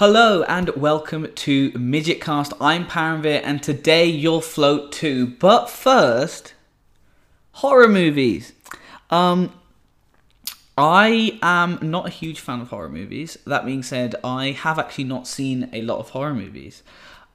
Hello 0.00 0.44
and 0.44 0.70
welcome 0.70 1.30
to 1.34 1.72
Midgetcast. 1.72 2.54
I'm 2.58 2.86
Paramvir 2.86 3.42
and 3.44 3.62
today 3.62 4.06
you'll 4.06 4.40
float 4.40 4.92
too. 4.92 5.26
But 5.26 5.68
first, 5.68 6.54
horror 7.52 7.86
movies. 7.86 8.54
Um, 9.10 9.52
I 10.78 11.38
am 11.42 11.78
not 11.82 12.06
a 12.06 12.10
huge 12.10 12.40
fan 12.40 12.62
of 12.62 12.68
horror 12.68 12.88
movies. 12.88 13.36
That 13.44 13.66
being 13.66 13.82
said, 13.82 14.14
I 14.24 14.52
have 14.52 14.78
actually 14.78 15.04
not 15.04 15.26
seen 15.26 15.68
a 15.74 15.82
lot 15.82 15.98
of 15.98 16.08
horror 16.08 16.32
movies. 16.32 16.82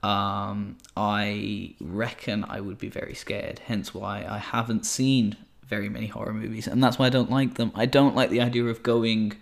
Um, 0.02 0.80
I 0.98 1.76
reckon 1.80 2.46
I 2.46 2.62
would 2.62 2.80
be 2.80 2.90
very 2.90 3.14
scared, 3.14 3.60
hence 3.66 3.94
why 3.94 4.26
I 4.28 4.40
haven't 4.40 4.88
seen 4.88 5.38
very 5.64 5.88
many 5.88 6.08
horror 6.08 6.34
movies, 6.34 6.66
and 6.66 6.84
that's 6.84 6.98
why 6.98 7.06
I 7.06 7.10
don't 7.10 7.30
like 7.30 7.54
them. 7.54 7.72
I 7.76 7.86
don't 7.86 8.16
like 8.16 8.32
the 8.32 8.42
idea 8.42 8.66
of 8.66 8.82
going 8.82 9.34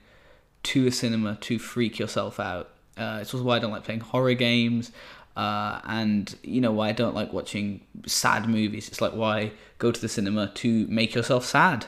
to 0.63 0.87
a 0.87 0.91
cinema 0.91 1.37
to 1.39 1.57
freak 1.57 1.99
yourself 1.99 2.37
out. 2.37 2.72
Uh, 2.97 3.20
it's 3.21 3.33
also 3.33 3.45
why 3.45 3.57
I 3.57 3.59
don't 3.59 3.71
like 3.71 3.83
playing 3.83 4.02
horror 4.02 4.33
games. 4.33 4.91
Uh, 5.35 5.81
and 5.85 6.35
you 6.43 6.61
know 6.61 6.71
why 6.71 6.89
I 6.89 6.91
don't 6.91 7.16
like 7.16 7.33
watching 7.33 7.81
sad 8.05 8.47
movies. 8.47 8.88
It's 8.88 9.02
like 9.02 9.13
why 9.13 9.52
go 9.79 9.91
to 9.91 9.99
the 9.99 10.09
cinema 10.09 10.52
to 10.55 10.88
make 10.88 11.16
yourself 11.16 11.45
sad. 11.45 11.85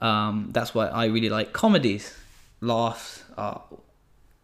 Um, 0.00 0.48
that's 0.52 0.74
why 0.74 0.88
I 0.88 1.06
really 1.06 1.30
like 1.30 1.52
comedies. 1.52 2.16
Laughs 2.60 3.22
are 3.38 3.62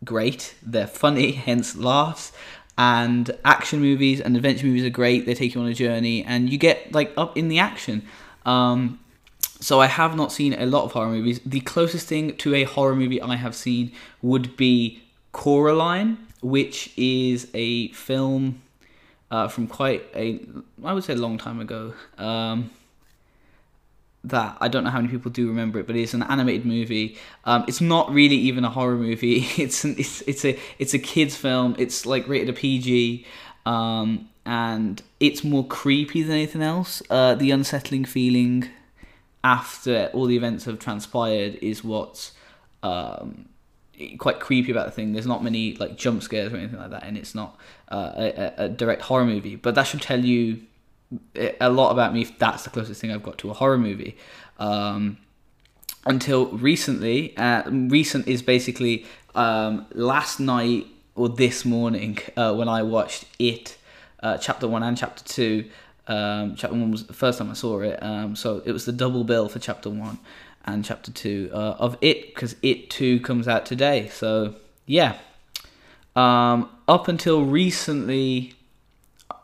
great. 0.04 0.54
They're 0.62 0.86
funny, 0.86 1.32
hence 1.48 1.76
laughs. 1.76 2.32
And 2.76 3.36
action 3.44 3.80
movies 3.80 4.20
and 4.20 4.36
adventure 4.36 4.66
movies 4.66 4.84
are 4.84 4.90
great. 4.90 5.26
They 5.26 5.34
take 5.34 5.56
you 5.56 5.60
on 5.60 5.66
a 5.66 5.74
journey, 5.74 6.22
and 6.22 6.48
you 6.48 6.58
get 6.58 6.92
like 6.92 7.12
up 7.16 7.36
in 7.36 7.48
the 7.48 7.58
action. 7.58 8.04
Um, 8.46 9.00
so 9.60 9.80
I 9.80 9.86
have 9.86 10.14
not 10.16 10.30
seen 10.30 10.52
a 10.54 10.64
lot 10.64 10.84
of 10.84 10.92
horror 10.92 11.08
movies. 11.08 11.40
The 11.44 11.58
closest 11.60 12.06
thing 12.06 12.36
to 12.36 12.54
a 12.54 12.62
horror 12.62 12.94
movie 12.94 13.20
I 13.20 13.34
have 13.34 13.56
seen 13.56 13.90
would 14.22 14.56
be 14.56 15.02
Coraline, 15.32 16.18
which 16.40 16.92
is 16.96 17.48
a 17.54 17.88
film 17.88 18.62
uh, 19.30 19.48
from 19.48 19.66
quite 19.66 20.04
a, 20.14 20.40
I 20.84 20.92
would 20.92 21.04
say, 21.04 21.12
a 21.12 21.16
long 21.16 21.38
time 21.38 21.60
ago. 21.60 21.94
Um, 22.16 22.70
that 24.24 24.58
I 24.60 24.68
don't 24.68 24.84
know 24.84 24.90
how 24.90 24.98
many 24.98 25.10
people 25.10 25.30
do 25.30 25.48
remember 25.48 25.78
it, 25.78 25.86
but 25.86 25.96
it's 25.96 26.14
an 26.14 26.22
animated 26.22 26.66
movie. 26.66 27.16
Um, 27.44 27.64
it's 27.68 27.80
not 27.80 28.12
really 28.12 28.36
even 28.36 28.64
a 28.64 28.70
horror 28.70 28.96
movie. 28.96 29.46
It's 29.58 29.84
an, 29.84 29.96
it's 29.98 30.22
it's 30.22 30.44
a 30.44 30.58
it's 30.78 30.94
a 30.94 30.98
kids 30.98 31.36
film. 31.36 31.76
It's 31.78 32.06
like 32.06 32.26
rated 32.28 32.48
a 32.48 32.52
PG, 32.52 33.24
um, 33.64 34.28
and 34.44 35.02
it's 35.20 35.44
more 35.44 35.66
creepy 35.66 36.22
than 36.22 36.32
anything 36.32 36.62
else. 36.62 37.02
Uh, 37.10 37.34
the 37.34 37.50
unsettling 37.50 38.04
feeling 38.04 38.68
after 39.44 40.10
all 40.12 40.26
the 40.26 40.36
events 40.36 40.64
have 40.64 40.78
transpired 40.78 41.54
is 41.62 41.84
what's 41.84 42.32
um, 42.82 43.48
quite 44.18 44.40
creepy 44.40 44.70
about 44.70 44.86
the 44.86 44.92
thing. 44.92 45.12
There's 45.12 45.26
not 45.26 45.42
many 45.42 45.74
like 45.74 45.96
jump 45.96 46.22
scares 46.22 46.52
or 46.52 46.56
anything 46.56 46.78
like 46.78 46.90
that, 46.90 47.04
and 47.04 47.16
it's 47.16 47.34
not 47.34 47.56
uh, 47.90 48.12
a, 48.16 48.64
a 48.64 48.68
direct 48.68 49.02
horror 49.02 49.24
movie. 49.24 49.56
But 49.56 49.74
that 49.74 49.84
should 49.84 50.02
tell 50.02 50.24
you 50.24 50.62
a 51.60 51.70
lot 51.70 51.90
about 51.90 52.12
me 52.12 52.22
if 52.22 52.38
that's 52.38 52.64
the 52.64 52.70
closest 52.70 53.00
thing 53.00 53.10
I've 53.10 53.22
got 53.22 53.38
to 53.38 53.50
a 53.50 53.54
horror 53.54 53.78
movie. 53.78 54.16
Um, 54.58 55.18
until 56.06 56.46
recently, 56.46 57.36
uh, 57.36 57.68
recent 57.70 58.28
is 58.28 58.42
basically 58.42 59.06
um, 59.34 59.86
last 59.92 60.40
night 60.40 60.86
or 61.14 61.28
this 61.28 61.64
morning 61.64 62.18
uh, 62.36 62.54
when 62.54 62.68
I 62.68 62.82
watched 62.82 63.26
it, 63.38 63.76
uh, 64.22 64.38
chapter 64.38 64.68
one 64.68 64.82
and 64.82 64.96
chapter 64.96 65.24
two. 65.24 65.68
Um, 66.06 66.54
chapter 66.56 66.74
one 66.74 66.90
was 66.90 67.06
the 67.06 67.12
first 67.12 67.38
time 67.38 67.50
I 67.50 67.54
saw 67.54 67.80
it, 67.80 68.02
um, 68.02 68.34
so 68.34 68.62
it 68.64 68.72
was 68.72 68.86
the 68.86 68.92
double 68.92 69.24
bill 69.24 69.48
for 69.48 69.58
chapter 69.58 69.90
one 69.90 70.18
and 70.72 70.84
chapter 70.84 71.10
two 71.10 71.50
uh, 71.52 71.76
of 71.78 71.96
it 72.00 72.34
because 72.34 72.56
It 72.62 72.90
Two 72.90 73.20
comes 73.20 73.48
out 73.48 73.66
today. 73.66 74.08
So 74.08 74.54
yeah, 74.86 75.16
um, 76.16 76.68
up 76.86 77.08
until 77.08 77.44
recently, 77.44 78.54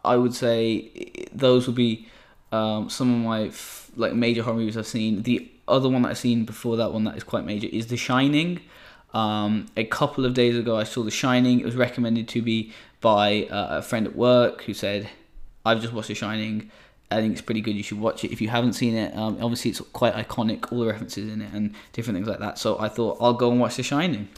I 0.05 0.17
would 0.17 0.35
say 0.35 0.91
those 1.33 1.67
would 1.67 1.77
be 1.77 2.09
um, 2.53 2.91
some 2.91 3.13
of 3.15 3.21
my 3.21 3.43
f- 3.49 3.91
like 3.97 4.15
major 4.15 4.43
horror 4.43 4.57
movies 4.57 4.77
I've 4.77 4.87
seen. 4.87 5.23
The 5.23 5.51
other 5.67 5.89
one 5.89 6.03
that 6.03 6.11
I've 6.11 6.19
seen 6.19 6.45
before 6.45 6.77
that 6.77 6.93
one 6.93 7.05
that 7.05 7.17
is 7.17 7.25
quite 7.25 7.45
major 7.45 7.69
is 7.69 7.87
The 7.87 7.97
Shining. 7.97 8.61
Um, 9.13 9.67
a 9.77 9.85
couple 9.85 10.27
of 10.27 10.35
days 10.35 10.59
ago, 10.59 10.77
I 10.77 10.85
saw 10.85 11.03
The 11.03 11.11
Shining. 11.11 11.61
It 11.61 11.67
was 11.67 11.77
recommended 11.77 12.29
to 12.29 12.43
me 12.43 12.73
by 13.01 13.45
uh, 13.45 13.79
a 13.79 13.83
friend 13.83 14.07
at 14.07 14.17
work 14.17 14.63
who 14.65 14.75
said, 14.75 15.09
"I've 15.65 15.81
just 15.81 15.93
watched 15.93 16.09
The 16.09 16.15
Shining. 16.15 16.71
I 17.15 17.21
think 17.21 17.33
it's 17.33 17.43
pretty 17.43 17.61
good. 17.61 17.77
You 17.77 17.83
should 17.83 18.01
watch 18.01 18.25
it 18.25 18.33
if 18.33 18.41
you 18.41 18.49
haven't 18.49 18.75
seen 18.75 18.95
it. 18.95 19.17
Um, 19.17 19.39
obviously, 19.41 19.71
it's 19.71 19.81
quite 19.93 20.15
iconic, 20.15 20.73
all 20.73 20.81
the 20.81 20.87
references 20.87 21.33
in 21.33 21.43
it 21.43 21.53
and 21.53 21.75
different 21.93 22.17
things 22.17 22.29
like 22.29 22.41
that. 22.41 22.59
So 22.59 22.79
I 22.79 22.89
thought 22.89 23.19
I'll 23.21 23.35
go 23.35 23.51
and 23.51 23.61
watch 23.61 23.77
The 23.77 23.83
Shining." 23.83 24.29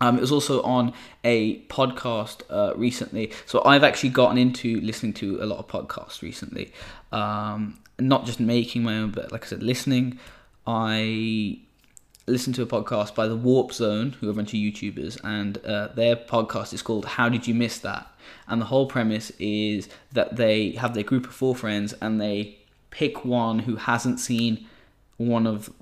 Um, 0.00 0.18
it 0.18 0.20
was 0.20 0.32
also 0.32 0.60
on 0.62 0.92
a 1.22 1.60
podcast 1.62 2.42
uh, 2.50 2.74
recently. 2.76 3.32
So 3.46 3.62
I've 3.64 3.84
actually 3.84 4.10
gotten 4.10 4.38
into 4.38 4.80
listening 4.80 5.12
to 5.14 5.42
a 5.42 5.46
lot 5.46 5.58
of 5.58 5.68
podcasts 5.68 6.20
recently. 6.20 6.72
Um, 7.12 7.78
not 7.98 8.26
just 8.26 8.40
making 8.40 8.82
my 8.82 8.98
own, 8.98 9.10
but 9.10 9.30
like 9.30 9.44
I 9.44 9.46
said, 9.46 9.62
listening. 9.62 10.18
I 10.66 11.60
listened 12.26 12.54
to 12.56 12.62
a 12.62 12.66
podcast 12.66 13.14
by 13.14 13.28
the 13.28 13.36
Warp 13.36 13.72
Zone, 13.72 14.16
who 14.20 14.28
are 14.28 14.30
a 14.30 14.34
bunch 14.34 14.54
of 14.54 14.58
YouTubers, 14.58 15.18
and 15.22 15.58
uh, 15.64 15.88
their 15.88 16.16
podcast 16.16 16.72
is 16.72 16.82
called 16.82 17.04
"How 17.04 17.28
Did 17.28 17.46
You 17.46 17.54
Miss 17.54 17.78
That?" 17.78 18.06
And 18.48 18.60
the 18.60 18.66
whole 18.66 18.86
premise 18.86 19.30
is 19.38 19.88
that 20.12 20.36
they 20.36 20.72
have 20.72 20.94
their 20.94 21.02
group 21.02 21.26
of 21.26 21.34
four 21.34 21.54
friends, 21.54 21.94
and 22.00 22.20
they 22.20 22.58
pick 22.90 23.24
one 23.24 23.60
who 23.60 23.76
hasn't 23.76 24.20
seen 24.20 24.66
one 25.16 25.46
of 25.46 25.72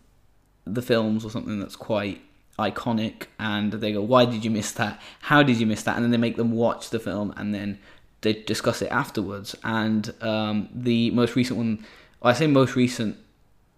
the 0.64 0.82
films 0.82 1.24
or 1.24 1.30
something 1.30 1.60
that's 1.60 1.76
quite 1.76 2.20
iconic 2.58 3.24
and 3.38 3.72
they 3.72 3.92
go 3.92 4.02
why 4.02 4.24
did 4.24 4.44
you 4.44 4.50
miss 4.50 4.72
that? 4.72 5.00
How 5.20 5.42
did 5.42 5.58
you 5.58 5.66
miss 5.66 5.82
that? 5.84 5.96
And 5.96 6.04
then 6.04 6.10
they 6.10 6.16
make 6.16 6.36
them 6.36 6.52
watch 6.52 6.90
the 6.90 7.00
film 7.00 7.32
and 7.36 7.54
then 7.54 7.78
they 8.20 8.34
discuss 8.34 8.82
it 8.82 8.90
afterwards. 8.90 9.56
And 9.64 10.12
um, 10.22 10.68
the 10.72 11.10
most 11.10 11.36
recent 11.36 11.58
one 11.58 11.84
i 12.24 12.32
say 12.32 12.46
most 12.46 12.76
recent 12.76 13.16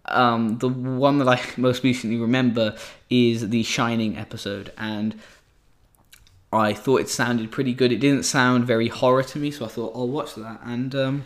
um, 0.07 0.57
the 0.59 0.69
one 0.69 1.17
that 1.19 1.27
i 1.27 1.41
most 1.57 1.83
recently 1.83 2.17
remember 2.17 2.75
is 3.09 3.49
the 3.49 3.63
shining 3.63 4.17
episode 4.17 4.71
and 4.77 5.19
i 6.53 6.73
thought 6.73 7.01
it 7.01 7.09
sounded 7.09 7.51
pretty 7.51 7.73
good 7.73 7.91
it 7.91 7.99
didn't 7.99 8.23
sound 8.23 8.65
very 8.65 8.87
horror 8.87 9.23
to 9.23 9.39
me 9.39 9.51
so 9.51 9.65
i 9.65 9.67
thought 9.67 9.91
i'll 9.95 10.07
watch 10.07 10.35
that 10.35 10.59
and 10.63 10.95
um, 10.95 11.25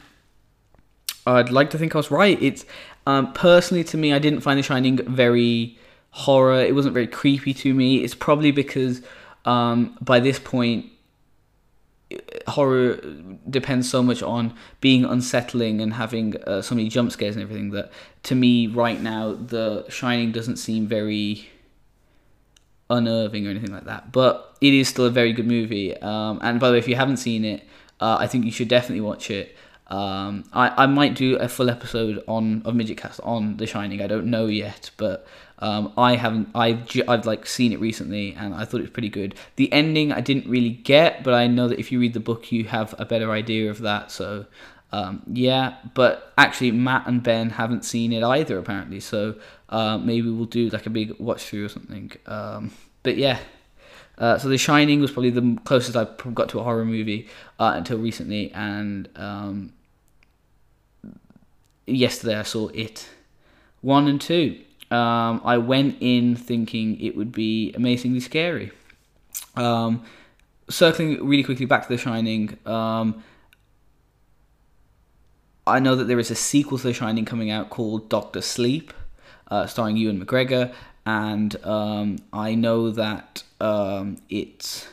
i'd 1.27 1.51
like 1.51 1.69
to 1.69 1.77
think 1.77 1.95
i 1.95 1.97
was 1.97 2.09
right 2.09 2.41
it's 2.41 2.65
um, 3.05 3.33
personally 3.33 3.83
to 3.83 3.97
me 3.97 4.13
i 4.13 4.19
didn't 4.19 4.41
find 4.41 4.57
the 4.57 4.63
shining 4.63 4.97
very 4.97 5.77
horror. 6.11 6.61
It 6.61 6.75
wasn't 6.75 6.93
very 6.93 7.07
creepy 7.07 7.53
to 7.55 7.73
me. 7.73 8.03
It's 8.03 8.15
probably 8.15 8.51
because 8.51 9.01
um, 9.45 9.97
by 10.01 10.19
this 10.19 10.39
point, 10.39 10.87
horror 12.49 12.99
depends 13.49 13.89
so 13.89 14.03
much 14.03 14.21
on 14.21 14.53
being 14.81 15.05
unsettling 15.05 15.81
and 15.81 15.93
having 15.93 16.35
uh, 16.43 16.61
so 16.61 16.75
many 16.75 16.89
jump 16.89 17.11
scares 17.11 17.35
and 17.35 17.43
everything 17.43 17.71
that 17.71 17.91
to 18.23 18.35
me 18.35 18.67
right 18.67 19.01
now, 19.01 19.33
The 19.33 19.85
Shining 19.89 20.31
doesn't 20.31 20.57
seem 20.57 20.87
very 20.87 21.49
unnerving 22.89 23.47
or 23.47 23.49
anything 23.51 23.71
like 23.71 23.85
that. 23.85 24.11
But 24.11 24.57
it 24.61 24.73
is 24.73 24.87
still 24.87 25.05
a 25.05 25.09
very 25.09 25.33
good 25.33 25.47
movie. 25.47 25.95
Um, 25.97 26.39
and 26.41 26.59
by 26.59 26.67
the 26.67 26.73
way, 26.73 26.79
if 26.79 26.87
you 26.87 26.95
haven't 26.95 27.17
seen 27.17 27.45
it, 27.45 27.63
uh, 27.99 28.17
I 28.19 28.27
think 28.27 28.45
you 28.45 28.51
should 28.51 28.67
definitely 28.67 29.01
watch 29.01 29.29
it. 29.29 29.55
Um, 29.87 30.43
I, 30.53 30.83
I 30.83 30.85
might 30.85 31.15
do 31.15 31.35
a 31.37 31.47
full 31.47 31.69
episode 31.69 32.23
on 32.27 32.61
of 32.63 32.75
Midget 32.75 32.97
Cast 32.97 33.19
on 33.21 33.57
The 33.57 33.65
Shining. 33.65 34.01
I 34.01 34.07
don't 34.07 34.27
know 34.27 34.45
yet, 34.45 34.91
but 34.97 35.25
um, 35.59 35.93
I 35.97 36.15
haven't. 36.15 36.49
I've 36.55 36.87
I've 37.07 37.25
like 37.25 37.45
seen 37.45 37.73
it 37.73 37.79
recently, 37.79 38.33
and 38.33 38.53
I 38.53 38.65
thought 38.65 38.79
it 38.79 38.83
was 38.83 38.91
pretty 38.91 39.09
good. 39.09 39.35
The 39.57 39.71
ending 39.71 40.11
I 40.11 40.21
didn't 40.21 40.49
really 40.49 40.69
get, 40.69 41.23
but 41.23 41.33
I 41.33 41.47
know 41.47 41.67
that 41.67 41.79
if 41.79 41.91
you 41.91 41.99
read 41.99 42.13
the 42.13 42.19
book, 42.19 42.51
you 42.51 42.63
have 42.65 42.95
a 42.97 43.05
better 43.05 43.31
idea 43.31 43.69
of 43.69 43.79
that. 43.79 44.11
So 44.11 44.45
um, 44.91 45.21
yeah, 45.31 45.75
but 45.93 46.33
actually 46.37 46.71
Matt 46.71 47.07
and 47.07 47.21
Ben 47.21 47.51
haven't 47.51 47.85
seen 47.85 48.11
it 48.13 48.23
either 48.23 48.57
apparently. 48.57 48.99
So 48.99 49.35
uh, 49.69 49.97
maybe 49.97 50.29
we'll 50.29 50.45
do 50.45 50.69
like 50.69 50.85
a 50.85 50.89
big 50.89 51.19
watch 51.19 51.43
through 51.43 51.65
or 51.65 51.69
something. 51.69 52.11
Um, 52.25 52.71
but 53.03 53.17
yeah. 53.17 53.39
Uh, 54.17 54.37
so 54.37 54.49
The 54.49 54.57
Shining 54.57 54.99
was 54.99 55.11
probably 55.11 55.29
the 55.29 55.57
closest 55.63 55.95
I 55.95 56.05
got 56.33 56.49
to 56.49 56.59
a 56.59 56.63
horror 56.63 56.83
movie 56.83 57.29
uh, 57.57 57.73
until 57.77 57.99
recently, 57.99 58.51
and 58.51 59.07
um, 59.15 59.71
yesterday 61.85 62.35
I 62.35 62.43
saw 62.43 62.67
it 62.73 63.07
one 63.79 64.09
and 64.09 64.19
two. 64.19 64.59
Um, 64.91 65.41
I 65.43 65.57
went 65.57 65.97
in 65.99 66.35
thinking 66.35 66.99
it 66.99 67.15
would 67.15 67.31
be 67.31 67.73
amazingly 67.73 68.19
scary. 68.19 68.71
Um, 69.55 70.03
circling 70.69 71.27
really 71.27 71.43
quickly 71.43 71.65
back 71.65 71.83
to 71.83 71.89
The 71.89 71.97
Shining, 71.97 72.57
um, 72.65 73.23
I 75.67 75.79
know 75.79 75.95
that 75.95 76.05
there 76.05 76.19
is 76.19 76.31
a 76.31 76.35
sequel 76.35 76.79
to 76.79 76.87
The 76.87 76.93
Shining 76.93 77.25
coming 77.25 77.51
out 77.51 77.69
called 77.69 78.09
Doctor 78.09 78.41
Sleep, 78.41 78.93
uh, 79.49 79.67
starring 79.67 79.97
Ewan 79.97 80.25
McGregor, 80.25 80.73
and 81.05 81.55
um, 81.65 82.17
I 82.33 82.55
know 82.55 82.89
that 82.89 83.43
um, 83.61 84.17
it's 84.29 84.87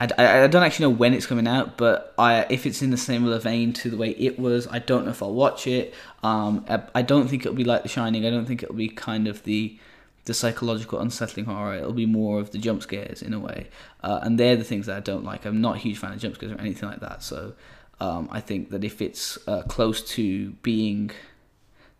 I, 0.00 0.44
I 0.44 0.46
don't 0.46 0.62
actually 0.62 0.86
know 0.86 0.96
when 0.96 1.12
it's 1.12 1.26
coming 1.26 1.46
out, 1.46 1.76
but 1.76 2.14
I 2.18 2.46
if 2.48 2.64
it's 2.64 2.80
in 2.80 2.90
the 2.90 2.96
similar 2.96 3.38
vein 3.38 3.72
to 3.74 3.90
the 3.90 3.98
way 3.98 4.10
it 4.10 4.38
was, 4.38 4.66
I 4.68 4.78
don't 4.78 5.04
know 5.04 5.10
if 5.10 5.22
I'll 5.22 5.34
watch 5.34 5.66
it. 5.66 5.92
Um, 6.22 6.64
I, 6.68 6.82
I 6.94 7.02
don't 7.02 7.28
think 7.28 7.42
it'll 7.42 7.54
be 7.54 7.64
like 7.64 7.82
The 7.82 7.88
Shining. 7.88 8.24
I 8.24 8.30
don't 8.30 8.46
think 8.46 8.62
it'll 8.62 8.74
be 8.74 8.88
kind 8.88 9.28
of 9.28 9.42
the 9.44 9.78
the 10.24 10.32
psychological 10.32 11.00
unsettling 11.00 11.46
horror. 11.46 11.74
It'll 11.74 11.92
be 11.92 12.06
more 12.06 12.40
of 12.40 12.50
the 12.50 12.58
jump 12.58 12.82
scares 12.82 13.20
in 13.20 13.34
a 13.34 13.38
way, 13.38 13.68
uh, 14.02 14.20
and 14.22 14.38
they're 14.38 14.56
the 14.56 14.64
things 14.64 14.86
that 14.86 14.96
I 14.96 15.00
don't 15.00 15.24
like. 15.24 15.44
I'm 15.44 15.60
not 15.60 15.76
a 15.76 15.78
huge 15.78 15.98
fan 15.98 16.12
of 16.12 16.18
jump 16.18 16.36
scares 16.36 16.52
or 16.52 16.58
anything 16.58 16.88
like 16.88 17.00
that. 17.00 17.22
So 17.22 17.52
um, 18.00 18.28
I 18.32 18.40
think 18.40 18.70
that 18.70 18.84
if 18.84 19.02
it's 19.02 19.38
uh, 19.46 19.62
close 19.62 20.02
to 20.14 20.52
being 20.62 21.10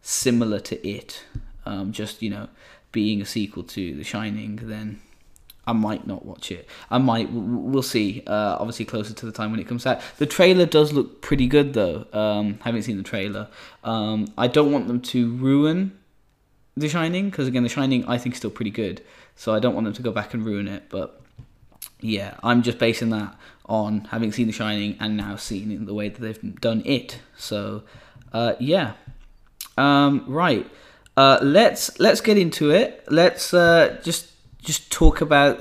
similar 0.00 0.60
to 0.60 0.88
it, 0.88 1.24
um, 1.66 1.92
just 1.92 2.22
you 2.22 2.30
know 2.30 2.48
being 2.92 3.20
a 3.20 3.26
sequel 3.26 3.62
to 3.62 3.94
The 3.94 4.04
Shining, 4.04 4.56
then 4.56 5.00
I 5.70 5.72
might 5.72 6.04
not 6.04 6.26
watch 6.26 6.50
it. 6.50 6.68
I 6.90 6.98
might. 6.98 7.28
We'll 7.30 7.84
see. 7.84 8.24
Uh, 8.26 8.56
obviously, 8.58 8.84
closer 8.86 9.14
to 9.14 9.24
the 9.24 9.30
time 9.30 9.52
when 9.52 9.60
it 9.60 9.68
comes 9.68 9.86
out. 9.86 10.02
The 10.18 10.26
trailer 10.26 10.66
does 10.66 10.92
look 10.92 11.22
pretty 11.22 11.46
good, 11.46 11.74
though. 11.74 12.06
Um, 12.12 12.58
haven't 12.64 12.82
seen 12.82 12.96
the 12.96 13.04
trailer. 13.04 13.46
Um, 13.84 14.26
I 14.36 14.48
don't 14.48 14.72
want 14.72 14.88
them 14.88 15.00
to 15.00 15.32
ruin 15.36 15.96
The 16.76 16.88
Shining 16.88 17.30
because 17.30 17.46
again, 17.46 17.62
The 17.62 17.68
Shining 17.68 18.04
I 18.06 18.18
think 18.18 18.34
is 18.34 18.38
still 18.38 18.50
pretty 18.50 18.72
good. 18.72 19.00
So 19.36 19.54
I 19.54 19.60
don't 19.60 19.74
want 19.74 19.84
them 19.84 19.94
to 19.94 20.02
go 20.02 20.10
back 20.10 20.34
and 20.34 20.44
ruin 20.44 20.66
it. 20.66 20.88
But 20.88 21.22
yeah, 22.00 22.34
I'm 22.42 22.62
just 22.62 22.78
basing 22.78 23.10
that 23.10 23.38
on 23.66 24.06
having 24.06 24.32
seen 24.32 24.48
The 24.48 24.52
Shining 24.52 24.96
and 24.98 25.16
now 25.16 25.36
seeing 25.36 25.86
the 25.86 25.94
way 25.94 26.08
that 26.08 26.20
they've 26.20 26.60
done 26.60 26.82
it. 26.84 27.20
So 27.36 27.84
uh, 28.32 28.54
yeah, 28.58 28.94
um, 29.78 30.24
right. 30.26 30.68
Uh, 31.16 31.38
let's 31.42 31.96
let's 32.00 32.20
get 32.20 32.36
into 32.38 32.72
it. 32.72 33.04
Let's 33.08 33.54
uh, 33.54 34.00
just 34.02 34.30
just 34.62 34.90
talk 34.90 35.20
about 35.20 35.60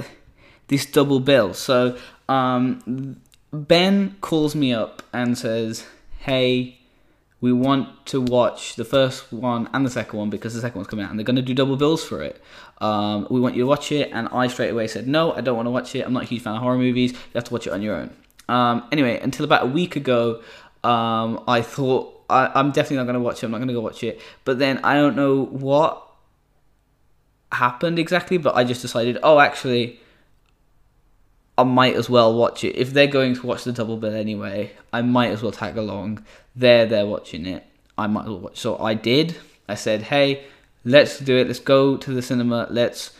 this 0.68 0.86
double 0.86 1.20
bill. 1.20 1.54
So 1.54 1.98
um, 2.28 3.20
Ben 3.52 4.18
calls 4.22 4.56
me 4.56 4.74
up 4.74 5.04
and 5.14 5.38
says, 5.38 5.86
"Hey, 6.20 6.80
we 7.42 7.52
want 7.52 8.06
to 8.08 8.22
watch 8.22 8.76
the 8.76 8.86
first 8.86 9.32
one 9.32 9.70
and 9.74 9.86
the 9.86 9.90
second 9.90 10.20
one 10.20 10.30
because 10.30 10.54
the 10.54 10.62
second 10.62 10.78
one's 10.80 10.88
coming 10.88 11.06
out 11.06 11.12
and 11.12 11.20
they're 11.20 11.26
going 11.26 11.36
to 11.36 11.42
do 11.42 11.54
double 11.54 11.78
bills 11.78 12.04
for 12.04 12.22
it. 12.22 12.42
Um, 12.80 13.28
we 13.30 13.40
want 13.40 13.56
you 13.56 13.64
to 13.64 13.68
watch 13.68 13.92
it." 13.92 14.12
And 14.14 14.28
I 14.30 14.48
straight 14.48 14.70
away 14.70 14.88
said, 14.88 15.08
"No, 15.08 15.34
I 15.34 15.42
don't 15.42 15.56
want 15.56 15.68
to 15.68 15.72
watch 15.72 15.96
it. 15.96 16.06
I'm 16.06 16.14
not 16.14 16.24
a 16.24 16.28
huge 16.28 16.42
fan 16.42 16.56
of 16.56 16.62
horror 16.62 16.78
movies. 16.78 17.12
You 17.12 17.20
have 17.36 17.46
to 17.46 17.54
watch 17.54 17.68
it 17.68 17.74
on 17.74 17.82
your 17.82 17.96
own." 17.96 18.12
Um, 18.48 18.88
anyway, 18.92 19.20
until 19.20 19.46
about 19.46 19.64
a 19.64 19.68
week 19.68 19.96
ago, 19.96 20.42
um, 20.84 21.44
I 21.48 21.62
thought 21.62 22.20
I, 22.30 22.60
am 22.60 22.72
definitely 22.72 22.98
not 22.98 23.04
going 23.04 23.16
to 23.16 23.20
watch 23.20 23.44
it. 23.44 23.46
I'm 23.46 23.52
not 23.52 23.58
going 23.58 23.70
to 23.70 23.74
go 23.74 23.82
watch 23.82 24.04
it. 24.04 24.22
But 24.46 24.60
then 24.60 24.80
I 24.84 24.96
don't 24.96 25.16
know 25.16 25.46
what 25.46 26.09
happened 27.52 28.00
exactly, 28.00 28.38
but 28.38 28.56
I 28.56 28.64
just 28.64 28.82
decided, 28.82 29.18
oh, 29.24 29.40
actually, 29.40 30.00
I 31.58 31.64
might 31.64 31.96
as 31.96 32.10
well 32.10 32.34
watch 32.34 32.64
it. 32.64 32.76
If 32.76 32.94
they're 32.94 33.08
going 33.08 33.36
to 33.36 33.46
watch 33.46 33.64
the 33.64 33.72
double 33.72 33.98
bill 33.98 34.14
anyway, 34.14 34.72
I 34.94 35.02
might 35.02 35.32
as 35.32 35.42
well 35.42 35.52
tag 35.52 35.78
along. 35.78 36.26
They're 36.56 36.86
there 36.86 37.06
watching 37.06 37.46
it. 37.46 37.66
I 37.98 38.08
might 38.08 38.22
as 38.22 38.30
well 38.30 38.40
watch. 38.40 38.60
So 38.60 38.78
I 38.78 38.94
did. 38.94 39.36
I 39.68 39.76
said, 39.76 40.04
hey, 40.04 40.46
let's 40.86 41.20
do 41.20 41.36
it. 41.38 41.48
Let's 41.48 41.60
go 41.60 41.98
to 41.98 42.14
the 42.14 42.22
cinema. 42.22 42.68
Let's 42.70 43.12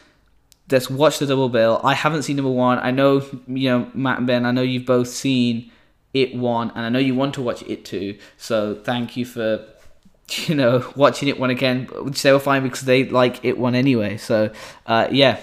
let's 0.72 0.90
watch 0.90 1.20
the 1.20 1.26
double 1.26 1.50
bill. 1.50 1.82
I 1.84 1.94
haven't 1.94 2.24
seen 2.24 2.38
number 2.38 2.52
one. 2.52 2.80
I 2.80 2.92
know 2.92 3.26
you 3.48 3.70
know 3.70 3.92
Matt 3.94 4.20
and 4.20 4.28
Ben. 4.28 4.46
I 4.46 4.52
know 4.52 4.62
you've 4.62 4.86
both 4.86 5.08
seen 5.08 5.72
it 6.14 6.36
one, 6.36 6.72
and 6.72 6.86
I 6.86 6.90
know 6.90 7.00
you 7.00 7.16
want 7.16 7.34
to 7.36 7.42
watch 7.42 7.62
it 7.64 7.86
too. 7.86 8.18
So 8.38 8.76
thank 8.76 9.18
you 9.18 9.26
for 9.26 9.66
you 10.50 10.56
know, 10.56 10.92
watching 10.96 11.28
it 11.28 11.40
one 11.40 11.50
again, 11.50 11.86
which 12.02 12.22
they 12.22 12.32
were 12.32 12.40
fine 12.40 12.64
because 12.64 12.82
they 12.82 13.06
like 13.06 13.44
it 13.44 13.58
one 13.58 13.76
anyway. 13.76 14.18
So, 14.18 14.52
uh, 14.86 15.08
yeah, 15.12 15.40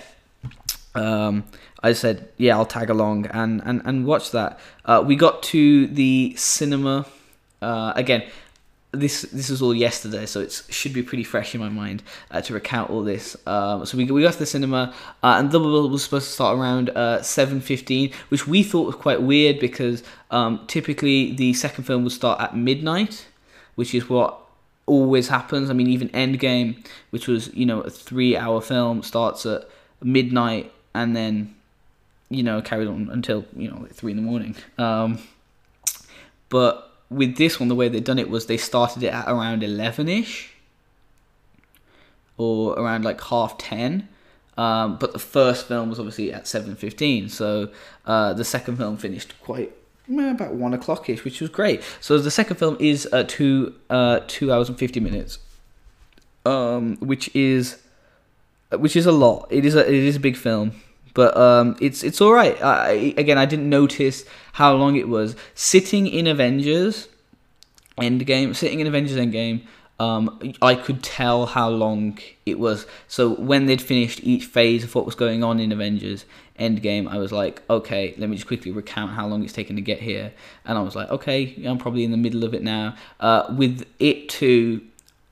um, 0.94 1.44
I 1.83 1.93
said, 1.93 2.29
yeah, 2.37 2.56
I'll 2.56 2.67
tag 2.67 2.91
along 2.91 3.27
and 3.27 3.62
and 3.65 3.83
and 3.85 4.06
watch 4.06 4.31
that. 4.33 4.59
Uh, 4.85 5.05
we 5.06 5.15
got 5.17 5.43
to 5.44 5.87
the 5.87 6.35
cinema 6.37 7.06
uh, 7.62 7.93
again. 7.94 8.25
This 8.93 9.23
this 9.23 9.50
was 9.50 9.61
all 9.61 9.75
yesterday, 9.75 10.25
so 10.25 10.41
it 10.41 10.62
should 10.71 10.94
be 10.94 11.03
pretty 11.03 11.25
fresh 11.25 11.55
in 11.55 11.61
my 11.61 11.69
mind 11.69 12.03
uh, 12.31 12.41
to 12.41 12.55
recount 12.55 12.91
all 12.91 13.03
this. 13.03 13.37
Um, 13.47 13.85
so 13.85 13.99
we 13.99 14.11
we 14.11 14.23
got 14.23 14.33
to 14.33 14.38
the 14.38 14.47
cinema, 14.47 14.94
uh, 15.23 15.37
and 15.38 15.50
Double 15.50 15.71
Bill 15.71 15.91
was 15.91 16.03
supposed 16.05 16.27
to 16.29 16.33
start 16.33 16.59
around 16.59 16.91
uh, 16.91 17.21
seven 17.21 17.61
fifteen, 17.61 18.11
which 18.31 18.47
we 18.47 18.62
thought 18.62 18.87
was 18.87 18.94
quite 18.94 19.21
weird 19.21 19.59
because 19.59 20.03
um, 20.31 20.65
typically 20.67 21.33
the 21.35 21.53
second 21.53 21.85
film 21.85 22.05
would 22.05 22.12
start 22.12 22.41
at 22.41 22.56
midnight, 22.56 23.27
which 23.75 23.94
is 23.94 24.09
what 24.09 24.46
always 24.87 25.29
happens. 25.29 25.69
I 25.69 25.73
mean, 25.73 25.88
even 25.88 26.09
Endgame, 26.11 26.85
which 27.11 27.27
was 27.29 27.53
you 27.55 27.67
know 27.67 27.81
a 27.81 27.91
three-hour 27.91 28.61
film, 28.61 29.03
starts 29.03 29.44
at 29.44 29.69
midnight 30.03 30.73
and 30.94 31.15
then 31.15 31.55
you 32.29 32.43
know 32.43 32.62
carried 32.62 32.88
on 32.88 33.09
until 33.11 33.44
you 33.55 33.71
know 33.71 33.81
like 33.81 33.94
three 33.94 34.12
in 34.12 34.17
the 34.17 34.23
morning. 34.23 34.56
Um, 34.79 35.19
but 36.49 36.93
with 37.11 37.37
this 37.37 37.61
one, 37.61 37.69
the 37.69 37.75
way 37.75 37.88
they've 37.88 38.03
done 38.03 38.19
it 38.19 38.31
was 38.31 38.47
they 38.47 38.56
started 38.56 39.03
it 39.03 39.12
at 39.12 39.29
around 39.29 39.62
eleven-ish, 39.62 40.53
or 42.37 42.79
around 42.79 43.05
like 43.05 43.21
half 43.21 43.59
ten. 43.59 44.09
Um, 44.56 44.97
but 44.97 45.12
the 45.12 45.19
first 45.19 45.69
film 45.69 45.91
was 45.91 45.99
obviously 45.99 46.33
at 46.33 46.47
seven 46.47 46.77
fifteen, 46.77 47.29
so 47.29 47.71
uh, 48.06 48.33
the 48.33 48.44
second 48.44 48.77
film 48.77 48.97
finished 48.97 49.35
quite 49.43 49.73
about 50.08 50.55
one 50.55 50.75
o'clock 50.75 51.08
ish, 51.08 51.25
which 51.25 51.41
was 51.41 51.50
great. 51.50 51.82
So 52.00 52.19
the 52.19 52.31
second 52.31 52.56
film 52.56 52.76
is 52.79 53.08
uh, 53.12 53.25
two 53.26 53.75
uh, 53.91 54.20
two 54.26 54.53
hours 54.53 54.69
and 54.69 54.79
fifty 54.79 55.00
minutes, 55.00 55.38
um, 56.44 56.97
which 56.99 57.35
is 57.35 57.79
which 58.73 58.97
is 58.97 59.06
a 59.06 59.12
lot. 59.12 59.49
It 59.50 59.64
is 59.64 59.75
a 59.75 59.87
it 59.87 59.94
is 59.94 60.17
a 60.17 60.20
big 60.20 60.37
film, 60.37 60.73
but 61.14 61.37
um, 61.37 61.76
it's 61.81 62.03
it's 62.05 62.20
all 62.20 62.32
right. 62.32 62.61
I, 62.62 63.14
again, 63.17 63.38
I 63.38 63.47
didn't 63.47 63.69
notice 63.69 64.25
how 64.55 64.75
long 64.75 64.97
it 64.97 65.08
was. 65.08 65.37
Sitting 65.55 66.06
in 66.06 66.26
Avengers 66.26 67.09
Endgame, 67.99 68.55
sitting 68.55 68.81
in 68.81 68.87
Avengers 68.87 69.17
Endgame, 69.17 69.62
um, 69.99 70.52
I 70.61 70.75
could 70.75 71.02
tell 71.02 71.47
how 71.47 71.69
long 71.69 72.19
it 72.44 72.59
was. 72.59 72.87
So 73.09 73.31
when 73.35 73.67
they'd 73.67 73.81
finished 73.81 74.20
each 74.23 74.44
phase 74.44 74.85
of 74.85 74.94
what 74.94 75.06
was 75.06 75.14
going 75.14 75.43
on 75.43 75.59
in 75.59 75.73
Avengers 75.73 76.25
Endgame, 76.58 77.08
I 77.08 77.19
was 77.19 77.32
like, 77.32 77.62
okay, 77.69 78.14
let 78.19 78.29
me 78.29 78.37
just 78.37 78.47
quickly 78.47 78.73
recount 78.73 79.12
how 79.12 79.26
long 79.26 79.43
it's 79.44 79.53
taken 79.53 79.76
to 79.76 79.82
get 79.82 80.00
here. 80.00 80.32
And 80.64 80.76
I 80.79 80.82
was 80.82 80.94
like, 80.94 81.11
okay, 81.11 81.62
I'm 81.64 81.79
probably 81.79 82.05
in 82.05 82.11
the 82.11 82.17
middle 82.17 82.44
of 82.44 82.55
it 82.55 82.62
now. 82.62 82.94
Uh, 83.20 83.55
with 83.56 83.87
It 83.99 84.29
Two, 84.29 84.82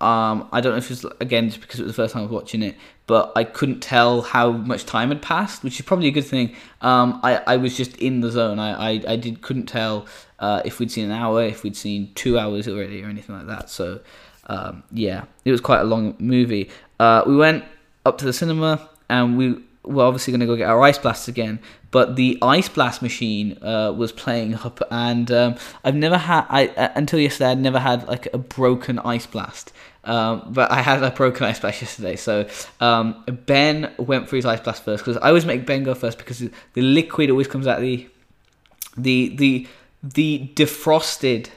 um, 0.01 0.49
I 0.53 0.61
don't 0.61 0.73
know 0.73 0.79
if 0.79 0.91
it's 0.91 1.05
again 1.21 1.49
just 1.49 1.61
because 1.61 1.81
it 1.81 1.85
was 1.85 1.93
the 1.93 2.03
first 2.03 2.13
time 2.13 2.21
I 2.21 2.27
was 2.27 2.33
watching 2.33 2.63
it, 2.63 2.77
but 3.07 3.33
I 3.37 3.45
couldn't 3.45 3.81
tell 3.81 4.23
how 4.23 4.51
much 4.53 4.85
time 4.85 5.09
had 5.09 5.23
passed, 5.23 5.65
which 5.65 5.79
is 5.79 5.87
probably 5.87 6.09
a 6.09 6.11
good 6.11 6.27
thing. 6.27 6.55
Um, 6.81 7.21
I, 7.23 7.37
I 7.47 7.57
was 7.57 7.77
just 7.77 7.97
in 7.97 8.21
the 8.21 8.31
zone. 8.31 8.59
I, 8.59 8.93
I, 8.93 9.03
I 9.09 9.17
did 9.17 9.41
couldn't 9.41 9.67
tell 9.67 10.07
uh, 10.39 10.63
if 10.65 10.79
we'd 10.79 10.91
seen 10.91 11.07
an 11.07 11.13
hour, 11.13 11.43
if 11.45 11.63
we'd 11.63 11.77
seen 11.77 12.13
two 12.15 12.39
hours 12.39 12.69
already, 12.69 13.03
or 13.03 13.09
anything 13.09 13.37
like 13.37 13.47
that. 13.47 13.71
So 13.71 14.01
um, 14.47 14.83
yeah, 14.93 15.25
it 15.45 15.51
was 15.51 15.61
quite 15.61 15.81
a 15.81 15.85
long 15.85 16.17
movie. 16.19 16.71
Uh, 17.01 17.23
we 17.27 17.37
went 17.37 17.65
up 18.05 18.19
to 18.19 18.25
the 18.25 18.33
cinema 18.33 18.89
and 19.09 19.39
we 19.39 19.63
were 19.85 20.05
obviously 20.05 20.33
going 20.33 20.41
to 20.41 20.47
go 20.47 20.57
get 20.57 20.69
our 20.69 20.81
ice 20.83 20.99
blasts 20.99 21.29
again. 21.29 21.61
But 21.91 22.17
the 22.17 22.39
ice 22.43 22.69
blast 22.69 23.03
machine 23.03 23.59
uh, 23.63 23.93
was 23.97 24.11
playing 24.11 24.55
up, 24.55 24.81
and 24.91 25.31
um, 25.31 25.57
I've 25.85 25.95
never 25.95 26.19
had 26.19 26.47
I 26.49 26.69
uh, 26.69 26.93
until 26.95 27.21
yesterday. 27.21 27.51
I'd 27.51 27.61
never 27.61 27.79
had 27.79 28.09
like 28.09 28.29
a 28.33 28.39
broken 28.39 28.99
ice 28.99 29.27
blast. 29.27 29.73
Um, 30.05 30.53
but 30.53 30.71
I 30.71 30.83
had 30.83 31.03
a 31.03 31.11
broken 31.11 31.47
ice 31.47 31.61
blast 31.61 31.81
yesterday. 31.81 32.17
So 32.17 32.47
um, 32.81 33.25
Ben 33.47 33.95
went 33.99 34.29
for 34.29 34.37
his 34.37 34.45
ice 34.45 34.61
blast 34.61 34.85
first 34.85 35.05
because 35.05 35.17
I 35.19 35.29
always 35.29 35.47
make 35.47 35.67
Ben 35.67 35.83
go 35.83 35.95
first 35.95 36.19
because 36.19 36.41
the 36.41 36.83
liquid 36.83 37.31
always 37.31 37.49
comes 37.49 37.67
out 37.67 37.81
the 37.81 38.09
the 38.97 39.35
the 39.37 39.67
the 40.03 40.51
defrosted 40.55 41.49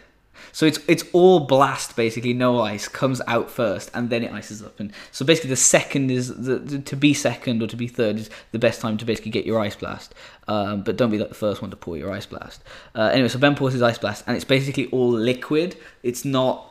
so 0.57 0.65
it's 0.65 0.79
it's 0.87 1.03
all 1.13 1.41
blast 1.41 1.95
basically, 1.95 2.33
no 2.33 2.59
ice 2.59 2.87
comes 2.87 3.21
out 3.27 3.51
first, 3.51 3.91
and 3.93 4.09
then 4.09 4.23
it 4.23 4.31
ices 4.31 4.63
up. 4.63 4.79
And 4.79 4.91
so 5.11 5.23
basically, 5.23 5.51
the 5.51 5.55
second 5.55 6.09
is 6.09 6.29
the, 6.35 6.57
the 6.57 6.79
to 6.79 6.95
be 6.95 7.13
second 7.13 7.61
or 7.61 7.67
to 7.67 7.75
be 7.75 7.87
third 7.87 8.15
is 8.15 8.31
the 8.53 8.57
best 8.57 8.81
time 8.81 8.97
to 8.97 9.05
basically 9.05 9.29
get 9.29 9.45
your 9.45 9.59
ice 9.59 9.75
blast. 9.75 10.15
Um, 10.47 10.81
but 10.81 10.97
don't 10.97 11.11
be 11.11 11.19
like 11.19 11.29
the 11.29 11.35
first 11.35 11.61
one 11.61 11.69
to 11.69 11.77
pour 11.77 11.95
your 11.95 12.11
ice 12.11 12.25
blast. 12.25 12.63
Uh, 12.95 13.11
anyway, 13.13 13.27
so 13.27 13.37
Ben 13.37 13.53
pours 13.53 13.73
his 13.73 13.83
ice 13.83 13.99
blast, 13.99 14.23
and 14.25 14.35
it's 14.35 14.45
basically 14.45 14.87
all 14.87 15.11
liquid. 15.11 15.77
It's 16.01 16.25
not 16.25 16.65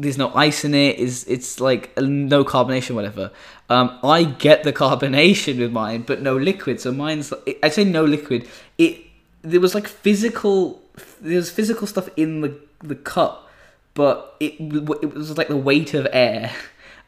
there's 0.00 0.18
no 0.18 0.34
ice 0.34 0.64
in 0.64 0.74
it. 0.74 0.98
Is 0.98 1.24
it's 1.28 1.60
like 1.60 1.96
no 1.96 2.44
carbonation, 2.44 2.96
whatever. 2.96 3.30
Um, 3.70 4.00
I 4.02 4.24
get 4.24 4.64
the 4.64 4.72
carbonation 4.82 5.60
with 5.60 5.70
mine, 5.70 6.02
but 6.02 6.22
no 6.22 6.36
liquid. 6.36 6.80
So 6.80 6.90
mine's 6.90 7.32
I 7.62 7.68
say 7.68 7.84
no 7.84 8.04
liquid. 8.04 8.48
It 8.78 8.98
there 9.42 9.60
was 9.60 9.76
like 9.76 9.86
physical 9.86 10.82
there's 11.20 11.50
physical 11.50 11.86
stuff 11.86 12.08
in 12.16 12.40
the 12.40 12.60
the 12.82 12.94
cup, 12.94 13.48
but 13.94 14.36
it 14.40 14.54
it 14.60 15.14
was 15.14 15.36
like 15.36 15.48
the 15.48 15.56
weight 15.56 15.94
of 15.94 16.06
air. 16.12 16.52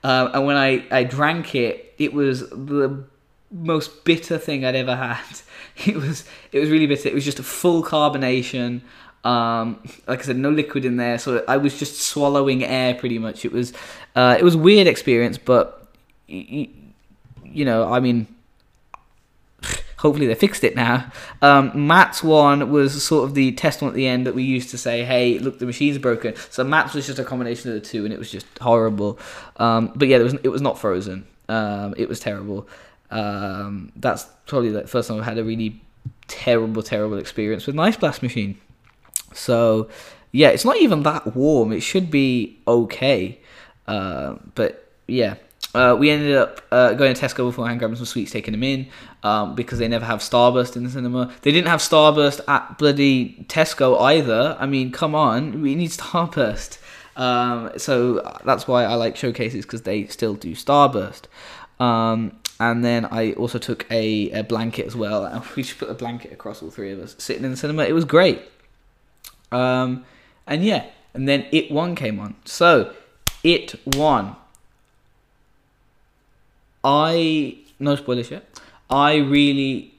Um, 0.05 0.31
and 0.35 0.45
when 0.45 0.57
I, 0.59 0.85
I 0.91 1.03
drank 1.05 1.55
it, 1.55 1.95
it 1.97 2.13
was 2.13 2.51
the 2.51 3.05
most 3.51 4.05
bitter 4.05 4.37
thing 4.37 4.63
I'd 4.63 4.75
ever 4.75 4.95
had. 4.95 5.25
It 5.87 5.97
was 5.97 6.25
it 6.53 6.61
was 6.61 6.71
really 6.71 6.87
bitter. 6.87 7.09
It 7.09 7.15
was 7.15 7.25
just 7.25 7.41
a 7.41 7.43
full 7.43 7.83
carbonation. 7.83 8.83
Um, 9.25 9.81
like 10.07 10.21
I 10.21 10.23
said, 10.23 10.37
no 10.37 10.51
liquid 10.51 10.85
in 10.85 10.99
there, 10.99 11.19
so 11.19 11.43
I 11.49 11.57
was 11.57 11.77
just 11.77 12.01
swallowing 12.01 12.63
air 12.63 12.95
pretty 12.95 13.19
much. 13.19 13.45
It 13.45 13.51
was 13.51 13.73
uh, 14.15 14.37
it 14.39 14.45
was 14.45 14.57
weird 14.57 14.87
experience, 14.87 15.37
but 15.37 15.89
you, 16.29 16.69
you 17.43 17.65
know, 17.65 17.93
I 17.93 17.99
mean, 17.99 18.29
hopefully 19.99 20.27
they 20.27 20.35
fixed 20.35 20.65
it 20.65 20.77
now. 20.77 21.11
Um, 21.43 21.87
Matt's 21.87 22.23
one 22.23 22.71
was 22.71 23.03
sort 23.03 23.25
of 23.25 23.35
the 23.35 23.53
test 23.53 23.81
one 23.83 23.89
at 23.89 23.95
the 23.95 24.07
end 24.07 24.27
that 24.27 24.35
we 24.35 24.43
used 24.43 24.71
to 24.71 24.79
say, 24.79 25.05
"Hey, 25.05 25.39
look, 25.39 25.59
the 25.59 25.67
machine's 25.67 25.99
broken." 25.99 26.35
So 26.51 26.65
Matt's 26.65 26.95
was 26.95 27.07
just 27.07 27.19
a 27.19 27.25
combination 27.25 27.71
of 27.71 27.75
the 27.75 27.89
two, 27.89 28.05
and 28.05 28.13
it 28.13 28.19
was 28.19 28.31
just 28.31 28.47
horrible. 28.61 29.19
Um, 29.57 29.93
but 29.95 30.09
yeah, 30.09 30.19
it 30.19 30.23
was 30.23 30.35
it 30.43 30.49
was 30.49 30.63
not 30.63 30.79
frozen. 30.79 31.27
Um, 31.49 31.95
it 31.97 32.09
was 32.09 32.21
terrible. 32.21 32.69
Um, 33.11 33.93
that's 33.97 34.25
probably 34.47 34.71
the 34.71 34.87
first 34.87 35.09
time 35.09 35.19
I've 35.19 35.25
had 35.25 35.39
a 35.39 35.45
really 35.45 35.81
terrible, 36.29 36.83
terrible 36.83 37.19
experience 37.19 37.67
with 37.67 37.77
an 37.77 37.81
ice 37.81 37.97
blast 37.97 38.23
machine. 38.23 38.59
So, 39.33 39.89
yeah, 40.33 40.49
it's 40.49 40.65
not 40.65 40.77
even 40.79 41.03
that 41.05 41.35
warm. 41.35 41.73
It 41.73 41.81
should 41.81 42.11
be 42.11 42.59
okay. 42.67 43.39
Uh, 43.87 44.37
but 44.55 44.91
yeah, 45.07 45.35
uh, 45.75 45.97
we 45.99 46.11
ended 46.11 46.37
up 46.37 46.61
uh, 46.71 46.93
going 46.95 47.15
to 47.15 47.21
Tesco 47.21 47.47
beforehand, 47.49 47.79
grabbing 47.79 47.97
some 47.97 48.07
sweets, 48.07 48.31
taking 48.31 48.53
them 48.53 48.63
in 48.63 48.89
um, 49.23 49.55
because 49.55 49.79
they 49.79 49.89
never 49.89 50.05
have 50.05 50.21
Starburst 50.21 50.77
in 50.77 50.85
the 50.85 50.91
cinema. 50.91 51.33
They 51.43 51.51
didn't 51.51 51.69
have 51.69 51.81
Starburst 51.81 52.41
at 52.47 52.79
bloody 52.79 53.45
Tesco 53.49 54.01
either. 54.01 54.57
I 54.59 54.67
mean, 54.67 54.93
come 54.93 55.15
on, 55.15 55.63
we 55.63 55.75
need 55.75 55.91
Starburst. 55.91 56.79
Um, 57.17 57.73
so 57.77 58.39
that's 58.45 58.67
why 58.67 58.85
I 58.85 58.95
like 58.95 59.17
showcases 59.17 59.65
because 59.65 59.83
they 59.83 60.07
still 60.07 60.35
do 60.35 60.53
Starburst. 60.53 61.25
Um, 61.81 62.39
and 62.61 62.85
then 62.85 63.07
I 63.07 63.33
also 63.33 63.59
took 63.59 63.87
a, 63.91 64.31
a 64.31 64.43
blanket 64.43 64.87
as 64.87 64.95
well. 64.95 65.25
And 65.25 65.45
we 65.57 65.63
just 65.63 65.79
put 65.79 65.91
a 65.91 65.95
blanket 65.95 66.33
across 66.33 66.63
all 66.63 66.71
three 66.71 66.93
of 66.93 67.01
us 67.01 67.17
sitting 67.19 67.45
in 67.45 67.51
the 67.51 67.57
cinema. 67.57 67.85
It 67.85 67.93
was 67.93 68.05
great. 68.05 68.43
Um, 69.51 70.05
and 70.47 70.65
yeah, 70.65 70.87
and 71.15 71.29
then 71.29 71.47
It 71.53 71.71
One 71.71 71.95
came 71.95 72.21
on. 72.21 72.37
So, 72.45 72.93
It 73.43 73.75
One. 73.97 74.37
I 76.85 77.57
no 77.79 77.97
spoilers 77.97 78.31
yet. 78.31 78.45
I 78.91 79.17
really 79.17 79.95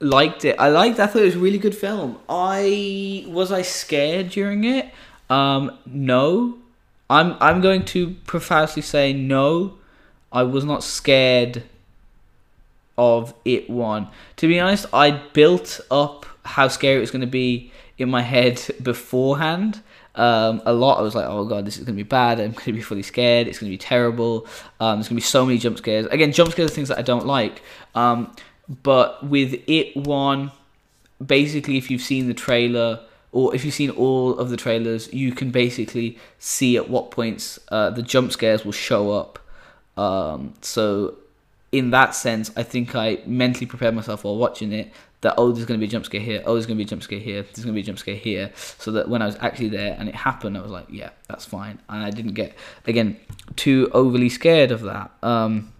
liked 0.00 0.44
it. 0.44 0.56
I 0.58 0.70
liked. 0.70 0.98
I 0.98 1.06
thought 1.06 1.22
it 1.22 1.26
was 1.26 1.36
a 1.36 1.40
really 1.40 1.58
good 1.58 1.76
film. 1.76 2.18
I 2.28 3.24
was 3.28 3.52
I 3.52 3.62
scared 3.62 4.30
during 4.30 4.64
it. 4.64 4.90
Um, 5.28 5.78
no, 5.86 6.58
I'm 7.08 7.36
I'm 7.40 7.60
going 7.60 7.84
to 7.86 8.16
profusely 8.26 8.82
say 8.82 9.12
no. 9.12 9.74
I 10.32 10.44
was 10.44 10.64
not 10.64 10.82
scared 10.82 11.64
of 12.96 13.34
it. 13.44 13.68
One. 13.68 14.08
To 14.36 14.48
be 14.48 14.58
honest, 14.58 14.86
I 14.92 15.10
built 15.10 15.80
up 15.90 16.26
how 16.44 16.68
scary 16.68 16.96
it 16.96 17.00
was 17.00 17.10
going 17.10 17.20
to 17.20 17.26
be 17.26 17.70
in 17.98 18.10
my 18.10 18.22
head 18.34 18.62
beforehand 18.82 19.82
um, 20.20 20.60
a 20.66 20.72
lot. 20.72 20.98
I 20.98 21.02
was 21.02 21.14
like, 21.14 21.26
oh 21.26 21.44
god, 21.46 21.64
this 21.64 21.78
is 21.78 21.84
going 21.84 21.96
to 21.96 22.04
be 22.04 22.08
bad. 22.08 22.38
I'm 22.38 22.52
going 22.52 22.64
to 22.64 22.72
be 22.72 22.82
fully 22.82 23.02
scared. 23.02 23.48
It's 23.48 23.58
going 23.58 23.70
to 23.70 23.74
be 23.74 23.78
terrible. 23.78 24.46
Um, 24.78 24.98
there's 24.98 25.08
going 25.08 25.16
to 25.16 25.22
be 25.22 25.22
so 25.22 25.46
many 25.46 25.58
jump 25.58 25.78
scares. 25.78 26.06
Again, 26.06 26.32
jump 26.32 26.52
scares 26.52 26.70
are 26.70 26.74
things 26.74 26.88
that 26.88 26.98
I 26.98 27.02
don't 27.02 27.26
like. 27.26 27.62
Um, 27.94 28.34
but 28.82 29.26
with 29.26 29.54
it 29.66 29.96
one, 29.96 30.52
basically, 31.24 31.78
if 31.78 31.90
you've 31.90 32.02
seen 32.02 32.28
the 32.28 32.34
trailer 32.34 33.00
or 33.32 33.54
if 33.54 33.64
you've 33.64 33.74
seen 33.74 33.90
all 33.90 34.38
of 34.38 34.50
the 34.50 34.56
trailers, 34.56 35.12
you 35.12 35.32
can 35.32 35.50
basically 35.50 36.18
see 36.38 36.76
at 36.76 36.90
what 36.90 37.10
points 37.10 37.58
uh, 37.68 37.88
the 37.90 38.02
jump 38.02 38.30
scares 38.32 38.64
will 38.64 38.72
show 38.72 39.12
up. 39.12 39.38
Um, 39.96 40.54
so 40.60 41.16
in 41.72 41.90
that 41.90 42.14
sense, 42.14 42.50
I 42.56 42.62
think 42.62 42.94
I 42.94 43.20
mentally 43.24 43.66
prepared 43.66 43.94
myself 43.94 44.24
while 44.24 44.36
watching 44.36 44.72
it 44.72 44.92
that 45.22 45.34
oh 45.36 45.52
there's 45.52 45.66
going 45.66 45.78
to 45.78 45.84
be 45.84 45.88
a 45.88 45.90
jump 45.90 46.04
scare 46.04 46.20
here 46.20 46.42
oh 46.46 46.54
there's 46.54 46.66
going 46.66 46.76
to 46.76 46.82
be 46.82 46.86
a 46.86 46.88
jump 46.88 47.02
scare 47.02 47.18
here 47.18 47.42
there's 47.42 47.64
going 47.64 47.68
to 47.68 47.72
be 47.72 47.80
a 47.80 47.84
jump 47.84 47.98
scare 47.98 48.14
here. 48.14 48.50
So 48.78 48.92
that 48.92 49.08
when 49.08 49.22
I 49.22 49.26
was 49.26 49.36
actually 49.40 49.68
there 49.68 49.96
and 49.98 50.08
it 50.08 50.14
happened 50.14 50.56
I 50.56 50.62
was 50.62 50.70
like 50.70 50.86
yeah 50.90 51.10
that's 51.28 51.44
fine. 51.44 51.78
And 51.88 52.02
I 52.02 52.10
didn't 52.10 52.34
get 52.34 52.54
again 52.86 53.18
too 53.56 53.90
overly 53.92 54.28
scared 54.28 54.70
of 54.70 54.82
that 54.82 55.10
um, 55.22 55.72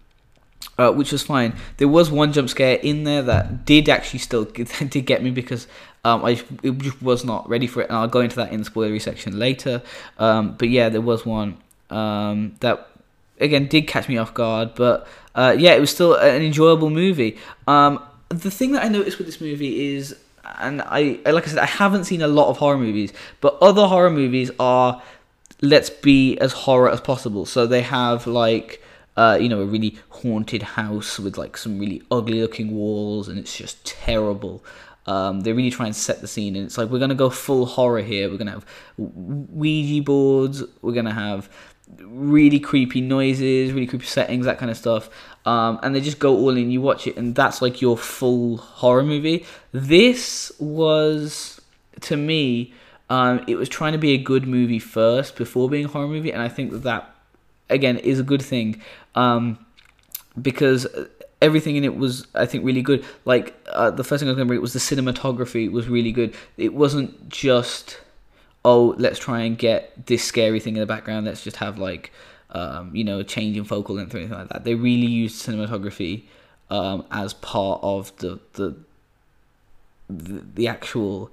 uh, 0.78 0.92
which 0.92 1.12
was 1.12 1.22
fine. 1.22 1.54
There 1.76 1.88
was 1.88 2.10
one 2.10 2.32
jump 2.32 2.48
scare 2.48 2.76
in 2.76 3.04
there 3.04 3.22
that 3.22 3.64
did 3.64 3.88
actually 3.88 4.20
still 4.20 4.44
did 4.88 5.06
get 5.06 5.22
me 5.22 5.30
because 5.30 5.66
um, 6.04 6.24
I 6.24 6.34
just 6.34 7.02
was 7.02 7.24
not 7.24 7.48
ready 7.48 7.66
for 7.66 7.82
it. 7.82 7.88
And 7.88 7.96
I'll 7.98 8.08
go 8.08 8.20
into 8.20 8.36
that 8.36 8.52
in 8.52 8.62
the 8.62 8.70
spoilery 8.70 9.00
section 9.00 9.38
later. 9.38 9.82
Um, 10.18 10.56
but 10.58 10.68
yeah 10.68 10.88
there 10.88 11.00
was 11.00 11.26
one 11.26 11.58
um, 11.90 12.56
that 12.60 12.88
again 13.38 13.66
did 13.66 13.86
catch 13.86 14.08
me 14.08 14.18
off 14.18 14.34
guard 14.34 14.74
but 14.74 15.06
uh, 15.34 15.56
yeah 15.58 15.72
it 15.72 15.80
was 15.80 15.90
still 15.90 16.14
an 16.14 16.42
enjoyable 16.42 16.90
movie. 16.90 17.38
Um, 17.66 18.02
the 18.30 18.50
thing 18.50 18.72
that 18.72 18.84
I 18.84 18.88
noticed 18.88 19.18
with 19.18 19.26
this 19.26 19.40
movie 19.40 19.94
is, 19.94 20.16
and 20.58 20.80
I 20.82 21.20
like 21.26 21.46
I 21.46 21.50
said, 21.50 21.58
I 21.58 21.66
haven't 21.66 22.04
seen 22.04 22.22
a 22.22 22.28
lot 22.28 22.48
of 22.48 22.56
horror 22.56 22.78
movies, 22.78 23.12
but 23.40 23.58
other 23.60 23.86
horror 23.86 24.10
movies 24.10 24.50
are 24.58 25.02
let's 25.60 25.90
be 25.90 26.38
as 26.38 26.52
horror 26.52 26.88
as 26.90 27.00
possible. 27.00 27.44
So 27.46 27.66
they 27.66 27.82
have 27.82 28.26
like. 28.26 28.82
Uh, 29.16 29.36
you 29.38 29.50
know, 29.50 29.60
a 29.60 29.66
really 29.66 29.98
haunted 30.08 30.62
house 30.62 31.18
with 31.18 31.36
like 31.36 31.56
some 31.56 31.78
really 31.78 32.00
ugly 32.10 32.40
looking 32.40 32.74
walls, 32.74 33.28
and 33.28 33.38
it's 33.38 33.54
just 33.54 33.84
terrible. 33.84 34.64
Um, 35.06 35.40
they 35.40 35.52
really 35.52 35.70
try 35.70 35.86
and 35.86 35.94
set 35.94 36.20
the 36.22 36.28
scene, 36.28 36.56
and 36.56 36.64
it's 36.64 36.78
like 36.78 36.88
we're 36.88 37.00
gonna 37.00 37.14
go 37.14 37.28
full 37.28 37.66
horror 37.66 38.00
here. 38.00 38.30
We're 38.30 38.38
gonna 38.38 38.52
have 38.52 38.66
Ouija 38.96 40.02
boards. 40.04 40.62
We're 40.80 40.94
gonna 40.94 41.12
have 41.12 41.50
really 41.98 42.60
creepy 42.60 43.00
noises, 43.00 43.72
really 43.72 43.86
creepy 43.86 44.06
settings, 44.06 44.46
that 44.46 44.58
kind 44.58 44.70
of 44.70 44.76
stuff 44.76 45.10
um, 45.46 45.80
and 45.82 45.94
they 45.94 46.00
just 46.00 46.18
go 46.18 46.36
all 46.36 46.56
in. 46.56 46.70
You 46.70 46.80
watch 46.80 47.06
it, 47.06 47.16
and 47.16 47.34
that's 47.34 47.62
like 47.62 47.80
your 47.80 47.96
full 47.96 48.58
horror 48.58 49.02
movie. 49.02 49.46
This 49.72 50.52
was, 50.58 51.60
to 52.02 52.16
me, 52.16 52.74
um, 53.08 53.44
it 53.46 53.56
was 53.56 53.68
trying 53.68 53.92
to 53.92 53.98
be 53.98 54.12
a 54.12 54.18
good 54.18 54.46
movie 54.46 54.78
first 54.78 55.36
before 55.36 55.68
being 55.68 55.86
a 55.86 55.88
horror 55.88 56.08
movie, 56.08 56.32
and 56.32 56.42
I 56.42 56.48
think 56.48 56.72
that 56.72 56.82
that 56.82 57.14
again 57.68 57.98
is 57.98 58.18
a 58.18 58.22
good 58.22 58.42
thing 58.42 58.82
um, 59.14 59.64
because 60.40 60.86
everything 61.40 61.76
in 61.76 61.84
it 61.84 61.96
was 61.96 62.26
I 62.34 62.44
think 62.44 62.64
really 62.64 62.82
good. 62.82 63.04
Like 63.24 63.54
uh, 63.72 63.90
the 63.90 64.04
first 64.04 64.20
thing 64.20 64.28
I 64.28 64.32
was 64.32 64.38
to 64.38 64.44
bring 64.44 64.60
was 64.60 64.74
the 64.74 64.78
cinematography 64.78 65.72
was 65.72 65.88
really 65.88 66.12
good. 66.12 66.34
It 66.58 66.74
wasn't 66.74 67.30
just 67.30 67.98
oh 68.64 68.94
let's 68.98 69.18
try 69.18 69.40
and 69.40 69.56
get 69.56 70.06
this 70.06 70.24
scary 70.24 70.60
thing 70.60 70.76
in 70.76 70.80
the 70.80 70.86
background. 70.86 71.26
Let's 71.26 71.42
just 71.42 71.56
have 71.56 71.78
like 71.78 72.12
um, 72.52 72.94
you 72.94 73.04
know, 73.04 73.20
a 73.20 73.24
change 73.24 73.56
in 73.56 73.64
focal 73.64 73.94
length 73.94 74.14
or 74.14 74.18
anything 74.18 74.36
like 74.36 74.48
that. 74.48 74.64
They 74.64 74.74
really 74.74 75.06
used 75.06 75.46
cinematography 75.46 76.24
um, 76.68 77.04
as 77.10 77.34
part 77.34 77.80
of 77.82 78.16
the, 78.18 78.40
the 78.54 78.76
the 80.08 80.66
actual 80.66 81.30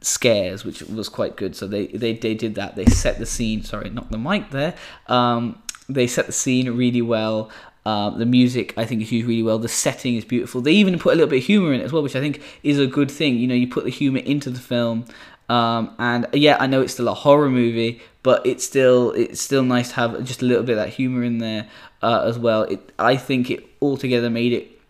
scares, 0.00 0.64
which 0.64 0.82
was 0.82 1.08
quite 1.08 1.36
good. 1.36 1.56
So 1.56 1.66
they 1.66 1.88
they 1.88 2.12
they 2.12 2.34
did 2.34 2.54
that. 2.54 2.76
They 2.76 2.86
set 2.86 3.18
the 3.18 3.26
scene. 3.26 3.62
Sorry, 3.64 3.90
not 3.90 4.10
the 4.10 4.18
mic 4.18 4.50
there. 4.50 4.74
Um, 5.08 5.60
they 5.88 6.06
set 6.06 6.26
the 6.26 6.32
scene 6.32 6.70
really 6.76 7.02
well. 7.02 7.50
Um, 7.84 8.18
the 8.18 8.26
music, 8.26 8.74
I 8.76 8.84
think, 8.84 9.00
is 9.00 9.10
used 9.10 9.26
really 9.26 9.42
well. 9.42 9.58
The 9.58 9.68
setting 9.68 10.14
is 10.14 10.24
beautiful. 10.24 10.60
They 10.60 10.72
even 10.72 10.98
put 10.98 11.14
a 11.14 11.16
little 11.16 11.30
bit 11.30 11.38
of 11.38 11.44
humor 11.44 11.72
in 11.72 11.80
it 11.80 11.84
as 11.84 11.92
well, 11.92 12.02
which 12.02 12.14
I 12.14 12.20
think 12.20 12.42
is 12.62 12.78
a 12.78 12.86
good 12.86 13.10
thing. 13.10 13.38
You 13.38 13.46
know, 13.46 13.54
you 13.54 13.66
put 13.66 13.84
the 13.84 13.90
humor 13.90 14.18
into 14.18 14.50
the 14.50 14.58
film, 14.60 15.06
um, 15.48 15.94
and 15.98 16.26
yeah, 16.32 16.56
I 16.60 16.66
know 16.66 16.82
it's 16.82 16.92
still 16.92 17.08
a 17.08 17.14
horror 17.14 17.48
movie, 17.48 18.00
but 18.22 18.44
it's 18.46 18.64
still 18.64 19.12
it's 19.12 19.40
still 19.40 19.62
nice 19.62 19.88
to 19.90 19.94
have 19.96 20.24
just 20.24 20.42
a 20.42 20.44
little 20.44 20.62
bit 20.62 20.78
of 20.78 20.84
that 20.84 20.94
humor 20.94 21.22
in 21.22 21.38
there 21.38 21.68
uh, 22.02 22.24
as 22.26 22.38
well. 22.38 22.62
It 22.64 22.92
I 22.98 23.16
think 23.16 23.50
it 23.50 23.64
altogether 23.80 24.28
made 24.28 24.52
it 24.52 24.80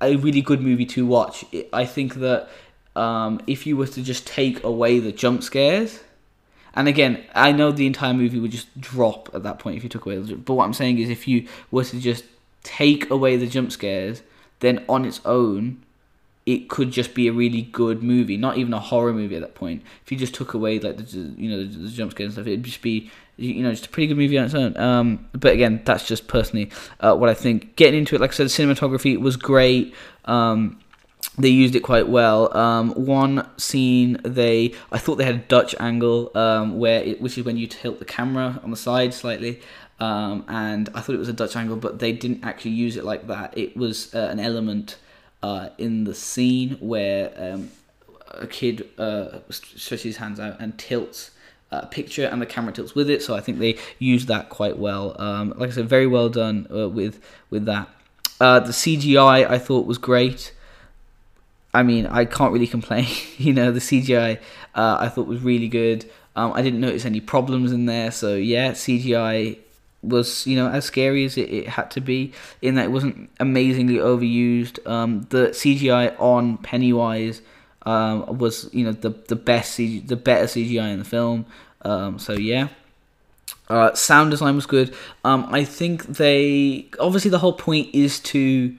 a 0.00 0.16
really 0.16 0.40
good 0.40 0.60
movie 0.60 0.86
to 0.86 1.06
watch. 1.06 1.44
It, 1.52 1.68
I 1.72 1.84
think 1.84 2.14
that 2.16 2.48
um, 2.96 3.40
if 3.46 3.66
you 3.66 3.76
were 3.76 3.86
to 3.86 4.02
just 4.02 4.26
take 4.26 4.64
away 4.64 4.98
the 4.98 5.12
jump 5.12 5.42
scares, 5.44 6.00
and 6.74 6.88
again, 6.88 7.24
I 7.34 7.52
know 7.52 7.70
the 7.70 7.86
entire 7.86 8.14
movie 8.14 8.40
would 8.40 8.50
just 8.50 8.80
drop 8.80 9.30
at 9.34 9.44
that 9.44 9.60
point 9.60 9.76
if 9.76 9.84
you 9.84 9.88
took 9.88 10.06
away 10.06 10.18
the. 10.18 10.34
But 10.34 10.54
what 10.54 10.64
I'm 10.64 10.74
saying 10.74 10.98
is, 10.98 11.10
if 11.10 11.28
you 11.28 11.46
were 11.70 11.84
to 11.84 12.00
just 12.00 12.24
take 12.64 13.08
away 13.08 13.36
the 13.36 13.46
jump 13.46 13.70
scares, 13.70 14.22
then 14.60 14.84
on 14.88 15.04
its 15.04 15.20
own, 15.24 15.82
it 16.48 16.70
could 16.70 16.90
just 16.90 17.12
be 17.12 17.28
a 17.28 17.32
really 17.32 17.60
good 17.60 18.02
movie, 18.02 18.38
not 18.38 18.56
even 18.56 18.72
a 18.72 18.80
horror 18.80 19.12
movie 19.12 19.36
at 19.36 19.42
that 19.42 19.54
point. 19.54 19.82
If 20.02 20.10
you 20.10 20.16
just 20.16 20.34
took 20.34 20.54
away 20.54 20.78
like 20.78 20.96
the 20.96 21.18
you 21.36 21.50
know 21.50 21.62
the, 21.62 21.78
the 21.78 21.90
jump 21.90 22.12
scares 22.12 22.28
and 22.28 22.32
stuff, 22.32 22.46
it'd 22.46 22.62
just 22.62 22.80
be 22.80 23.10
you 23.36 23.62
know 23.62 23.70
just 23.70 23.86
a 23.86 23.88
pretty 23.90 24.06
good 24.06 24.16
movie 24.16 24.38
on 24.38 24.46
its 24.46 24.54
own. 24.54 24.74
Um, 24.78 25.28
but 25.34 25.52
again, 25.52 25.82
that's 25.84 26.08
just 26.08 26.26
personally 26.26 26.70
uh, 27.00 27.14
what 27.14 27.28
I 27.28 27.34
think. 27.34 27.76
Getting 27.76 27.98
into 28.00 28.14
it, 28.14 28.22
like 28.22 28.30
I 28.30 28.34
said, 28.34 28.46
cinematography 28.46 29.20
was 29.20 29.36
great. 29.36 29.94
Um, 30.24 30.80
they 31.36 31.50
used 31.50 31.74
it 31.74 31.80
quite 31.80 32.08
well. 32.08 32.56
Um, 32.56 32.92
one 32.92 33.46
scene, 33.58 34.18
they 34.24 34.72
I 34.90 34.96
thought 34.96 35.16
they 35.16 35.24
had 35.24 35.34
a 35.34 35.38
Dutch 35.48 35.74
angle, 35.78 36.30
um, 36.34 36.78
where 36.78 37.02
it, 37.02 37.20
which 37.20 37.36
is 37.36 37.44
when 37.44 37.58
you 37.58 37.66
tilt 37.66 37.98
the 37.98 38.06
camera 38.06 38.58
on 38.64 38.70
the 38.70 38.76
side 38.78 39.12
slightly, 39.12 39.60
um, 40.00 40.46
and 40.48 40.88
I 40.94 41.02
thought 41.02 41.14
it 41.14 41.18
was 41.18 41.28
a 41.28 41.34
Dutch 41.34 41.56
angle, 41.56 41.76
but 41.76 41.98
they 41.98 42.12
didn't 42.12 42.42
actually 42.42 42.70
use 42.70 42.96
it 42.96 43.04
like 43.04 43.26
that. 43.26 43.56
It 43.58 43.76
was 43.76 44.14
uh, 44.14 44.28
an 44.30 44.40
element 44.40 44.96
uh, 45.42 45.70
in 45.78 46.04
the 46.04 46.14
scene 46.14 46.76
where 46.80 47.32
um, 47.36 47.70
a 48.28 48.46
kid 48.46 48.88
uh, 48.98 49.38
stretches 49.50 50.02
his 50.02 50.16
hands 50.16 50.40
out 50.40 50.60
and 50.60 50.78
tilts 50.78 51.30
a 51.70 51.86
picture 51.86 52.24
and 52.24 52.40
the 52.40 52.46
camera 52.46 52.72
tilts 52.72 52.94
with 52.94 53.10
it. 53.10 53.22
So 53.22 53.34
I 53.34 53.40
think 53.40 53.58
they 53.58 53.78
used 53.98 54.28
that 54.28 54.48
quite 54.48 54.78
well. 54.78 55.20
Um, 55.20 55.54
like 55.56 55.70
I 55.70 55.72
said, 55.72 55.88
very 55.88 56.06
well 56.06 56.28
done 56.28 56.66
uh, 56.74 56.88
with 56.88 57.20
with 57.50 57.66
that. 57.66 57.88
Uh, 58.40 58.60
the 58.60 58.72
CGI 58.72 59.48
I 59.48 59.58
thought 59.58 59.86
was 59.86 59.98
great. 59.98 60.54
I 61.74 61.82
mean, 61.82 62.06
I 62.06 62.24
can't 62.24 62.52
really 62.52 62.66
complain. 62.76 63.06
you 63.36 63.52
know, 63.52 63.70
the 63.70 63.80
CGI 63.80 64.38
uh, 64.74 64.96
I 65.00 65.08
thought 65.08 65.26
was 65.26 65.40
really 65.42 65.68
good. 65.68 66.10
Um, 66.36 66.52
I 66.54 66.62
didn't 66.62 66.80
notice 66.80 67.04
any 67.04 67.20
problems 67.20 67.72
in 67.72 67.86
there. 67.86 68.10
So 68.10 68.34
yeah, 68.36 68.72
CGI 68.72 69.58
was 70.02 70.46
you 70.46 70.56
know 70.56 70.68
as 70.68 70.84
scary 70.84 71.24
as 71.24 71.36
it, 71.36 71.50
it 71.50 71.68
had 71.68 71.90
to 71.90 72.00
be 72.00 72.32
in 72.62 72.76
that 72.76 72.86
it 72.86 72.90
wasn't 72.90 73.30
amazingly 73.40 73.96
overused. 73.96 74.86
Um, 74.86 75.26
the 75.30 75.48
CGI 75.48 76.18
on 76.20 76.58
Pennywise 76.58 77.42
um, 77.82 78.38
was 78.38 78.72
you 78.72 78.84
know 78.84 78.92
the 78.92 79.10
the 79.10 79.36
best 79.36 79.78
CG, 79.78 80.06
the 80.06 80.16
better 80.16 80.46
CGI 80.46 80.92
in 80.92 80.98
the 80.98 81.04
film. 81.04 81.46
Um, 81.82 82.18
so 82.18 82.32
yeah. 82.34 82.68
Uh, 83.68 83.94
sound 83.94 84.30
design 84.30 84.54
was 84.54 84.64
good. 84.64 84.94
Um, 85.24 85.46
I 85.50 85.62
think 85.62 86.06
they 86.06 86.88
obviously 86.98 87.30
the 87.30 87.38
whole 87.38 87.52
point 87.52 87.94
is 87.94 88.18
to 88.20 88.74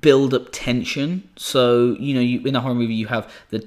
build 0.00 0.32
up 0.32 0.48
tension. 0.52 1.28
So 1.36 1.96
you 1.98 2.14
know, 2.14 2.20
you 2.20 2.40
in 2.46 2.56
a 2.56 2.60
horror 2.60 2.74
movie 2.74 2.94
you 2.94 3.08
have 3.08 3.30
the 3.50 3.58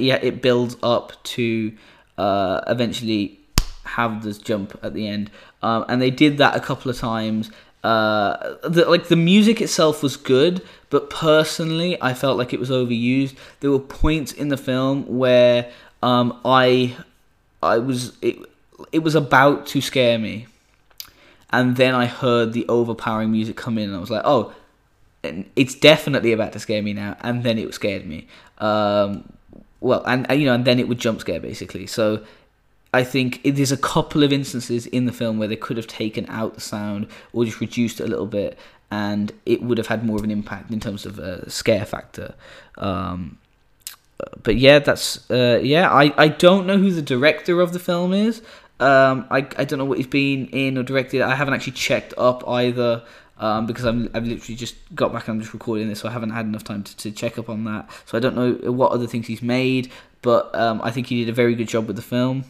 yeah, 0.00 0.16
it 0.16 0.42
builds 0.42 0.76
up 0.82 1.22
to 1.24 1.72
uh, 2.18 2.60
eventually 2.66 3.40
have 3.86 4.22
this 4.22 4.38
jump 4.38 4.78
at 4.82 4.94
the 4.94 5.06
end, 5.06 5.30
um, 5.62 5.84
and 5.88 6.00
they 6.00 6.10
did 6.10 6.38
that 6.38 6.56
a 6.56 6.60
couple 6.60 6.90
of 6.90 6.98
times. 6.98 7.50
Uh, 7.84 8.56
the, 8.68 8.84
like 8.88 9.08
the 9.08 9.16
music 9.16 9.60
itself 9.60 10.02
was 10.02 10.16
good, 10.16 10.60
but 10.90 11.08
personally, 11.08 11.96
I 12.02 12.14
felt 12.14 12.36
like 12.36 12.52
it 12.52 12.58
was 12.58 12.70
overused. 12.70 13.36
There 13.60 13.70
were 13.70 13.78
points 13.78 14.32
in 14.32 14.48
the 14.48 14.56
film 14.56 15.04
where 15.06 15.70
um, 16.02 16.40
I, 16.44 16.96
I 17.62 17.78
was 17.78 18.16
it, 18.22 18.38
it 18.90 19.00
was 19.00 19.14
about 19.14 19.66
to 19.68 19.80
scare 19.80 20.18
me, 20.18 20.46
and 21.50 21.76
then 21.76 21.94
I 21.94 22.06
heard 22.06 22.52
the 22.52 22.66
overpowering 22.68 23.30
music 23.30 23.56
come 23.56 23.78
in, 23.78 23.88
and 23.88 23.96
I 23.96 24.00
was 24.00 24.10
like, 24.10 24.22
oh, 24.24 24.52
it's 25.54 25.74
definitely 25.74 26.32
about 26.32 26.52
to 26.52 26.58
scare 26.58 26.82
me 26.82 26.92
now, 26.92 27.16
and 27.20 27.44
then 27.44 27.58
it 27.58 27.72
scared 27.74 28.06
me. 28.06 28.26
Um, 28.58 29.32
well, 29.80 30.02
and 30.06 30.26
you 30.38 30.46
know, 30.46 30.54
and 30.54 30.64
then 30.64 30.78
it 30.78 30.88
would 30.88 30.98
jump 30.98 31.20
scare 31.20 31.40
basically. 31.40 31.86
So 31.86 32.24
I 32.96 33.04
think 33.04 33.42
there's 33.44 33.72
a 33.72 33.76
couple 33.76 34.22
of 34.22 34.32
instances 34.32 34.86
in 34.86 35.04
the 35.04 35.12
film 35.12 35.38
where 35.38 35.48
they 35.48 35.56
could 35.56 35.76
have 35.76 35.86
taken 35.86 36.24
out 36.30 36.54
the 36.54 36.62
sound 36.62 37.08
or 37.34 37.44
just 37.44 37.60
reduced 37.60 38.00
it 38.00 38.04
a 38.04 38.06
little 38.06 38.26
bit, 38.26 38.58
and 38.90 39.32
it 39.44 39.62
would 39.62 39.76
have 39.76 39.88
had 39.88 40.02
more 40.02 40.16
of 40.16 40.24
an 40.24 40.30
impact 40.30 40.70
in 40.70 40.80
terms 40.80 41.04
of 41.04 41.18
a 41.18 41.48
scare 41.50 41.84
factor. 41.84 42.34
Um, 42.78 43.38
but 44.42 44.56
yeah, 44.56 44.78
that's 44.78 45.30
uh, 45.30 45.60
yeah. 45.62 45.90
I, 45.90 46.14
I 46.16 46.28
don't 46.28 46.66
know 46.66 46.78
who 46.78 46.90
the 46.90 47.02
director 47.02 47.60
of 47.60 47.74
the 47.74 47.78
film 47.78 48.14
is. 48.14 48.40
Um, 48.80 49.26
I 49.30 49.40
I 49.58 49.64
don't 49.66 49.78
know 49.78 49.84
what 49.84 49.98
he's 49.98 50.06
been 50.06 50.46
in 50.46 50.78
or 50.78 50.82
directed. 50.82 51.20
I 51.20 51.34
haven't 51.34 51.52
actually 51.52 51.74
checked 51.74 52.14
up 52.16 52.48
either. 52.48 53.02
Um, 53.38 53.66
because 53.66 53.84
I'm, 53.84 54.08
I've 54.14 54.26
literally 54.26 54.56
just 54.56 54.76
got 54.94 55.12
back 55.12 55.28
and 55.28 55.34
I'm 55.34 55.40
just 55.42 55.52
recording 55.52 55.88
this, 55.90 56.00
so 56.00 56.08
I 56.08 56.12
haven't 56.12 56.30
had 56.30 56.46
enough 56.46 56.64
time 56.64 56.82
to, 56.82 56.96
to 56.96 57.10
check 57.10 57.38
up 57.38 57.50
on 57.50 57.64
that. 57.64 57.90
So 58.06 58.16
I 58.16 58.20
don't 58.22 58.34
know 58.34 58.72
what 58.72 58.92
other 58.92 59.06
things 59.06 59.26
he's 59.26 59.42
made, 59.42 59.92
but 60.22 60.54
um, 60.54 60.80
I 60.82 60.90
think 60.90 61.08
he 61.08 61.22
did 61.22 61.28
a 61.28 61.34
very 61.34 61.54
good 61.54 61.68
job 61.68 61.86
with 61.86 61.96
the 61.96 62.08
film. 62.16 62.46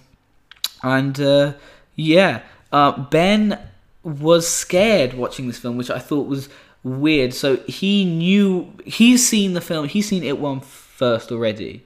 And 0.83 1.19
uh, 1.21 1.55
yeah, 1.95 2.43
uh, 2.73 2.93
Ben 2.93 3.59
was 4.03 4.47
scared 4.49 5.15
watching 5.15 5.49
this 5.49 5.59
film, 5.59 5.77
which 5.77 5.91
I 5.91 5.99
thought 5.99 6.29
was 6.29 6.49
weird. 6.85 7.35
So 7.35 7.57
he 7.67 8.05
knew 8.05 8.73
he's 8.85 9.27
seen 9.27 9.55
the 9.55 9.61
film, 9.61 9.89
he's 9.89 10.09
seen 10.09 10.23
it 10.23 10.39
one 10.39 10.61
first 10.61 11.33
already, 11.33 11.83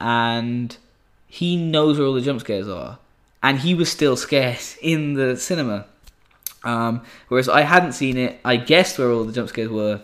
and 0.00 0.76
he 1.28 1.56
knows 1.56 1.98
where 1.98 2.06
all 2.06 2.14
the 2.14 2.20
jump 2.20 2.40
scares 2.40 2.68
are, 2.68 2.98
and 3.42 3.60
he 3.60 3.74
was 3.74 3.90
still 3.90 4.16
scared 4.16 4.58
in 4.82 5.14
the 5.14 5.36
cinema. 5.36 5.86
Um, 6.64 7.02
whereas 7.28 7.48
I 7.48 7.62
hadn't 7.62 7.92
seen 7.92 8.16
it, 8.16 8.38
I 8.44 8.56
guessed 8.56 8.98
where 8.98 9.10
all 9.10 9.24
the 9.24 9.32
jump 9.32 9.48
scares 9.48 9.68
were, 9.68 10.00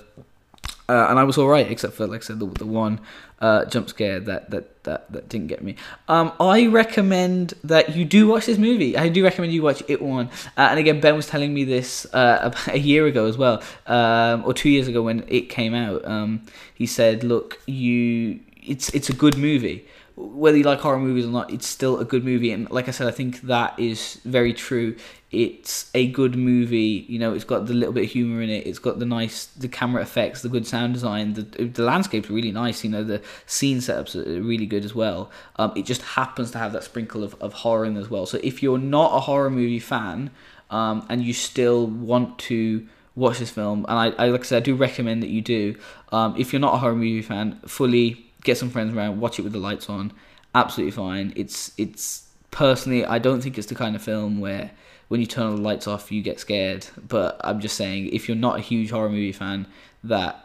uh, 0.89 1.07
and 1.09 1.19
I 1.19 1.25
was 1.25 1.39
all 1.39 1.47
right, 1.47 1.71
except 1.71 1.95
for 1.95 2.07
like 2.07 2.23
I 2.23 2.25
said, 2.25 2.41
the, 2.41 2.47
the 2.47 2.67
one 2.67 3.01
uh, 3.41 3.65
jump 3.67 3.89
scare 3.89 4.21
that, 4.21 4.51
that 4.51 4.83
that 4.85 5.13
that 5.13 5.29
didn't 5.29 5.47
get 5.47 5.63
me. 5.63 5.77
Um, 6.09 6.33
I 6.41 6.67
recommend 6.67 7.55
that 7.65 7.95
you 7.95 8.05
do 8.05 8.27
watch 8.27 8.47
this 8.47 8.59
movie. 8.59 8.97
I 8.97 9.09
do 9.09 9.23
recommend 9.23 9.53
you 9.53 9.63
watch 9.63 9.83
It 9.89 10.03
One. 10.03 10.29
Uh, 10.57 10.69
and 10.71 10.79
again, 10.79 11.01
Ben 11.01 11.15
was 11.15 11.27
telling 11.27 11.55
me 11.55 11.65
this 11.65 12.07
uh, 12.15 12.53
a 12.69 12.79
year 12.79 13.07
ago 13.07 13.27
as 13.27 13.37
well, 13.39 13.63
um, 13.87 14.45
or 14.45 14.55
two 14.55 14.71
years 14.71 14.89
ago 14.89 15.03
when 15.03 15.25
it 15.29 15.49
came 15.49 15.75
out. 15.75 16.05
Um, 16.05 16.47
he 16.75 16.87
said, 16.87 17.23
"Look, 17.23 17.61
you, 17.67 18.41
it's 18.63 18.89
it's 18.91 19.09
a 19.09 19.15
good 19.15 19.37
movie." 19.37 19.87
Whether 20.19 20.57
you 20.57 20.65
like 20.65 20.81
horror 20.81 20.99
movies 20.99 21.27
or 21.27 21.31
not, 21.31 21.53
it's 21.53 21.67
still 21.67 21.99
a 21.99 22.05
good 22.05 22.25
movie. 22.25 22.51
And 22.51 22.69
like 22.71 22.89
I 22.89 22.91
said, 22.91 23.07
I 23.07 23.13
think 23.13 23.43
that 23.43 23.79
is 23.79 24.21
very 24.25 24.53
true. 24.53 24.97
It's 25.31 25.91
a 25.95 26.09
good 26.09 26.35
movie. 26.35 27.07
You 27.09 27.21
know, 27.21 27.35
it's 27.35 27.45
got 27.45 27.67
the 27.67 27.75
little 27.75 27.93
bit 27.93 28.05
of 28.07 28.11
humor 28.11 28.43
in 28.43 28.51
it. 28.51 28.67
It's 28.67 28.81
got 28.81 28.99
the 28.99 29.07
nice, 29.07 29.47
the 29.47 29.69
camera 29.69 30.03
effects, 30.03 30.43
the 30.43 30.49
good 30.49 30.67
sound 30.67 30.95
design. 30.95 31.35
The 31.35 31.43
the 31.67 31.85
landscape's 31.85 32.31
really 32.31 32.51
nice. 32.51 32.83
You 32.83 32.91
know, 32.91 33.05
the 33.05 33.23
scene 33.47 33.79
setups 33.79 34.17
are 34.17 34.43
really 34.43 34.67
good 34.67 34.85
as 34.85 34.95
well. 34.95 35.31
Um, 35.57 35.73
it 35.77 35.85
just 35.85 36.03
happens 36.03 36.51
to 36.53 36.59
have 36.59 36.73
that 36.73 36.83
sprinkle 36.83 37.23
of, 37.23 37.37
of 37.41 37.53
horror 37.53 37.85
in 37.85 37.97
as 37.97 38.11
well. 38.11 38.27
So 38.27 38.41
if 38.43 38.63
you're 38.63 38.79
not 38.79 39.15
a 39.15 39.21
horror 39.21 39.51
movie 39.51 39.79
fan, 39.79 40.31
um, 40.71 41.07
and 41.09 41.23
you 41.23 41.33
still 41.33 41.87
want 41.87 42.39
to 42.41 42.87
watch 43.15 43.39
this 43.39 43.51
film, 43.51 43.87
and 43.89 43.99
I, 43.99 44.25
I 44.25 44.29
like 44.29 44.41
I 44.41 44.45
said, 44.45 44.63
I 44.63 44.65
do 44.65 44.75
recommend 44.75 45.23
that 45.23 45.31
you 45.31 45.43
do. 45.43 45.77
Um, 46.11 46.35
if 46.37 46.53
you're 46.53 46.61
not 46.61 46.75
a 46.75 46.79
horror 46.79 46.97
movie 46.97 47.23
fan, 47.23 47.61
fully 47.67 48.28
get 48.45 48.59
some 48.59 48.71
friends 48.71 48.95
around, 48.95 49.21
watch 49.21 49.39
it 49.39 49.43
with 49.43 49.53
the 49.53 49.59
lights 49.59 49.89
on. 49.89 50.13
Absolutely 50.55 50.93
fine. 50.93 51.33
It's 51.37 51.73
it's 51.77 52.29
personally, 52.51 53.05
I 53.05 53.19
don't 53.19 53.41
think 53.41 53.59
it's 53.59 53.67
the 53.67 53.75
kind 53.75 53.95
of 53.95 54.03
film 54.03 54.41
where 54.41 54.71
when 55.09 55.21
you 55.21 55.27
turn 55.27 55.57
the 55.57 55.63
lights 55.63 55.87
off, 55.87 56.13
you 56.13 56.23
get 56.23 56.41
scared. 56.41 56.87
But 57.07 57.41
I'm 57.43 57.61
just 57.61 57.77
saying, 57.77 58.09
if 58.09 58.29
you're 58.29 58.37
not 58.37 58.59
a 58.59 58.61
huge 58.61 58.91
horror 58.91 59.09
movie 59.09 59.33
fan, 59.33 59.67
that 60.05 60.45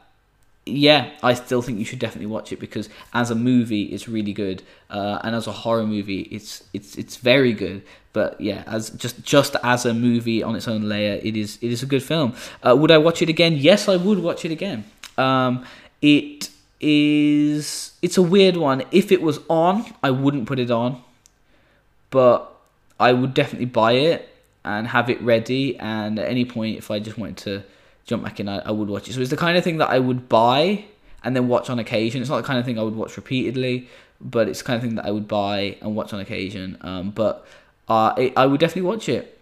yeah, 0.65 1.11
I 1.21 1.33
still 1.33 1.61
think 1.61 1.79
you 1.79 1.85
should 1.85 1.99
definitely 1.99 2.27
watch 2.27 2.53
it 2.53 2.59
because 2.59 2.87
as 3.13 3.31
a 3.31 3.35
movie, 3.35 3.83
it's 3.83 4.07
really 4.07 4.31
good, 4.31 4.63
uh, 4.89 5.19
and 5.23 5.35
as 5.35 5.45
a 5.47 5.51
horror 5.51 5.85
movie, 5.85 6.21
it's 6.21 6.63
it's 6.73 6.95
it's 6.95 7.17
very 7.17 7.53
good. 7.53 7.83
But 8.13 8.39
yeah, 8.39 8.63
as 8.67 8.91
just 8.91 9.23
just 9.23 9.55
as 9.63 9.85
a 9.85 9.93
movie 9.93 10.41
on 10.41 10.55
its 10.55 10.67
own 10.67 10.83
layer, 10.87 11.19
it 11.21 11.35
is 11.35 11.57
it 11.61 11.71
is 11.71 11.83
a 11.83 11.85
good 11.85 12.03
film. 12.03 12.33
Uh, 12.61 12.75
would 12.77 12.91
I 12.91 12.97
watch 12.97 13.21
it 13.21 13.27
again? 13.29 13.55
Yes, 13.57 13.89
I 13.89 13.97
would 13.97 14.19
watch 14.19 14.45
it 14.45 14.51
again. 14.51 14.85
Um, 15.17 15.65
it 16.01 16.49
is 16.83 17.93
it's 18.01 18.17
a 18.17 18.21
weird 18.21 18.57
one. 18.57 18.83
If 18.91 19.11
it 19.11 19.21
was 19.21 19.39
on, 19.49 19.85
I 20.03 20.11
wouldn't 20.11 20.45
put 20.45 20.59
it 20.59 20.69
on, 20.69 21.01
but 22.09 22.53
I 22.99 23.13
would 23.13 23.33
definitely 23.33 23.65
buy 23.65 23.93
it 23.93 24.29
and 24.65 24.87
have 24.87 25.09
it 25.09 25.21
ready. 25.21 25.77
And 25.79 26.19
at 26.19 26.27
any 26.29 26.45
point, 26.45 26.77
if 26.77 26.91
I 26.91 26.99
just 26.99 27.17
wanted 27.17 27.37
to 27.37 27.63
jump 28.05 28.23
back 28.23 28.39
in, 28.39 28.49
I, 28.49 28.59
I 28.59 28.71
would 28.71 28.89
watch 28.89 29.09
it. 29.09 29.13
So 29.13 29.21
it's 29.21 29.29
the 29.29 29.37
kind 29.37 29.57
of 29.57 29.63
thing 29.63 29.77
that 29.77 29.89
I 29.89 29.99
would 29.99 30.27
buy 30.29 30.85
and 31.23 31.35
then 31.35 31.47
watch 31.47 31.69
on 31.69 31.79
occasion. 31.79 32.21
It's 32.21 32.29
not 32.29 32.37
the 32.37 32.43
kind 32.43 32.59
of 32.59 32.65
thing 32.65 32.77
I 32.77 32.83
would 32.83 32.95
watch 32.95 33.15
repeatedly, 33.15 33.87
but 34.19 34.49
it's 34.49 34.59
the 34.59 34.65
kind 34.65 34.77
of 34.77 34.83
thing 34.83 34.95
that 34.95 35.05
I 35.05 35.11
would 35.11 35.27
buy 35.27 35.77
and 35.81 35.95
watch 35.95 36.13
on 36.13 36.19
occasion. 36.19 36.77
Um, 36.81 37.11
but 37.11 37.47
uh, 37.87 38.13
it, 38.17 38.33
I 38.35 38.45
would 38.45 38.59
definitely 38.59 38.89
watch 38.89 39.07
it. 39.09 39.39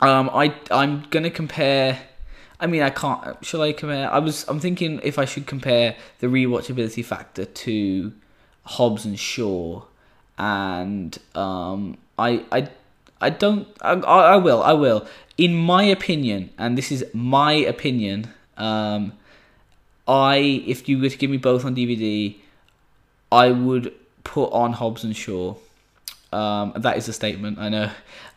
Um, 0.00 0.30
I 0.32 0.54
I'm 0.70 1.02
gonna 1.10 1.30
compare 1.30 2.00
I 2.62 2.68
mean, 2.68 2.82
I 2.82 2.90
can't. 2.90 3.44
Should 3.44 3.60
I 3.60 3.72
compare? 3.72 4.08
I 4.08 4.20
was. 4.20 4.48
I'm 4.48 4.60
thinking 4.60 5.00
if 5.02 5.18
I 5.18 5.24
should 5.24 5.48
compare 5.48 5.96
the 6.20 6.28
rewatchability 6.28 7.04
factor 7.04 7.44
to 7.44 8.12
Hobbs 8.62 9.04
and 9.04 9.18
Shaw, 9.18 9.82
and 10.38 11.18
um, 11.34 11.98
I, 12.16 12.44
I, 12.52 12.68
I 13.20 13.30
don't. 13.30 13.66
I, 13.80 13.94
I 13.94 14.36
will. 14.36 14.62
I 14.62 14.74
will. 14.74 15.04
In 15.36 15.56
my 15.56 15.82
opinion, 15.82 16.50
and 16.56 16.78
this 16.78 16.92
is 16.92 17.04
my 17.12 17.52
opinion. 17.52 18.32
Um, 18.56 19.14
I, 20.06 20.62
if 20.64 20.88
you 20.88 21.00
were 21.00 21.08
to 21.08 21.16
give 21.16 21.30
me 21.30 21.38
both 21.38 21.64
on 21.64 21.74
DVD, 21.74 22.36
I 23.32 23.50
would 23.50 23.92
put 24.22 24.52
on 24.52 24.74
Hobbs 24.74 25.02
and 25.02 25.16
Shaw. 25.16 25.56
Um, 26.32 26.74
that 26.76 26.96
is 26.96 27.08
a 27.08 27.12
statement, 27.12 27.58
I 27.58 27.68
know, 27.68 27.90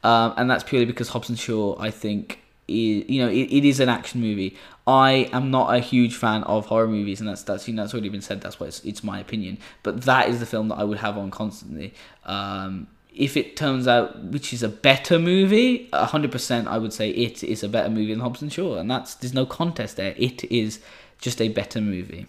um, 0.03 0.33
and 0.35 0.49
that's 0.49 0.63
purely 0.63 0.85
because 0.85 1.09
Hobbs 1.09 1.29
and 1.29 1.39
Shaw, 1.39 1.79
I 1.79 1.91
think, 1.91 2.41
is 2.67 3.09
you 3.09 3.21
know 3.21 3.29
it, 3.29 3.51
it 3.51 3.65
is 3.65 3.79
an 3.79 3.89
action 3.89 4.21
movie. 4.21 4.57
I 4.87 5.29
am 5.33 5.49
not 5.49 5.73
a 5.73 5.79
huge 5.79 6.15
fan 6.15 6.43
of 6.43 6.67
horror 6.67 6.87
movies, 6.87 7.19
and 7.19 7.29
that's 7.29 7.43
that's 7.43 7.67
you 7.67 7.73
know 7.73 7.83
that's 7.83 7.93
already 7.93 8.09
been 8.09 8.21
said. 8.21 8.41
That's 8.41 8.59
why 8.59 8.67
it's, 8.67 8.83
it's 8.83 9.03
my 9.03 9.19
opinion. 9.19 9.57
But 9.83 10.01
that 10.03 10.29
is 10.29 10.39
the 10.39 10.45
film 10.45 10.67
that 10.69 10.75
I 10.75 10.83
would 10.83 10.99
have 10.99 11.17
on 11.17 11.31
constantly. 11.31 11.93
Um, 12.25 12.87
if 13.13 13.37
it 13.37 13.55
turns 13.55 13.87
out 13.87 14.21
which 14.25 14.51
is 14.53 14.61
a 14.61 14.69
better 14.69 15.17
movie, 15.17 15.89
hundred 15.93 16.31
percent, 16.31 16.67
I 16.67 16.77
would 16.77 16.93
say 16.93 17.09
it 17.09 17.43
is 17.43 17.63
a 17.63 17.69
better 17.69 17.89
movie 17.89 18.13
than 18.13 18.19
Hobbs 18.19 18.41
and 18.41 18.51
Shaw, 18.51 18.77
and 18.77 18.89
that's 18.91 19.15
there's 19.15 19.33
no 19.33 19.45
contest 19.45 19.97
there. 19.97 20.13
It 20.17 20.43
is 20.51 20.79
just 21.19 21.41
a 21.41 21.47
better 21.47 21.81
movie. 21.81 22.27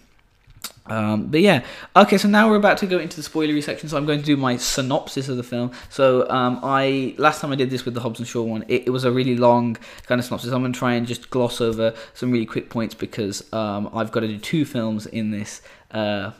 Um, 0.89 1.27
but 1.27 1.41
yeah, 1.41 1.63
okay. 1.95 2.17
So 2.17 2.27
now 2.27 2.49
we're 2.49 2.55
about 2.55 2.77
to 2.79 2.87
go 2.87 2.99
into 2.99 3.21
the 3.21 3.27
spoilery 3.27 3.63
section. 3.63 3.89
So 3.89 3.97
I'm 3.97 4.05
going 4.05 4.19
to 4.19 4.25
do 4.25 4.37
my 4.37 4.57
synopsis 4.57 5.29
of 5.29 5.37
the 5.37 5.43
film. 5.43 5.71
So 5.89 6.29
um, 6.29 6.59
I 6.63 7.13
last 7.17 7.41
time 7.41 7.51
I 7.51 7.55
did 7.55 7.69
this 7.69 7.85
with 7.85 7.93
the 7.93 7.99
Hobbs 7.99 8.19
and 8.19 8.27
Shaw 8.27 8.43
one, 8.43 8.63
it, 8.67 8.83
it, 8.87 8.89
was 8.89 9.03
a 9.03 9.11
really 9.11 9.35
long 9.35 9.77
kind 10.05 10.19
of 10.19 10.25
synopsis. 10.25 10.51
I'm 10.51 10.61
going 10.61 10.73
to 10.73 10.79
try 10.79 10.93
and 10.93 11.05
just 11.05 11.29
gloss 11.29 11.61
over 11.61 11.93
some 12.13 12.31
really 12.31 12.45
quick 12.45 12.69
points 12.69 12.95
because 12.95 13.51
um, 13.53 13.89
I've 13.93 14.11
got 14.11 14.21
to 14.21 14.27
do 14.27 14.37
two 14.37 14.65
films 14.65 15.05
in 15.05 15.31
this 15.31 15.61
uh, 15.91 16.31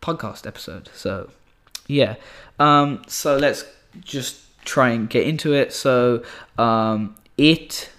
podcast 0.00 0.46
episode. 0.46 0.88
So 0.94 1.30
yeah, 1.86 2.16
um, 2.58 3.02
so 3.08 3.36
let's 3.36 3.64
just 4.00 4.40
try 4.64 4.90
and 4.90 5.10
get 5.10 5.26
into 5.26 5.54
it. 5.54 5.72
So 5.72 6.22
um, 6.56 7.16
it 7.36 7.90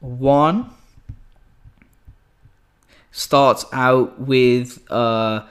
one 0.00 0.70
starts 3.16 3.64
out 3.72 4.20
with 4.20 4.78
uh, 4.90 5.42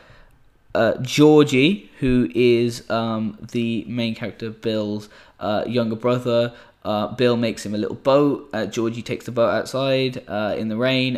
uh, 0.75 0.97
Georgie, 1.01 1.89
who 1.99 2.29
is 2.35 2.87
um, 2.91 3.39
the 3.51 3.83
main 3.87 4.13
character, 4.13 4.51
Bill's 4.51 5.09
uh, 5.39 5.63
younger 5.67 5.95
brother. 5.95 6.53
Uh, 6.83 7.07
Bill 7.07 7.35
makes 7.35 7.65
him 7.65 7.73
a 7.73 7.77
little 7.79 7.95
boat. 7.95 8.47
Uh, 8.53 8.67
Georgie 8.67 9.01
takes 9.01 9.25
the 9.25 9.31
boat 9.31 9.49
outside 9.49 10.23
uh, 10.27 10.53
in 10.55 10.69
the 10.69 10.77
rain. 10.77 11.15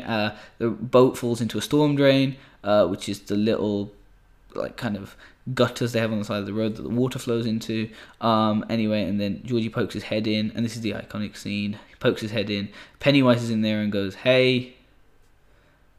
the 0.57 0.69
boat 0.69 1.17
falls 1.17 1.41
into 1.41 1.57
a 1.57 1.62
storm 1.62 1.97
drain, 1.97 2.38
which 2.63 3.10
is 3.10 3.19
the 3.23 3.36
little 3.36 3.91
like 4.55 4.77
kind 4.77 4.95
of 4.95 5.17
gutters 5.53 5.91
they 5.91 5.99
have 5.99 6.13
on 6.13 6.19
the 6.19 6.25
side 6.25 6.39
of 6.39 6.45
the 6.45 6.53
road 6.53 6.77
that 6.77 6.83
the 6.83 6.89
water 6.89 7.19
flows 7.19 7.45
into. 7.45 7.89
Um, 8.21 8.65
anyway, 8.69 9.03
and 9.03 9.19
then 9.19 9.41
Georgie 9.43 9.69
pokes 9.69 9.93
his 9.93 10.03
head 10.03 10.27
in, 10.27 10.53
and 10.55 10.63
this 10.63 10.77
is 10.77 10.81
the 10.81 10.91
iconic 10.91 11.36
scene. 11.36 11.73
He 11.89 11.95
pokes 11.99 12.21
his 12.21 12.31
head 12.31 12.49
in. 12.49 12.69
Pennywise 13.01 13.43
is 13.43 13.49
in 13.49 13.63
there 13.63 13.81
and 13.81 13.91
goes, 13.91 14.15
"Hey." 14.15 14.76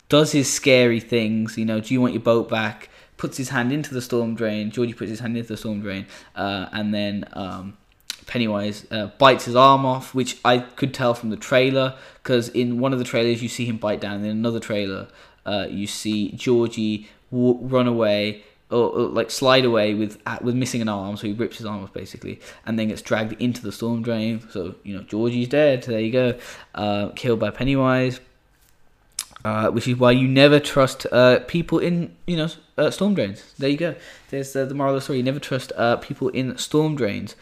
Does 0.09 0.33
his 0.33 0.53
scary 0.53 1.01
things, 1.01 1.59
you 1.59 1.65
know? 1.65 1.81
Do 1.81 1.93
you 1.93 2.01
want 2.01 2.15
your 2.15 2.23
boat 2.23 2.49
back? 2.49 2.89
Puts 3.17 3.37
his 3.37 3.51
hand 3.51 3.73
into 3.73 3.93
the 3.93 4.01
storm 4.01 4.35
drain. 4.35 4.71
Georgie 4.71 4.95
puts 4.95 5.11
his 5.11 5.21
hand 5.21 5.37
into 5.37 5.49
the 5.49 5.57
storm 5.57 5.81
drain, 5.81 6.07
uh, 6.37 6.69
and 6.73 6.95
then 6.95 7.25
um, 7.33 7.77
Pennywise 8.27 8.87
uh, 8.91 9.07
bites 9.19 9.47
his 9.47 9.57
arm 9.57 9.85
off, 9.85 10.15
which 10.15 10.39
I 10.45 10.59
could 10.59 10.95
tell 10.95 11.15
from 11.15 11.31
the 11.31 11.37
trailer 11.37 11.97
because 12.23 12.49
in 12.51 12.79
one 12.79 12.93
of 12.93 12.99
the 12.99 13.05
trailers 13.05 13.43
you 13.43 13.49
see 13.49 13.65
him 13.65 13.79
bite 13.79 14.01
down. 14.01 14.23
In 14.23 14.31
another 14.31 14.61
trailer, 14.61 15.09
uh, 15.45 15.67
you 15.69 15.87
see 15.87 16.33
Georgie 16.33 17.09
w- 17.33 17.59
run 17.63 17.89
away 17.89 18.45
or, 18.71 18.91
or, 18.91 19.09
like 19.09 19.31
slide 19.31 19.65
away 19.65 19.95
with 19.95 20.21
with 20.43 20.55
missing 20.55 20.83
an 20.83 20.89
arm, 20.89 21.17
so 21.17 21.27
he 21.27 21.33
rips 21.33 21.57
his 21.57 21.67
arm 21.67 21.83
off 21.83 21.93
basically, 21.93 22.39
and 22.67 22.79
then 22.79 22.89
gets 22.89 23.03
dragged 23.03 23.41
into 23.41 23.63
the 23.63 23.73
storm 23.73 24.03
drain. 24.03 24.47
So 24.51 24.75
you 24.85 24.95
know 24.95 25.03
Georgie's 25.03 25.49
dead. 25.49 25.83
There 25.85 25.99
you 25.99 26.13
go, 26.13 26.39
uh, 26.75 27.09
killed 27.17 27.41
by 27.41 27.51
Pennywise. 27.51 28.21
Uh, 29.45 29.71
which 29.71 29.87
is 29.87 29.97
why 29.97 30.11
you 30.11 30.27
never 30.27 30.59
trust 30.59 31.07
uh, 31.13 31.39
people 31.47 31.79
in 31.79 32.15
you 32.27 32.37
know 32.37 32.49
uh, 32.77 32.91
storm 32.91 33.15
drains. 33.15 33.55
There 33.57 33.71
you 33.71 33.77
go. 33.77 33.95
There's 34.31 34.53
the 34.53 34.75
moral 34.75 34.95
of 34.95 34.97
the 34.97 35.01
story. 35.01 35.19
You 35.19 35.25
never 35.25 35.39
trust 35.39 35.73
uh, 35.77 35.97
people 35.97 36.29
in 36.31 36.59
storm 36.59 36.97
drains. 36.97 37.37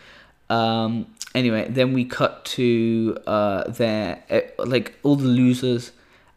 Um, 0.50 1.06
anyway, 1.34 1.68
then 1.68 1.92
we 1.92 2.04
cut 2.04 2.44
to 2.56 3.16
uh, 3.26 3.70
their 3.70 4.22
eh, 4.28 4.42
like 4.58 4.94
all 5.02 5.16
the 5.16 5.24
losers 5.24 5.92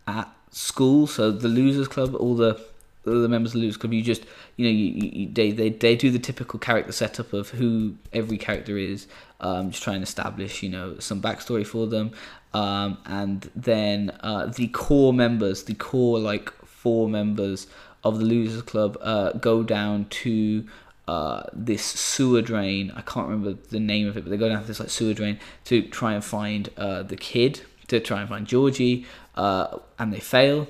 at 0.08 0.30
school. 0.52 1.08
So 1.08 1.32
the 1.32 1.50
losers 1.50 1.88
club, 1.88 2.16
all 2.16 2.36
the 2.36 2.60
the 3.04 3.28
members 3.28 3.52
of 3.52 3.60
the 3.62 3.66
losers 3.66 3.78
club. 3.78 3.94
You 3.94 4.02
just 4.02 4.24
you 4.56 4.66
know 4.66 4.72
you, 4.72 5.12
you, 5.12 5.30
they, 5.30 5.52
they 5.52 5.70
they 5.70 5.96
do 5.96 6.10
the 6.10 6.20
typical 6.20 6.60
character 6.60 6.92
setup 6.92 7.34
of 7.34 7.50
who 7.50 7.96
every 8.14 8.38
character 8.38 8.78
is. 8.78 9.08
Um, 9.42 9.72
just 9.72 9.84
try 9.84 9.94
and 9.94 10.04
establish 10.04 10.62
you 10.64 10.70
know 10.70 11.00
some 11.00 11.22
backstory 11.22 11.66
for 11.66 11.88
them. 11.88 12.12
Um, 12.54 12.98
and 13.06 13.50
then 13.56 14.12
uh, 14.22 14.48
the 14.48 14.68
core 14.70 15.14
members, 15.14 15.64
the 15.64 15.76
core 15.76 16.20
like 16.20 16.52
four 16.66 17.08
members 17.08 17.68
of 18.04 18.20
the 18.20 18.26
losers 18.26 18.62
club, 18.64 18.98
uh, 19.02 19.34
go 19.34 19.62
down 19.64 20.06
to 20.06 20.66
uh, 21.08 21.44
this 21.54 21.84
sewer 21.84 22.42
drain. 22.42 22.92
I 22.96 23.02
can't 23.02 23.28
remember 23.28 23.60
the 23.70 23.80
name 23.80 24.08
of 24.08 24.16
it, 24.16 24.24
but 24.24 24.30
they 24.30 24.38
go 24.38 24.48
down 24.48 24.62
to 24.62 24.68
this 24.68 24.80
like 24.80 24.90
sewer 24.90 25.14
drain 25.14 25.40
to 25.66 25.82
try 25.82 26.14
and 26.14 26.24
find 26.24 26.70
uh, 26.78 27.04
the 27.04 27.18
kid, 27.18 27.62
to 27.88 28.00
try 28.00 28.22
and 28.22 28.30
find 28.30 28.46
Georgie, 28.46 29.06
uh, 29.36 29.80
and 29.98 30.14
they 30.14 30.20
fail 30.20 30.68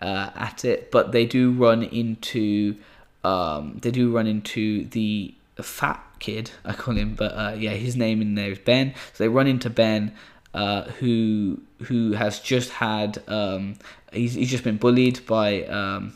uh, 0.00 0.30
at 0.34 0.64
it. 0.64 0.90
But 0.90 1.12
they 1.12 1.24
do 1.24 1.52
run 1.52 1.82
into 1.82 2.76
um, 3.24 3.78
they 3.80 3.90
do 3.90 4.14
run 4.14 4.26
into 4.26 4.84
the 4.84 5.34
fat 5.62 6.04
kid. 6.18 6.50
I 6.64 6.72
call 6.72 6.96
him, 6.96 7.14
but 7.14 7.32
uh, 7.32 7.54
yeah, 7.56 7.70
his 7.70 7.96
name 7.96 8.20
in 8.20 8.34
there 8.34 8.50
is 8.50 8.58
Ben. 8.58 8.94
So 9.12 9.24
they 9.24 9.28
run 9.28 9.46
into 9.46 9.70
Ben. 9.70 10.14
Uh, 10.54 10.84
who 10.92 11.60
who 11.82 12.12
has 12.12 12.40
just 12.40 12.70
had 12.70 13.22
um, 13.28 13.74
he's, 14.12 14.32
he's 14.32 14.50
just 14.50 14.64
been 14.64 14.78
bullied 14.78 15.24
by 15.26 15.62
um, 15.64 16.14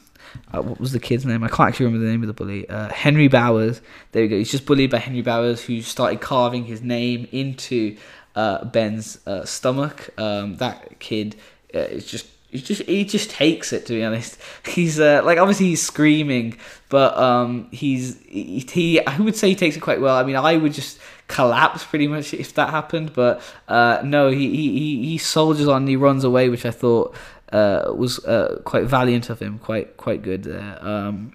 uh, 0.52 0.62
what 0.62 0.80
was 0.80 0.92
the 0.92 1.00
kid's 1.00 1.26
name? 1.26 1.42
I 1.44 1.48
can't 1.48 1.68
actually 1.68 1.86
remember 1.86 2.06
the 2.06 2.10
name 2.10 2.22
of 2.22 2.26
the 2.28 2.32
bully. 2.32 2.68
Uh, 2.68 2.88
Henry 2.88 3.28
Bowers. 3.28 3.80
There 4.12 4.22
we 4.22 4.28
go. 4.28 4.36
He's 4.36 4.50
just 4.50 4.66
bullied 4.66 4.90
by 4.90 4.98
Henry 4.98 5.22
Bowers, 5.22 5.64
who 5.64 5.82
started 5.82 6.20
carving 6.20 6.64
his 6.64 6.82
name 6.82 7.28
into 7.32 7.96
uh, 8.34 8.64
Ben's 8.64 9.18
uh, 9.26 9.44
stomach. 9.44 10.08
Um, 10.18 10.56
that 10.56 10.98
kid 10.98 11.36
uh, 11.74 11.78
is 11.78 12.06
just. 12.06 12.26
He 12.52 12.60
just 12.60 12.82
he 12.82 13.04
just 13.06 13.30
takes 13.30 13.72
it 13.72 13.86
to 13.86 13.94
be 13.94 14.04
honest. 14.04 14.38
He's 14.66 15.00
uh, 15.00 15.22
like 15.24 15.38
obviously 15.38 15.70
he's 15.70 15.82
screaming, 15.82 16.58
but 16.90 17.16
um, 17.16 17.68
he's 17.72 18.20
he, 18.28 18.60
he 18.70 19.04
I 19.06 19.18
would 19.18 19.34
say 19.34 19.48
he 19.48 19.56
takes 19.56 19.74
it 19.74 19.80
quite 19.80 20.00
well. 20.02 20.14
I 20.14 20.22
mean 20.22 20.36
I 20.36 20.58
would 20.58 20.74
just 20.74 20.98
collapse 21.28 21.82
pretty 21.82 22.06
much 22.06 22.34
if 22.34 22.52
that 22.54 22.68
happened, 22.68 23.14
but 23.14 23.40
uh, 23.68 24.02
no, 24.04 24.28
he, 24.28 24.50
he 24.50 25.02
he 25.06 25.18
soldiers 25.18 25.66
on. 25.66 25.86
He 25.86 25.96
runs 25.96 26.24
away, 26.24 26.50
which 26.50 26.66
I 26.66 26.70
thought 26.70 27.16
uh, 27.52 27.90
was 27.96 28.22
uh, 28.26 28.60
quite 28.64 28.84
valiant 28.84 29.30
of 29.30 29.40
him, 29.40 29.58
quite 29.58 29.96
quite 29.96 30.20
good 30.20 30.44
there. 30.44 30.78
Um, 30.80 31.32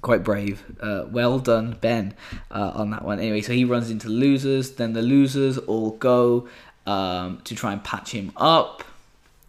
quite 0.00 0.22
brave. 0.22 0.62
Uh, 0.80 1.06
well 1.10 1.40
done, 1.40 1.76
Ben, 1.80 2.14
uh, 2.52 2.70
on 2.74 2.90
that 2.90 3.04
one. 3.04 3.18
Anyway, 3.18 3.40
so 3.40 3.52
he 3.52 3.64
runs 3.64 3.90
into 3.90 4.08
losers. 4.08 4.72
Then 4.72 4.92
the 4.92 5.02
losers 5.02 5.58
all 5.58 5.90
go 5.90 6.48
um, 6.86 7.40
to 7.42 7.56
try 7.56 7.72
and 7.72 7.82
patch 7.82 8.12
him 8.12 8.30
up. 8.36 8.84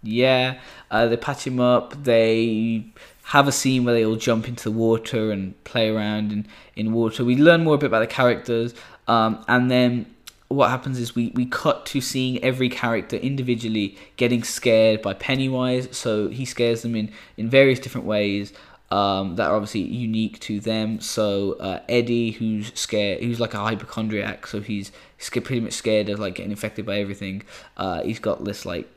Yeah, 0.08 0.60
uh, 0.90 1.08
they 1.08 1.18
patch 1.18 1.46
him 1.46 1.60
up. 1.60 2.04
They 2.04 2.86
have 3.24 3.48
a 3.48 3.52
scene 3.52 3.84
where 3.84 3.94
they 3.94 4.06
all 4.06 4.16
jump 4.16 4.48
into 4.48 4.64
the 4.64 4.72
water 4.72 5.32
and 5.32 5.62
play 5.66 5.90
around 5.90 6.32
in, 6.32 6.48
in 6.78 6.94
water. 6.94 7.26
We 7.26 7.36
learn 7.36 7.66
more 7.66 7.76
a 7.76 7.78
bit 7.78 7.88
about 7.88 8.00
the 8.00 8.08
characters. 8.08 8.74
Um, 9.10 9.44
and 9.50 9.70
then 9.70 10.06
what 10.48 10.70
happens 10.70 10.98
is 10.98 11.14
we, 11.14 11.34
we 11.36 11.46
cut 11.46 11.86
to 11.88 12.00
seeing 12.00 12.42
every 12.42 12.70
character 12.70 13.18
individually 13.18 13.98
getting 14.16 14.44
scared 14.44 15.02
by 15.02 15.14
Pennywise. 15.14 15.90
So 15.92 16.30
he 16.30 16.46
scares 16.46 16.84
them 16.84 16.96
in, 16.96 17.12
in 17.36 17.50
various 17.50 17.80
different 17.80 18.08
ways 18.08 18.54
um, 18.90 19.36
that 19.36 19.50
are 19.50 19.56
obviously 19.56 19.82
unique 19.82 20.40
to 20.42 20.62
them. 20.62 21.02
So 21.02 21.54
uh, 21.60 21.82
Eddie, 21.90 22.32
who's 22.32 22.72
scared, 22.80 23.22
who's 23.22 23.42
like 23.42 23.54
a 23.54 23.60
hypochondriac, 23.60 24.48
so 24.48 24.62
he's, 24.62 24.92
pretty 25.30 25.60
much 25.60 25.74
scared 25.74 26.08
of 26.08 26.20
like 26.20 26.36
getting 26.36 26.52
infected 26.52 26.86
by 26.86 27.00
everything. 27.00 27.44
Uh, 27.76 28.04
he's 28.04 28.20
got 28.20 28.46
this 28.46 28.66
like 28.66 28.88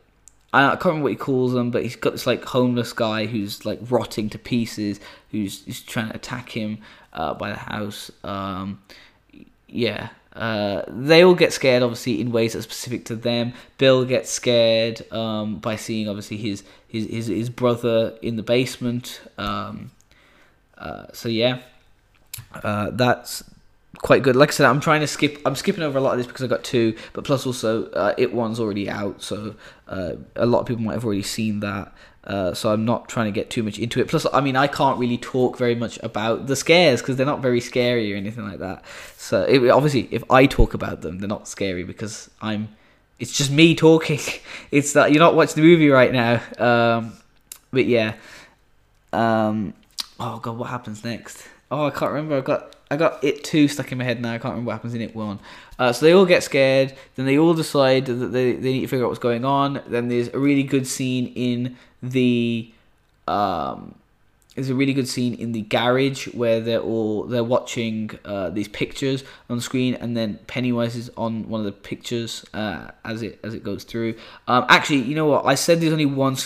I 0.53 0.71
can't 0.71 0.85
remember 0.85 1.05
what 1.05 1.13
he 1.13 1.17
calls 1.17 1.53
them, 1.53 1.71
but 1.71 1.83
he's 1.83 1.97
got 1.97 2.13
this 2.13 2.27
like 2.27 2.45
homeless 2.45 2.93
guy 2.93 3.27
who's 3.27 3.65
like 3.65 3.79
rotting 3.89 4.29
to 4.31 4.39
pieces, 4.39 4.99
who's, 5.31 5.65
who's 5.65 5.81
trying 5.81 6.09
to 6.09 6.17
attack 6.17 6.51
him 6.51 6.79
uh, 7.13 7.35
by 7.35 7.51
the 7.51 7.57
house. 7.57 8.11
Um, 8.25 8.83
yeah, 9.69 10.09
uh, 10.35 10.83
they 10.89 11.25
all 11.25 11.35
get 11.35 11.53
scared, 11.53 11.83
obviously, 11.83 12.21
in 12.21 12.33
ways 12.33 12.53
that 12.53 12.61
are 12.61 12.63
specific 12.63 13.05
to 13.07 13.17
them. 13.17 13.53
Bill 13.79 14.05
gets 14.05 14.31
scared 14.31 15.11
um, 15.13 15.57
by 15.57 15.77
seeing, 15.77 16.09
obviously, 16.09 16.37
his, 16.37 16.65
his 16.89 17.07
his 17.07 17.27
his 17.27 17.51
brother 17.51 18.17
in 18.23 18.37
the 18.37 18.43
basement. 18.43 19.21
Um, 19.39 19.91
uh, 20.79 21.07
so 21.13 21.29
yeah, 21.29 21.61
uh, 22.65 22.91
that's 22.91 23.45
quite 24.03 24.23
good. 24.23 24.37
Like 24.37 24.51
I 24.51 24.53
said, 24.53 24.67
I'm 24.67 24.81
trying 24.81 25.01
to 25.01 25.07
skip. 25.07 25.41
I'm 25.45 25.55
skipping 25.55 25.83
over 25.83 25.99
a 25.99 26.01
lot 26.01 26.13
of 26.13 26.19
this 26.19 26.27
because 26.27 26.43
I 26.43 26.47
got 26.47 26.65
two, 26.65 26.97
but 27.13 27.25
plus 27.25 27.47
also 27.47 27.91
uh, 27.91 28.15
it 28.17 28.33
one's 28.33 28.61
already 28.61 28.89
out, 28.89 29.23
so 29.23 29.55
uh, 29.89 30.13
a 30.37 30.47
lot 30.47 30.61
of 30.61 30.67
people 30.67 30.83
might 30.83 30.95
have 30.95 31.05
already 31.05 31.23
seen 31.23 31.61
that. 31.61 31.93
Uh, 32.25 32.53
so 32.53 32.73
I'm 32.73 32.85
not 32.85 33.09
trying 33.09 33.27
to 33.27 33.33
get 33.33 33.49
too 33.49 33.63
much 33.63 33.79
into 33.79 33.99
it. 33.99 34.09
Plus, 34.09 34.27
I 34.33 34.41
mean, 34.43 34.55
I 34.55 34.67
can't 34.67 34.99
really 34.99 35.17
talk 35.17 35.57
very 35.57 35.75
much 35.75 35.99
about 36.03 36.49
the 36.49 36.57
scares 36.57 37.01
because 37.01 37.17
they're 37.17 37.25
not 37.25 37.41
very 37.41 37.61
scary 37.61 38.13
or 38.13 38.17
anything 38.17 38.47
like 38.47 38.59
that. 38.59 38.85
So 39.17 39.43
it, 39.45 39.71
obviously, 39.71 40.07
if 40.11 40.23
I 40.31 40.45
talk 40.47 40.75
about 40.75 41.01
them, 41.01 41.19
they're 41.19 41.29
not 41.29 41.49
scary 41.49 41.85
because 41.85 42.31
I'm. 42.43 42.69
It's 43.19 43.37
just 43.37 43.51
me 43.51 43.75
talking. 43.75 44.21
It's 44.71 44.93
that 44.93 45.11
you're 45.11 45.21
not 45.21 45.35
watching 45.35 45.57
the 45.57 45.69
movie 45.69 45.89
right 45.89 46.13
now. 46.13 46.41
Um, 46.59 47.15
but 47.73 47.87
yeah. 47.87 48.15
Um, 49.13 49.75
oh 50.21 50.39
god, 50.39 50.57
what 50.57 50.71
happens 50.71 51.03
next? 51.05 51.43
Oh, 51.71 51.87
I 51.87 51.91
can't 51.91 52.13
remember. 52.13 52.37
I've 52.37 52.45
got 52.45 52.77
I 52.90 52.96
got 52.96 53.22
it 53.22 53.44
two 53.44 53.68
stuck 53.68 53.92
in 53.92 53.98
my 53.98 54.05
head 54.05 54.20
now. 54.20 54.33
I 54.33 54.38
can't 54.38 54.53
remember 54.53 54.68
what 54.68 54.72
happens 54.72 54.94
in 54.94 55.00
it 55.00 55.14
one. 55.14 55.38
Uh, 55.79 55.92
so 55.92 56.05
they 56.05 56.12
all 56.12 56.26
get 56.26 56.42
scared. 56.42 56.94
Then 57.14 57.26
they 57.26 57.38
all 57.38 57.55
decide 57.55 58.07
that 58.07 58.14
they, 58.14 58.53
they 58.53 58.72
need 58.72 58.81
to 58.81 58.87
figure 58.88 59.05
out 59.05 59.09
what's 59.09 59.20
going 59.20 59.44
on. 59.44 59.81
Then 59.87 60.09
there's 60.09 60.29
a 60.29 60.38
really 60.38 60.64
good 60.64 60.87
scene 60.87 61.33
in 61.37 61.76
the 62.03 62.72
um, 63.29 63.94
there's 64.57 64.68
a 64.68 64.74
really 64.74 64.92
good 64.92 65.09
scene 65.09 65.35
in 65.35 65.53
the 65.53 65.62
garage 65.62 66.26
where 66.35 66.61
they're 66.61 66.81
all 66.81 67.22
they're 67.22 67.44
watching 67.44 68.11
uh, 68.24 68.50
these 68.50 68.68
pictures 68.68 69.22
on 69.48 69.57
the 69.57 69.62
screen, 69.62 69.94
and 69.94 70.16
then 70.16 70.40
Pennywise 70.48 70.96
is 70.96 71.11
on 71.16 71.48
one 71.48 71.61
of 71.61 71.66
the 71.66 71.72
pictures 71.72 72.44
uh, 72.53 72.88
as 73.05 73.22
it 73.22 73.38
as 73.44 73.55
it 73.55 73.62
goes 73.62 73.85
through. 73.85 74.16
Um, 74.48 74.66
actually, 74.68 75.03
you 75.03 75.14
know 75.14 75.26
what? 75.26 75.46
I 75.46 75.55
said 75.55 75.81
there's 75.81 75.92
only 75.92 76.07
one 76.07 76.37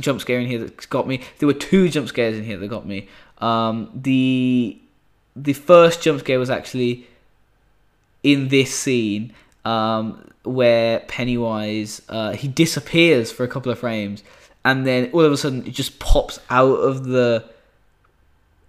jump 0.00 0.20
scare 0.22 0.40
in 0.40 0.46
here 0.46 0.60
that 0.60 0.88
got 0.88 1.06
me. 1.06 1.20
There 1.38 1.46
were 1.46 1.52
two 1.52 1.88
jump 1.90 2.08
scares 2.08 2.36
in 2.36 2.44
here 2.44 2.56
that 2.58 2.68
got 2.68 2.86
me. 2.86 3.08
Um, 3.38 3.90
the 3.94 4.78
the 5.34 5.52
first 5.52 6.02
jump 6.02 6.20
scare 6.20 6.38
was 6.38 6.50
actually 6.50 7.06
in 8.22 8.48
this 8.48 8.74
scene 8.74 9.32
um, 9.64 10.30
where 10.44 11.00
Pennywise 11.00 12.02
uh, 12.08 12.32
he 12.32 12.48
disappears 12.48 13.32
for 13.32 13.44
a 13.44 13.48
couple 13.48 13.72
of 13.72 13.78
frames 13.78 14.22
and 14.64 14.86
then 14.86 15.10
all 15.12 15.22
of 15.22 15.32
a 15.32 15.36
sudden 15.36 15.66
it 15.66 15.72
just 15.72 15.98
pops 15.98 16.38
out 16.50 16.76
of 16.76 17.04
the 17.04 17.44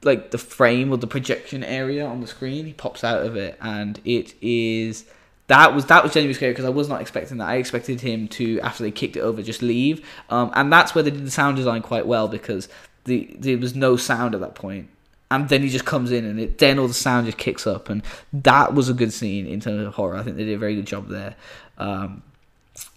like 0.05 0.31
the 0.31 0.37
frame 0.37 0.91
or 0.91 0.97
the 0.97 1.07
projection 1.07 1.63
area 1.63 2.05
on 2.05 2.21
the 2.21 2.27
screen. 2.27 2.65
He 2.65 2.73
pops 2.73 3.03
out 3.03 3.25
of 3.25 3.35
it, 3.35 3.57
and 3.61 3.99
it 4.05 4.33
is 4.41 5.05
that 5.47 5.73
was 5.73 5.85
that 5.87 6.03
was 6.03 6.13
genuinely 6.13 6.33
scary 6.33 6.51
because 6.51 6.65
I 6.65 6.69
was 6.69 6.89
not 6.89 7.01
expecting 7.01 7.37
that. 7.37 7.47
I 7.47 7.55
expected 7.55 8.01
him 8.01 8.27
to 8.29 8.59
after 8.61 8.83
they 8.83 8.91
kicked 8.91 9.17
it 9.17 9.21
over 9.21 9.41
just 9.41 9.61
leave, 9.61 10.05
um, 10.29 10.51
and 10.55 10.71
that's 10.71 10.95
where 10.95 11.03
they 11.03 11.11
did 11.11 11.25
the 11.25 11.31
sound 11.31 11.57
design 11.57 11.81
quite 11.81 12.07
well 12.07 12.27
because 12.27 12.69
the 13.05 13.35
there 13.37 13.57
was 13.57 13.75
no 13.75 13.97
sound 13.97 14.35
at 14.35 14.41
that 14.41 14.55
point, 14.55 14.89
and 15.33 15.49
then 15.49 15.61
he 15.61 15.69
just 15.69 15.85
comes 15.85 16.11
in 16.11 16.25
and 16.25 16.39
it, 16.39 16.57
then 16.57 16.79
all 16.79 16.87
the 16.87 16.93
sound 16.93 17.25
just 17.25 17.37
kicks 17.37 17.65
up, 17.67 17.89
and 17.89 18.03
that 18.31 18.73
was 18.73 18.89
a 18.89 18.93
good 18.93 19.13
scene 19.13 19.47
in 19.47 19.59
terms 19.59 19.85
of 19.85 19.93
horror. 19.93 20.15
I 20.15 20.23
think 20.23 20.37
they 20.37 20.45
did 20.45 20.55
a 20.55 20.59
very 20.59 20.75
good 20.75 20.87
job 20.87 21.07
there. 21.09 21.35
Um, 21.77 22.23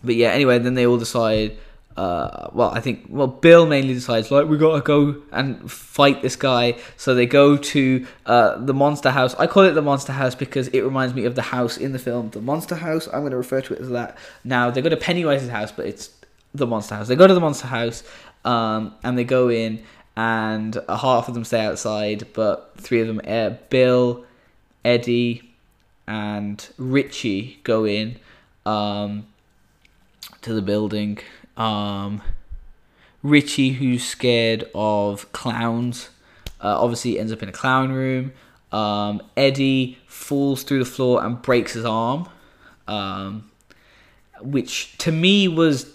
but 0.03 0.15
yeah, 0.15 0.31
anyway, 0.31 0.59
then 0.59 0.75
they 0.75 0.87
all 0.87 0.99
decide 0.99 1.57
uh, 1.97 2.51
well, 2.53 2.71
I 2.71 2.81
think 2.81 3.07
well, 3.09 3.27
Bill 3.27 3.67
mainly 3.67 3.95
decides 3.95 4.31
like 4.31 4.47
we 4.47 4.59
gotta 4.59 4.83
go 4.83 5.23
and 5.33 5.71
fight 5.71 6.21
this 6.21 6.37
guy. 6.37 6.79
So 6.97 7.15
they 7.15 7.25
go 7.25 7.57
to 7.57 8.07
uh, 8.27 8.59
the 8.59 8.75
monster 8.75 9.11
house. 9.11 9.35
I 9.37 9.47
call 9.47 9.63
it 9.65 9.73
the 9.73 9.83
monster 9.83 10.13
house 10.13 10.35
because 10.35 10.69
it 10.69 10.83
reminds 10.83 11.15
me 11.15 11.25
of 11.25 11.35
the 11.35 11.43
house 11.43 11.79
in 11.79 11.93
the 11.93 11.99
film, 11.99 12.31
the 12.31 12.43
monster 12.43 12.75
house. 12.75 13.07
I'm 13.09 13.21
going 13.21 13.31
to 13.31 13.39
refer 13.39 13.63
to 13.63 13.75
it 13.75 13.81
as 13.81 13.89
that. 13.91 14.19
Now 14.45 14.71
they 14.71 14.83
go 14.83 14.91
to 14.91 14.97
Pennywise's 14.97 15.49
house, 15.49 15.73
but 15.73 15.87
it's 15.87 16.11
the 16.55 16.67
monster 16.67 16.97
house. 16.97 17.09
They 17.09 17.17
go 17.17 17.27
to 17.27 17.35
the 17.35 17.41
monster 17.41 17.67
house, 17.67 18.03
um, 18.45 18.95
and 19.03 19.17
they 19.17 19.25
go 19.25 19.49
in, 19.49 19.83
and 20.17 20.81
half 20.89 21.29
of 21.29 21.35
them 21.35 21.45
stay 21.45 21.65
outside, 21.65 22.27
but 22.33 22.73
three 22.77 23.01
of 23.01 23.07
them, 23.07 23.21
uh, 23.27 23.51
Bill, 23.69 24.25
Eddie, 24.85 25.43
and 26.07 26.67
Richie, 26.79 27.61
go 27.65 27.85
in 27.85 28.17
um, 28.65 29.27
to 30.43 30.55
the 30.55 30.63
building 30.63 31.19
um, 31.57 32.23
Richie, 33.23 33.71
who's 33.71 34.05
scared 34.05 34.71
of 34.75 35.31
clowns, 35.33 36.11
uh, 36.61 36.81
obviously 36.81 37.19
ends 37.19 37.33
up 37.33 37.43
in 37.43 37.49
a 37.49 37.53
clown 37.53 37.93
room. 37.93 38.33
Um, 38.73 39.23
Eddie 39.37 39.99
falls 40.07 40.63
through 40.63 40.81
the 40.81 40.91
floor 40.91 41.25
and 41.25 41.41
breaks 41.41 41.73
his 41.73 41.85
arm, 41.85 42.29
um, 42.87 43.51
which 44.41 44.97
to 44.99 45.13
me 45.13 45.49
was 45.49 45.91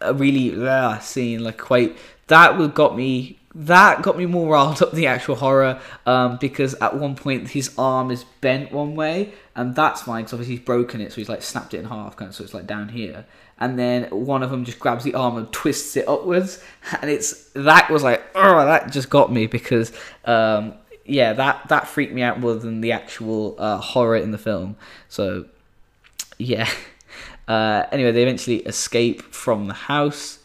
a 0.00 0.14
really 0.14 0.66
uh, 0.66 0.98
scene. 0.98 1.44
Like 1.44 1.58
quite 1.58 1.96
that 2.30 2.74
got 2.74 2.96
me. 2.96 3.36
That 3.52 4.02
got 4.02 4.16
me 4.16 4.26
more 4.26 4.52
riled 4.52 4.80
up 4.80 4.92
the 4.92 5.08
actual 5.08 5.34
horror 5.34 5.80
um, 6.06 6.38
because 6.40 6.74
at 6.74 6.96
one 6.96 7.16
point 7.16 7.48
his 7.48 7.74
arm 7.76 8.12
is 8.12 8.24
bent 8.40 8.70
one 8.70 8.94
way 8.94 9.32
and 9.56 9.74
that's 9.74 10.02
fine 10.02 10.22
because 10.22 10.34
obviously 10.34 10.54
he's 10.54 10.64
broken 10.64 11.00
it, 11.00 11.10
so 11.10 11.16
he's 11.16 11.28
like 11.28 11.42
snapped 11.42 11.74
it 11.74 11.78
in 11.78 11.86
half, 11.86 12.14
kind 12.16 12.28
of, 12.28 12.34
so 12.36 12.44
it's 12.44 12.54
like 12.54 12.68
down 12.68 12.90
here 12.90 13.26
and 13.60 13.78
then 13.78 14.04
one 14.04 14.42
of 14.42 14.50
them 14.50 14.64
just 14.64 14.78
grabs 14.78 15.04
the 15.04 15.14
arm 15.14 15.36
and 15.36 15.52
twists 15.52 15.96
it 15.96 16.08
upwards, 16.08 16.62
and 17.00 17.10
it's 17.10 17.50
that 17.52 17.90
was 17.90 18.02
like, 18.02 18.22
oh, 18.34 18.64
that 18.64 18.90
just 18.90 19.10
got 19.10 19.30
me 19.30 19.46
because, 19.46 19.92
um, 20.24 20.72
yeah, 21.04 21.34
that 21.34 21.68
that 21.68 21.86
freaked 21.86 22.14
me 22.14 22.22
out 22.22 22.40
more 22.40 22.54
than 22.54 22.80
the 22.80 22.92
actual 22.92 23.54
uh, 23.58 23.76
horror 23.76 24.16
in 24.16 24.30
the 24.30 24.38
film. 24.38 24.76
So, 25.08 25.46
yeah. 26.38 26.68
Uh, 27.48 27.84
anyway, 27.90 28.12
they 28.12 28.22
eventually 28.22 28.58
escape 28.58 29.22
from 29.34 29.66
the 29.66 29.74
house. 29.74 30.38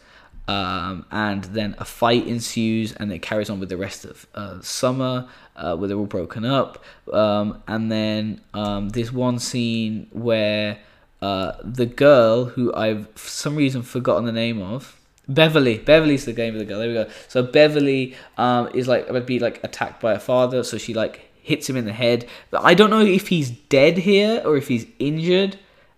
Um, 0.48 1.06
and 1.12 1.44
then 1.46 1.76
a 1.80 1.86
fight 1.86 2.28
ensues, 2.28 2.94
and 2.94 3.12
it 3.12 3.24
carries 3.24 3.50
on 3.50 3.60
with 3.60 3.70
the 3.70 3.78
rest 3.78 4.06
of 4.06 4.28
uh, 4.36 4.62
summer, 4.62 5.28
uh, 5.56 5.76
where 5.76 5.88
they're 5.88 5.98
all 5.98 6.06
broken 6.06 6.46
up. 6.46 6.84
Um, 7.12 7.64
and 7.68 7.92
then 7.92 8.42
um, 8.54 8.90
one 9.12 9.40
scene 9.40 10.08
where 10.12 10.80
uh, 11.22 11.54
the 11.64 11.86
girl 11.86 12.46
who 12.46 12.74
I've 12.74 13.10
for 13.16 13.30
some 13.30 13.56
reason 13.56 13.82
forgotten 13.82 14.26
the 14.26 14.32
name 14.32 14.62
of. 14.62 15.00
Beverly. 15.28 15.80
Beverly's 15.80 16.26
the 16.26 16.34
name 16.34 16.54
of 16.54 16.60
the 16.60 16.66
girl. 16.66 16.78
There 16.78 16.88
we 16.88 16.94
go. 16.94 17.10
So 17.28 17.42
Beverly 17.42 18.16
um, 18.38 18.70
is 18.76 18.88
like 18.88 19.10
would 19.10 19.26
be 19.26 19.40
like 19.40 19.60
attacked 19.64 20.02
by 20.02 20.14
her 20.14 20.20
father. 20.20 20.64
So 20.64 20.78
she 20.78 20.94
like 20.94 21.32
hits 21.42 21.68
him 21.68 21.78
in 21.78 21.86
the 21.86 21.94
head. 21.94 22.28
But 22.52 22.64
I 22.64 22.76
don't 22.76 22.92
know 22.92 23.02
if 23.02 23.30
he's 23.30 23.50
dead 23.50 23.98
here 23.98 24.42
or 24.46 24.56
if 24.56 24.68
he's 24.68 24.86
injured. 25.00 25.58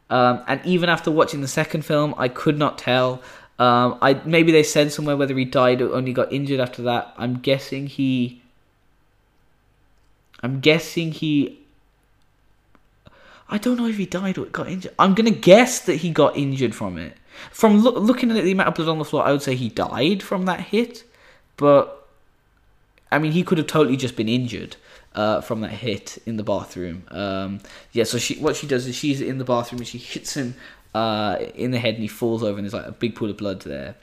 Um, 0.09 0.43
and 0.47 0.65
even 0.65 0.87
after 0.87 1.11
watching 1.11 1.41
the 1.41 1.47
second 1.47 1.83
film, 1.83 2.15
I 2.17 2.29
could 2.29 2.57
not 2.57 2.77
tell. 2.77 3.21
Um, 3.59 3.97
I 4.01 4.21
maybe 4.25 4.51
they 4.51 4.63
said 4.63 4.91
somewhere 4.91 5.17
whether 5.17 5.35
he 5.35 5.45
died 5.45 5.81
or 5.81 5.93
only 5.95 6.13
got 6.13 6.31
injured 6.31 6.59
after 6.59 6.81
that. 6.83 7.13
I'm 7.17 7.39
guessing 7.39 7.87
he. 7.87 8.41
I'm 10.43 10.59
guessing 10.59 11.11
he 11.11 11.59
I 13.49 13.57
don't 13.57 13.77
know 13.77 13.87
if 13.87 13.97
he 13.97 14.05
died 14.05 14.37
or 14.37 14.45
got 14.45 14.67
injured. 14.67 14.93
I'm 14.99 15.13
gonna 15.13 15.31
guess 15.31 15.79
that 15.81 15.95
he 15.95 16.09
got 16.11 16.35
injured 16.35 16.75
from 16.75 16.97
it. 16.97 17.15
From 17.51 17.83
lo- 17.83 17.93
looking 17.93 18.31
at 18.31 18.43
the 18.43 18.51
amount 18.51 18.69
of 18.69 18.75
blood 18.75 18.89
on 18.89 18.97
the 18.97 19.05
floor, 19.05 19.25
I 19.25 19.31
would 19.31 19.41
say 19.41 19.55
he 19.55 19.69
died 19.69 20.21
from 20.21 20.45
that 20.45 20.59
hit. 20.59 21.03
But 21.55 22.07
I 23.11 23.19
mean, 23.19 23.31
he 23.31 23.43
could 23.43 23.57
have 23.57 23.67
totally 23.67 23.95
just 23.95 24.17
been 24.17 24.27
injured 24.27 24.75
uh, 25.15 25.39
from 25.41 25.61
that 25.61 25.71
hit 25.71 26.17
in 26.25 26.35
the 26.35 26.43
bathroom. 26.43 27.03
Um, 27.09 27.59
yeah. 27.93 28.03
So 28.03 28.17
she, 28.17 28.37
what 28.37 28.57
she 28.57 28.67
does 28.67 28.85
is 28.85 28.95
she's 28.95 29.21
in 29.21 29.37
the 29.37 29.45
bathroom 29.45 29.79
and 29.79 29.87
she 29.87 29.97
hits 29.97 30.35
him 30.35 30.55
uh, 30.97 31.37
in 31.53 31.69
the 31.71 31.77
head, 31.79 31.93
and 31.93 32.01
he 32.01 32.07
falls 32.07 32.41
over, 32.41 32.57
and 32.57 32.65
there's 32.65 32.73
like 32.73 32.87
a 32.87 32.91
big 32.91 33.15
pool 33.15 33.29
of 33.29 33.37
blood 33.37 33.61
there. 33.61 33.95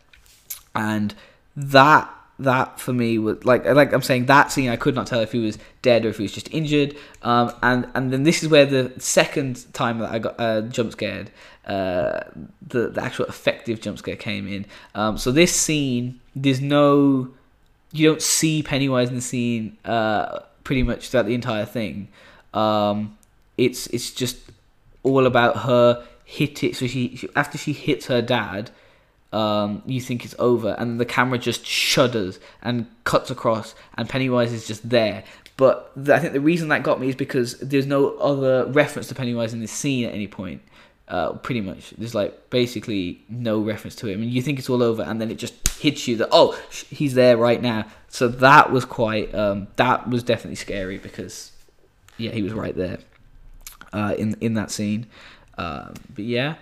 And 0.74 1.14
that 1.56 2.10
that 2.38 2.80
for 2.80 2.92
me 2.92 3.16
was 3.16 3.44
like 3.44 3.64
like 3.64 3.92
I'm 3.92 4.02
saying 4.02 4.26
that 4.26 4.50
scene 4.50 4.68
I 4.68 4.76
could 4.76 4.94
not 4.96 5.06
tell 5.06 5.20
if 5.20 5.30
he 5.30 5.38
was 5.38 5.56
dead 5.82 6.04
or 6.04 6.08
if 6.08 6.18
he 6.18 6.22
was 6.22 6.32
just 6.32 6.52
injured. 6.52 6.96
Um, 7.22 7.52
and 7.62 7.88
and 7.94 8.12
then 8.12 8.22
this 8.22 8.42
is 8.42 8.48
where 8.48 8.66
the 8.66 8.92
second 8.98 9.72
time 9.72 9.98
that 9.98 10.12
I 10.12 10.18
got 10.20 10.34
uh, 10.38 10.60
jump 10.62 10.92
scared 10.92 11.30
uh, 11.66 12.20
the 12.66 12.88
the 12.88 13.02
actual 13.02 13.26
effective 13.26 13.80
jump 13.80 13.98
scare 13.98 14.16
came 14.16 14.46
in. 14.46 14.66
Um, 14.94 15.18
so 15.18 15.32
this 15.32 15.54
scene 15.54 16.20
there's 16.36 16.60
no 16.60 17.30
you 17.92 18.08
don't 18.08 18.22
see 18.22 18.62
Pennywise 18.62 19.08
in 19.08 19.16
the 19.16 19.20
scene 19.20 19.78
uh, 19.84 20.40
pretty 20.64 20.82
much 20.82 21.08
throughout 21.08 21.26
the 21.26 21.34
entire 21.34 21.64
thing. 21.64 22.08
Um, 22.52 23.16
it's 23.56 23.86
it's 23.88 24.10
just 24.10 24.38
all 25.02 25.26
about 25.26 25.58
her 25.58 26.04
hit 26.24 26.64
it 26.64 26.74
so 26.76 26.86
she, 26.86 27.16
she 27.16 27.28
after 27.36 27.58
she 27.58 27.72
hits 27.72 28.06
her 28.06 28.22
dad 28.22 28.70
um, 29.34 29.82
you 29.84 30.00
think 30.00 30.24
it's 30.24 30.36
over, 30.38 30.76
and 30.78 31.00
the 31.00 31.04
camera 31.04 31.38
just 31.38 31.66
shudders 31.66 32.38
and 32.62 32.86
cuts 33.02 33.32
across, 33.32 33.74
and 33.98 34.08
Pennywise 34.08 34.52
is 34.52 34.64
just 34.64 34.88
there. 34.88 35.24
But 35.56 35.90
I 36.08 36.20
think 36.20 36.34
the 36.34 36.40
reason 36.40 36.68
that 36.68 36.84
got 36.84 37.00
me 37.00 37.08
is 37.08 37.16
because 37.16 37.58
there's 37.58 37.86
no 37.86 38.16
other 38.18 38.66
reference 38.66 39.08
to 39.08 39.14
Pennywise 39.16 39.52
in 39.52 39.60
this 39.60 39.72
scene 39.72 40.04
at 40.04 40.14
any 40.14 40.28
point. 40.28 40.62
Uh, 41.08 41.32
pretty 41.32 41.60
much, 41.60 41.90
there's 41.98 42.14
like 42.14 42.48
basically 42.50 43.22
no 43.28 43.60
reference 43.60 43.96
to 43.96 44.06
him, 44.06 44.22
and 44.22 44.30
you 44.30 44.40
think 44.40 44.60
it's 44.60 44.70
all 44.70 44.84
over, 44.84 45.02
and 45.02 45.20
then 45.20 45.32
it 45.32 45.36
just 45.36 45.66
hits 45.78 46.06
you 46.06 46.16
that 46.16 46.28
oh 46.30 46.56
he's 46.70 47.14
there 47.14 47.36
right 47.36 47.60
now. 47.60 47.86
So 48.08 48.28
that 48.28 48.70
was 48.70 48.84
quite 48.84 49.34
um, 49.34 49.66
that 49.76 50.08
was 50.08 50.22
definitely 50.22 50.56
scary 50.56 50.98
because 50.98 51.50
yeah 52.18 52.30
he 52.30 52.40
was 52.40 52.52
right 52.52 52.76
there 52.76 52.98
uh, 53.92 54.14
in 54.16 54.36
in 54.40 54.54
that 54.54 54.70
scene. 54.70 55.06
Um, 55.58 55.94
but 56.14 56.24
yeah. 56.24 56.56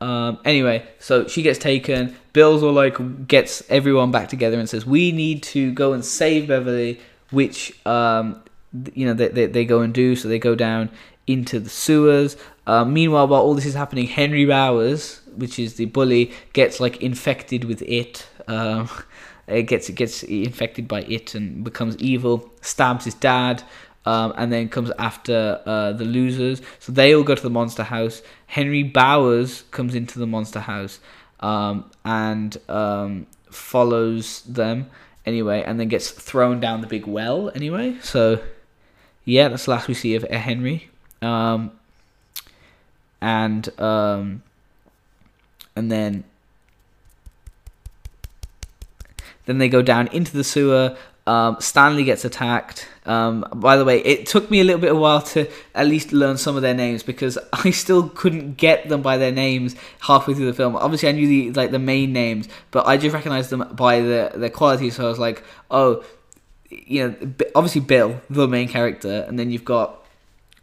Um, 0.00 0.38
anyway, 0.44 0.86
so 0.98 1.26
she 1.26 1.42
gets 1.42 1.58
taken. 1.58 2.16
Bill's 2.32 2.62
all 2.62 2.72
like 2.72 3.26
gets 3.26 3.62
everyone 3.68 4.10
back 4.10 4.28
together 4.28 4.58
and 4.58 4.68
says, 4.68 4.86
"We 4.86 5.12
need 5.12 5.42
to 5.44 5.72
go 5.72 5.92
and 5.92 6.04
save 6.04 6.48
Beverly," 6.48 7.00
which 7.30 7.74
um, 7.86 8.42
you 8.94 9.06
know 9.06 9.14
they, 9.14 9.28
they, 9.28 9.46
they 9.46 9.64
go 9.64 9.80
and 9.80 9.92
do. 9.92 10.14
So 10.14 10.28
they 10.28 10.38
go 10.38 10.54
down 10.54 10.90
into 11.26 11.58
the 11.58 11.68
sewers. 11.68 12.36
Uh, 12.66 12.84
meanwhile, 12.84 13.26
while 13.26 13.42
all 13.42 13.54
this 13.54 13.66
is 13.66 13.74
happening, 13.74 14.06
Henry 14.06 14.44
Bowers, 14.44 15.20
which 15.36 15.58
is 15.58 15.74
the 15.74 15.86
bully, 15.86 16.32
gets 16.52 16.80
like 16.80 17.02
infected 17.02 17.64
with 17.64 17.82
it. 17.82 18.26
Um, 18.46 18.88
it 19.48 19.64
gets 19.64 19.88
it 19.88 19.94
gets 19.94 20.22
infected 20.22 20.86
by 20.86 21.02
it 21.02 21.34
and 21.34 21.64
becomes 21.64 21.96
evil. 21.96 22.50
Stabs 22.60 23.04
his 23.04 23.14
dad 23.14 23.64
um, 24.08 24.32
and 24.38 24.50
then 24.50 24.70
comes 24.70 24.90
after 24.98 25.60
uh, 25.66 25.92
the 25.92 26.06
losers. 26.06 26.62
So 26.78 26.92
they 26.92 27.14
all 27.14 27.22
go 27.22 27.34
to 27.34 27.42
the 27.42 27.50
monster 27.50 27.82
house. 27.82 28.22
Henry 28.46 28.82
Bowers 28.82 29.64
comes 29.70 29.94
into 29.94 30.18
the 30.18 30.26
monster 30.26 30.60
house 30.60 30.98
um, 31.40 31.90
and 32.06 32.56
um, 32.70 33.26
follows 33.50 34.40
them 34.42 34.88
anyway, 35.26 35.62
and 35.62 35.78
then 35.78 35.88
gets 35.88 36.10
thrown 36.10 36.58
down 36.58 36.80
the 36.80 36.86
big 36.86 37.06
well 37.06 37.50
anyway. 37.54 37.98
So 38.00 38.40
yeah, 39.26 39.48
that's 39.48 39.66
the 39.66 39.72
last 39.72 39.88
we 39.88 39.94
see 39.94 40.14
of 40.14 40.22
Henry. 40.22 40.88
Um, 41.20 41.72
and 43.20 43.68
um, 43.78 44.42
and 45.76 45.92
then 45.92 46.24
then 49.44 49.58
they 49.58 49.68
go 49.68 49.82
down 49.82 50.06
into 50.08 50.34
the 50.34 50.44
sewer. 50.44 50.96
Um, 51.28 51.60
Stanley 51.60 52.04
gets 52.04 52.24
attacked. 52.24 52.88
Um, 53.04 53.46
by 53.54 53.76
the 53.76 53.84
way, 53.84 53.98
it 53.98 54.24
took 54.24 54.50
me 54.50 54.60
a 54.60 54.64
little 54.64 54.80
bit 54.80 54.90
of 54.90 54.96
a 54.96 55.00
while 55.00 55.20
to 55.20 55.46
at 55.74 55.86
least 55.86 56.10
learn 56.10 56.38
some 56.38 56.56
of 56.56 56.62
their 56.62 56.72
names 56.72 57.02
because 57.02 57.36
I 57.52 57.70
still 57.70 58.08
couldn't 58.08 58.56
get 58.56 58.88
them 58.88 59.02
by 59.02 59.18
their 59.18 59.30
names 59.30 59.76
halfway 60.00 60.32
through 60.32 60.46
the 60.46 60.54
film. 60.54 60.74
Obviously, 60.74 61.10
I 61.10 61.12
knew 61.12 61.26
the 61.28 61.52
like 61.52 61.70
the 61.70 61.78
main 61.78 62.14
names, 62.14 62.48
but 62.70 62.86
I 62.86 62.96
just 62.96 63.12
recognized 63.12 63.50
them 63.50 63.68
by 63.72 64.00
the 64.00 64.32
their 64.36 64.48
quality. 64.48 64.88
So 64.88 65.04
I 65.04 65.08
was 65.08 65.18
like, 65.18 65.42
oh, 65.70 66.02
you 66.70 67.06
know, 67.06 67.32
obviously 67.54 67.82
Bill, 67.82 68.22
the 68.30 68.48
main 68.48 68.68
character, 68.68 69.26
and 69.28 69.38
then 69.38 69.50
you've 69.50 69.66
got 69.66 70.06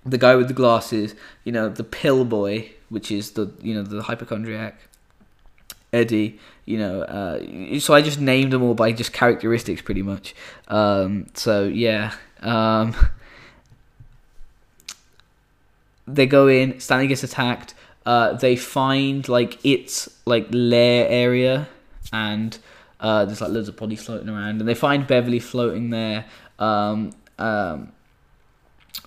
the 0.04 0.18
guy 0.18 0.36
with 0.36 0.48
the 0.48 0.56
glasses, 0.56 1.14
you 1.44 1.52
know, 1.52 1.70
the 1.70 1.84
pill 1.84 2.26
boy, 2.26 2.72
which 2.90 3.12
is 3.12 3.32
the 3.32 3.52
you 3.62 3.76
know 3.76 3.84
the 3.84 4.02
hypochondriac, 4.02 4.80
Eddie, 5.96 6.40
you 6.66 6.78
know, 6.78 7.02
uh, 7.02 7.80
so 7.80 7.94
I 7.94 8.02
just 8.02 8.20
named 8.20 8.52
them 8.52 8.62
all 8.62 8.74
by 8.74 8.92
just 8.92 9.14
characteristics, 9.14 9.82
pretty 9.82 10.02
much. 10.02 10.36
Um, 10.68 11.28
so 11.34 11.66
yeah, 11.66 12.14
um, 12.42 12.96
they 16.08 16.26
go 16.26 16.48
in. 16.48 16.80
Stanley 16.80 17.08
gets 17.08 17.24
attacked. 17.24 17.74
Uh, 18.06 18.34
they 18.34 18.56
find 18.56 19.28
like 19.30 19.64
its 19.66 20.10
like 20.26 20.48
lair 20.52 21.08
area, 21.08 21.68
and 22.12 22.58
uh, 23.00 23.26
there's 23.26 23.42
like 23.42 23.52
loads 23.52 23.70
of 23.70 23.78
bodies 23.78 24.04
floating 24.04 24.30
around, 24.30 24.60
and 24.60 24.68
they 24.68 24.76
find 24.76 25.08
Beverly 25.08 25.40
floating 25.40 25.90
there. 25.90 26.26
Um, 26.60 27.12
um 27.38 27.92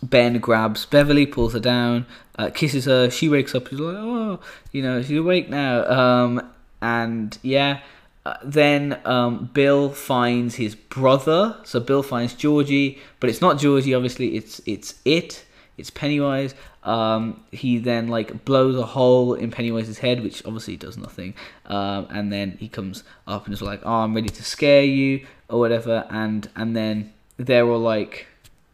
ben 0.03 0.38
grabs 0.38 0.87
Beverly, 0.87 1.27
pulls 1.27 1.53
her 1.53 1.61
down, 1.61 2.07
uh, 2.38 2.51
kisses 2.51 2.85
her. 2.85 3.11
She 3.11 3.29
wakes 3.29 3.55
up. 3.55 3.68
She's 3.68 3.79
like, 3.79 3.96
"Oh, 3.96 4.40
you 4.72 4.83
know, 4.83 5.03
she's 5.03 5.18
awake 5.18 5.48
now." 5.48 5.85
Um, 5.90 6.51
and 6.81 7.37
yeah. 7.43 7.81
Uh, 8.27 8.37
then 8.45 9.01
um, 9.07 9.49
Bill 9.55 9.88
finds 9.88 10.57
his 10.57 10.75
brother. 10.75 11.57
So 11.64 11.81
Bill 11.81 12.03
finds 12.03 12.35
Georgie, 12.35 12.99
but 13.21 13.31
it's 13.31 13.41
not 13.41 13.59
Georgie. 13.59 13.95
Obviously, 13.95 14.37
it's 14.37 14.61
it's 14.67 14.97
it. 15.07 15.47
It's 15.79 15.88
Pennywise. 15.88 16.55
Um, 16.83 17.45
he 17.53 17.79
then 17.79 18.09
like 18.09 18.45
blows 18.45 18.77
a 18.77 18.85
hole 18.85 19.35
in 19.35 19.51
Pennywise's 19.51 19.99
head, 19.99 20.23
which 20.23 20.45
obviously 20.45 20.77
does 20.77 20.97
nothing. 20.97 21.35
Um, 21.67 22.07
and 22.11 22.33
then 22.33 22.57
he 22.59 22.69
comes 22.69 23.03
up 23.27 23.45
and 23.45 23.55
is 23.55 23.62
like, 23.62 23.81
"Oh, 23.85 24.01
I'm 24.05 24.14
ready 24.14 24.29
to 24.29 24.43
scare 24.43 24.85
you," 24.85 25.27
or 25.49 25.59
whatever. 25.59 26.07
And 26.11 26.49
and 26.57 26.75
then 26.77 27.12
they're 27.37 27.67
all 27.67 27.79
like, 27.79 28.27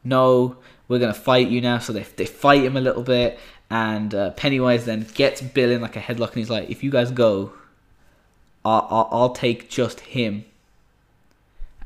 "No, 0.05 0.57
we're 0.89 0.99
gonna 0.99 1.15
fight 1.15 1.49
you 1.49 1.61
now." 1.61 1.79
So 1.79 1.93
they 1.93 2.03
they 2.03 2.27
fight 2.27 2.63
him 2.65 2.77
a 2.77 2.81
little 2.81 3.03
bit, 3.03 3.39
and 3.71 4.15
uh, 4.15 4.31
Pennywise 4.31 4.85
then 4.85 5.07
gets 5.15 5.43
Bill 5.43 5.71
in 5.71 5.81
like 5.81 5.97
a 5.97 6.01
headlock, 6.01 6.29
and 6.29 6.37
he's 6.37 6.51
like, 6.51 6.71
"If 6.71 6.85
you 6.85 6.91
guys 6.91 7.11
go, 7.11 7.53
I'll, 8.65 8.87
I'll, 8.91 9.09
I'll 9.11 9.31
take 9.31 9.69
just 9.69 10.01
him, 10.01 10.45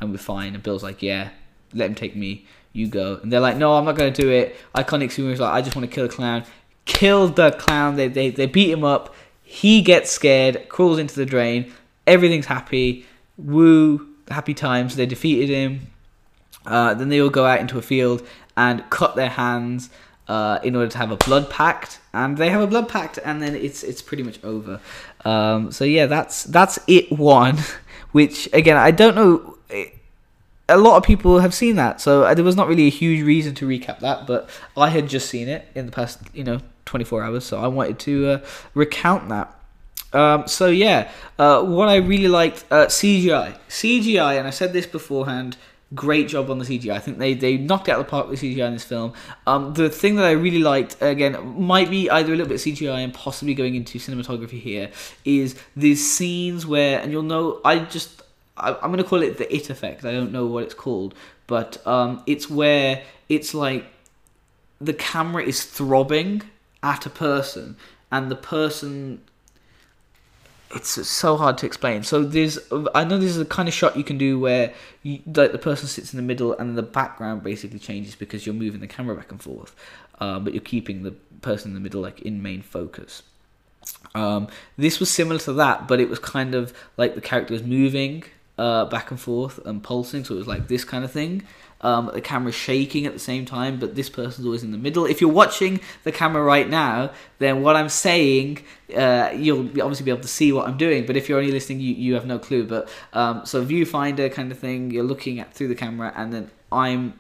and 0.01 0.11
we're 0.11 0.19
fine." 0.19 0.55
And 0.55 0.63
Bill's 0.63 0.83
like, 0.83 1.03
"Yeah, 1.03 1.31
let 1.73 1.89
him 1.89 1.95
take 1.95 2.17
me." 2.17 2.47
you 2.73 2.87
go. 2.87 3.19
And 3.23 3.33
they're 3.33 3.41
like, 3.41 3.57
no, 3.57 3.75
I'm 3.75 3.85
not 3.85 3.97
going 3.97 4.13
to 4.13 4.23
do 4.23 4.31
it. 4.31 4.57
Iconic 4.75 5.09
Superheroes 5.09 5.39
like, 5.39 5.53
I 5.53 5.63
just 5.63 5.77
want 5.77 5.89
to 5.89 5.95
kill 5.95 6.07
a 6.07 6.09
clown. 6.09 6.45
Kill 6.85 7.29
the 7.29 7.51
clown. 7.53 7.97
They, 7.97 8.09
they, 8.09 8.31
they 8.31 8.47
beat 8.47 8.71
him 8.71 8.85
up. 8.85 9.15
He 9.43 9.83
gets 9.83 10.11
scared, 10.11 10.69
crawls 10.69 10.99
into 10.99 11.17
the 11.17 11.27
drain. 11.27 11.73
Everything's 12.07 12.47
happy. 12.47 13.07
Woo, 13.37 14.09
happy 14.29 14.55
times. 14.55 14.97
They 14.97 15.07
defeated 15.07 15.49
him. 15.49 15.89
Uh, 16.67 16.95
then 16.95 17.09
they 17.09 17.21
all 17.21 17.31
go 17.31 17.47
out 17.47 17.61
into 17.61 17.79
a 17.79 17.83
field 17.83 18.27
and 18.57 18.89
cut 18.91 19.17
their 19.17 19.31
hands 19.31 19.91
uh, 20.27 20.59
in 20.63 20.77
order 20.77 20.89
to 20.89 20.99
have 20.99 21.11
a 21.11 21.17
blood 21.17 21.49
pact, 21.49 22.01
and 22.13 22.37
they 22.37 22.51
have 22.51 22.61
a 22.61 22.67
blood 22.67 22.89
pact, 22.89 23.19
and 23.25 23.41
then 23.41 23.55
it's 23.57 23.83
it's 23.83 24.03
pretty 24.03 24.23
much 24.23 24.43
over. 24.45 24.79
Um, 25.25 25.73
so 25.73 25.85
yeah, 25.85 26.07
that's 26.07 26.45
that's 26.45 26.79
it 26.87 27.11
one. 27.13 27.59
Which 28.13 28.49
again, 28.53 28.77
I 28.77 28.91
don't 28.91 29.15
know 29.15 29.59
a 30.69 30.77
lot 30.77 30.97
of 30.97 31.03
people 31.03 31.41
have 31.41 31.55
seen 31.55 31.77
that, 31.77 32.01
so 32.01 32.25
uh, 32.25 32.35
there 32.35 32.45
was 32.45 32.57
not 32.57 32.69
really 32.69 32.87
a 32.87 32.91
huge 32.91 33.25
reason 33.25 33.55
to 33.57 33.67
recap 33.67 34.01
that. 34.01 34.27
But 34.27 34.49
I 34.77 34.91
had 34.91 35.09
just 35.09 35.29
seen 35.29 35.49
it 35.49 35.67
in 35.75 35.87
the 35.87 35.93
past, 35.93 36.21
you 36.35 36.45
know, 36.45 36.61
24 36.85 37.23
hours, 37.23 37.45
so 37.45 37.59
I 37.59 37.69
wanted 37.69 37.99
to 38.01 38.29
uh, 38.29 38.39
recount 38.75 39.29
that. 39.31 39.55
Um, 40.13 40.47
so 40.47 40.69
yeah, 40.69 41.11
uh, 41.39 41.63
what 41.63 41.89
I 41.89 41.97
really 41.97 42.29
liked 42.29 42.65
uh, 42.71 42.87
CGI, 42.87 43.59
CGI, 43.69 44.39
and 44.39 44.47
I 44.47 44.51
said 44.51 44.73
this 44.73 44.87
beforehand. 44.87 45.57
Great 45.95 46.29
job 46.29 46.51
on 46.51 46.59
the 46.59 46.65
CGI. 46.67 46.93
I 46.93 46.99
think 46.99 47.19
they, 47.19 47.33
they 47.33 47.57
knocked 47.57 47.89
out 47.89 47.99
the 47.99 48.05
park 48.05 48.29
with 48.29 48.43
CGI 48.43 48.67
in 48.67 48.75
this 48.75 48.85
film. 48.85 49.15
Um, 49.47 49.73
the 49.73 49.89
thing 49.89 50.17
that 50.17 50.27
I 50.27 50.33
really 50.33 50.59
liked, 50.59 50.97
again, 51.01 51.59
might 51.59 51.89
be 51.89 52.11
either 52.11 52.33
a 52.33 52.37
little 52.37 52.49
bit 52.49 52.59
CGI 52.59 53.03
and 53.03 53.15
possibly 53.15 53.55
going 53.55 53.75
into 53.75 53.99
cinematography 53.99 54.61
here, 54.61 54.91
is 55.25 55.59
these 55.75 56.07
scenes 56.11 56.67
where, 56.67 57.01
and 57.01 57.11
you'll 57.11 57.23
know, 57.23 57.61
I 57.65 57.79
just 57.79 58.23
I, 58.59 58.71
am 58.71 58.91
going 58.93 58.99
to 58.99 59.05
call 59.05 59.23
it 59.23 59.39
the 59.39 59.55
it 59.55 59.71
effect. 59.71 60.05
I 60.05 60.13
don't 60.13 60.33
know 60.33 60.47
what 60.47 60.65
it's 60.65 60.75
called, 60.75 61.15
but 61.47 61.85
um, 61.87 62.23
it's 62.27 62.51
where 62.51 63.03
it's 63.29 63.55
like 63.55 63.87
the 64.81 64.95
camera 64.95 65.43
is 65.43 65.65
throbbing 65.65 66.43
at 66.83 67.07
a 67.07 67.11
person, 67.11 67.77
and 68.11 68.31
the 68.31 68.37
person. 68.37 69.23
It's 70.75 71.09
so 71.09 71.37
hard 71.37 71.57
to 71.59 71.67
explain. 71.67 72.03
So 72.03 72.25
there's, 72.25 72.59
I 72.95 73.05
know 73.05 73.19
there's 73.19 73.39
a 73.39 73.45
kind 73.45 73.69
of 73.69 73.75
shot 73.75 73.97
you 73.97 74.05
can 74.05 74.19
do 74.19 74.39
where, 74.39 74.75
you, 75.03 75.21
like 75.27 75.53
the 75.53 75.59
person 75.59 75.89
sits 75.89 76.13
in 76.13 76.19
the 76.19 76.23
middle 76.23 76.53
and 76.53 76.77
the 76.77 76.83
background 76.83 77.43
basically 77.43 77.79
changes 77.79 78.15
because 78.15 78.45
you're 78.45 78.55
moving 78.55 78.81
the 78.81 78.87
camera 78.87 79.17
back 79.17 79.31
and 79.31 79.43
forth, 79.43 79.75
uh, 80.21 80.39
but 80.39 80.53
you're 80.53 80.61
keeping 80.61 81.05
the 81.05 81.13
person 81.41 81.71
in 81.71 81.75
the 81.75 81.81
middle 81.81 82.03
like 82.03 82.21
in 82.21 82.43
main 82.43 82.61
focus. 82.61 83.23
Um, 84.15 84.49
this 84.77 85.01
was 85.01 85.11
similar 85.11 85.41
to 85.41 85.55
that, 85.55 85.89
but 85.89 86.01
it 86.01 86.11
was 86.11 86.19
kind 86.19 86.55
of 86.55 86.75
like 86.99 87.15
the 87.15 87.23
character 87.23 87.55
was 87.55 87.63
moving 87.63 88.25
uh, 88.59 88.85
back 88.87 89.11
and 89.11 89.19
forth 89.19 89.65
and 89.65 89.83
pulsing, 89.83 90.25
so 90.25 90.35
it 90.35 90.39
was 90.39 90.47
like 90.47 90.69
this 90.69 90.85
kind 90.85 91.05
of 91.05 91.11
thing. 91.11 91.45
Um, 91.81 92.11
the 92.13 92.21
camera's 92.21 92.57
shaking 92.57 93.07
at 93.07 93.13
the 93.13 93.21
same 93.21 93.45
time, 93.45 93.79
but 93.79 93.95
this 93.95 94.11
person's 94.11 94.45
always 94.45 94.65
in 94.65 94.73
the 94.73 94.79
middle. 94.79 95.07
If 95.07 95.21
you're 95.21 95.31
watching 95.31 95.81
the 96.03 96.11
camera 96.11 96.43
right 96.43 96.69
now, 96.69 97.13
then 97.39 97.63
what 97.63 97.77
I'm 97.77 97.89
saying, 97.89 98.65
uh, 98.97 99.31
you'll 99.33 99.67
obviously 99.81 100.05
be 100.05 100.11
able 100.11 100.23
to 100.23 100.29
see 100.29 100.51
what 100.53 100.67
I'm 100.67 100.77
doing. 100.77 101.07
But 101.07 101.17
if 101.17 101.29
you're 101.29 101.39
only 101.39 101.53
listening, 101.53 101.79
you, 101.79 101.95
you 101.95 102.15
have 102.15 102.27
no 102.27 102.39
clue. 102.41 102.67
But 102.67 102.89
um, 103.13 103.47
so 103.47 103.65
viewfinder 103.65 104.33
kind 104.33 104.51
of 104.51 104.59
thing, 104.59 104.91
you're 104.91 105.05
looking 105.05 105.39
at 105.39 105.55
through 105.55 105.69
the 105.69 105.77
camera, 105.77 106.13
and 106.17 106.33
then 106.33 106.51
I'm 106.73 107.15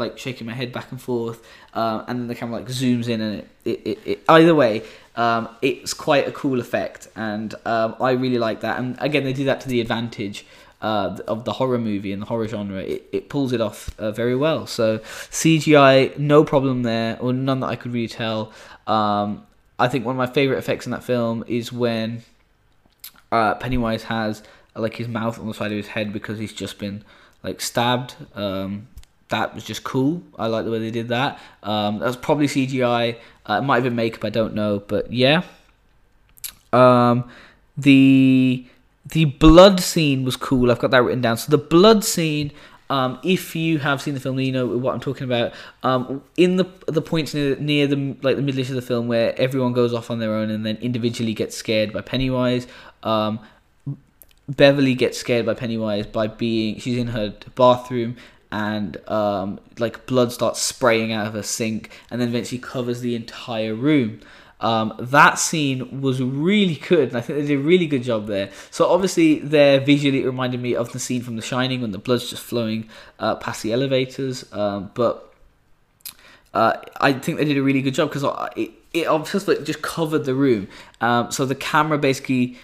like 0.00 0.18
shaking 0.18 0.46
my 0.46 0.54
head 0.54 0.72
back 0.72 0.90
and 0.90 1.00
forth, 1.00 1.46
uh, 1.74 2.04
and 2.08 2.18
then 2.18 2.26
the 2.26 2.34
camera 2.34 2.58
like 2.58 2.68
zooms 2.68 3.06
in, 3.06 3.20
and 3.20 3.38
it, 3.38 3.48
it, 3.64 3.86
it, 3.86 3.98
it 4.04 4.24
either 4.28 4.54
way, 4.54 4.82
um, 5.14 5.48
it's 5.62 5.94
quite 5.94 6.26
a 6.26 6.32
cool 6.32 6.58
effect, 6.58 7.06
and 7.14 7.54
um, 7.66 7.94
I 8.00 8.12
really 8.12 8.38
like 8.38 8.62
that. 8.62 8.80
And 8.80 8.96
again, 8.98 9.22
they 9.22 9.34
do 9.34 9.44
that 9.44 9.60
to 9.60 9.68
the 9.68 9.80
advantage 9.80 10.46
uh, 10.82 11.18
of 11.26 11.44
the 11.44 11.52
horror 11.52 11.78
movie 11.78 12.12
and 12.12 12.22
the 12.22 12.26
horror 12.26 12.48
genre. 12.48 12.80
It, 12.80 13.08
it 13.12 13.28
pulls 13.28 13.52
it 13.52 13.60
off 13.60 13.94
uh, 13.98 14.12
very 14.12 14.36
well. 14.36 14.66
So 14.66 14.98
CGI, 14.98 16.18
no 16.18 16.44
problem 16.44 16.82
there, 16.82 17.18
or 17.20 17.32
none 17.32 17.60
that 17.60 17.66
I 17.66 17.76
could 17.76 17.92
really 17.92 18.08
tell. 18.08 18.52
Um, 18.86 19.46
I 19.78 19.88
think 19.88 20.04
one 20.04 20.14
of 20.14 20.18
my 20.18 20.32
favorite 20.32 20.58
effects 20.58 20.86
in 20.86 20.92
that 20.92 21.04
film 21.04 21.44
is 21.46 21.72
when 21.72 22.22
uh, 23.32 23.54
Pennywise 23.54 24.04
has 24.04 24.42
like 24.74 24.96
his 24.96 25.08
mouth 25.08 25.38
on 25.38 25.46
the 25.46 25.54
side 25.54 25.72
of 25.72 25.76
his 25.76 25.88
head 25.88 26.12
because 26.12 26.38
he's 26.38 26.52
just 26.52 26.78
been 26.78 27.04
like 27.42 27.60
stabbed. 27.60 28.14
Um, 28.34 28.88
that 29.28 29.54
was 29.54 29.64
just 29.64 29.84
cool. 29.84 30.22
I 30.38 30.48
like 30.48 30.64
the 30.64 30.70
way 30.70 30.78
they 30.78 30.90
did 30.90 31.08
that. 31.08 31.38
Um, 31.62 31.98
that 31.98 32.06
was 32.06 32.16
probably 32.16 32.46
CGI. 32.46 33.16
Uh, 33.48 33.54
it 33.54 33.64
might 33.64 33.76
have 33.76 33.84
been 33.84 33.94
makeup. 33.96 34.24
I 34.24 34.30
don't 34.30 34.54
know, 34.54 34.80
but 34.80 35.12
yeah. 35.12 35.42
Um, 36.72 37.30
the 37.76 38.66
the 39.06 39.24
blood 39.24 39.80
scene 39.80 40.24
was 40.24 40.36
cool. 40.36 40.70
I've 40.70 40.78
got 40.78 40.90
that 40.90 41.02
written 41.02 41.20
down. 41.20 41.36
So 41.36 41.50
the 41.50 41.58
blood 41.58 42.04
scene. 42.04 42.52
Um, 42.88 43.20
if 43.22 43.54
you 43.54 43.78
have 43.78 44.02
seen 44.02 44.14
the 44.14 44.20
film, 44.20 44.40
you 44.40 44.50
know 44.50 44.66
what 44.66 44.92
I'm 44.92 45.00
talking 45.00 45.22
about. 45.22 45.52
Um, 45.84 46.24
in 46.36 46.56
the 46.56 46.66
the 46.88 47.00
points 47.00 47.32
near, 47.32 47.54
near 47.54 47.86
the 47.86 48.16
like 48.22 48.34
the 48.34 48.42
middle 48.42 48.60
of 48.60 48.66
the 48.66 48.82
film 48.82 49.06
where 49.06 49.32
everyone 49.40 49.72
goes 49.74 49.94
off 49.94 50.10
on 50.10 50.18
their 50.18 50.34
own 50.34 50.50
and 50.50 50.66
then 50.66 50.76
individually 50.78 51.32
gets 51.32 51.56
scared 51.56 51.92
by 51.92 52.00
Pennywise. 52.00 52.66
Um, 53.04 53.38
Beverly 54.48 54.94
gets 54.94 55.18
scared 55.18 55.46
by 55.46 55.54
Pennywise 55.54 56.06
by 56.06 56.26
being 56.26 56.80
she's 56.80 56.98
in 56.98 57.08
her 57.08 57.32
bathroom 57.54 58.16
and 58.52 58.96
um, 59.08 59.60
like 59.78 60.06
blood 60.06 60.32
starts 60.32 60.60
spraying 60.60 61.12
out 61.12 61.26
of 61.26 61.34
her 61.34 61.42
sink 61.42 61.90
and 62.10 62.20
then 62.20 62.28
eventually 62.28 62.58
covers 62.58 63.00
the 63.00 63.14
entire 63.14 63.74
room. 63.74 64.20
Um, 64.60 64.94
that 64.98 65.38
scene 65.38 66.00
was 66.00 66.22
really 66.22 66.74
good, 66.74 67.08
and 67.08 67.16
I 67.16 67.20
think 67.20 67.40
they 67.40 67.46
did 67.46 67.60
a 67.60 67.62
really 67.62 67.86
good 67.86 68.02
job 68.02 68.26
there. 68.26 68.50
So 68.70 68.88
obviously, 68.88 69.38
there 69.38 69.80
visually 69.80 70.22
it 70.22 70.26
reminded 70.26 70.60
me 70.60 70.74
of 70.74 70.92
the 70.92 70.98
scene 70.98 71.22
from 71.22 71.36
The 71.36 71.42
Shining 71.42 71.80
when 71.80 71.92
the 71.92 71.98
blood's 71.98 72.28
just 72.28 72.42
flowing 72.42 72.88
uh, 73.18 73.36
past 73.36 73.62
the 73.62 73.72
elevators. 73.72 74.44
Um, 74.52 74.90
but 74.94 75.34
uh, 76.52 76.74
I 77.00 77.14
think 77.14 77.38
they 77.38 77.44
did 77.44 77.56
a 77.56 77.62
really 77.62 77.82
good 77.82 77.94
job 77.94 78.10
because 78.10 78.24
it, 78.56 78.70
it 78.92 79.06
obviously 79.06 79.62
just 79.64 79.82
covered 79.82 80.24
the 80.24 80.34
room. 80.34 80.68
Um, 81.00 81.30
so 81.30 81.46
the 81.46 81.54
camera 81.54 81.98
basically 81.98 82.58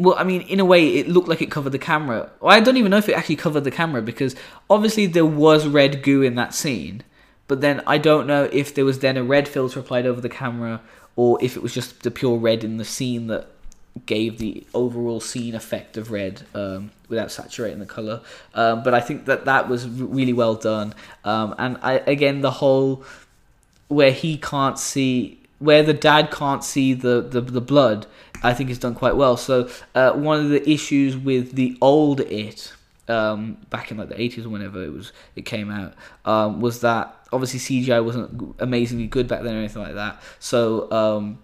well, 0.00 0.16
I 0.18 0.24
mean, 0.24 0.40
in 0.42 0.60
a 0.60 0.64
way, 0.64 0.96
it 0.96 1.08
looked 1.08 1.28
like 1.28 1.42
it 1.42 1.50
covered 1.50 1.70
the 1.70 1.78
camera. 1.78 2.30
Well, 2.40 2.56
I 2.56 2.60
don't 2.60 2.78
even 2.78 2.90
know 2.90 2.96
if 2.96 3.10
it 3.10 3.12
actually 3.12 3.36
covered 3.36 3.64
the 3.64 3.70
camera 3.70 4.00
because 4.00 4.34
obviously 4.70 5.04
there 5.04 5.26
was 5.26 5.66
red 5.66 6.02
goo 6.02 6.22
in 6.22 6.36
that 6.36 6.54
scene, 6.54 7.02
but 7.48 7.60
then 7.60 7.82
I 7.86 7.98
don't 7.98 8.26
know 8.26 8.48
if 8.50 8.74
there 8.74 8.86
was 8.86 9.00
then 9.00 9.18
a 9.18 9.22
red 9.22 9.46
filter 9.46 9.78
applied 9.78 10.06
over 10.06 10.22
the 10.22 10.30
camera 10.30 10.80
or 11.20 11.36
if 11.42 11.54
it 11.54 11.62
was 11.62 11.74
just 11.74 12.02
the 12.02 12.10
pure 12.10 12.38
red 12.38 12.64
in 12.64 12.78
the 12.78 12.84
scene 12.84 13.26
that 13.26 13.46
gave 14.06 14.38
the 14.38 14.66
overall 14.72 15.20
scene 15.20 15.54
effect 15.54 15.98
of 15.98 16.10
red 16.10 16.40
um, 16.54 16.90
without 17.10 17.30
saturating 17.30 17.78
the 17.78 17.84
color. 17.84 18.22
Um, 18.54 18.82
but 18.82 18.94
I 18.94 19.02
think 19.02 19.26
that 19.26 19.44
that 19.44 19.68
was 19.68 19.86
really 19.86 20.32
well 20.32 20.54
done. 20.54 20.94
Um, 21.22 21.54
and 21.58 21.76
I, 21.82 21.92
again, 22.06 22.40
the 22.40 22.52
whole 22.52 23.04
where 23.88 24.12
he 24.12 24.38
can't 24.38 24.78
see, 24.78 25.38
where 25.58 25.82
the 25.82 25.92
dad 25.92 26.30
can't 26.30 26.64
see 26.64 26.94
the, 26.94 27.20
the, 27.20 27.42
the 27.42 27.60
blood 27.60 28.06
I 28.42 28.54
think 28.54 28.70
is 28.70 28.78
done 28.78 28.94
quite 28.94 29.14
well. 29.14 29.36
So 29.36 29.68
uh, 29.94 30.12
one 30.12 30.40
of 30.40 30.48
the 30.48 30.66
issues 30.66 31.18
with 31.18 31.52
the 31.52 31.76
old 31.82 32.20
It 32.20 32.72
um, 33.10 33.58
back 33.68 33.90
in 33.90 33.98
like 33.98 34.08
the 34.08 34.14
80s 34.14 34.46
or 34.46 34.48
whenever 34.48 34.82
it 34.82 34.92
was 34.92 35.12
it 35.36 35.42
came 35.42 35.70
out 35.70 35.92
um, 36.24 36.60
was 36.60 36.80
that 36.80 37.19
obviously 37.32 37.60
CGI 37.60 38.04
wasn't 38.04 38.56
amazingly 38.58 39.06
good 39.06 39.28
back 39.28 39.42
then 39.42 39.54
or 39.54 39.58
anything 39.58 39.82
like 39.82 39.94
that. 39.94 40.22
So 40.38 40.90
um, 40.90 41.38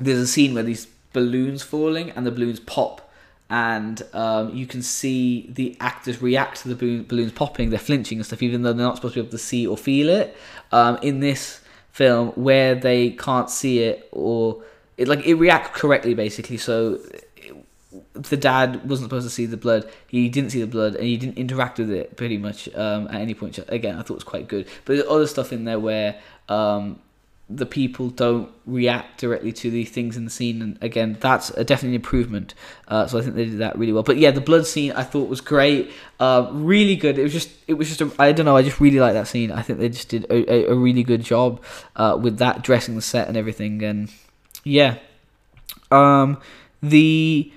there's 0.00 0.18
a 0.18 0.26
scene 0.26 0.54
where 0.54 0.62
these 0.62 0.86
balloons 1.12 1.62
falling 1.62 2.10
and 2.10 2.26
the 2.26 2.30
balloons 2.30 2.60
pop. 2.60 3.04
And 3.50 4.02
um, 4.12 4.54
you 4.54 4.66
can 4.66 4.82
see 4.82 5.48
the 5.50 5.74
actors 5.80 6.20
react 6.20 6.62
to 6.62 6.74
the 6.74 7.02
balloons 7.04 7.32
popping. 7.32 7.70
They're 7.70 7.78
flinching 7.78 8.18
and 8.18 8.26
stuff, 8.26 8.42
even 8.42 8.62
though 8.62 8.74
they're 8.74 8.86
not 8.86 8.96
supposed 8.96 9.14
to 9.14 9.22
be 9.22 9.26
able 9.26 9.30
to 9.30 9.38
see 9.38 9.66
or 9.66 9.78
feel 9.78 10.10
it. 10.10 10.36
Um, 10.70 10.98
in 11.00 11.20
this 11.20 11.62
film, 11.90 12.28
where 12.32 12.74
they 12.74 13.10
can't 13.10 13.48
see 13.48 13.80
it 13.80 14.06
or 14.12 14.62
it 14.98 15.08
like 15.08 15.24
it 15.24 15.34
reacts 15.34 15.78
correctly 15.78 16.12
basically. 16.12 16.58
So 16.58 17.00
the 18.22 18.36
dad 18.36 18.88
wasn't 18.88 19.06
supposed 19.06 19.26
to 19.26 19.30
see 19.30 19.46
the 19.46 19.56
blood. 19.56 19.88
He 20.06 20.28
didn't 20.28 20.50
see 20.50 20.60
the 20.60 20.66
blood, 20.66 20.94
and 20.94 21.04
he 21.04 21.16
didn't 21.16 21.38
interact 21.38 21.78
with 21.78 21.90
it 21.90 22.16
pretty 22.16 22.38
much 22.38 22.68
um, 22.74 23.06
at 23.08 23.20
any 23.20 23.34
point. 23.34 23.58
Again, 23.68 23.94
I 23.94 24.02
thought 24.02 24.14
it 24.14 24.14
was 24.14 24.24
quite 24.24 24.48
good. 24.48 24.66
But 24.84 24.96
there's 24.96 25.08
other 25.08 25.26
stuff 25.26 25.52
in 25.52 25.64
there 25.64 25.78
where 25.78 26.20
um, 26.48 26.98
the 27.50 27.64
people 27.64 28.10
don't 28.10 28.50
react 28.66 29.20
directly 29.20 29.52
to 29.52 29.70
the 29.70 29.84
things 29.84 30.16
in 30.16 30.24
the 30.24 30.30
scene. 30.30 30.60
And 30.60 30.78
again, 30.82 31.16
that's 31.18 31.50
a 31.50 31.64
definitely 31.64 31.96
an 31.96 32.02
improvement. 32.02 32.54
Uh, 32.88 33.06
so 33.06 33.18
I 33.18 33.22
think 33.22 33.36
they 33.36 33.46
did 33.46 33.58
that 33.58 33.78
really 33.78 33.92
well. 33.92 34.02
But 34.02 34.18
yeah, 34.18 34.30
the 34.30 34.40
blood 34.40 34.66
scene 34.66 34.92
I 34.92 35.02
thought 35.02 35.28
was 35.28 35.40
great, 35.40 35.90
uh, 36.20 36.48
really 36.52 36.96
good. 36.96 37.18
It 37.18 37.22
was 37.22 37.32
just, 37.32 37.50
it 37.66 37.74
was 37.74 37.88
just, 37.88 38.00
a, 38.02 38.12
I 38.18 38.32
don't 38.32 38.44
know, 38.44 38.56
I 38.56 38.62
just 38.62 38.80
really 38.80 39.00
like 39.00 39.14
that 39.14 39.28
scene. 39.28 39.50
I 39.50 39.62
think 39.62 39.78
they 39.78 39.88
just 39.88 40.10
did 40.10 40.24
a, 40.24 40.52
a, 40.52 40.72
a 40.72 40.74
really 40.74 41.02
good 41.02 41.22
job 41.22 41.62
uh, 41.96 42.18
with 42.20 42.38
that, 42.38 42.62
dressing 42.62 42.96
the 42.96 43.02
set 43.02 43.28
and 43.28 43.36
everything. 43.36 43.82
And 43.82 44.12
yeah, 44.64 44.98
um, 45.90 46.38
the 46.82 47.50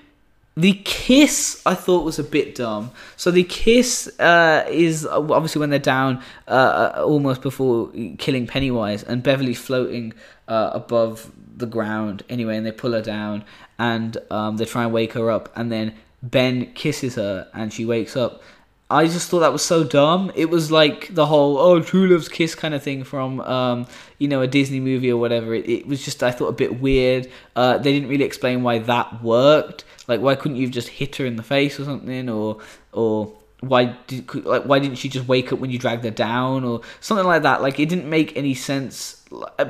the 0.56 0.74
kiss 0.84 1.62
I 1.64 1.74
thought 1.74 2.04
was 2.04 2.18
a 2.18 2.24
bit 2.24 2.54
dumb. 2.54 2.90
So 3.16 3.30
the 3.30 3.44
kiss 3.44 4.08
uh, 4.20 4.66
is 4.68 5.06
obviously 5.06 5.60
when 5.60 5.70
they're 5.70 5.78
down 5.78 6.22
uh, 6.46 6.92
uh, 6.96 7.02
almost 7.04 7.40
before 7.40 7.90
killing 8.18 8.46
Pennywise, 8.46 9.02
and 9.02 9.22
Beverly's 9.22 9.60
floating 9.60 10.12
uh, 10.48 10.70
above 10.74 11.30
the 11.56 11.66
ground 11.66 12.22
anyway, 12.28 12.56
and 12.56 12.66
they 12.66 12.72
pull 12.72 12.92
her 12.92 13.02
down, 13.02 13.44
and 13.78 14.18
um, 14.30 14.56
they 14.58 14.64
try 14.64 14.84
and 14.84 14.92
wake 14.92 15.14
her 15.14 15.30
up, 15.30 15.50
and 15.56 15.72
then 15.72 15.94
Ben 16.22 16.72
kisses 16.74 17.14
her, 17.14 17.48
and 17.54 17.72
she 17.72 17.84
wakes 17.84 18.16
up. 18.16 18.42
I 18.90 19.06
just 19.06 19.30
thought 19.30 19.40
that 19.40 19.54
was 19.54 19.64
so 19.64 19.84
dumb. 19.84 20.30
It 20.34 20.50
was 20.50 20.70
like 20.70 21.14
the 21.14 21.24
whole 21.24 21.56
"oh, 21.56 21.80
true 21.80 22.08
love's 22.08 22.28
kiss" 22.28 22.54
kind 22.54 22.74
of 22.74 22.82
thing 22.82 23.04
from 23.04 23.40
um, 23.40 23.86
you 24.18 24.28
know 24.28 24.42
a 24.42 24.46
Disney 24.46 24.80
movie 24.80 25.10
or 25.10 25.16
whatever. 25.16 25.54
It, 25.54 25.66
it 25.66 25.86
was 25.86 26.04
just 26.04 26.22
I 26.22 26.30
thought 26.30 26.48
a 26.48 26.52
bit 26.52 26.78
weird. 26.78 27.30
Uh, 27.56 27.78
they 27.78 27.90
didn't 27.94 28.10
really 28.10 28.24
explain 28.24 28.62
why 28.62 28.80
that 28.80 29.22
worked. 29.22 29.84
Like, 30.08 30.20
why 30.20 30.34
couldn't 30.34 30.56
you 30.56 30.66
have 30.66 30.74
just 30.74 30.88
hit 30.88 31.16
her 31.16 31.26
in 31.26 31.36
the 31.36 31.42
face 31.42 31.78
or 31.78 31.84
something, 31.84 32.28
or 32.28 32.58
or 32.92 33.32
why 33.60 33.96
did 34.06 34.34
like 34.44 34.64
why 34.64 34.78
didn't 34.78 34.96
she 34.96 35.08
just 35.08 35.28
wake 35.28 35.52
up 35.52 35.58
when 35.60 35.70
you 35.70 35.78
dragged 35.78 36.04
her 36.04 36.10
down 36.10 36.64
or 36.64 36.80
something 37.00 37.26
like 37.26 37.42
that? 37.42 37.62
Like, 37.62 37.78
it 37.78 37.88
didn't 37.88 38.08
make 38.08 38.36
any 38.36 38.54
sense. 38.54 39.24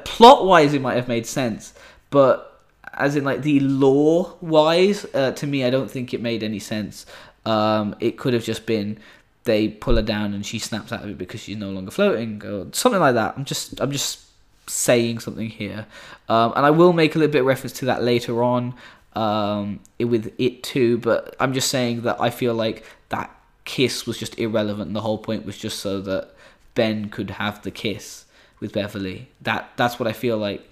Plot 0.04 0.46
wise, 0.46 0.74
it 0.74 0.80
might 0.80 0.94
have 0.94 1.08
made 1.08 1.26
sense, 1.26 1.74
but 2.10 2.60
as 2.94 3.16
in 3.16 3.24
like 3.24 3.42
the 3.42 3.60
lore 3.60 4.36
wise, 4.40 5.06
uh, 5.14 5.32
to 5.32 5.46
me, 5.46 5.64
I 5.64 5.70
don't 5.70 5.90
think 5.90 6.12
it 6.12 6.20
made 6.20 6.42
any 6.42 6.58
sense. 6.58 7.06
Um, 7.44 7.96
it 8.00 8.18
could 8.18 8.34
have 8.34 8.44
just 8.44 8.66
been 8.66 8.98
they 9.44 9.68
pull 9.68 9.96
her 9.96 10.02
down 10.02 10.34
and 10.34 10.46
she 10.46 10.58
snaps 10.58 10.92
out 10.92 11.02
of 11.02 11.10
it 11.10 11.18
because 11.18 11.40
she's 11.40 11.56
no 11.56 11.70
longer 11.70 11.90
floating 11.90 12.42
or 12.44 12.68
something 12.72 13.00
like 13.00 13.14
that. 13.14 13.34
I'm 13.36 13.44
just 13.44 13.80
I'm 13.80 13.90
just 13.90 14.20
saying 14.68 15.18
something 15.18 15.48
here, 15.48 15.86
um, 16.28 16.52
and 16.56 16.64
I 16.64 16.70
will 16.70 16.92
make 16.92 17.14
a 17.14 17.18
little 17.18 17.32
bit 17.32 17.40
of 17.40 17.46
reference 17.46 17.72
to 17.74 17.86
that 17.86 18.02
later 18.02 18.42
on 18.42 18.74
um, 19.14 19.80
with 19.98 20.32
It 20.38 20.62
Two. 20.62 20.98
But 20.98 21.36
I'm 21.40 21.52
just 21.52 21.68
saying 21.68 22.02
that 22.02 22.20
I 22.20 22.30
feel 22.30 22.54
like 22.54 22.84
that 23.08 23.34
kiss 23.64 24.06
was 24.06 24.18
just 24.18 24.38
irrelevant. 24.38 24.92
The 24.94 25.00
whole 25.00 25.18
point 25.18 25.46
was 25.46 25.58
just 25.58 25.78
so 25.80 26.00
that 26.02 26.30
Ben 26.74 27.08
could 27.08 27.30
have 27.30 27.62
the 27.62 27.70
kiss 27.70 28.24
with 28.60 28.72
Beverly. 28.72 29.28
That 29.40 29.70
that's 29.76 29.98
what 29.98 30.08
I 30.08 30.12
feel 30.12 30.38
like. 30.38 30.70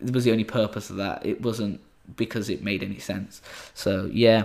It 0.00 0.12
was 0.12 0.24
the 0.24 0.32
only 0.32 0.44
purpose 0.44 0.90
of 0.90 0.96
that. 0.96 1.24
It 1.26 1.42
wasn't 1.42 1.80
because 2.16 2.48
it 2.48 2.62
made 2.62 2.82
any 2.82 2.98
sense. 2.98 3.42
So 3.74 4.10
yeah. 4.12 4.44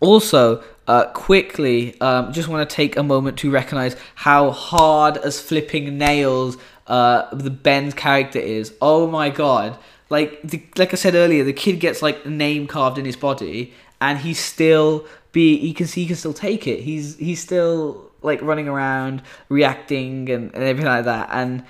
Also, 0.00 0.64
uh, 0.86 1.04
quickly, 1.12 2.00
um, 2.00 2.32
just 2.32 2.48
want 2.48 2.68
to 2.68 2.74
take 2.74 2.96
a 2.96 3.02
moment 3.02 3.38
to 3.38 3.50
recognize 3.50 3.96
how 4.14 4.50
hard 4.50 5.18
as 5.18 5.38
flipping 5.38 5.98
nails 5.98 6.56
uh, 6.86 7.32
the 7.34 7.50
Ben's 7.50 7.92
character 7.92 8.38
is. 8.38 8.74
Oh 8.80 9.06
my 9.06 9.28
god! 9.28 9.78
Like 10.10 10.42
the, 10.42 10.62
like 10.76 10.92
I 10.92 10.96
said 10.96 11.14
earlier, 11.14 11.44
the 11.44 11.52
kid 11.52 11.80
gets 11.80 12.02
like 12.02 12.24
a 12.24 12.28
name 12.28 12.66
carved 12.66 12.98
in 12.98 13.04
his 13.04 13.16
body, 13.16 13.72
and 14.00 14.18
he's 14.18 14.40
still 14.40 15.06
be 15.32 15.56
he 15.58 15.72
can 15.72 15.86
see 15.86 16.02
he 16.02 16.06
can 16.08 16.16
still 16.16 16.34
take 16.34 16.66
it. 16.66 16.80
He's 16.80 17.16
he's 17.16 17.40
still 17.40 18.10
like 18.20 18.42
running 18.42 18.68
around, 18.68 19.22
reacting 19.48 20.28
and, 20.28 20.52
and 20.52 20.64
everything 20.64 20.90
like 20.90 21.04
that, 21.04 21.28
and 21.32 21.64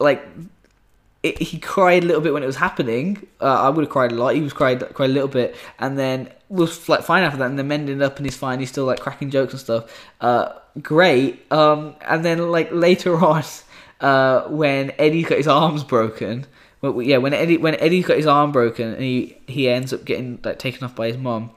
like 0.00 0.26
it, 1.22 1.40
he 1.40 1.58
cried 1.58 2.02
a 2.02 2.06
little 2.06 2.20
bit 2.20 2.34
when 2.34 2.42
it 2.42 2.46
was 2.46 2.56
happening. 2.56 3.26
Uh, 3.40 3.62
I 3.62 3.70
would 3.70 3.84
have 3.84 3.92
cried 3.92 4.10
a 4.10 4.16
lot. 4.16 4.34
He 4.34 4.42
was 4.42 4.52
cried 4.52 4.80
cried 4.92 5.10
a 5.10 5.12
little 5.12 5.28
bit, 5.28 5.54
and 5.78 5.96
then 5.96 6.30
was 6.48 6.88
like 6.88 7.04
fine 7.04 7.22
after 7.22 7.38
that, 7.38 7.46
and 7.46 7.58
then 7.58 7.68
mending 7.68 8.02
up 8.02 8.16
and 8.16 8.26
he's 8.26 8.36
fine. 8.36 8.58
He's 8.58 8.70
still 8.70 8.86
like 8.86 8.98
cracking 8.98 9.30
jokes 9.30 9.52
and 9.52 9.60
stuff. 9.60 10.08
Uh, 10.20 10.52
great. 10.82 11.50
Um, 11.52 11.94
and 12.02 12.24
then 12.24 12.50
like 12.50 12.70
later 12.72 13.16
on, 13.24 13.44
uh, 14.00 14.48
when 14.48 14.90
Eddie's 14.98 15.28
got 15.28 15.38
his 15.38 15.46
arms 15.46 15.84
broken 15.84 16.46
well, 16.92 17.02
yeah, 17.02 17.18
when 17.18 17.34
Eddie 17.34 17.56
when 17.56 17.74
Eddie 17.76 18.02
got 18.02 18.16
his 18.16 18.26
arm 18.26 18.52
broken 18.52 18.92
and 18.92 19.02
he 19.02 19.36
he 19.46 19.68
ends 19.68 19.92
up 19.92 20.04
getting 20.04 20.38
like 20.44 20.58
taken 20.58 20.84
off 20.84 20.94
by 20.94 21.08
his 21.08 21.16
mom, 21.16 21.50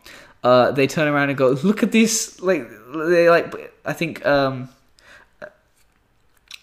uh, 0.44 0.72
they 0.72 0.88
turn 0.88 1.08
around 1.08 1.30
and 1.30 1.38
go, 1.38 1.50
"Look 1.64 1.84
at 1.84 1.92
this!" 1.92 2.42
Like 2.42 2.68
they 2.94 3.30
like 3.30 3.74
I 3.86 3.94
think 3.94 4.26
um, 4.26 4.70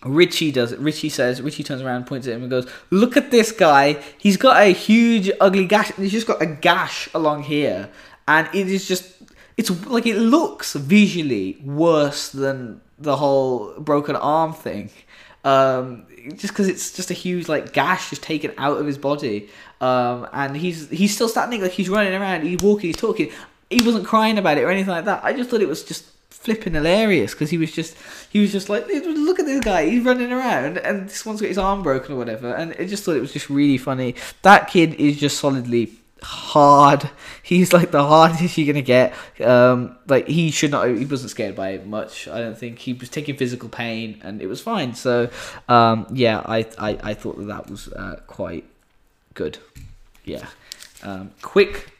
Richie 0.04 0.52
does 0.52 0.72
it. 0.72 0.78
Richie 0.78 1.08
says 1.08 1.42
Richie 1.42 1.62
turns 1.62 1.82
around, 1.82 2.06
points 2.06 2.26
at 2.26 2.34
him, 2.34 2.42
and 2.42 2.50
goes, 2.50 2.70
"Look 2.90 3.16
at 3.16 3.30
this 3.30 3.52
guy! 3.52 4.02
He's 4.18 4.36
got 4.36 4.60
a 4.60 4.72
huge, 4.72 5.30
ugly 5.40 5.66
gash. 5.66 5.92
He's 5.92 6.12
just 6.12 6.26
got 6.26 6.40
a 6.40 6.46
gash 6.46 7.08
along 7.14 7.44
here, 7.44 7.90
and 8.28 8.48
it 8.54 8.68
is 8.68 8.86
just." 8.86 9.12
It's 9.56 9.70
like 9.86 10.04
it 10.04 10.16
looks 10.16 10.74
visually 10.74 11.58
worse 11.64 12.28
than 12.28 12.80
the 12.98 13.16
whole 13.16 13.78
broken 13.78 14.16
arm 14.16 14.52
thing. 14.52 14.90
Um, 15.44 16.06
just 16.30 16.48
because 16.48 16.68
it's 16.68 16.92
just 16.92 17.10
a 17.10 17.14
huge 17.14 17.48
like 17.48 17.72
gash 17.72 18.10
just 18.10 18.22
taken 18.22 18.52
out 18.56 18.78
of 18.78 18.86
his 18.86 18.98
body, 18.98 19.50
um, 19.80 20.26
and 20.32 20.56
he's 20.56 20.88
he's 20.88 21.14
still 21.14 21.28
standing 21.28 21.60
like 21.60 21.72
he's 21.72 21.88
running 21.88 22.14
around, 22.14 22.42
he's 22.42 22.60
walking, 22.60 22.88
he's 22.88 22.96
talking. 22.96 23.30
He 23.70 23.82
wasn't 23.82 24.06
crying 24.06 24.38
about 24.38 24.58
it 24.58 24.62
or 24.62 24.70
anything 24.70 24.90
like 24.90 25.04
that. 25.06 25.24
I 25.24 25.32
just 25.32 25.50
thought 25.50 25.60
it 25.60 25.68
was 25.68 25.84
just 25.84 26.04
flipping 26.44 26.74
hilarious 26.74 27.32
because 27.32 27.48
he 27.48 27.56
was 27.56 27.72
just 27.72 27.96
he 28.28 28.38
was 28.38 28.52
just 28.52 28.68
like 28.68 28.86
look 28.86 29.40
at 29.40 29.46
this 29.46 29.64
guy 29.64 29.88
he's 29.88 30.04
running 30.04 30.30
around 30.30 30.76
and 30.76 31.08
this 31.08 31.24
one's 31.24 31.40
got 31.40 31.46
his 31.48 31.56
arm 31.56 31.82
broken 31.82 32.14
or 32.14 32.18
whatever 32.18 32.52
and 32.54 32.76
I 32.78 32.86
just 32.86 33.02
thought 33.02 33.16
it 33.16 33.20
was 33.20 33.32
just 33.32 33.48
really 33.48 33.78
funny 33.78 34.14
that 34.42 34.68
kid 34.68 34.92
is 34.94 35.18
just 35.18 35.38
solidly 35.38 35.90
hard. 36.24 37.10
He's 37.42 37.72
like 37.72 37.90
the 37.90 38.02
hardest 38.02 38.56
you're 38.56 38.66
gonna 38.66 38.82
get. 38.82 39.14
Um, 39.40 39.96
like 40.08 40.26
he 40.26 40.50
should 40.50 40.70
not. 40.70 40.88
He 40.88 41.04
wasn't 41.04 41.30
scared 41.30 41.54
by 41.54 41.70
it 41.70 41.86
much. 41.86 42.26
I 42.26 42.38
don't 42.38 42.56
think 42.56 42.78
he 42.78 42.94
was 42.94 43.08
taking 43.10 43.36
physical 43.36 43.68
pain, 43.68 44.20
and 44.22 44.40
it 44.40 44.46
was 44.46 44.60
fine. 44.60 44.94
So 44.94 45.28
um, 45.68 46.06
yeah, 46.10 46.42
I, 46.44 46.66
I 46.78 46.98
I 47.02 47.14
thought 47.14 47.36
that 47.38 47.46
that 47.46 47.70
was 47.70 47.88
uh, 47.88 48.20
quite 48.26 48.64
good. 49.34 49.58
Yeah. 50.24 50.46
Um, 51.02 51.32
quick 51.42 51.90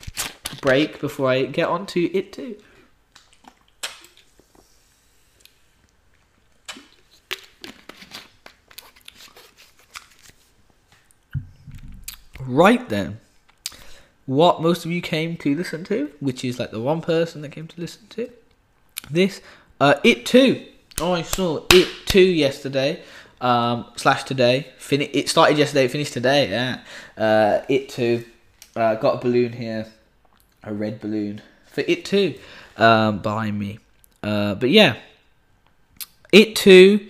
break 0.63 0.99
before 0.99 1.29
I 1.29 1.45
get 1.45 1.69
on 1.69 1.85
to 1.89 2.17
It 2.17 2.33
Two. 2.33 2.57
Right 12.47 12.87
then 12.89 13.21
what 14.27 14.63
most 14.63 14.85
of 14.85 14.91
you 14.91 15.01
came 15.01 15.37
to 15.39 15.55
listen 15.55 15.85
to, 15.85 16.11
which 16.21 16.45
is 16.45 16.59
like 16.59 16.71
the 16.71 16.81
one 16.81 17.01
person 17.01 17.43
that 17.43 17.51
came 17.51 17.67
to 17.67 17.81
listen 17.81 18.07
to 18.11 18.31
this. 19.11 19.41
Uh, 19.81 19.95
It 20.03 20.25
Two. 20.25 20.65
Oh, 21.01 21.13
I 21.13 21.23
saw 21.23 21.65
It 21.71 21.89
Two 22.07 22.21
yesterday. 22.21 23.03
Um, 23.41 23.87
slash 23.97 24.25
today. 24.25 24.69
Fin- 24.79 25.03
it 25.13 25.29
started 25.29 25.59
yesterday. 25.59 25.85
It 25.85 25.91
finished 25.91 26.15
today. 26.15 26.49
Yeah. 26.51 26.81
Uh, 27.17 27.65
It 27.69 27.89
Two. 27.91 28.25
Uh, 28.75 28.95
got 28.95 29.17
a 29.17 29.19
balloon 29.19 29.53
here, 29.53 29.87
a 30.63 30.73
red 30.73 31.01
balloon 31.01 31.43
for 31.67 31.83
It 31.87 32.05
Two, 32.05 32.35
um, 32.77 33.19
behind 33.21 33.59
me. 33.59 33.79
Uh, 34.23 34.55
but 34.55 34.71
yeah, 34.71 34.97
It 36.33 36.57
Two 36.57 37.09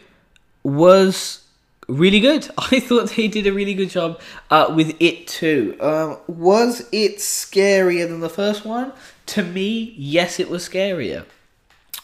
was 0.62 1.43
really 1.88 2.20
good. 2.20 2.48
I 2.58 2.80
thought 2.80 3.10
they 3.10 3.28
did 3.28 3.46
a 3.46 3.52
really 3.52 3.74
good 3.74 3.90
job 3.90 4.20
uh, 4.50 4.72
with 4.74 4.96
It 5.00 5.26
Two. 5.26 5.76
Um, 5.80 6.18
was 6.26 6.88
it 6.92 7.18
scarier 7.18 8.08
than 8.08 8.20
the 8.20 8.28
first 8.28 8.64
one? 8.64 8.92
To 9.26 9.42
me, 9.42 9.94
yes, 9.96 10.38
it 10.38 10.50
was 10.50 10.68
scarier. 10.68 11.24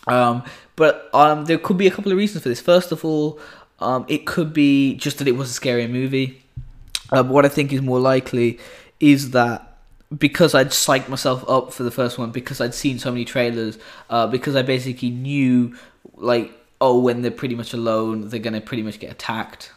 Um, 0.07 0.43
but 0.77 1.11
um, 1.13 1.45
there 1.45 1.59
could 1.59 1.77
be 1.77 1.87
a 1.87 1.91
couple 1.91 2.11
of 2.11 2.19
reasons 2.19 2.43
for 2.43 2.49
this. 2.49 2.61
First 2.61 2.93
of 2.93 3.05
all, 3.05 3.39
um, 3.81 4.05
it 4.09 4.27
could 4.27 4.53
be 4.53 4.95
just 4.95 5.19
that 5.19 5.29
it 5.29 5.37
was 5.37 5.57
a 5.57 5.61
scarier 5.61 5.91
movie. 5.91 6.43
Uh, 7.11 7.23
but 7.23 7.33
what 7.33 7.45
I 7.45 7.49
think 7.49 7.73
is 7.73 7.83
more 7.83 8.01
likely 8.01 8.59
is 8.99 9.31
that 9.33 9.79
because 10.17 10.55
I'd 10.55 10.69
psyched 10.69 11.09
myself 11.09 11.49
up 11.49 11.73
for 11.73 11.83
the 11.83 11.91
first 11.91 12.19
one, 12.19 12.31
because 12.31 12.61
I'd 12.61 12.75
seen 12.75 12.99
so 12.99 13.11
many 13.11 13.25
trailers, 13.25 13.79
uh, 14.09 14.27
because 14.27 14.57
I 14.57 14.63
basically 14.63 15.11
knew 15.11 15.77
like 16.17 16.53
oh, 16.81 16.99
when 16.99 17.23
they're 17.23 17.31
pretty 17.31 17.55
much 17.55 17.73
alone, 17.73 18.29
they're 18.29 18.41
gonna 18.41 18.61
pretty 18.61 18.83
much 18.83 18.99
get 18.99 19.11
attacked. 19.11 19.73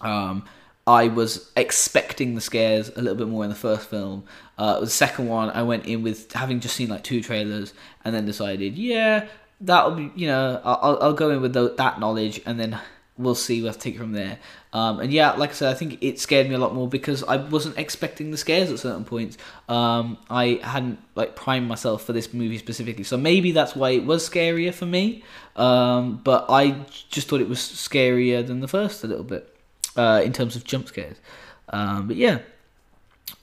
Um, 0.00 0.44
I 0.86 1.08
was 1.08 1.50
expecting 1.56 2.34
the 2.34 2.40
scares 2.40 2.90
a 2.90 3.00
little 3.00 3.14
bit 3.16 3.28
more 3.28 3.44
in 3.44 3.50
the 3.50 3.56
first 3.56 3.88
film. 3.88 4.24
Uh, 4.58 4.80
the 4.80 4.88
second 4.88 5.28
one, 5.28 5.50
I 5.50 5.62
went 5.62 5.86
in 5.86 6.02
with 6.02 6.32
having 6.32 6.58
just 6.60 6.74
seen 6.74 6.88
like 6.88 7.04
two 7.04 7.22
trailers, 7.22 7.72
and 8.04 8.14
then 8.14 8.26
decided, 8.26 8.76
yeah, 8.76 9.28
that'll 9.60 9.92
be, 9.92 10.10
you 10.16 10.26
know, 10.26 10.60
I'll, 10.64 10.98
I'll 11.00 11.12
go 11.12 11.30
in 11.30 11.40
with 11.40 11.54
that 11.54 12.00
knowledge, 12.00 12.40
and 12.44 12.58
then 12.58 12.78
we'll 13.18 13.34
see 13.34 13.60
to 13.62 13.72
take 13.72 13.98
from 13.98 14.12
there. 14.12 14.38
Um, 14.72 15.00
and 15.00 15.12
yeah, 15.12 15.32
like 15.32 15.50
I 15.50 15.52
said, 15.52 15.70
I 15.70 15.74
think 15.74 15.98
it 16.02 16.18
scared 16.18 16.48
me 16.48 16.54
a 16.54 16.58
lot 16.58 16.74
more 16.74 16.88
because 16.88 17.22
I 17.24 17.36
wasn't 17.36 17.78
expecting 17.78 18.30
the 18.30 18.36
scares 18.36 18.70
at 18.70 18.78
certain 18.78 19.04
points. 19.04 19.36
Um, 19.68 20.18
I 20.30 20.60
hadn't 20.62 20.98
like 21.14 21.36
primed 21.36 21.68
myself 21.68 22.04
for 22.04 22.12
this 22.12 22.32
movie 22.32 22.58
specifically, 22.58 23.04
so 23.04 23.16
maybe 23.16 23.52
that's 23.52 23.76
why 23.76 23.90
it 23.90 24.04
was 24.04 24.28
scarier 24.28 24.72
for 24.72 24.86
me. 24.86 25.24
Um, 25.56 26.20
but 26.24 26.46
I 26.48 26.86
just 27.10 27.28
thought 27.28 27.40
it 27.40 27.48
was 27.48 27.58
scarier 27.58 28.46
than 28.46 28.60
the 28.60 28.68
first 28.68 29.04
a 29.04 29.06
little 29.06 29.24
bit. 29.24 29.48
uh, 29.96 30.22
in 30.24 30.32
terms 30.32 30.56
of 30.56 30.64
jump 30.64 30.88
scares. 30.88 31.16
Um, 31.68 32.08
but 32.08 32.16
yeah, 32.16 32.38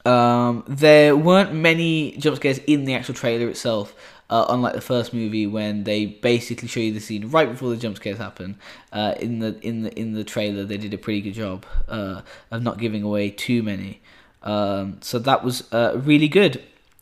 um, 0.05 0.63
there 0.67 1.15
weren't 1.15 1.53
many 1.53 2.11
jump 2.17 2.37
scares 2.37 2.59
in 2.59 2.85
the 2.85 2.93
actual 2.93 3.15
trailer 3.15 3.49
itself. 3.49 3.95
Uh, 4.29 4.45
unlike 4.49 4.73
the 4.73 4.81
first 4.81 5.11
movie, 5.11 5.47
when 5.47 5.85
they 5.85 6.05
basically 6.05 6.67
show 6.67 6.79
you 6.79 6.93
the 6.93 6.99
scene 6.99 7.29
right 7.31 7.49
before 7.49 7.69
the 7.69 7.77
jump 7.77 7.95
scares 7.95 8.19
happen, 8.19 8.57
uh, 8.93 9.15
in 9.19 9.39
the 9.39 9.59
in 9.61 9.81
the 9.81 9.99
in 9.99 10.13
the 10.13 10.23
trailer 10.23 10.63
they 10.63 10.77
did 10.77 10.93
a 10.93 10.97
pretty 10.97 11.21
good 11.21 11.33
job 11.33 11.65
uh, 11.87 12.21
of 12.51 12.61
not 12.61 12.77
giving 12.77 13.01
away 13.01 13.31
too 13.31 13.63
many. 13.63 14.01
Um, 14.43 14.99
so 15.01 15.17
that 15.19 15.43
was 15.43 15.71
uh, 15.73 15.99
really 16.03 16.27
good. 16.27 16.61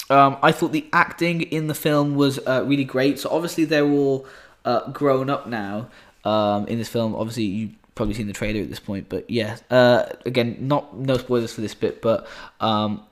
Um, 0.09 0.37
I 0.41 0.53
thought 0.53 0.71
the 0.71 0.85
acting 0.93 1.41
in 1.41 1.67
the 1.67 1.75
film 1.75 2.15
was 2.15 2.39
uh, 2.47 2.63
really 2.65 2.85
great. 2.85 3.19
So 3.19 3.29
obviously 3.29 3.65
they're 3.65 3.83
all 3.85 4.25
uh, 4.63 4.89
grown 4.91 5.29
up 5.29 5.47
now 5.47 5.89
um, 6.23 6.65
in 6.67 6.77
this 6.77 6.87
film. 6.87 7.13
Obviously 7.13 7.43
you 7.43 7.69
probably 7.93 8.13
seen 8.13 8.27
the 8.27 8.33
trailer 8.33 8.61
at 8.61 8.69
this 8.69 8.79
point, 8.79 9.09
but 9.09 9.29
yeah. 9.29 9.57
again, 9.69 10.55
not 10.61 10.95
no 10.95 11.17
spoilers 11.17 11.53
for 11.53 11.59
this 11.59 11.75
bit, 11.75 12.01
but 12.01 12.25
um, 12.61 13.03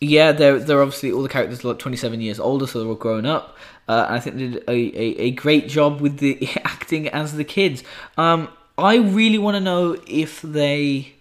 yeah, 0.00 0.32
they're 0.32 0.58
they're 0.58 0.82
obviously 0.82 1.12
all 1.12 1.22
the 1.22 1.28
characters 1.28 1.64
are 1.64 1.68
like 1.68 1.78
27 1.78 2.20
years 2.20 2.40
older, 2.40 2.66
so 2.66 2.80
they're 2.80 2.88
all 2.88 2.94
grown 2.94 3.26
up. 3.26 3.56
Uh, 3.88 4.06
I 4.08 4.20
think 4.20 4.36
they 4.36 4.48
did 4.48 4.64
a, 4.66 4.72
a, 4.72 5.20
a, 5.26 5.30
great 5.32 5.68
job 5.68 6.00
with 6.00 6.18
the 6.18 6.48
acting 6.64 7.08
as 7.08 7.34
the 7.34 7.44
kids. 7.44 7.84
Um, 8.16 8.48
I 8.78 8.96
really 8.96 9.36
want 9.36 9.56
to 9.56 9.60
know 9.60 9.98
if 10.06 10.40
they 10.40 11.12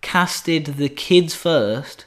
casted 0.00 0.64
the 0.64 0.88
kids 0.88 1.34
first 1.34 2.06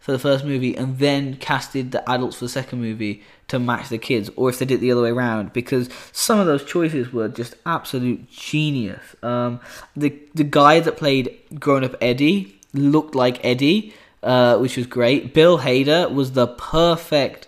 for 0.00 0.12
the 0.12 0.18
first 0.18 0.44
movie 0.44 0.76
and 0.76 0.98
then 0.98 1.36
casted 1.36 1.92
the 1.92 2.10
adults 2.10 2.36
for 2.36 2.46
the 2.46 2.50
second 2.50 2.80
movie 2.80 3.22
to 3.48 3.58
match 3.58 3.88
the 3.88 3.98
kids, 3.98 4.28
or 4.36 4.48
if 4.50 4.58
they 4.58 4.66
did 4.66 4.76
it 4.76 4.80
the 4.80 4.90
other 4.90 5.02
way 5.02 5.10
around. 5.10 5.52
Because 5.52 5.88
some 6.12 6.40
of 6.40 6.46
those 6.46 6.64
choices 6.64 7.12
were 7.12 7.28
just 7.28 7.54
absolute 7.64 8.28
genius. 8.28 9.16
Um, 9.22 9.60
the 9.96 10.18
the 10.34 10.44
guy 10.44 10.80
that 10.80 10.96
played 10.96 11.38
grown 11.58 11.84
up 11.84 11.94
Eddie 12.00 12.58
looked 12.72 13.14
like 13.14 13.42
Eddie 13.44 13.94
uh, 14.24 14.58
which 14.58 14.76
was 14.76 14.86
great. 14.86 15.34
Bill 15.34 15.58
Hader 15.58 16.12
was 16.12 16.32
the 16.32 16.46
perfect, 16.46 17.46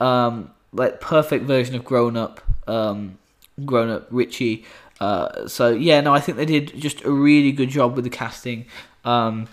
um, 0.00 0.50
like 0.72 1.00
perfect 1.00 1.44
version 1.44 1.74
of 1.74 1.84
grown 1.84 2.16
up, 2.16 2.40
um, 2.66 3.18
grown 3.64 3.90
up 3.90 4.06
Richie. 4.10 4.64
Uh, 5.00 5.48
so 5.48 5.70
yeah, 5.70 6.00
no, 6.00 6.14
I 6.14 6.20
think 6.20 6.38
they 6.38 6.46
did 6.46 6.72
just 6.76 7.04
a 7.04 7.10
really 7.10 7.50
good 7.50 7.68
job 7.68 7.96
with 7.96 8.04
the 8.04 8.10
casting. 8.10 8.66
Um, 9.04 9.48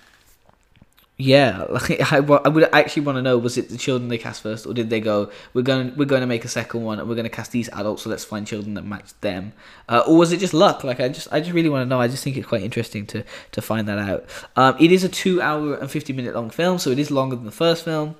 yeah, 1.21 1.65
like 1.69 1.99
I, 2.13 2.17
I 2.17 2.47
would 2.47 2.73
actually 2.73 3.03
want 3.03 3.17
to 3.17 3.21
know 3.21 3.37
was 3.37 3.57
it 3.57 3.67
the 3.67 3.77
children 3.77 4.07
they 4.07 4.17
cast 4.17 4.41
first, 4.41 4.65
or 4.65 4.73
did 4.73 4.89
they 4.89 5.01
go 5.01 5.29
we're 5.53 5.61
going 5.63 5.93
we're 5.97 6.05
going 6.05 6.21
to 6.21 6.27
make 6.27 6.45
a 6.45 6.47
second 6.47 6.83
one 6.83 6.97
and 6.97 7.09
we're 7.09 7.15
going 7.15 7.25
to 7.25 7.29
cast 7.29 7.51
these 7.51 7.67
adults, 7.73 8.03
so 8.03 8.09
let's 8.09 8.23
find 8.23 8.47
children 8.47 8.73
that 8.75 8.85
match 8.85 9.11
them, 9.19 9.51
uh, 9.89 10.01
or 10.07 10.15
was 10.15 10.31
it 10.31 10.37
just 10.37 10.53
luck? 10.53 10.85
Like 10.85 11.01
I 11.01 11.09
just 11.09 11.27
I 11.31 11.41
just 11.41 11.51
really 11.51 11.67
want 11.67 11.83
to 11.83 11.89
know. 11.89 11.99
I 11.99 12.07
just 12.07 12.23
think 12.23 12.37
it's 12.37 12.47
quite 12.47 12.63
interesting 12.63 13.05
to 13.07 13.25
to 13.51 13.61
find 13.61 13.85
that 13.89 13.99
out. 13.99 14.25
Um, 14.55 14.77
it 14.79 14.93
is 14.93 15.03
a 15.03 15.09
two 15.09 15.41
hour 15.41 15.75
and 15.75 15.91
fifty 15.91 16.13
minute 16.13 16.33
long 16.33 16.49
film, 16.49 16.79
so 16.79 16.89
it 16.89 16.97
is 16.97 17.11
longer 17.11 17.35
than 17.35 17.45
the 17.45 17.51
first 17.51 17.83
film. 17.83 18.15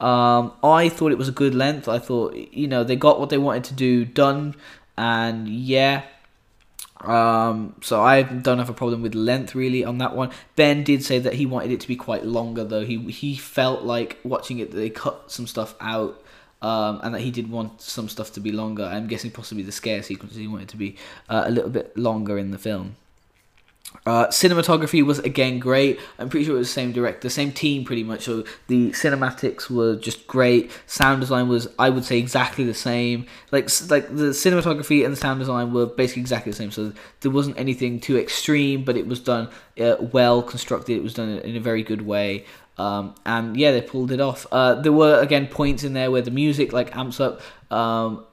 Um, 0.00 0.54
I 0.64 0.88
thought 0.88 1.12
it 1.12 1.18
was 1.18 1.28
a 1.28 1.32
good 1.32 1.54
length. 1.54 1.88
I 1.88 1.98
thought 1.98 2.34
you 2.34 2.68
know 2.68 2.84
they 2.84 2.96
got 2.96 3.20
what 3.20 3.28
they 3.28 3.38
wanted 3.38 3.64
to 3.64 3.74
do 3.74 4.06
done, 4.06 4.54
and 4.96 5.46
yeah, 5.46 6.04
um, 7.00 7.74
so 7.80 8.02
I 8.02 8.22
don't 8.22 8.58
have 8.58 8.68
a 8.68 8.74
problem 8.74 9.02
with 9.02 9.14
length 9.14 9.54
really 9.54 9.84
on 9.84 9.98
that 9.98 10.14
one. 10.14 10.30
Ben 10.56 10.84
did 10.84 11.02
say 11.02 11.18
that 11.18 11.34
he 11.34 11.46
wanted 11.46 11.70
it 11.72 11.80
to 11.80 11.88
be 11.88 11.96
quite 11.96 12.24
longer 12.24 12.64
though. 12.64 12.84
He 12.84 12.98
he 13.10 13.36
felt 13.36 13.82
like 13.82 14.18
watching 14.22 14.58
it 14.58 14.70
they 14.70 14.90
cut 14.90 15.30
some 15.30 15.46
stuff 15.46 15.74
out. 15.80 16.22
Um, 16.62 17.00
and 17.02 17.14
that 17.14 17.22
he 17.22 17.30
did 17.30 17.50
want 17.50 17.80
some 17.80 18.06
stuff 18.10 18.34
to 18.34 18.40
be 18.40 18.52
longer. 18.52 18.84
I'm 18.84 19.06
guessing 19.06 19.30
possibly 19.30 19.62
the 19.62 19.72
scare 19.72 20.02
sequences 20.02 20.36
he 20.36 20.46
wanted 20.46 20.68
to 20.68 20.76
be 20.76 20.96
uh, 21.30 21.44
a 21.46 21.50
little 21.50 21.70
bit 21.70 21.96
longer 21.96 22.36
in 22.36 22.50
the 22.50 22.58
film. 22.58 22.96
Uh, 24.06 24.26
cinematography 24.28 25.04
was 25.04 25.18
again 25.18 25.58
great. 25.58 26.00
I'm 26.18 26.28
pretty 26.28 26.46
sure 26.46 26.54
it 26.54 26.58
was 26.58 26.68
the 26.68 26.72
same 26.72 26.92
director, 26.92 27.28
same 27.28 27.52
team 27.52 27.84
pretty 27.84 28.02
much. 28.02 28.22
So 28.22 28.44
the 28.68 28.90
cinematics 28.90 29.68
were 29.68 29.96
just 29.96 30.26
great. 30.26 30.70
Sound 30.86 31.20
design 31.20 31.48
was, 31.48 31.68
I 31.78 31.90
would 31.90 32.04
say, 32.04 32.18
exactly 32.18 32.64
the 32.64 32.74
same. 32.74 33.26
Like 33.50 33.64
like 33.90 34.08
the 34.08 34.30
cinematography 34.30 35.04
and 35.04 35.12
the 35.12 35.16
sound 35.16 35.40
design 35.40 35.72
were 35.72 35.86
basically 35.86 36.22
exactly 36.22 36.50
the 36.50 36.56
same. 36.56 36.70
So 36.70 36.92
there 37.20 37.30
wasn't 37.30 37.58
anything 37.58 38.00
too 38.00 38.16
extreme, 38.16 38.84
but 38.84 38.96
it 38.96 39.06
was 39.06 39.20
done 39.20 39.48
uh, 39.78 39.96
well 40.00 40.42
constructed. 40.42 40.96
It 40.96 41.02
was 41.02 41.14
done 41.14 41.28
in 41.28 41.56
a 41.56 41.60
very 41.60 41.82
good 41.82 42.02
way. 42.02 42.46
Um, 42.78 43.14
and 43.26 43.56
yeah, 43.56 43.72
they 43.72 43.82
pulled 43.82 44.12
it 44.12 44.20
off. 44.20 44.46
Uh, 44.50 44.74
there 44.74 44.92
were 44.92 45.20
again 45.20 45.46
points 45.46 45.84
in 45.84 45.92
there 45.92 46.10
where 46.10 46.22
the 46.22 46.30
music 46.30 46.72
like 46.72 46.96
amps 46.96 47.20
up. 47.20 47.42
Um, 47.70 48.24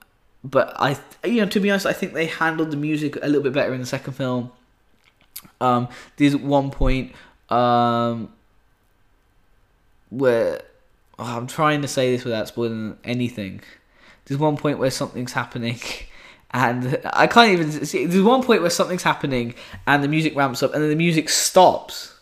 but 0.44 0.74
I, 0.80 0.98
you 1.26 1.42
know, 1.42 1.48
to 1.50 1.60
be 1.60 1.70
honest, 1.70 1.86
I 1.86 1.94
think 1.94 2.14
they 2.14 2.28
handled 2.28 2.72
the 2.72 2.78
music 2.78 3.18
a 3.18 3.26
little 3.26 3.42
bit 3.44 3.52
better 3.52 3.74
in 3.74 3.82
the 3.82 3.86
second 3.86 4.14
film. 4.14 4.52
Um, 5.60 5.88
there's 6.18 6.36
one 6.36 6.72
point 6.72 7.14
um, 7.50 8.32
where 10.10 10.62
oh, 11.20 11.38
I'm 11.38 11.48
trying 11.48 11.82
to 11.82 11.88
say 11.88 12.12
this 12.12 12.24
without 12.24 12.48
spoiling 12.48 12.98
anything. 13.04 13.62
There's 14.26 14.40
one 14.40 14.58
point 14.58 14.80
where 14.80 14.92
something's 14.92 15.34
happening, 15.34 15.80
and 16.52 17.00
I 17.06 17.28
can't 17.28 17.52
even 17.52 17.86
see. 17.86 18.06
There's 18.06 18.24
one 18.24 18.44
point 18.44 18.62
where 18.62 18.70
something's 18.70 19.04
happening, 19.04 19.56
and 19.86 20.04
the 20.04 20.08
music 20.08 20.36
ramps 20.36 20.62
up, 20.64 20.74
and 20.74 20.84
then 20.84 20.90
the 20.90 20.96
music 20.96 21.30
stops, 21.30 22.20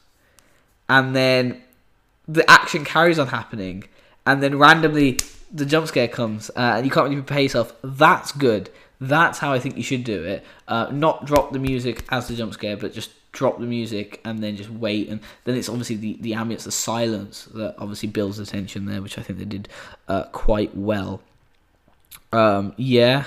and 0.87 1.15
then 1.15 1.61
the 2.27 2.49
action 2.49 2.85
carries 2.85 3.19
on 3.19 3.27
happening, 3.27 3.85
and 4.25 4.41
then 4.41 4.57
randomly 4.57 5.19
the 5.51 5.65
jump 5.65 5.87
scare 5.87 6.07
comes, 6.07 6.49
uh, 6.51 6.73
and 6.75 6.85
you 6.85 6.91
can't 6.91 7.05
really 7.05 7.21
prepare 7.21 7.41
yourself. 7.41 7.73
That's 7.83 8.31
good. 8.31 8.69
That's 8.99 9.39
how 9.39 9.51
I 9.53 9.59
think 9.59 9.77
you 9.77 9.83
should 9.83 10.03
do 10.03 10.23
it. 10.23 10.45
Uh, 10.67 10.89
not 10.91 11.25
drop 11.25 11.51
the 11.51 11.59
music 11.59 12.05
as 12.09 12.27
the 12.27 12.35
jump 12.35 12.53
scare, 12.53 12.77
but 12.77 12.93
just 12.93 13.11
drop 13.31 13.59
the 13.59 13.65
music 13.65 14.21
and 14.25 14.41
then 14.41 14.55
just 14.55 14.69
wait. 14.69 15.09
And 15.09 15.19
then 15.43 15.55
it's 15.55 15.69
obviously 15.69 15.97
the, 15.97 16.17
the 16.21 16.31
ambience, 16.31 16.63
the 16.63 16.71
silence 16.71 17.45
that 17.53 17.75
obviously 17.77 18.09
builds 18.09 18.37
the 18.37 18.45
tension 18.45 18.85
there, 18.85 19.01
which 19.01 19.17
I 19.17 19.21
think 19.21 19.39
they 19.39 19.45
did 19.45 19.69
uh, 20.07 20.23
quite 20.25 20.75
well. 20.75 21.21
Um, 22.31 22.73
yeah. 22.77 23.25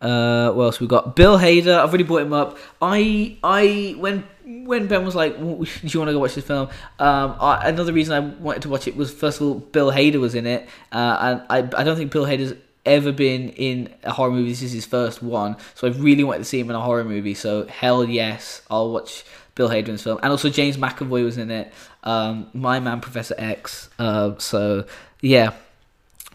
Uh, 0.00 0.52
what 0.52 0.64
else 0.64 0.80
we 0.80 0.86
got? 0.86 1.16
Bill 1.16 1.38
Hader. 1.38 1.78
I've 1.78 1.88
already 1.88 2.04
brought 2.04 2.22
him 2.22 2.34
up. 2.34 2.58
I 2.82 3.38
I 3.42 3.94
when 3.98 4.24
when 4.44 4.86
Ben 4.86 5.04
was 5.04 5.14
like, 5.14 5.38
"Do 5.38 5.66
you 5.82 5.98
want 5.98 6.08
to 6.08 6.12
go 6.12 6.18
watch 6.18 6.34
this 6.34 6.44
film?" 6.44 6.68
Um, 6.98 7.36
I, 7.40 7.70
another 7.70 7.92
reason 7.92 8.12
I 8.12 8.20
wanted 8.42 8.62
to 8.62 8.68
watch 8.68 8.86
it 8.86 8.96
was 8.96 9.10
first 9.10 9.40
of 9.40 9.46
all, 9.46 9.54
Bill 9.54 9.90
Hader 9.90 10.20
was 10.20 10.34
in 10.34 10.46
it, 10.46 10.68
uh, 10.92 11.16
and 11.20 11.42
I 11.48 11.80
I 11.80 11.84
don't 11.84 11.96
think 11.96 12.12
Bill 12.12 12.26
Hader's 12.26 12.52
ever 12.86 13.12
been 13.12 13.50
in 13.50 13.92
a 14.02 14.12
horror 14.12 14.30
movie. 14.30 14.50
This 14.50 14.62
is 14.62 14.72
his 14.72 14.86
first 14.86 15.22
one, 15.22 15.56
so 15.74 15.86
I 15.86 15.90
really 15.90 16.24
wanted 16.24 16.40
to 16.40 16.44
see 16.44 16.60
him 16.60 16.70
in 16.70 16.76
a 16.76 16.80
horror 16.80 17.04
movie. 17.04 17.34
So 17.34 17.66
hell 17.66 18.04
yes, 18.04 18.62
I'll 18.70 18.92
watch 18.92 19.24
Bill 19.54 19.68
Hader 19.68 19.88
in 19.88 19.92
this 19.92 20.02
film. 20.02 20.18
And 20.22 20.30
also 20.30 20.50
James 20.50 20.76
McAvoy 20.76 21.24
was 21.24 21.38
in 21.38 21.50
it. 21.50 21.72
Um, 22.02 22.48
my 22.52 22.80
man 22.80 23.00
Professor 23.00 23.34
X. 23.38 23.88
Uh, 23.98 24.32
so 24.38 24.86
yeah, 25.20 25.54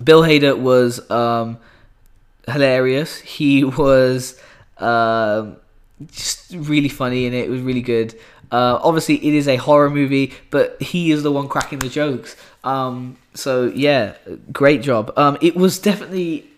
Bill 0.03 0.23
Hader 0.23 0.57
was 0.57 1.09
um, 1.11 1.57
hilarious. 2.47 3.19
He 3.19 3.63
was 3.63 4.39
um, 4.77 5.57
just 6.11 6.53
really 6.53 6.89
funny 6.89 7.25
and 7.25 7.35
it. 7.35 7.45
It 7.45 7.49
was 7.49 7.61
really 7.61 7.81
good. 7.81 8.15
Uh, 8.51 8.79
obviously, 8.81 9.15
it 9.15 9.35
is 9.35 9.47
a 9.47 9.57
horror 9.57 9.89
movie, 9.89 10.33
but 10.49 10.81
he 10.81 11.11
is 11.11 11.21
the 11.21 11.31
one 11.31 11.47
cracking 11.47 11.79
the 11.79 11.89
jokes. 11.89 12.35
Um, 12.63 13.17
so 13.39 13.71
yeah, 13.73 14.15
great 14.51 14.81
job. 14.81 15.11
Um, 15.17 15.37
it 15.41 15.55
was 15.55 15.79
definitely 15.79 16.49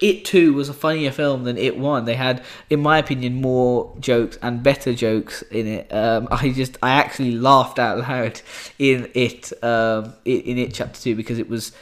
It 0.00 0.24
Two 0.24 0.52
was 0.52 0.68
a 0.68 0.74
funnier 0.74 1.10
film 1.10 1.44
than 1.44 1.56
it 1.56 1.78
one. 1.78 2.04
They 2.04 2.14
had, 2.14 2.42
in 2.68 2.80
my 2.80 2.98
opinion, 2.98 3.40
more 3.40 3.94
jokes 4.00 4.38
and 4.42 4.62
better 4.62 4.92
jokes 4.92 5.42
in 5.50 5.66
it. 5.66 5.92
Um, 5.92 6.28
I 6.30 6.50
just 6.50 6.76
I 6.82 6.90
actually 6.90 7.32
laughed 7.32 7.78
out 7.78 7.98
loud 7.98 8.40
in 8.78 9.10
it 9.14 9.52
um, 9.62 10.14
in 10.24 10.58
it 10.58 10.74
chapter 10.74 11.00
two 11.00 11.16
because 11.16 11.38
it 11.38 11.48
was 11.48 11.72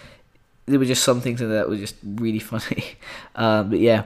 there 0.67 0.79
were 0.79 0.85
just 0.85 1.03
some 1.03 1.21
things 1.21 1.41
in 1.41 1.49
there 1.49 1.59
that 1.59 1.69
were 1.69 1.77
just 1.77 1.97
really 2.05 2.39
funny. 2.53 2.85
Um, 3.35 3.71
but 3.71 3.81
yeah, 3.81 4.05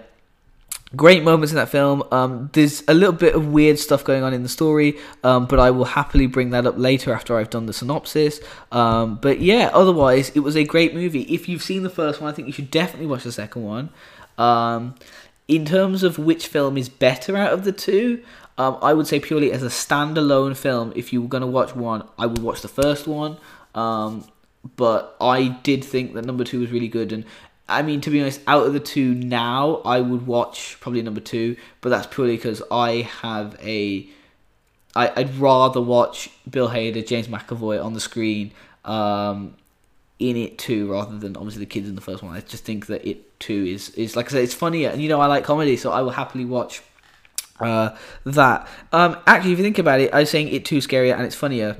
Great 0.94 1.24
moments 1.24 1.50
in 1.50 1.56
that 1.56 1.68
film. 1.68 2.04
Um, 2.12 2.48
there's 2.52 2.84
a 2.86 2.94
little 2.94 3.12
bit 3.12 3.34
of 3.34 3.48
weird 3.48 3.78
stuff 3.78 4.04
going 4.04 4.22
on 4.22 4.32
in 4.32 4.44
the 4.44 4.48
story, 4.48 4.96
um, 5.24 5.46
but 5.46 5.58
I 5.58 5.70
will 5.72 5.84
happily 5.84 6.28
bring 6.28 6.50
that 6.50 6.64
up 6.64 6.78
later 6.78 7.12
after 7.12 7.36
I've 7.36 7.50
done 7.50 7.66
the 7.66 7.72
synopsis. 7.72 8.38
Um, 8.70 9.16
but 9.16 9.40
yeah, 9.40 9.70
otherwise, 9.74 10.30
it 10.36 10.40
was 10.40 10.56
a 10.56 10.62
great 10.62 10.94
movie. 10.94 11.22
If 11.22 11.48
you've 11.48 11.62
seen 11.62 11.82
the 11.82 11.90
first 11.90 12.20
one, 12.20 12.30
I 12.30 12.34
think 12.34 12.46
you 12.46 12.52
should 12.52 12.70
definitely 12.70 13.08
watch 13.08 13.24
the 13.24 13.32
second 13.32 13.64
one. 13.64 13.88
Um, 14.38 14.94
in 15.48 15.64
terms 15.64 16.04
of 16.04 16.18
which 16.18 16.46
film 16.46 16.78
is 16.78 16.88
better 16.88 17.36
out 17.36 17.52
of 17.52 17.64
the 17.64 17.72
two, 17.72 18.22
um, 18.56 18.78
I 18.80 18.94
would 18.94 19.08
say 19.08 19.18
purely 19.18 19.50
as 19.50 19.64
a 19.64 19.68
standalone 19.68 20.56
film, 20.56 20.92
if 20.94 21.12
you 21.12 21.20
were 21.20 21.28
going 21.28 21.42
to 21.42 21.48
watch 21.48 21.74
one, 21.74 22.08
I 22.16 22.26
would 22.26 22.42
watch 22.42 22.62
the 22.62 22.68
first 22.68 23.08
one. 23.08 23.38
Um, 23.74 24.24
but 24.76 25.16
I 25.20 25.48
did 25.62 25.84
think 25.84 26.14
that 26.14 26.24
number 26.24 26.44
two 26.44 26.60
was 26.60 26.70
really 26.70 26.88
good, 26.88 27.12
and 27.12 27.24
I 27.68 27.82
mean, 27.82 28.00
to 28.02 28.10
be 28.10 28.20
honest, 28.20 28.40
out 28.46 28.66
of 28.66 28.72
the 28.72 28.80
two 28.80 29.14
now, 29.14 29.76
I 29.84 30.00
would 30.00 30.26
watch 30.26 30.76
probably 30.80 31.02
number 31.02 31.20
two, 31.20 31.56
but 31.80 31.90
that's 31.90 32.06
purely 32.06 32.36
because 32.36 32.62
I 32.70 33.08
have 33.22 33.56
a. 33.60 34.08
I, 34.94 35.12
I'd 35.16 35.34
rather 35.36 35.80
watch 35.80 36.30
Bill 36.48 36.68
Hader, 36.68 37.06
James 37.06 37.26
McAvoy 37.28 37.84
on 37.84 37.92
the 37.92 38.00
screen 38.00 38.52
um, 38.84 39.56
in 40.18 40.36
It 40.36 40.58
Two, 40.58 40.92
rather 40.92 41.18
than 41.18 41.36
obviously 41.36 41.60
the 41.60 41.66
kids 41.66 41.88
in 41.88 41.96
the 41.96 42.00
first 42.00 42.22
one. 42.22 42.36
I 42.36 42.40
just 42.40 42.64
think 42.64 42.86
that 42.86 43.04
It 43.06 43.38
Two 43.40 43.64
is 43.66 43.90
is 43.90 44.14
like 44.14 44.26
I 44.26 44.30
said, 44.30 44.44
it's 44.44 44.54
funnier, 44.54 44.90
and 44.90 45.02
you 45.02 45.08
know 45.08 45.20
I 45.20 45.26
like 45.26 45.42
comedy, 45.42 45.76
so 45.76 45.90
I 45.90 46.02
will 46.02 46.10
happily 46.10 46.44
watch 46.44 46.82
uh, 47.58 47.96
that. 48.24 48.68
Um, 48.92 49.18
actually, 49.26 49.52
if 49.52 49.58
you 49.58 49.64
think 49.64 49.78
about 49.78 50.00
it, 50.00 50.14
I 50.14 50.20
was 50.20 50.30
saying 50.30 50.48
It 50.48 50.64
Two 50.64 50.78
scarier 50.78 51.14
and 51.14 51.22
it's 51.22 51.34
funnier. 51.34 51.76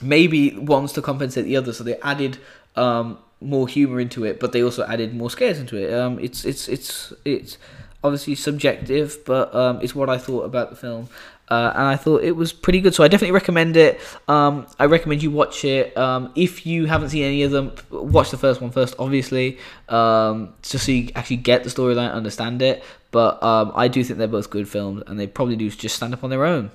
Maybe 0.00 0.56
one's 0.56 0.92
to 0.94 1.02
compensate 1.02 1.44
the 1.44 1.58
other, 1.58 1.74
so 1.74 1.84
they 1.84 1.96
added 2.00 2.38
um, 2.76 3.18
more 3.42 3.68
humor 3.68 4.00
into 4.00 4.24
it, 4.24 4.40
but 4.40 4.52
they 4.52 4.62
also 4.62 4.84
added 4.86 5.14
more 5.14 5.30
scares 5.30 5.58
into 5.58 5.76
it. 5.76 5.92
Um, 5.92 6.18
it's 6.18 6.44
it's 6.44 6.68
it's 6.68 7.12
it's 7.24 7.58
obviously 8.04 8.34
subjective, 8.34 9.18
but 9.24 9.54
um, 9.54 9.80
it's 9.82 9.94
what 9.94 10.08
I 10.08 10.18
thought 10.18 10.44
about 10.44 10.70
the 10.70 10.76
film. 10.76 11.08
Uh, 11.48 11.70
and 11.74 11.84
I 11.84 11.96
thought 11.96 12.22
it 12.22 12.34
was 12.34 12.50
pretty 12.50 12.80
good, 12.80 12.94
so 12.94 13.04
I 13.04 13.08
definitely 13.08 13.32
recommend 13.32 13.76
it. 13.76 14.00
Um, 14.26 14.66
I 14.78 14.86
recommend 14.86 15.22
you 15.22 15.30
watch 15.30 15.66
it. 15.66 15.94
Um, 15.98 16.32
if 16.34 16.64
you 16.64 16.86
haven't 16.86 17.10
seen 17.10 17.24
any 17.24 17.42
of 17.42 17.50
them, 17.50 17.74
watch 17.90 18.30
the 18.30 18.38
first 18.38 18.62
one 18.62 18.70
first, 18.70 18.94
obviously, 18.98 19.58
um, 19.90 20.54
just 20.62 20.86
so 20.86 20.92
you 20.92 21.10
actually 21.14 21.36
get 21.36 21.62
the 21.62 21.68
storyline, 21.68 22.10
understand 22.10 22.62
it. 22.62 22.82
But 23.10 23.42
um, 23.42 23.72
I 23.74 23.88
do 23.88 24.02
think 24.02 24.18
they're 24.18 24.28
both 24.28 24.48
good 24.48 24.66
films, 24.66 25.02
and 25.06 25.20
they 25.20 25.26
probably 25.26 25.56
do 25.56 25.68
just 25.68 25.96
stand 25.96 26.14
up 26.14 26.24
on 26.24 26.30
their 26.30 26.46
own. 26.46 26.70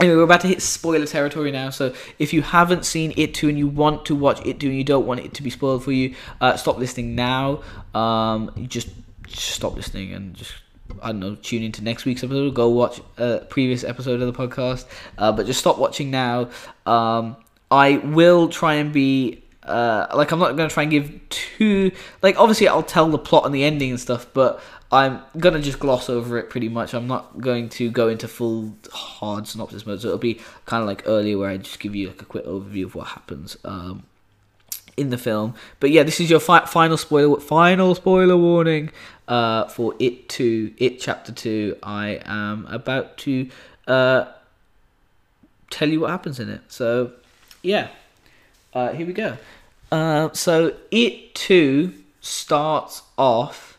Anyway, 0.00 0.16
we're 0.16 0.22
about 0.22 0.40
to 0.40 0.48
hit 0.48 0.60
spoiler 0.60 1.06
territory 1.06 1.52
now. 1.52 1.70
So 1.70 1.94
if 2.18 2.32
you 2.32 2.42
haven't 2.42 2.84
seen 2.84 3.12
It 3.16 3.32
2 3.34 3.48
and 3.48 3.58
you 3.58 3.68
want 3.68 4.04
to 4.06 4.14
watch 4.14 4.44
It 4.44 4.58
2 4.58 4.68
and 4.68 4.76
you 4.76 4.84
don't 4.84 5.06
want 5.06 5.20
it 5.20 5.34
to 5.34 5.42
be 5.42 5.50
spoiled 5.50 5.84
for 5.84 5.92
you, 5.92 6.14
uh, 6.40 6.56
stop 6.56 6.78
listening 6.78 7.14
now. 7.14 7.62
Um, 7.94 8.50
just, 8.68 8.88
just 9.26 9.50
stop 9.50 9.76
listening 9.76 10.12
and 10.12 10.34
just 10.34 10.52
I 11.02 11.08
don't 11.08 11.20
know, 11.20 11.34
tune 11.36 11.62
into 11.62 11.82
next 11.82 12.04
week's 12.04 12.22
episode. 12.22 12.54
Go 12.54 12.68
watch 12.68 13.00
a 13.16 13.38
previous 13.48 13.84
episode 13.84 14.20
of 14.20 14.32
the 14.32 14.48
podcast. 14.48 14.86
Uh, 15.16 15.32
but 15.32 15.46
just 15.46 15.60
stop 15.60 15.78
watching 15.78 16.10
now. 16.10 16.50
Um, 16.86 17.36
I 17.70 17.98
will 17.98 18.48
try 18.48 18.74
and 18.74 18.92
be 18.92 19.44
uh, 19.62 20.06
like 20.14 20.30
I'm 20.30 20.38
not 20.38 20.56
gonna 20.56 20.68
try 20.68 20.82
and 20.82 20.92
give 20.92 21.28
too 21.30 21.90
like 22.20 22.38
obviously 22.38 22.68
I'll 22.68 22.82
tell 22.82 23.08
the 23.08 23.18
plot 23.18 23.46
and 23.46 23.54
the 23.54 23.64
ending 23.64 23.90
and 23.90 24.00
stuff, 24.00 24.26
but 24.34 24.62
I'm 24.94 25.22
gonna 25.38 25.60
just 25.60 25.80
gloss 25.80 26.08
over 26.08 26.38
it 26.38 26.50
pretty 26.50 26.68
much. 26.68 26.94
I'm 26.94 27.06
not 27.06 27.40
going 27.40 27.68
to 27.70 27.90
go 27.90 28.08
into 28.08 28.28
full 28.28 28.76
hard 28.92 29.48
synopsis 29.48 29.84
mode, 29.86 30.00
so 30.00 30.08
it'll 30.08 30.18
be 30.18 30.40
kind 30.66 30.82
of 30.82 30.86
like 30.86 31.02
earlier 31.06 31.36
where 31.36 31.50
I 31.50 31.56
just 31.56 31.80
give 31.80 31.96
you 31.96 32.08
like 32.08 32.22
a 32.22 32.24
quick 32.24 32.44
overview 32.44 32.84
of 32.84 32.94
what 32.94 33.08
happens. 33.08 33.56
Um, 33.64 34.04
in 34.96 35.10
the 35.10 35.18
film. 35.18 35.54
But 35.80 35.90
yeah, 35.90 36.02
this 36.04 36.20
is 36.20 36.30
your 36.30 36.40
fi- 36.40 36.66
final 36.66 36.96
spoiler 36.96 37.40
final 37.40 37.94
spoiler 37.94 38.36
warning 38.36 38.90
uh, 39.26 39.66
for 39.68 39.94
It 39.98 40.28
2, 40.28 40.74
It 40.78 41.00
Chapter 41.00 41.32
2. 41.32 41.78
I 41.82 42.20
am 42.24 42.66
about 42.66 43.18
to 43.18 43.50
uh, 43.86 44.26
tell 45.70 45.88
you 45.88 46.00
what 46.00 46.10
happens 46.10 46.38
in 46.38 46.48
it. 46.48 46.62
So 46.68 47.12
yeah, 47.62 47.88
uh, 48.72 48.92
here 48.92 49.06
we 49.06 49.12
go. 49.12 49.36
Uh, 49.90 50.32
so 50.32 50.74
It 50.90 51.34
2 51.34 51.92
starts 52.20 53.02
off 53.18 53.73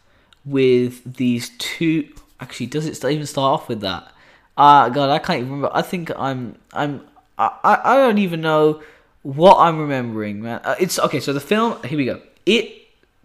with 0.46 1.16
these 1.16 1.50
two. 1.58 2.08
Actually, 2.39 2.68
does 2.68 2.86
it 2.86 3.04
even 3.04 3.26
start 3.26 3.62
off 3.62 3.70
with 3.70 3.82
that? 3.82 4.12
Ah, 4.58 4.84
uh, 4.84 4.89
God, 4.89 5.10
I 5.10 5.20
can't 5.20 5.39
even 5.39 5.52
remember. 5.52 5.76
I 5.76 5.82
think 5.82 6.12
I'm, 6.18 6.58
I'm, 6.74 7.02
I, 7.38 7.82
I 7.84 7.96
don't 7.96 8.20
even 8.20 8.41
know 8.41 8.82
what 9.24 9.58
I'm 9.58 9.80
remembering, 9.80 10.41
man. 10.41 10.62
Uh, 10.64 10.76
it's 10.80 11.00
okay. 11.00 11.20
So 11.20 11.34
the 11.34 11.39
film. 11.39 11.82
Here 11.84 11.98
we 11.98 12.06
go. 12.06 12.22
It 12.46 12.72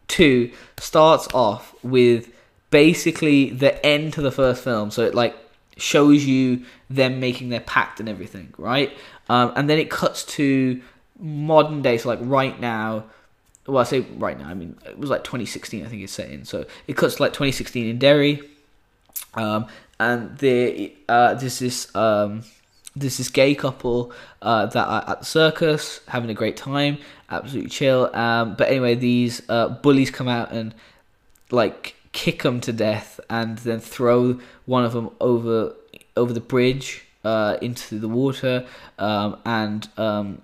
two 0.09 0.51
starts 0.79 1.29
off 1.33 1.75
with 1.85 2.33
basically 2.71 3.51
the 3.51 3.85
end 3.85 4.13
to 4.15 4.23
the 4.23 4.33
first 4.33 4.65
film. 4.65 4.91
So 4.91 5.03
it 5.03 5.15
like 5.15 5.37
shows 5.77 6.25
you 6.25 6.65
them 6.89 7.21
making 7.21 7.51
their 7.51 7.61
pact 7.61 8.01
and 8.01 8.09
everything, 8.09 8.53
right? 8.59 8.93
Um, 9.29 9.53
and 9.57 9.71
then 9.71 9.79
it 9.79 9.91
cuts 9.91 10.25
to 10.25 10.81
modern 11.19 11.83
day, 11.83 11.99
so 11.99 12.09
like 12.09 12.19
right 12.23 12.59
now. 12.61 13.05
Well, 13.67 13.79
I 13.79 13.85
say 13.85 14.01
right 14.01 14.39
now. 14.39 14.49
I 14.49 14.55
mean, 14.55 14.77
it 14.87 14.99
was 14.99 15.11
like 15.11 15.25
2016. 15.25 15.85
I 15.85 15.89
think 15.89 16.03
it's 16.03 16.13
set 16.13 16.31
in. 16.31 16.45
So 16.45 16.65
it 16.87 16.97
cuts 16.97 17.21
like 17.21 17.33
2016 17.33 17.87
in 17.87 17.99
Derry, 17.99 18.43
um, 19.35 19.67
and 19.99 20.37
there, 20.39 20.89
uh, 21.09 21.35
there's 21.35 21.59
this 21.59 21.95
um, 21.95 22.43
there's 22.97 23.19
this 23.19 23.29
gay 23.29 23.55
couple 23.55 24.13
uh, 24.43 24.67
that 24.67 24.87
are 24.87 25.05
at 25.07 25.21
the 25.21 25.27
circus 25.27 26.01
having 26.09 26.31
a 26.31 26.35
great 26.35 26.57
time, 26.57 26.99
absolutely 27.31 27.71
chill. 27.71 28.15
Um, 28.15 28.55
but 28.55 28.69
anyway, 28.69 28.95
these 28.95 29.43
uh, 29.49 29.69
bullies 29.69 30.11
come 30.11 30.29
out 30.29 30.53
and 30.53 30.75
like 31.51 31.95
kick 32.13 32.43
them 32.43 32.61
to 32.63 32.73
death, 32.73 33.21
and 33.29 33.59
then 33.59 33.79
throw 33.79 34.41
one 34.67 34.85
of 34.85 34.93
them 34.93 35.11
over 35.21 35.75
over 36.17 36.33
the 36.33 36.41
bridge 36.41 37.05
uh, 37.25 37.57
into 37.63 37.99
the 37.99 38.09
water, 38.09 38.67
um, 38.99 39.39
and 39.45 39.89
um, 39.97 40.43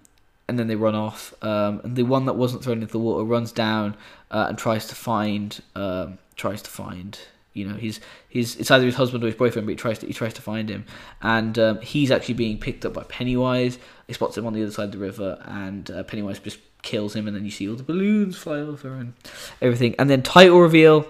and 0.48 0.58
then 0.58 0.66
they 0.66 0.76
run 0.76 0.94
off. 0.94 1.34
Um, 1.42 1.80
and 1.84 1.96
the 1.96 2.04
one 2.04 2.26
that 2.26 2.34
wasn't 2.34 2.62
thrown 2.64 2.80
into 2.80 2.92
the 2.92 2.98
water 2.98 3.24
runs 3.24 3.52
down 3.52 3.96
uh, 4.30 4.46
and 4.48 4.58
tries 4.58 4.86
to 4.88 4.94
find 4.94 5.60
um, 5.74 6.18
tries 6.36 6.62
to 6.62 6.70
find 6.70 7.18
you 7.54 7.66
know 7.66 7.74
he's 7.74 8.00
he's 8.28 8.54
it's 8.56 8.70
either 8.70 8.84
his 8.84 8.96
husband 8.96 9.24
or 9.24 9.26
his 9.26 9.34
boyfriend 9.34 9.66
but 9.66 9.70
he 9.70 9.76
tries 9.76 9.98
to 10.00 10.06
he 10.06 10.12
tries 10.12 10.34
to 10.34 10.42
find 10.42 10.68
him. 10.68 10.84
And 11.22 11.58
um, 11.58 11.80
he's 11.80 12.10
actually 12.10 12.34
being 12.34 12.58
picked 12.58 12.84
up 12.84 12.92
by 12.92 13.04
Pennywise. 13.04 13.78
He 14.06 14.12
spots 14.12 14.36
him 14.36 14.46
on 14.46 14.52
the 14.52 14.62
other 14.62 14.72
side 14.72 14.86
of 14.86 14.92
the 14.92 14.98
river 14.98 15.42
and 15.44 15.90
uh, 15.90 16.02
Pennywise 16.04 16.38
just 16.38 16.58
kills 16.82 17.16
him 17.16 17.26
and 17.26 17.36
then 17.36 17.44
you 17.44 17.50
see 17.50 17.68
all 17.68 17.74
the 17.74 17.82
balloons 17.82 18.36
fly 18.36 18.58
over 18.58 18.94
and 18.94 19.14
everything. 19.60 19.94
And 19.98 20.08
then 20.08 20.22
title 20.22 20.60
reveal 20.60 21.08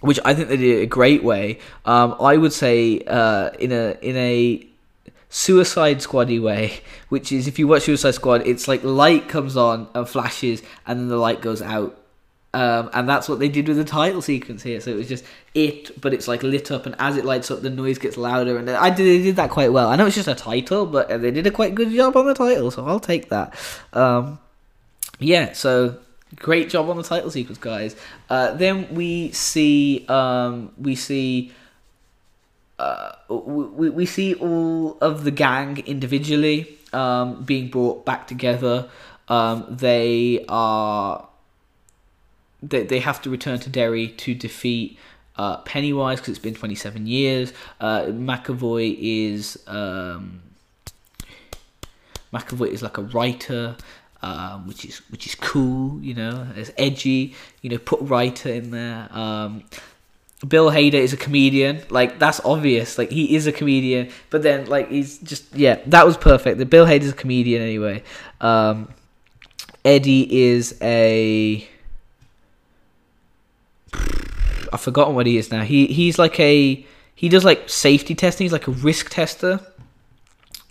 which 0.00 0.20
I 0.22 0.34
think 0.34 0.48
they 0.48 0.58
did 0.58 0.82
a 0.82 0.86
great 0.86 1.24
way. 1.24 1.60
Um, 1.86 2.14
I 2.20 2.36
would 2.36 2.52
say 2.52 3.00
uh, 3.06 3.50
in 3.58 3.72
a 3.72 3.96
in 4.02 4.16
a 4.16 4.66
Suicide 5.36 5.98
Squaddy 5.98 6.40
way, 6.40 6.78
which 7.08 7.32
is 7.32 7.48
if 7.48 7.58
you 7.58 7.66
watch 7.66 7.82
Suicide 7.82 8.14
Squad, 8.14 8.46
it's 8.46 8.68
like 8.68 8.84
light 8.84 9.28
comes 9.28 9.56
on 9.56 9.88
and 9.92 10.08
flashes, 10.08 10.62
and 10.86 11.00
then 11.00 11.08
the 11.08 11.16
light 11.16 11.40
goes 11.40 11.60
out, 11.60 11.98
um, 12.52 12.88
and 12.92 13.08
that's 13.08 13.28
what 13.28 13.40
they 13.40 13.48
did 13.48 13.66
with 13.66 13.76
the 13.76 13.84
title 13.84 14.22
sequence 14.22 14.62
here. 14.62 14.80
So 14.80 14.92
it 14.92 14.94
was 14.94 15.08
just 15.08 15.24
it, 15.52 16.00
but 16.00 16.14
it's 16.14 16.28
like 16.28 16.44
lit 16.44 16.70
up, 16.70 16.86
and 16.86 16.94
as 17.00 17.16
it 17.16 17.24
lights 17.24 17.50
up, 17.50 17.62
the 17.62 17.68
noise 17.68 17.98
gets 17.98 18.16
louder. 18.16 18.56
And 18.56 18.70
I 18.70 18.90
did, 18.90 19.06
they 19.06 19.24
did 19.24 19.34
that 19.34 19.50
quite 19.50 19.72
well. 19.72 19.88
I 19.88 19.96
know 19.96 20.06
it's 20.06 20.14
just 20.14 20.28
a 20.28 20.36
title, 20.36 20.86
but 20.86 21.08
they 21.08 21.32
did 21.32 21.48
a 21.48 21.50
quite 21.50 21.74
good 21.74 21.90
job 21.90 22.16
on 22.16 22.26
the 22.26 22.34
title, 22.34 22.70
so 22.70 22.86
I'll 22.86 23.00
take 23.00 23.28
that. 23.30 23.58
Um, 23.92 24.38
yeah, 25.18 25.52
so 25.52 25.98
great 26.36 26.70
job 26.70 26.88
on 26.88 26.96
the 26.96 27.02
title 27.02 27.32
sequence, 27.32 27.58
guys. 27.58 27.96
Uh, 28.30 28.54
then 28.54 28.86
we 28.94 29.32
see 29.32 30.06
um, 30.08 30.70
we 30.78 30.94
see. 30.94 31.50
Uh, 32.78 33.12
we, 33.28 33.90
we 33.90 34.06
see 34.06 34.34
all 34.34 34.98
of 35.00 35.24
the 35.24 35.30
gang 35.30 35.78
individually 35.86 36.78
um, 36.92 37.42
being 37.44 37.68
brought 37.68 38.04
back 38.04 38.26
together. 38.26 38.88
Um, 39.28 39.66
they 39.68 40.44
are 40.48 41.28
they, 42.62 42.82
they 42.82 43.00
have 43.00 43.20
to 43.22 43.30
return 43.30 43.58
to 43.60 43.70
Derry 43.70 44.08
to 44.08 44.34
defeat 44.34 44.98
uh, 45.36 45.58
Pennywise 45.58 46.20
because 46.20 46.30
it's 46.30 46.38
been 46.38 46.54
27 46.54 47.06
years. 47.06 47.52
Uh, 47.80 48.02
McAvoy 48.02 48.96
is 48.98 49.62
um, 49.66 50.42
McAvoy 52.32 52.68
is 52.68 52.82
like 52.82 52.98
a 52.98 53.02
writer, 53.02 53.76
um, 54.22 54.66
which 54.66 54.84
is 54.84 54.98
which 55.10 55.26
is 55.26 55.34
cool. 55.34 56.00
You 56.02 56.14
know, 56.14 56.46
it's 56.56 56.70
edgy. 56.76 57.34
You 57.62 57.70
know, 57.70 57.78
put 57.78 58.00
writer 58.02 58.50
in 58.50 58.70
there. 58.70 59.08
Um, 59.10 59.64
Bill 60.46 60.70
Hader 60.70 60.94
is 60.94 61.12
a 61.12 61.16
comedian. 61.16 61.82
Like 61.90 62.18
that's 62.18 62.40
obvious. 62.44 62.98
Like 62.98 63.10
he 63.10 63.34
is 63.34 63.46
a 63.46 63.52
comedian, 63.52 64.10
but 64.30 64.42
then 64.42 64.66
like 64.66 64.90
he's 64.90 65.18
just 65.18 65.54
yeah, 65.54 65.80
that 65.86 66.06
was 66.06 66.16
perfect. 66.16 66.58
The 66.58 66.66
Bill 66.66 66.86
Hader's 66.86 67.10
a 67.10 67.14
comedian 67.14 67.62
anyway. 67.62 68.02
Um, 68.40 68.92
Eddie 69.84 70.46
is 70.50 70.76
a 70.80 71.68
I've 74.72 74.80
forgotten 74.80 75.14
what 75.14 75.26
he 75.26 75.36
is 75.36 75.52
now. 75.52 75.62
He 75.62 75.86
he's 75.86 76.18
like 76.18 76.38
a 76.40 76.84
he 77.14 77.28
does 77.28 77.44
like 77.44 77.68
safety 77.68 78.14
testing. 78.14 78.44
He's 78.44 78.52
like 78.52 78.66
a 78.66 78.72
risk 78.72 79.10
tester. 79.10 79.60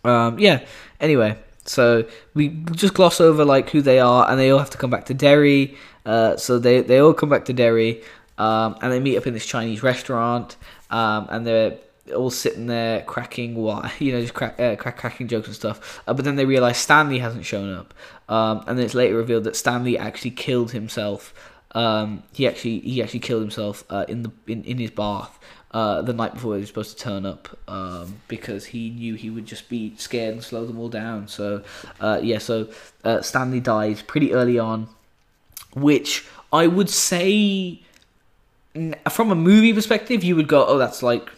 Um, 0.03 0.37
yeah. 0.39 0.65
Anyway, 0.99 1.37
so 1.65 2.05
we 2.33 2.49
just 2.71 2.93
gloss 2.93 3.21
over 3.21 3.45
like 3.45 3.69
who 3.69 3.81
they 3.81 3.99
are, 3.99 4.29
and 4.29 4.39
they 4.39 4.49
all 4.49 4.59
have 4.59 4.69
to 4.71 4.77
come 4.77 4.89
back 4.89 5.05
to 5.05 5.13
Derry. 5.13 5.77
Uh, 6.05 6.35
so 6.35 6.59
they 6.59 6.81
they 6.81 6.99
all 6.99 7.13
come 7.13 7.29
back 7.29 7.45
to 7.45 7.53
Derry, 7.53 8.01
um, 8.37 8.77
and 8.81 8.91
they 8.91 8.99
meet 8.99 9.17
up 9.17 9.27
in 9.27 9.33
this 9.33 9.45
Chinese 9.45 9.83
restaurant, 9.83 10.57
um, 10.89 11.27
and 11.29 11.45
they're 11.45 11.77
all 12.15 12.29
sitting 12.29 12.67
there 12.67 13.01
cracking 13.03 13.55
you 13.99 14.11
know 14.11 14.21
just 14.21 14.33
crack, 14.33 14.59
uh, 14.59 14.75
crack, 14.75 14.97
cracking 14.97 15.27
jokes 15.27 15.47
and 15.47 15.55
stuff. 15.55 16.01
Uh, 16.07 16.13
but 16.13 16.25
then 16.25 16.35
they 16.35 16.45
realize 16.45 16.77
Stanley 16.77 17.19
hasn't 17.19 17.45
shown 17.45 17.73
up, 17.73 17.93
um, 18.29 18.63
and 18.67 18.77
then 18.77 18.85
it's 18.85 18.95
later 18.95 19.15
revealed 19.15 19.43
that 19.45 19.55
Stanley 19.55 19.97
actually 19.97 20.31
killed 20.31 20.71
himself 20.71 21.33
um, 21.75 22.23
he 22.33 22.47
actually 22.47 22.79
he 22.79 23.01
actually 23.01 23.19
killed 23.19 23.41
himself 23.41 23.83
uh, 23.89 24.05
in 24.07 24.23
the 24.23 24.31
in, 24.47 24.63
in 24.63 24.77
his 24.77 24.91
bath 24.91 25.39
uh, 25.71 26.01
the 26.01 26.13
night 26.13 26.33
before 26.33 26.53
he 26.55 26.59
was 26.59 26.69
supposed 26.69 26.97
to 26.97 27.03
turn 27.03 27.25
up 27.25 27.57
um, 27.67 28.17
because 28.27 28.65
he 28.65 28.91
knew 28.91 29.15
he 29.15 29.29
would 29.29 29.45
just 29.45 29.69
be 29.69 29.95
scared 29.97 30.33
and 30.33 30.43
slow 30.43 30.65
them 30.65 30.79
all 30.79 30.89
down. 30.89 31.27
So 31.27 31.63
uh, 31.99 32.19
yeah, 32.21 32.37
so 32.37 32.69
uh, 33.03 33.21
Stanley 33.21 33.59
dies 33.59 34.01
pretty 34.01 34.33
early 34.33 34.59
on, 34.59 34.87
which 35.75 36.27
I 36.51 36.67
would 36.67 36.89
say 36.89 37.81
from 39.09 39.31
a 39.31 39.35
movie 39.35 39.73
perspective 39.73 40.23
you 40.23 40.35
would 40.35 40.47
go, 40.47 40.65
oh 40.65 40.77
that's 40.77 41.03
like 41.03 41.29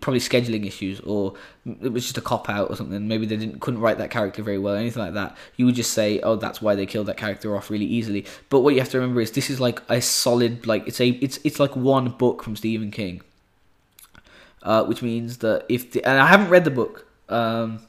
probably 0.00 0.20
scheduling 0.20 0.64
issues 0.64 1.00
or 1.00 1.34
it 1.82 1.92
was 1.92 2.04
just 2.04 2.16
a 2.16 2.20
cop 2.20 2.48
out 2.48 2.70
or 2.70 2.76
something. 2.76 3.08
Maybe 3.08 3.26
they 3.26 3.36
didn't 3.36 3.60
couldn't 3.60 3.80
write 3.80 3.98
that 3.98 4.10
character 4.10 4.42
very 4.42 4.58
well 4.58 4.74
or 4.74 4.78
anything 4.78 5.02
like 5.02 5.14
that. 5.14 5.36
You 5.56 5.66
would 5.66 5.74
just 5.74 5.92
say 5.92 6.20
oh 6.20 6.36
that's 6.36 6.62
why 6.62 6.74
they 6.74 6.86
killed 6.86 7.06
that 7.06 7.16
character 7.16 7.56
off 7.56 7.70
really 7.70 7.84
easily. 7.84 8.24
But 8.48 8.60
what 8.60 8.74
you 8.74 8.80
have 8.80 8.90
to 8.90 8.98
remember 8.98 9.20
is 9.20 9.32
this 9.32 9.50
is 9.50 9.60
like 9.60 9.82
a 9.88 10.00
solid 10.00 10.66
like 10.66 10.86
it's 10.86 11.00
a 11.00 11.08
it's 11.08 11.40
it's 11.42 11.58
like 11.58 11.74
one 11.74 12.10
book 12.10 12.42
from 12.42 12.54
Stephen 12.56 12.90
King. 12.90 13.22
Uh, 14.60 14.84
which 14.84 15.02
means 15.02 15.38
that 15.38 15.64
if 15.68 15.92
the, 15.92 16.04
and 16.04 16.18
I 16.18 16.26
haven't 16.26 16.48
read 16.50 16.64
the 16.64 16.70
book, 16.70 17.06
um, 17.28 17.80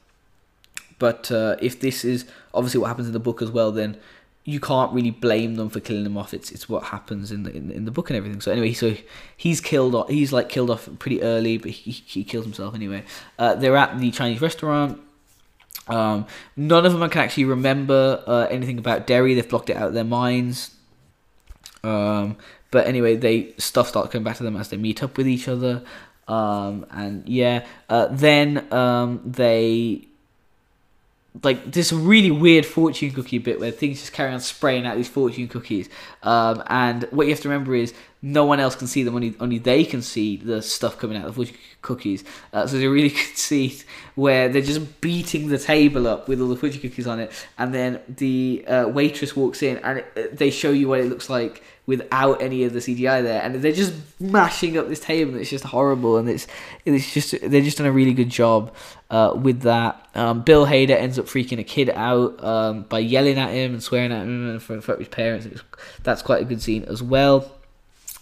but 0.99 1.31
uh, 1.31 1.55
if 1.59 1.79
this 1.79 2.05
is 2.05 2.25
obviously 2.53 2.79
what 2.79 2.87
happens 2.87 3.07
in 3.07 3.13
the 3.13 3.19
book 3.19 3.41
as 3.41 3.49
well, 3.49 3.71
then 3.71 3.97
you 4.49 4.59
can't 4.59 4.91
really 4.91 5.11
blame 5.11 5.55
them 5.55 5.69
for 5.69 5.79
killing 5.79 6.03
them 6.03 6.17
off. 6.17 6.33
It's 6.33 6.51
it's 6.51 6.67
what 6.67 6.85
happens 6.85 7.31
in 7.31 7.43
the 7.43 7.55
in, 7.55 7.69
in 7.69 7.85
the 7.85 7.91
book 7.91 8.09
and 8.09 8.17
everything. 8.17 8.41
So 8.41 8.51
anyway, 8.51 8.73
so 8.73 8.95
he's 9.37 9.61
killed. 9.61 9.93
Off, 9.93 10.09
he's 10.09 10.33
like 10.33 10.49
killed 10.49 10.71
off 10.71 10.89
pretty 10.97 11.21
early, 11.21 11.57
but 11.59 11.69
he, 11.69 11.91
he 11.91 12.23
kills 12.23 12.45
himself 12.45 12.73
anyway. 12.73 13.03
Uh, 13.37 13.53
they're 13.53 13.77
at 13.77 13.99
the 13.99 14.09
Chinese 14.09 14.41
restaurant. 14.41 14.99
Um, 15.87 16.25
none 16.55 16.83
of 16.85 16.93
them 16.93 17.09
can 17.09 17.21
actually 17.21 17.45
remember 17.45 18.23
uh, 18.25 18.47
anything 18.49 18.79
about 18.79 19.05
Derry. 19.05 19.35
They've 19.35 19.47
blocked 19.47 19.69
it 19.69 19.77
out 19.77 19.89
of 19.89 19.93
their 19.93 20.03
minds. 20.03 20.71
Um, 21.83 22.37
but 22.71 22.87
anyway, 22.87 23.17
they 23.17 23.53
stuff 23.57 23.89
starts 23.89 24.11
coming 24.11 24.23
back 24.23 24.37
to 24.37 24.43
them 24.43 24.57
as 24.57 24.69
they 24.69 24.77
meet 24.77 25.03
up 25.03 25.15
with 25.15 25.27
each 25.27 25.47
other. 25.47 25.83
Um, 26.27 26.87
and 26.89 27.27
yeah, 27.29 27.65
uh, 27.87 28.07
then 28.09 28.71
um, 28.73 29.21
they 29.23 30.07
like 31.43 31.71
this 31.71 31.93
really 31.93 32.31
weird 32.31 32.65
fortune 32.65 33.11
cookie 33.11 33.37
bit 33.37 33.59
where 33.59 33.71
things 33.71 33.99
just 33.99 34.13
carry 34.13 34.33
on 34.33 34.39
spraying 34.39 34.85
out 34.85 34.97
these 34.97 35.07
fortune 35.07 35.47
cookies. 35.47 35.87
Um, 36.23 36.63
and 36.67 37.03
what 37.11 37.27
you 37.27 37.33
have 37.33 37.41
to 37.41 37.49
remember 37.49 37.75
is 37.75 37.93
no 38.21 38.45
one 38.45 38.59
else 38.59 38.75
can 38.75 38.87
see 38.87 39.03
them; 39.03 39.15
only 39.15 39.35
only 39.39 39.59
they 39.59 39.85
can 39.85 40.01
see 40.01 40.37
the 40.37 40.61
stuff 40.61 40.97
coming 40.97 41.17
out 41.17 41.25
of 41.25 41.35
the 41.35 41.45
fortune 41.45 41.57
cookies. 41.81 42.23
Uh, 42.51 42.65
so 42.65 42.73
there's 42.73 42.83
a 42.83 42.89
really 42.89 43.09
good 43.09 43.37
scene 43.37 43.71
where 44.15 44.49
they're 44.49 44.61
just 44.61 45.01
beating 45.01 45.49
the 45.49 45.59
table 45.59 46.07
up 46.07 46.27
with 46.27 46.41
all 46.41 46.47
the 46.47 46.55
fortune 46.55 46.81
cookies 46.81 47.07
on 47.07 47.19
it, 47.19 47.31
and 47.57 47.73
then 47.73 48.01
the 48.07 48.65
uh, 48.67 48.87
waitress 48.87 49.35
walks 49.35 49.61
in 49.61 49.77
and 49.77 50.03
it, 50.15 50.37
they 50.37 50.49
show 50.49 50.71
you 50.71 50.87
what 50.87 50.99
it 50.99 51.05
looks 51.05 51.29
like 51.29 51.63
without 51.89 52.39
any 52.39 52.63
of 52.65 52.71
the 52.71 52.77
CGI 52.77 53.23
there, 53.23 53.41
and 53.41 53.55
they're 53.55 53.71
just 53.71 53.95
mashing 54.19 54.77
up 54.77 54.87
this 54.87 54.99
table. 54.99 55.31
And 55.31 55.41
it's 55.41 55.49
just 55.49 55.65
horrible, 55.65 56.17
and 56.17 56.29
it's 56.29 56.45
it's 56.85 57.11
just 57.11 57.31
they're 57.41 57.63
just 57.63 57.79
done 57.79 57.87
a 57.87 57.91
really 57.91 58.13
good 58.13 58.29
job 58.29 58.71
uh, 59.09 59.33
with 59.35 59.61
that. 59.61 60.07
Um, 60.13 60.43
Bill 60.43 60.67
Hader 60.67 60.91
ends 60.91 61.17
up 61.17 61.25
freaking 61.25 61.57
a 61.57 61.63
kid 61.63 61.89
out 61.89 62.43
um, 62.43 62.83
by 62.83 62.99
yelling 62.99 63.39
at 63.39 63.49
him 63.49 63.73
and 63.73 63.81
swearing 63.81 64.11
at 64.11 64.21
him 64.21 64.51
in 64.51 64.59
front 64.59 64.87
of 64.87 64.99
his 64.99 65.07
parents. 65.07 65.47
that's 66.03 66.21
quite 66.21 66.43
a 66.43 66.45
good 66.45 66.61
scene 66.61 66.83
as 66.83 67.01
well. 67.01 67.51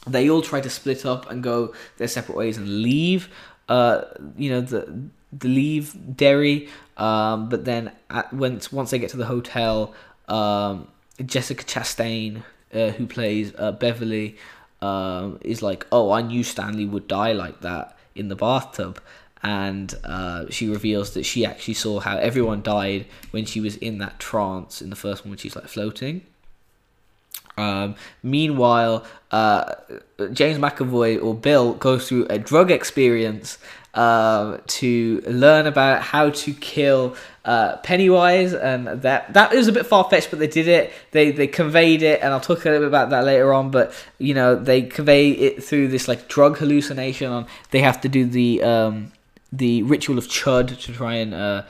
They 0.07 0.29
all 0.29 0.41
try 0.41 0.61
to 0.61 0.69
split 0.69 1.05
up 1.05 1.29
and 1.29 1.43
go 1.43 1.73
their 1.97 2.07
separate 2.07 2.37
ways 2.37 2.55
and 2.55 2.81
leave. 2.81 3.27
Uh, 3.67 4.03
you 4.37 4.49
know 4.49 4.61
the 4.61 5.09
the 5.33 5.49
leave 5.49 5.93
Derry, 6.15 6.69
um, 6.95 7.49
but 7.49 7.65
then 7.65 7.91
at, 8.09 8.31
once 8.31 8.71
once 8.71 8.91
they 8.91 8.99
get 8.99 9.09
to 9.09 9.17
the 9.17 9.25
hotel, 9.25 9.93
um, 10.29 10.87
Jessica 11.25 11.65
Chastain 11.65 12.43
uh, 12.73 12.89
who 12.89 13.07
plays 13.07 13.53
uh, 13.57 13.71
Beverly, 13.71 14.37
um, 14.81 15.39
is 15.41 15.61
like, 15.61 15.85
"Oh, 15.91 16.11
I 16.11 16.21
knew 16.21 16.43
Stanley 16.43 16.85
would 16.85 17.07
die 17.07 17.33
like 17.33 17.61
that 17.61 17.97
in 18.15 18.27
the 18.29 18.35
bathtub," 18.35 19.01
and 19.43 19.93
uh, 20.03 20.45
she 20.49 20.67
reveals 20.67 21.13
that 21.13 21.23
she 21.23 21.45
actually 21.45 21.73
saw 21.75 21.99
how 21.99 22.17
everyone 22.17 22.61
died 22.61 23.05
when 23.31 23.45
she 23.45 23.61
was 23.61 23.77
in 23.77 23.97
that 23.99 24.19
trance 24.19 24.81
in 24.81 24.89
the 24.89 24.95
first 24.95 25.23
one 25.23 25.31
when 25.31 25.37
she's 25.37 25.55
like 25.55 25.67
floating. 25.67 26.21
Um, 27.57 27.95
meanwhile, 28.21 29.03
uh, 29.31 29.73
James 30.31 30.59
McAvoy 30.59 31.21
or 31.23 31.33
Bill 31.33 31.73
goes 31.73 32.07
through 32.07 32.27
a 32.29 32.37
drug 32.37 32.69
experience 32.69 33.57
uh, 33.97 34.59
to 34.67 35.23
learn 35.25 35.65
about 35.65 36.03
how 36.03 36.29
to 36.29 36.53
kill 36.53 37.15
uh, 37.45 37.77
Pennywise, 37.77 38.53
and 38.53 38.85
that 39.01 39.33
that 39.33 39.53
is 39.53 39.67
a 39.67 39.71
bit 39.71 39.87
far 39.87 40.07
fetched, 40.07 40.29
but 40.29 40.37
they 40.37 40.47
did 40.47 40.67
it. 40.67 40.93
They 41.11 41.31
they 41.31 41.47
conveyed 41.47 42.03
it, 42.03 42.21
and 42.21 42.31
I'll 42.31 42.39
talk 42.39 42.63
a 42.63 42.69
little 42.69 42.81
bit 42.81 42.87
about 42.89 43.09
that 43.09 43.23
later 43.23 43.51
on. 43.55 43.71
But 43.71 43.91
you 44.19 44.35
know, 44.35 44.55
they 44.55 44.83
convey 44.83 45.31
it 45.31 45.63
through 45.63 45.87
this 45.87 46.07
like 46.07 46.27
drug 46.27 46.59
hallucination. 46.59 47.31
On 47.31 47.47
they 47.71 47.79
have 47.79 47.99
to 48.01 48.09
do 48.09 48.25
the 48.25 48.61
um, 48.61 49.11
the 49.51 49.81
ritual 49.81 50.19
of 50.19 50.27
Chud 50.27 50.79
to 50.79 50.93
try 50.93 51.15
and 51.15 51.33
uh, 51.33 51.63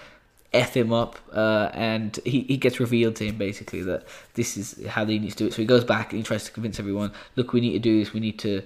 f 0.52 0.76
him 0.76 0.92
up, 0.92 1.18
uh, 1.32 1.70
and 1.74 2.20
he, 2.26 2.42
he 2.42 2.58
gets 2.58 2.82
revealed 2.82 3.16
to 3.18 3.26
him 3.26 3.38
basically 3.38 3.84
that 3.84 4.06
this 4.34 4.58
is 4.58 4.86
how 4.88 5.06
they 5.06 5.18
need 5.18 5.32
to 5.32 5.38
do 5.38 5.48
it. 5.48 5.54
So 5.54 5.62
he 5.62 5.66
goes 5.66 5.86
back 5.86 6.12
and 6.12 6.18
he 6.18 6.24
tries 6.24 6.44
to 6.44 6.52
convince 6.52 6.78
everyone, 6.78 7.14
look, 7.38 7.54
we 7.54 7.62
need 7.62 7.72
to 7.74 7.80
do 7.80 8.00
this. 8.00 8.12
We 8.12 8.20
need 8.20 8.38
to 8.40 8.64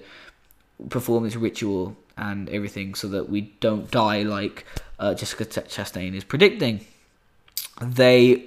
perform 0.88 1.22
this 1.22 1.36
ritual 1.36 1.96
and 2.22 2.48
everything 2.50 2.94
so 2.94 3.08
that 3.08 3.28
we 3.28 3.40
don't 3.58 3.90
die 3.90 4.22
like 4.22 4.64
uh, 5.00 5.12
Jessica 5.12 5.44
Chastain 5.44 6.14
is 6.14 6.22
predicting. 6.22 6.86
They 7.80 8.44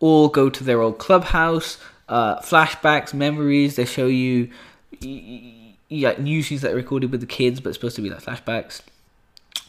all 0.00 0.28
go 0.28 0.48
to 0.48 0.64
their 0.64 0.80
old 0.80 0.98
clubhouse, 0.98 1.76
uh, 2.08 2.40
flashbacks, 2.40 3.12
memories. 3.12 3.76
They 3.76 3.84
show 3.84 4.06
you 4.06 4.48
like 5.90 6.18
new 6.18 6.42
scenes 6.42 6.62
that 6.62 6.72
are 6.72 6.76
recorded 6.76 7.12
with 7.12 7.20
the 7.20 7.26
kids, 7.26 7.60
but 7.60 7.68
it's 7.68 7.76
supposed 7.76 7.96
to 7.96 8.02
be 8.02 8.08
like 8.08 8.22
flashbacks. 8.22 8.80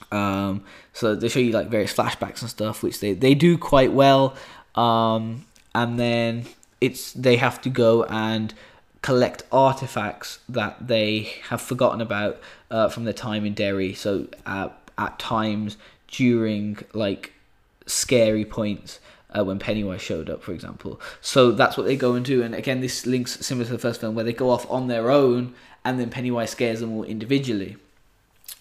Um, 0.10 0.64
so 0.94 1.14
they 1.14 1.28
show 1.28 1.40
you 1.40 1.52
like 1.52 1.68
various 1.68 1.94
flashbacks 1.94 2.42
and 2.42 2.50
stuff, 2.50 2.82
which 2.82 3.02
they, 3.02 3.12
they 3.12 3.36
do 3.36 3.58
quite 3.58 3.92
well. 3.92 4.36
Um, 4.76 5.46
and 5.76 6.00
then 6.00 6.46
it's 6.80 7.12
they 7.12 7.36
have 7.36 7.62
to 7.64 7.70
go 7.70 8.06
and 8.06 8.54
collect 9.02 9.44
artifacts 9.52 10.40
that 10.50 10.88
they 10.88 11.32
have 11.50 11.62
forgotten 11.62 12.02
about 12.02 12.40
uh, 12.70 12.90
from 12.90 13.06
their 13.06 13.14
time 13.14 13.46
in 13.46 13.54
Derry. 13.54 13.94
So 13.94 14.28
uh, 14.46 14.70
at 14.98 15.18
times 15.20 15.78
during 16.08 16.78
like 16.94 17.34
scary 17.86 18.46
points. 18.46 19.00
Uh, 19.32 19.44
when 19.44 19.60
Pennywise 19.60 20.02
showed 20.02 20.28
up, 20.28 20.42
for 20.42 20.54
example. 20.54 21.00
So 21.22 21.52
that's 21.52 21.78
what 21.78 21.86
they 21.86 21.96
go 21.96 22.16
and 22.16 22.26
do. 22.26 22.42
And 22.42 22.56
again, 22.56 22.82
this 22.82 23.06
links 23.06 23.46
similar 23.46 23.64
to 23.68 23.74
the 23.74 23.78
first 23.78 24.02
film, 24.02 24.16
where 24.16 24.26
they 24.26 24.34
go 24.34 24.50
off 24.50 24.66
on 24.72 24.88
their 24.88 25.12
own, 25.12 25.54
and 25.86 26.00
then 26.00 26.10
Pennywise 26.10 26.50
scares 26.50 26.80
them 26.80 26.92
all 26.94 27.04
individually. 27.04 27.78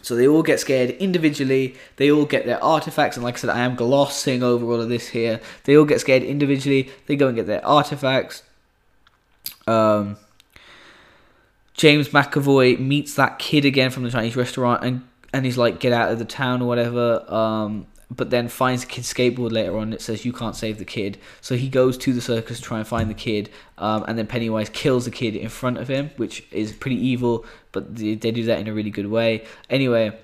So 0.02 0.14
they 0.14 0.28
all 0.28 0.42
get 0.42 0.60
scared 0.60 0.90
individually. 0.90 1.74
They 1.96 2.10
all 2.10 2.26
get 2.26 2.46
their 2.46 2.62
artifacts, 2.62 3.16
and 3.16 3.24
like 3.24 3.36
I 3.36 3.38
said, 3.38 3.50
I 3.50 3.60
am 3.60 3.76
glossing 3.76 4.42
over 4.42 4.66
all 4.66 4.80
of 4.80 4.88
this 4.90 5.08
here. 5.08 5.40
They 5.64 5.76
all 5.76 5.86
get 5.86 6.00
scared 6.00 6.22
individually. 6.22 6.90
They 7.06 7.16
go 7.16 7.28
and 7.28 7.36
get 7.36 7.46
their 7.46 7.64
artifacts. 7.64 8.42
Um, 9.66 10.16
James 11.78 12.08
McAvoy 12.08 12.78
meets 12.78 13.14
that 13.14 13.38
kid 13.38 13.64
again 13.64 13.90
from 13.90 14.02
the 14.02 14.10
Chinese 14.10 14.36
restaurant, 14.36 14.84
and 14.84 15.08
and 15.32 15.46
he's 15.46 15.56
like, 15.56 15.80
"Get 15.80 15.92
out 15.92 16.12
of 16.12 16.18
the 16.18 16.24
town" 16.26 16.60
or 16.60 16.68
whatever. 16.68 17.24
Um, 17.32 17.86
but 18.10 18.30
then 18.30 18.48
finds 18.48 18.82
the 18.82 18.88
kid's 18.88 19.12
skateboard 19.12 19.52
later 19.52 19.76
on. 19.76 19.92
It 19.92 20.00
says 20.00 20.24
you 20.24 20.32
can't 20.32 20.56
save 20.56 20.78
the 20.78 20.84
kid, 20.84 21.18
so 21.40 21.56
he 21.56 21.68
goes 21.68 21.96
to 21.98 22.12
the 22.12 22.20
circus 22.20 22.58
to 22.58 22.64
try 22.64 22.78
and 22.78 22.86
find 22.86 23.08
the 23.08 23.14
kid. 23.14 23.48
Um, 23.76 24.04
and 24.08 24.18
then 24.18 24.26
Pennywise 24.26 24.70
kills 24.70 25.04
the 25.04 25.10
kid 25.10 25.36
in 25.36 25.48
front 25.48 25.78
of 25.78 25.88
him, 25.88 26.10
which 26.16 26.44
is 26.50 26.72
pretty 26.72 26.96
evil, 26.96 27.46
but 27.70 27.96
they, 27.96 28.14
they 28.14 28.30
do 28.30 28.44
that 28.44 28.58
in 28.58 28.66
a 28.66 28.72
really 28.72 28.90
good 28.90 29.08
way. 29.08 29.44
Anyway, 29.68 30.18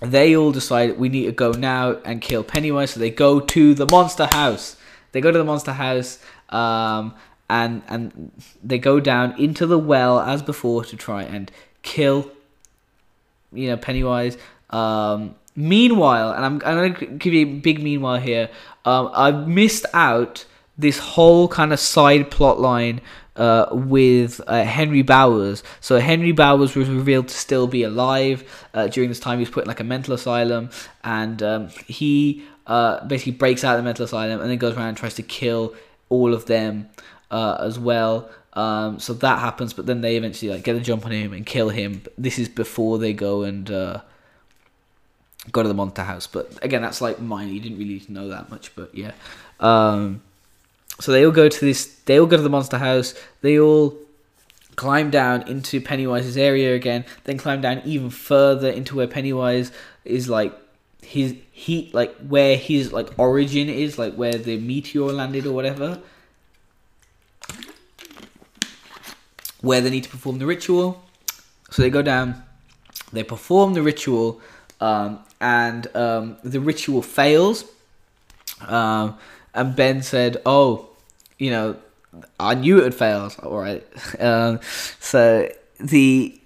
they 0.00 0.36
all 0.36 0.52
decide 0.52 0.98
we 0.98 1.08
need 1.08 1.26
to 1.26 1.32
go 1.32 1.50
now 1.52 1.96
and 2.04 2.20
kill 2.22 2.44
Pennywise, 2.44 2.92
so 2.92 3.00
they 3.00 3.10
go 3.10 3.40
to 3.40 3.74
the 3.74 3.86
monster 3.90 4.28
house. 4.30 4.76
They 5.10 5.20
go 5.20 5.30
to 5.32 5.38
the 5.38 5.44
monster 5.44 5.72
house. 5.72 6.18
Um, 6.48 7.14
and 7.52 7.82
and 7.86 8.32
they 8.64 8.78
go 8.78 8.98
down 8.98 9.38
into 9.38 9.66
the 9.66 9.78
well 9.78 10.20
as 10.20 10.42
before 10.42 10.84
to 10.84 10.96
try 10.96 11.22
and 11.22 11.52
kill 11.82 12.30
you 13.52 13.68
know 13.68 13.76
Pennywise. 13.76 14.38
Um, 14.70 15.34
meanwhile, 15.54 16.32
and 16.32 16.44
I'm, 16.46 16.62
I'm 16.64 16.94
to 16.94 17.06
give 17.06 17.34
you 17.34 17.46
a 17.46 17.50
big 17.60 17.82
meanwhile 17.82 18.18
here. 18.18 18.48
Um, 18.86 19.10
I 19.12 19.30
missed 19.32 19.84
out 19.92 20.46
this 20.78 20.98
whole 20.98 21.46
kind 21.46 21.74
of 21.74 21.78
side 21.78 22.30
plot 22.30 22.58
line 22.58 23.02
uh, 23.36 23.66
with 23.70 24.40
uh, 24.46 24.64
Henry 24.64 25.02
Bowers. 25.02 25.62
So 25.80 26.00
Henry 26.00 26.32
Bowers 26.32 26.74
was 26.74 26.88
revealed 26.88 27.28
to 27.28 27.34
still 27.34 27.66
be 27.66 27.82
alive 27.82 28.66
uh, 28.72 28.86
during 28.86 29.10
this 29.10 29.20
time. 29.20 29.38
He 29.38 29.42
was 29.42 29.50
put 29.50 29.64
in 29.64 29.68
like 29.68 29.80
a 29.80 29.84
mental 29.84 30.14
asylum, 30.14 30.70
and 31.04 31.42
um, 31.42 31.68
he 31.86 32.44
uh, 32.66 33.04
basically 33.04 33.32
breaks 33.32 33.62
out 33.62 33.74
of 33.74 33.78
the 33.78 33.84
mental 33.84 34.06
asylum 34.06 34.40
and 34.40 34.50
then 34.50 34.56
goes 34.56 34.74
around 34.74 34.88
and 34.88 34.96
tries 34.96 35.14
to 35.14 35.22
kill 35.22 35.74
all 36.08 36.32
of 36.32 36.46
them 36.46 36.88
uh, 37.32 37.56
as 37.60 37.78
well. 37.78 38.30
Um, 38.52 38.98
so 39.00 39.14
that 39.14 39.40
happens, 39.40 39.72
but 39.72 39.86
then 39.86 40.02
they 40.02 40.16
eventually 40.16 40.52
like 40.52 40.62
get 40.62 40.76
a 40.76 40.80
jump 40.80 41.06
on 41.06 41.12
him 41.12 41.32
and 41.32 41.44
kill 41.44 41.70
him. 41.70 42.02
This 42.18 42.38
is 42.38 42.48
before 42.48 42.98
they 42.98 43.14
go 43.14 43.42
and 43.42 43.68
uh, 43.70 44.02
go 45.50 45.62
to 45.62 45.68
the 45.68 45.74
monster 45.74 46.02
house. 46.02 46.26
But 46.26 46.62
again, 46.62 46.82
that's 46.82 47.00
like 47.00 47.18
minor. 47.18 47.50
You 47.50 47.60
didn't 47.60 47.78
really 47.78 48.02
know 48.08 48.28
that 48.28 48.50
much, 48.50 48.76
but 48.76 48.94
yeah. 48.94 49.12
Um, 49.58 50.22
so 51.00 51.10
they 51.10 51.24
all 51.24 51.32
go 51.32 51.48
to 51.48 51.60
this. 51.64 51.86
They 52.04 52.20
all 52.20 52.26
go 52.26 52.36
to 52.36 52.42
the 52.42 52.50
monster 52.50 52.78
house. 52.78 53.14
They 53.40 53.58
all 53.58 53.96
climb 54.76 55.10
down 55.10 55.48
into 55.48 55.80
Pennywise's 55.80 56.36
area 56.36 56.74
again. 56.74 57.06
Then 57.24 57.38
climb 57.38 57.62
down 57.62 57.80
even 57.86 58.10
further 58.10 58.68
into 58.68 58.96
where 58.96 59.06
Pennywise 59.06 59.72
is 60.04 60.28
like 60.28 60.54
his 61.00 61.34
he 61.52 61.90
like 61.94 62.14
where 62.18 62.56
his 62.58 62.92
like 62.92 63.18
origin 63.18 63.70
is, 63.70 63.98
like 63.98 64.14
where 64.14 64.34
the 64.34 64.58
meteor 64.58 65.06
landed 65.06 65.46
or 65.46 65.54
whatever. 65.54 66.02
Where 69.62 69.80
they 69.80 69.90
need 69.90 70.04
to 70.04 70.10
perform 70.10 70.38
the 70.38 70.46
ritual. 70.46 71.02
So 71.70 71.82
they 71.82 71.90
go 71.90 72.02
down, 72.02 72.42
they 73.12 73.22
perform 73.22 73.72
the 73.74 73.82
ritual, 73.82 74.40
um, 74.80 75.20
and 75.40 75.86
um, 75.96 76.36
the 76.44 76.60
ritual 76.60 77.00
fails. 77.00 77.64
Um, 78.60 79.16
and 79.54 79.74
Ben 79.74 80.02
said, 80.02 80.42
"Oh, 80.44 80.90
you 81.38 81.50
know, 81.50 81.76
I 82.38 82.54
knew 82.54 82.78
it 82.78 82.82
would 82.82 82.94
fail." 82.94 83.32
All 83.42 83.58
right. 83.58 83.82
Um, 84.20 84.60
so 85.00 85.50
the 85.80 86.38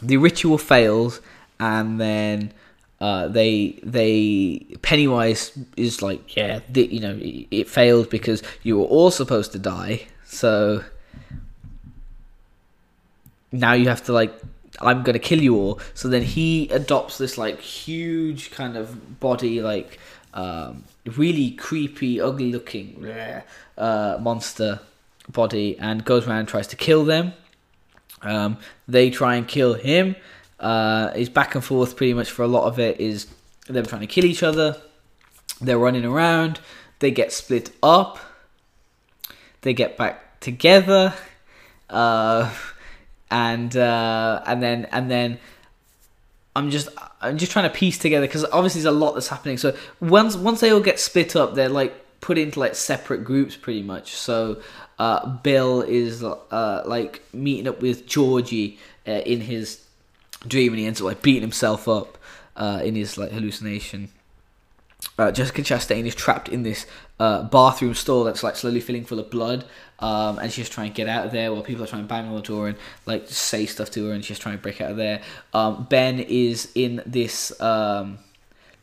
the 0.00 0.16
ritual 0.16 0.58
fails, 0.58 1.20
and 1.58 2.00
then 2.00 2.52
uh, 3.00 3.28
they 3.28 3.80
they 3.82 4.64
Pennywise 4.82 5.58
is 5.76 6.02
like, 6.02 6.36
yeah, 6.36 6.60
the, 6.68 6.86
you 6.86 7.00
know, 7.00 7.16
it, 7.20 7.46
it 7.50 7.68
failed 7.68 8.08
because 8.10 8.42
you 8.62 8.78
were 8.78 8.84
all 8.84 9.10
supposed 9.10 9.52
to 9.52 9.58
die, 9.58 10.06
so 10.24 10.84
now 13.52 13.74
you 13.74 13.88
have 13.88 14.04
to 14.04 14.12
like 14.12 14.34
I'm 14.80 15.02
gonna 15.02 15.18
kill 15.18 15.40
you 15.40 15.56
all. 15.56 15.80
So 15.94 16.08
then 16.08 16.22
he 16.22 16.68
adopts 16.70 17.18
this 17.18 17.38
like 17.38 17.60
huge 17.60 18.50
kind 18.50 18.76
of 18.76 19.20
body, 19.20 19.60
like 19.60 19.98
um, 20.34 20.84
really 21.16 21.50
creepy, 21.52 22.20
ugly 22.20 22.50
looking 22.50 23.04
uh, 23.76 24.18
monster 24.20 24.80
body, 25.28 25.78
and 25.78 26.04
goes 26.04 26.26
around 26.26 26.38
and 26.38 26.48
tries 26.48 26.66
to 26.68 26.76
kill 26.76 27.04
them. 27.04 27.34
Um, 28.22 28.58
they 28.88 29.10
try 29.10 29.34
and 29.36 29.46
kill 29.46 29.74
him. 29.74 30.16
Uh, 30.58 31.12
his 31.12 31.28
back 31.28 31.54
and 31.54 31.64
forth 31.64 31.96
pretty 31.96 32.14
much 32.14 32.30
for 32.30 32.42
a 32.42 32.48
lot 32.48 32.66
of 32.66 32.78
it 32.78 33.00
is 33.00 33.26
them 33.66 33.84
trying 33.84 34.00
to 34.00 34.06
kill 34.06 34.24
each 34.24 34.42
other. 34.42 34.80
They're 35.60 35.78
running 35.78 36.04
around. 36.04 36.60
They 37.00 37.10
get 37.10 37.32
split 37.32 37.70
up. 37.82 38.18
They 39.62 39.74
get 39.74 39.96
back 39.96 40.40
together. 40.40 41.14
Uh, 41.90 42.52
and 43.32 43.74
uh, 43.76 44.42
and 44.46 44.62
then 44.62 44.84
and 44.92 45.10
then 45.10 45.38
I'm 46.54 46.70
just 46.70 46.88
I'm 47.20 47.38
just 47.38 47.50
trying 47.50 47.68
to 47.68 47.74
piece 47.74 47.98
together 47.98 48.26
because 48.26 48.44
obviously 48.44 48.82
there's 48.82 48.94
a 48.94 48.96
lot 48.96 49.14
that's 49.14 49.28
happening. 49.28 49.56
So 49.56 49.74
once 50.00 50.36
once 50.36 50.60
they 50.60 50.70
all 50.70 50.80
get 50.80 51.00
split 51.00 51.34
up, 51.34 51.54
they're 51.54 51.70
like 51.70 51.94
put 52.20 52.38
into 52.38 52.60
like 52.60 52.74
separate 52.74 53.24
groups 53.24 53.56
pretty 53.56 53.82
much. 53.82 54.14
So 54.14 54.60
uh, 54.98 55.26
Bill 55.38 55.80
is 55.80 56.22
uh, 56.22 56.82
like 56.84 57.22
meeting 57.32 57.66
up 57.66 57.80
with 57.80 58.06
Georgie 58.06 58.78
uh, 59.08 59.12
in 59.12 59.40
his 59.40 59.82
dream, 60.46 60.72
and 60.72 60.80
he 60.80 60.86
ends 60.86 61.00
up 61.00 61.06
like 61.06 61.22
beating 61.22 61.42
himself 61.42 61.88
up 61.88 62.18
uh, 62.54 62.82
in 62.84 62.94
his 62.94 63.16
like 63.16 63.32
hallucination. 63.32 64.10
Uh, 65.18 65.32
Jessica 65.32 65.62
Chastain 65.62 66.06
is 66.06 66.14
trapped 66.14 66.48
in 66.48 66.62
this 66.62 66.86
uh, 67.18 67.42
bathroom 67.44 67.94
stall 67.94 68.24
that's 68.24 68.42
like 68.42 68.56
slowly 68.56 68.80
filling 68.80 69.04
full 69.04 69.18
of 69.18 69.30
blood, 69.30 69.64
um, 70.02 70.38
and 70.38 70.52
she's 70.52 70.68
trying 70.68 70.90
to 70.90 70.94
get 70.94 71.08
out 71.08 71.24
of 71.26 71.32
there 71.32 71.52
while 71.52 71.62
people 71.62 71.84
are 71.84 71.86
trying 71.86 72.02
to 72.02 72.08
bang 72.08 72.26
on 72.26 72.34
the 72.34 72.42
door 72.42 72.68
and 72.68 72.76
like 73.06 73.28
say 73.28 73.64
stuff 73.66 73.90
to 73.92 74.08
her, 74.08 74.12
and 74.12 74.24
she's 74.24 74.38
trying 74.38 74.56
to 74.56 74.62
break 74.62 74.80
out 74.80 74.90
of 74.90 74.96
there. 74.96 75.22
Um, 75.54 75.86
ben 75.88 76.18
is 76.20 76.70
in 76.74 77.02
this 77.06 77.58
um, 77.60 78.18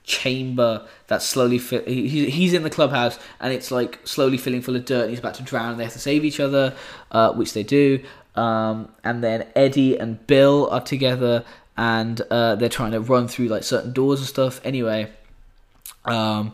chamber 0.04 0.88
that's 1.08 1.26
slowly 1.26 1.60
fi- 1.60 1.84
he, 1.84 2.30
he's 2.30 2.54
in 2.54 2.64
the 2.64 2.70
clubhouse, 2.70 3.20
and 3.40 3.54
it's 3.54 3.70
like 3.70 4.00
slowly 4.06 4.38
filling 4.38 4.62
full 4.62 4.76
of 4.76 4.86
dirt, 4.86 5.02
and 5.02 5.10
he's 5.12 5.20
about 5.20 5.36
to 5.36 5.44
drown. 5.44 5.72
And 5.72 5.80
they 5.80 5.84
have 5.84 5.94
to 5.94 6.00
save 6.00 6.26
each 6.26 6.40
other, 6.40 6.74
uh, 7.12 7.34
which 7.34 7.54
they 7.54 7.64
do. 7.64 8.02
Um, 8.36 8.90
and 9.04 9.24
then 9.24 9.48
Eddie 9.56 10.00
and 10.00 10.26
Bill 10.26 10.70
are 10.72 10.82
together, 10.82 11.44
and 11.78 12.20
uh, 12.32 12.56
they're 12.56 12.70
trying 12.70 12.92
to 12.94 13.02
run 13.02 13.28
through 13.28 13.50
like 13.50 13.64
certain 13.64 13.92
doors 13.94 14.20
and 14.20 14.28
stuff. 14.28 14.62
Anyway 14.64 15.12
um, 16.06 16.54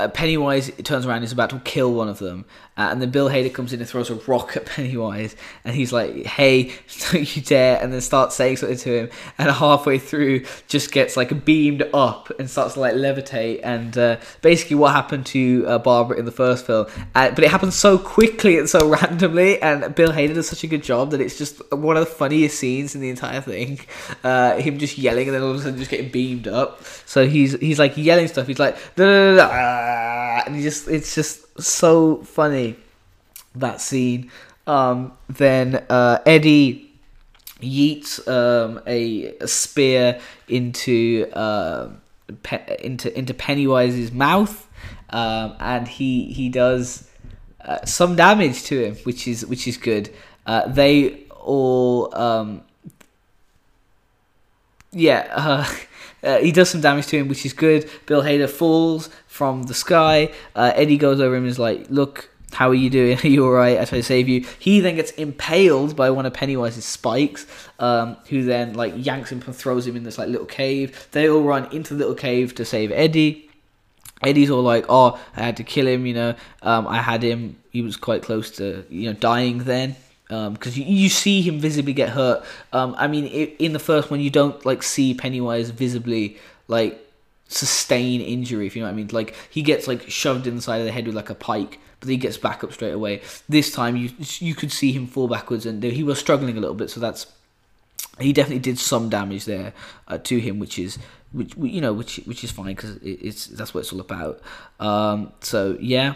uh, 0.00 0.08
Pennywise 0.08 0.70
turns 0.84 1.06
around 1.06 1.16
and 1.16 1.24
is 1.24 1.32
about 1.32 1.50
to 1.50 1.58
kill 1.60 1.92
one 1.92 2.08
of 2.08 2.18
them, 2.18 2.44
uh, 2.76 2.88
and 2.90 3.02
then 3.02 3.10
Bill 3.10 3.28
Hader 3.28 3.52
comes 3.52 3.74
in 3.74 3.80
and 3.80 3.88
throws 3.88 4.08
a 4.08 4.14
rock 4.14 4.56
at 4.56 4.64
Pennywise, 4.72 5.36
and 5.64 5.74
he's 5.74 5.92
like, 5.92 6.24
"Hey, 6.24 6.64
don't 7.12 7.36
you 7.36 7.42
dare!" 7.42 7.82
and 7.82 7.92
then 7.92 8.00
starts 8.00 8.34
saying 8.34 8.56
something 8.56 8.78
to 8.78 8.98
him, 9.00 9.10
and 9.38 9.50
halfway 9.50 9.98
through 9.98 10.44
just 10.68 10.90
gets 10.90 11.16
like 11.16 11.44
beamed 11.44 11.82
up 11.92 12.30
and 12.38 12.48
starts 12.48 12.74
to 12.74 12.80
like 12.80 12.94
levitate, 12.94 13.60
and 13.62 13.96
uh, 13.98 14.16
basically 14.40 14.76
what 14.76 14.92
happened 14.92 15.26
to 15.26 15.64
uh, 15.66 15.78
Barbara 15.78 16.18
in 16.18 16.24
the 16.24 16.32
first 16.32 16.66
film, 16.66 16.86
uh, 17.14 17.30
but 17.30 17.44
it 17.44 17.50
happens 17.50 17.74
so 17.76 17.98
quickly 17.98 18.58
and 18.58 18.68
so 18.68 18.88
randomly, 19.02 19.60
and 19.60 19.94
Bill 19.94 20.10
Hader 20.10 20.34
does 20.34 20.48
such 20.48 20.64
a 20.64 20.66
good 20.66 20.82
job 20.82 21.10
that 21.10 21.20
it's 21.20 21.36
just 21.36 21.60
one 21.72 21.96
of 21.96 22.04
the 22.04 22.10
funniest 22.10 22.58
scenes 22.58 22.94
in 22.94 23.02
the 23.02 23.10
entire 23.10 23.42
thing. 23.42 23.80
Uh, 24.24 24.56
him 24.56 24.78
just 24.78 24.96
yelling 24.96 25.28
and 25.28 25.34
then 25.34 25.42
all 25.42 25.50
of 25.50 25.56
a 25.56 25.60
sudden 25.60 25.78
just 25.78 25.90
getting 25.90 26.10
beamed 26.10 26.48
up. 26.48 26.82
So 27.06 27.26
he's 27.26 27.52
he's 27.58 27.78
like 27.78 27.96
yelling 27.96 28.28
stuff. 28.28 28.46
He's 28.46 28.58
like, 28.58 28.76
and 28.96 30.56
he 30.56 30.62
just 30.62 30.88
it's 30.88 31.14
just 31.14 31.42
so 31.58 32.18
funny 32.22 32.76
that 33.54 33.80
scene. 33.80 34.30
Um, 34.66 35.12
then 35.28 35.84
uh, 35.88 36.18
Eddie 36.24 36.90
yeets 37.60 38.26
um, 38.28 38.80
a, 38.86 39.36
a, 39.38 39.48
spear 39.48 40.20
into 40.48 41.28
uh, 41.32 41.90
pe- 42.42 42.76
into 42.80 43.16
into 43.16 43.34
Pennywise's 43.34 44.12
mouth, 44.12 44.68
um, 45.10 45.56
and 45.58 45.88
he 45.88 46.32
he 46.32 46.48
does 46.48 47.08
uh, 47.64 47.84
some 47.84 48.14
damage 48.14 48.62
to 48.64 48.84
him, 48.84 48.96
which 49.04 49.26
is 49.26 49.44
which 49.46 49.66
is 49.66 49.76
good. 49.76 50.10
Uh, 50.46 50.68
they 50.68 51.24
all 51.40 52.14
um, 52.16 52.62
yeah. 54.92 55.66
Uh, 56.22 56.38
he 56.38 56.52
does 56.52 56.70
some 56.70 56.80
damage 56.80 57.06
to 57.08 57.18
him, 57.18 57.28
which 57.28 57.44
is 57.44 57.52
good. 57.52 57.90
Bill 58.06 58.22
Hader 58.22 58.48
falls 58.48 59.08
from 59.26 59.64
the 59.64 59.74
sky. 59.74 60.32
Uh, 60.54 60.72
Eddie 60.74 60.96
goes 60.96 61.20
over 61.20 61.34
him 61.34 61.42
and 61.42 61.50
is 61.50 61.58
like, 61.58 61.86
"Look, 61.90 62.30
how 62.52 62.68
are 62.68 62.74
you 62.74 62.90
doing? 62.90 63.18
Are 63.24 63.28
you 63.28 63.44
alright? 63.44 63.78
I 63.78 63.84
try 63.84 63.98
to 63.98 64.04
save 64.04 64.28
you." 64.28 64.46
He 64.58 64.80
then 64.80 64.96
gets 64.96 65.10
impaled 65.12 65.96
by 65.96 66.10
one 66.10 66.26
of 66.26 66.32
Pennywise's 66.32 66.84
spikes, 66.84 67.46
um, 67.78 68.16
who 68.28 68.44
then 68.44 68.74
like 68.74 68.94
yanks 68.96 69.32
him 69.32 69.42
and 69.46 69.56
throws 69.56 69.86
him 69.86 69.96
in 69.96 70.04
this 70.04 70.18
like 70.18 70.28
little 70.28 70.46
cave. 70.46 71.08
They 71.12 71.28
all 71.28 71.42
run 71.42 71.72
into 71.72 71.94
the 71.94 71.98
little 71.98 72.14
cave 72.14 72.54
to 72.56 72.64
save 72.64 72.92
Eddie. 72.92 73.48
Eddie's 74.22 74.50
all 74.50 74.62
like, 74.62 74.86
"Oh, 74.88 75.20
I 75.36 75.42
had 75.42 75.56
to 75.56 75.64
kill 75.64 75.88
him. 75.88 76.06
You 76.06 76.14
know, 76.14 76.34
um, 76.62 76.86
I 76.86 77.02
had 77.02 77.22
him. 77.22 77.56
He 77.70 77.82
was 77.82 77.96
quite 77.96 78.22
close 78.22 78.50
to 78.52 78.84
you 78.88 79.08
know 79.08 79.14
dying 79.14 79.64
then." 79.64 79.96
Because 80.28 80.76
um, 80.76 80.82
you, 80.82 80.84
you 80.84 81.08
see 81.08 81.42
him 81.42 81.58
visibly 81.58 81.92
get 81.92 82.10
hurt. 82.10 82.44
Um, 82.72 82.94
I 82.96 83.06
mean, 83.06 83.26
it, 83.26 83.56
in 83.58 83.72
the 83.72 83.78
first 83.78 84.10
one, 84.10 84.20
you 84.20 84.30
don't 84.30 84.64
like 84.64 84.82
see 84.82 85.14
Pennywise 85.14 85.70
visibly 85.70 86.38
like 86.68 86.98
sustain 87.48 88.20
injury. 88.20 88.66
If 88.66 88.74
you 88.74 88.82
know 88.82 88.86
what 88.86 88.92
I 88.92 88.96
mean, 88.96 89.08
like 89.12 89.34
he 89.50 89.62
gets 89.62 89.86
like 89.86 90.08
shoved 90.08 90.46
in 90.46 90.56
the 90.56 90.62
side 90.62 90.78
of 90.78 90.86
the 90.86 90.92
head 90.92 91.06
with 91.06 91.14
like 91.14 91.30
a 91.30 91.34
pike, 91.34 91.78
but 92.00 92.08
he 92.08 92.16
gets 92.16 92.36
back 92.36 92.64
up 92.64 92.72
straight 92.72 92.92
away. 92.92 93.22
This 93.48 93.72
time, 93.72 93.96
you 93.96 94.10
you 94.38 94.54
could 94.54 94.72
see 94.72 94.92
him 94.92 95.06
fall 95.06 95.28
backwards, 95.28 95.66
and 95.66 95.82
he 95.82 96.02
was 96.02 96.18
struggling 96.18 96.56
a 96.56 96.60
little 96.60 96.76
bit. 96.76 96.90
So 96.90 97.00
that's 97.00 97.26
he 98.18 98.32
definitely 98.32 98.60
did 98.60 98.78
some 98.78 99.08
damage 99.08 99.44
there 99.44 99.72
uh, 100.08 100.18
to 100.18 100.38
him, 100.38 100.58
which 100.58 100.78
is 100.78 100.98
which 101.32 101.54
you 101.56 101.80
know 101.80 101.92
which 101.92 102.16
which 102.24 102.44
is 102.44 102.50
fine 102.50 102.74
because 102.74 102.96
it, 102.96 103.18
it's 103.22 103.46
that's 103.46 103.74
what 103.74 103.80
it's 103.80 103.92
all 103.92 104.00
about. 104.00 104.40
Um, 104.80 105.32
so 105.40 105.76
yeah, 105.80 106.14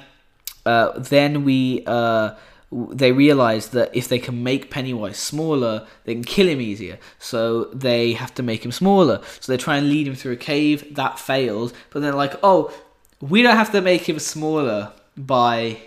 uh, 0.65 0.99
then 0.99 1.45
we. 1.45 1.85
Uh, 1.87 2.35
they 2.73 3.13
realize 3.13 3.69
that 3.71 3.95
if 3.95 4.09
they 4.09 4.19
can 4.19 4.43
make 4.43 4.71
Pennywise 4.71 5.19
smaller, 5.19 5.87
they 6.05 6.15
can 6.15 6.25
kill 6.25 6.49
him 6.49 6.61
easier. 6.61 6.99
So 7.19 7.65
they 7.67 8.15
have 8.15 8.35
to 8.35 8.43
make 8.43 8.65
him 8.65 8.73
smaller. 8.73 9.23
So 9.41 9.53
they 9.53 9.57
try 9.57 9.77
and 9.77 9.89
lead 9.89 10.09
him 10.09 10.15
through 10.15 10.33
a 10.33 10.37
cave. 10.37 10.97
That 10.97 11.19
fails. 11.19 11.73
But 11.91 12.01
they're 12.03 12.13
like, 12.13 12.35
oh, 12.43 12.73
we 13.21 13.43
don't 13.43 13.57
have 13.57 13.73
to 13.73 13.81
make 13.81 14.09
him 14.09 14.19
smaller 14.19 14.93
by 15.17 15.79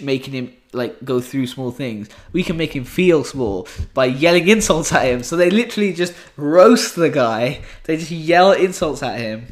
making 0.00 0.34
him 0.34 0.52
like 0.72 1.02
go 1.04 1.20
through 1.20 1.46
small 1.46 1.70
things. 1.70 2.08
We 2.32 2.42
can 2.42 2.56
make 2.56 2.74
him 2.74 2.84
feel 2.84 3.22
small 3.24 3.68
by 3.94 4.06
yelling 4.06 4.48
insults 4.48 4.92
at 4.92 5.04
him. 5.04 5.22
So 5.22 5.36
they 5.36 5.48
literally 5.48 5.92
just 5.92 6.12
roast 6.36 6.96
the 6.96 7.08
guy. 7.08 7.62
They 7.84 7.96
just 7.96 8.10
yell 8.10 8.52
insults 8.52 9.02
at 9.02 9.18
him. 9.18 9.46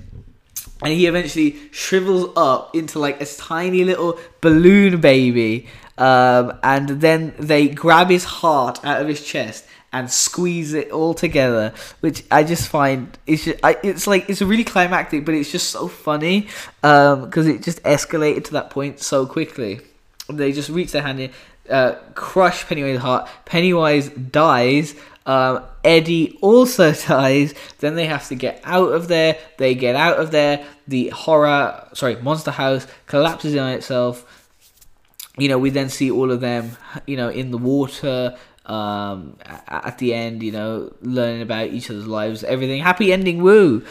And 0.83 0.93
he 0.93 1.07
eventually 1.07 1.57
shrivels 1.71 2.31
up 2.37 2.75
into 2.75 2.99
like 2.99 3.21
a 3.21 3.27
tiny 3.27 3.85
little 3.85 4.19
balloon 4.43 5.01
baby 5.01 5.69
um, 5.99 6.59
and 6.63 6.89
then 6.89 7.35
they 7.39 7.69
grab 7.69 8.11
his 8.11 8.25
heart 8.25 8.85
out 8.85 9.01
of 9.01 9.09
his 9.09 9.25
chest 9.25 9.67
and 9.93 10.11
squeeze 10.11 10.75
it 10.75 10.91
all 10.91 11.15
together, 11.15 11.73
which 12.01 12.25
I 12.31 12.45
just 12.45 12.69
find 12.69 13.17
it's 13.27 13.49
I, 13.63 13.79
it's 13.83 14.07
like 14.07 14.29
it's 14.29 14.43
really 14.43 14.65
climactic, 14.65 15.25
but 15.25 15.35
it's 15.35 15.51
just 15.51 15.71
so 15.71 15.89
funny 15.89 16.49
because 16.83 17.47
um, 17.47 17.49
it 17.49 17.63
just 17.63 17.83
escalated 17.83 18.45
to 18.45 18.53
that 18.53 18.71
point 18.71 19.01
so 19.01 19.27
quickly. 19.27 19.81
They 20.29 20.53
just 20.53 20.69
reach 20.69 20.93
their 20.93 21.03
hand 21.03 21.21
in, 21.21 21.31
uh, 21.71 21.95
crush 22.15 22.65
Pennywise's 22.67 23.01
heart. 23.01 23.29
Pennywise 23.45 24.09
dies. 24.09 24.95
Um, 25.25 25.65
Eddie 25.83 26.39
also 26.43 26.93
dies. 27.09 27.55
Then 27.79 27.95
they 27.95 28.07
have 28.07 28.29
to 28.29 28.35
get 28.35 28.61
out 28.65 28.93
of 28.93 29.09
there. 29.09 29.39
They 29.57 29.75
get 29.75 29.97
out 29.97 30.19
of 30.19 30.31
there. 30.31 30.65
The 30.89 31.09
horror, 31.09 31.89
sorry, 31.95 32.17
monster 32.17 32.51
house 32.51 32.87
collapses 33.07 33.55
in 33.55 33.61
on 33.61 33.73
itself 33.73 34.36
you 35.39 35.49
know, 35.49 35.59
we 35.59 35.71
then 35.71 35.89
see 35.89 36.11
all 36.11 36.31
of 36.31 36.41
them, 36.41 36.77
you 37.07 37.17
know, 37.17 37.29
in 37.29 37.51
the 37.51 37.59
water 37.59 38.37
um, 38.67 39.39
at 39.69 39.99
the 39.99 40.15
end, 40.15 40.43
you 40.43 40.53
know, 40.53 40.93
learning 41.03 41.43
about 41.43 41.69
each 41.69 41.91
other's 41.91 42.07
lives, 42.07 42.43
everything. 42.45 42.83
Happy 42.83 43.13
ending, 43.13 43.43
woo! 43.43 43.85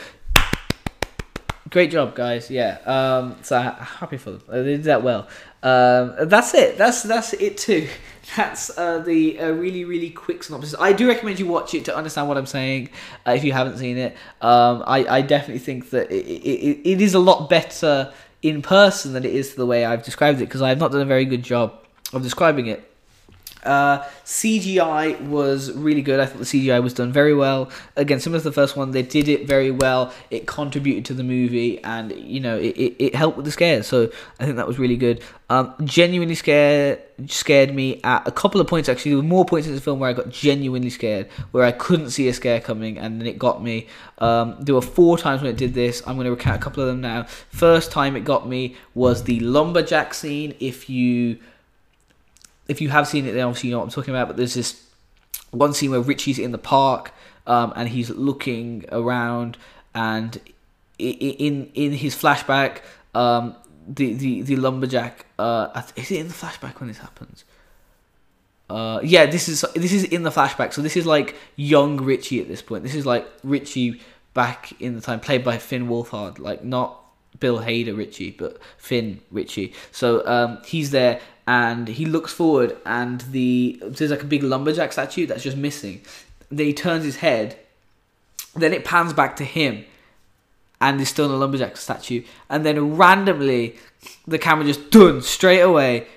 Great 1.71 1.91
job, 1.91 2.15
guys. 2.15 2.51
Yeah. 2.51 2.77
Um, 2.85 3.37
so 3.41 3.59
happy 3.59 4.17
for 4.17 4.31
them. 4.31 4.41
They 4.47 4.63
did 4.63 4.83
that 4.83 5.03
well. 5.03 5.27
Um, 5.63 6.15
that's 6.29 6.53
it. 6.53 6.77
That's 6.77 7.03
that's 7.03 7.33
It 7.33 7.57
Two. 7.57 7.87
That's 8.35 8.75
uh, 8.75 8.99
the 8.99 9.39
uh, 9.39 9.51
really 9.51 9.85
really 9.85 10.09
quick 10.09 10.41
synopsis. 10.41 10.73
I 10.79 10.93
do 10.93 11.07
recommend 11.07 11.39
you 11.39 11.45
watch 11.45 11.75
it 11.75 11.85
to 11.85 11.95
understand 11.95 12.27
what 12.27 12.37
I'm 12.37 12.47
saying. 12.47 12.89
Uh, 13.25 13.31
if 13.31 13.43
you 13.43 13.51
haven't 13.51 13.77
seen 13.77 13.97
it, 13.97 14.15
um, 14.41 14.83
I 14.87 15.05
I 15.17 15.21
definitely 15.21 15.59
think 15.59 15.91
that 15.91 16.09
it, 16.09 16.25
it, 16.25 16.89
it 16.89 17.01
is 17.01 17.13
a 17.13 17.19
lot 17.19 17.51
better 17.51 18.11
in 18.47 18.61
person 18.61 19.13
than 19.13 19.25
it 19.25 19.33
is 19.33 19.55
the 19.55 19.65
way 19.65 19.85
I've 19.85 20.03
described 20.03 20.39
it 20.39 20.45
because 20.45 20.61
I 20.61 20.69
have 20.69 20.77
not 20.77 20.91
done 20.91 21.01
a 21.01 21.05
very 21.05 21.25
good 21.25 21.43
job 21.43 21.73
of 22.13 22.21
describing 22.21 22.67
it. 22.67 22.91
Uh, 23.65 24.03
CGI 24.23 25.19
was 25.27 25.71
really 25.73 26.01
good. 26.01 26.19
I 26.19 26.25
thought 26.25 26.39
the 26.39 26.45
CGI 26.45 26.81
was 26.81 26.93
done 26.93 27.11
very 27.11 27.33
well. 27.33 27.69
Again, 27.95 28.19
similar 28.19 28.39
to 28.39 28.43
the 28.43 28.51
first 28.51 28.77
one, 28.77 28.91
they 28.91 29.01
did 29.01 29.27
it 29.27 29.47
very 29.47 29.71
well. 29.71 30.13
It 30.29 30.47
contributed 30.47 31.05
to 31.05 31.13
the 31.13 31.23
movie, 31.23 31.83
and 31.83 32.11
you 32.11 32.39
know, 32.39 32.57
it, 32.57 32.77
it, 32.77 32.95
it 32.99 33.15
helped 33.15 33.37
with 33.37 33.45
the 33.45 33.51
scares. 33.51 33.87
So 33.87 34.11
I 34.39 34.45
think 34.45 34.57
that 34.57 34.67
was 34.67 34.79
really 34.79 34.97
good. 34.97 35.23
Um, 35.49 35.75
genuinely 35.83 36.35
scared 36.35 37.01
scared 37.27 37.73
me 37.73 38.01
at 38.03 38.27
a 38.27 38.31
couple 38.31 38.59
of 38.59 38.67
points. 38.67 38.89
Actually, 38.89 39.11
there 39.11 39.17
were 39.17 39.23
more 39.23 39.45
points 39.45 39.67
in 39.67 39.75
the 39.75 39.81
film 39.81 39.99
where 39.99 40.09
I 40.09 40.13
got 40.13 40.29
genuinely 40.29 40.89
scared, 40.89 41.29
where 41.51 41.63
I 41.63 41.71
couldn't 41.71 42.09
see 42.11 42.27
a 42.27 42.33
scare 42.33 42.59
coming, 42.59 42.97
and 42.97 43.19
then 43.19 43.27
it 43.27 43.39
got 43.39 43.63
me. 43.63 43.87
Um, 44.19 44.55
there 44.59 44.75
were 44.75 44.81
four 44.81 45.17
times 45.17 45.41
when 45.41 45.51
it 45.51 45.57
did 45.57 45.73
this. 45.73 46.01
I'm 46.05 46.15
going 46.15 46.25
to 46.25 46.31
recount 46.31 46.57
a 46.57 46.63
couple 46.63 46.83
of 46.83 46.87
them 46.87 47.01
now. 47.01 47.23
First 47.49 47.91
time 47.91 48.15
it 48.15 48.23
got 48.25 48.47
me 48.47 48.75
was 48.93 49.23
the 49.23 49.39
lumberjack 49.39 50.13
scene. 50.13 50.55
If 50.59 50.89
you 50.89 51.37
if 52.67 52.81
you 52.81 52.89
have 52.89 53.07
seen 53.07 53.25
it, 53.25 53.33
then 53.33 53.45
obviously 53.45 53.69
you 53.69 53.75
know 53.75 53.79
what 53.79 53.85
I'm 53.85 53.91
talking 53.91 54.13
about. 54.13 54.27
But 54.27 54.37
there's 54.37 54.53
this 54.53 54.83
one 55.51 55.73
scene 55.73 55.91
where 55.91 56.01
Richie's 56.01 56.39
in 56.39 56.51
the 56.51 56.57
park 56.57 57.13
um, 57.47 57.73
and 57.75 57.89
he's 57.89 58.09
looking 58.09 58.85
around, 58.91 59.57
and 59.93 60.39
in 60.97 61.71
in 61.73 61.91
his 61.93 62.15
flashback, 62.15 62.79
um, 63.13 63.55
the, 63.87 64.13
the 64.13 64.41
the 64.41 64.55
lumberjack 64.55 65.25
uh, 65.37 65.81
is 65.95 66.11
it 66.11 66.19
in 66.19 66.27
the 66.27 66.33
flashback 66.33 66.79
when 66.79 66.87
this 66.87 66.97
happens? 66.99 67.43
Uh, 68.69 68.99
yeah, 69.03 69.25
this 69.27 69.47
is 69.47 69.63
this 69.75 69.93
is 69.93 70.03
in 70.05 70.23
the 70.23 70.31
flashback. 70.31 70.73
So 70.73 70.81
this 70.81 70.97
is 70.97 71.05
like 71.05 71.35
young 71.55 71.97
Richie 71.97 72.41
at 72.41 72.47
this 72.47 72.61
point. 72.61 72.83
This 72.83 72.95
is 72.95 73.05
like 73.05 73.27
Richie 73.43 74.01
back 74.33 74.73
in 74.81 74.95
the 74.95 75.01
time, 75.01 75.19
played 75.19 75.43
by 75.43 75.57
Finn 75.57 75.87
Wolfhard, 75.87 76.39
like 76.39 76.63
not 76.63 76.99
Bill 77.39 77.59
Hader 77.59 77.95
Richie, 77.95 78.31
but 78.31 78.59
Finn 78.77 79.21
Richie. 79.31 79.73
So 79.91 80.25
um, 80.27 80.59
he's 80.65 80.91
there, 80.91 81.21
and 81.47 81.87
he 81.87 82.05
looks 82.05 82.33
forward, 82.33 82.77
and 82.85 83.21
the 83.21 83.79
there's 83.81 84.11
like 84.11 84.23
a 84.23 84.27
big 84.27 84.43
lumberjack 84.43 84.91
statue 84.93 85.25
that's 85.27 85.43
just 85.43 85.57
missing. 85.57 86.01
Then 86.49 86.67
he 86.67 86.73
turns 86.73 87.03
his 87.03 87.17
head, 87.17 87.57
then 88.55 88.73
it 88.73 88.85
pans 88.85 89.13
back 89.13 89.35
to 89.37 89.43
him, 89.43 89.85
and 90.81 90.99
there's 90.99 91.09
still 91.09 91.33
a 91.33 91.35
lumberjack 91.35 91.77
statue, 91.77 92.23
and 92.49 92.65
then 92.65 92.97
randomly 92.97 93.75
the 94.27 94.39
camera 94.39 94.65
just 94.65 94.89
done 94.91 95.21
straight 95.21 95.61
away. 95.61 96.07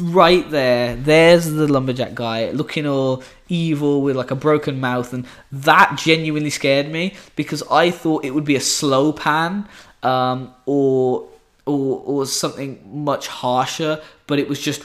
Right 0.00 0.48
there, 0.48 0.94
there's 0.94 1.46
the 1.46 1.66
lumberjack 1.66 2.14
guy 2.14 2.50
looking 2.52 2.86
all 2.86 3.24
evil 3.48 4.00
with 4.00 4.14
like 4.14 4.30
a 4.30 4.36
broken 4.36 4.78
mouth, 4.78 5.12
and 5.12 5.26
that 5.50 5.98
genuinely 5.98 6.50
scared 6.50 6.88
me 6.88 7.14
because 7.34 7.64
I 7.68 7.90
thought 7.90 8.24
it 8.24 8.30
would 8.30 8.44
be 8.44 8.54
a 8.54 8.60
slow 8.60 9.12
pan 9.12 9.68
um, 10.04 10.54
or 10.66 11.28
or 11.68 12.02
or 12.04 12.26
something 12.26 12.70
much 13.04 13.28
harsher, 13.28 14.00
but 14.26 14.38
it 14.38 14.48
was 14.48 14.58
just 14.60 14.82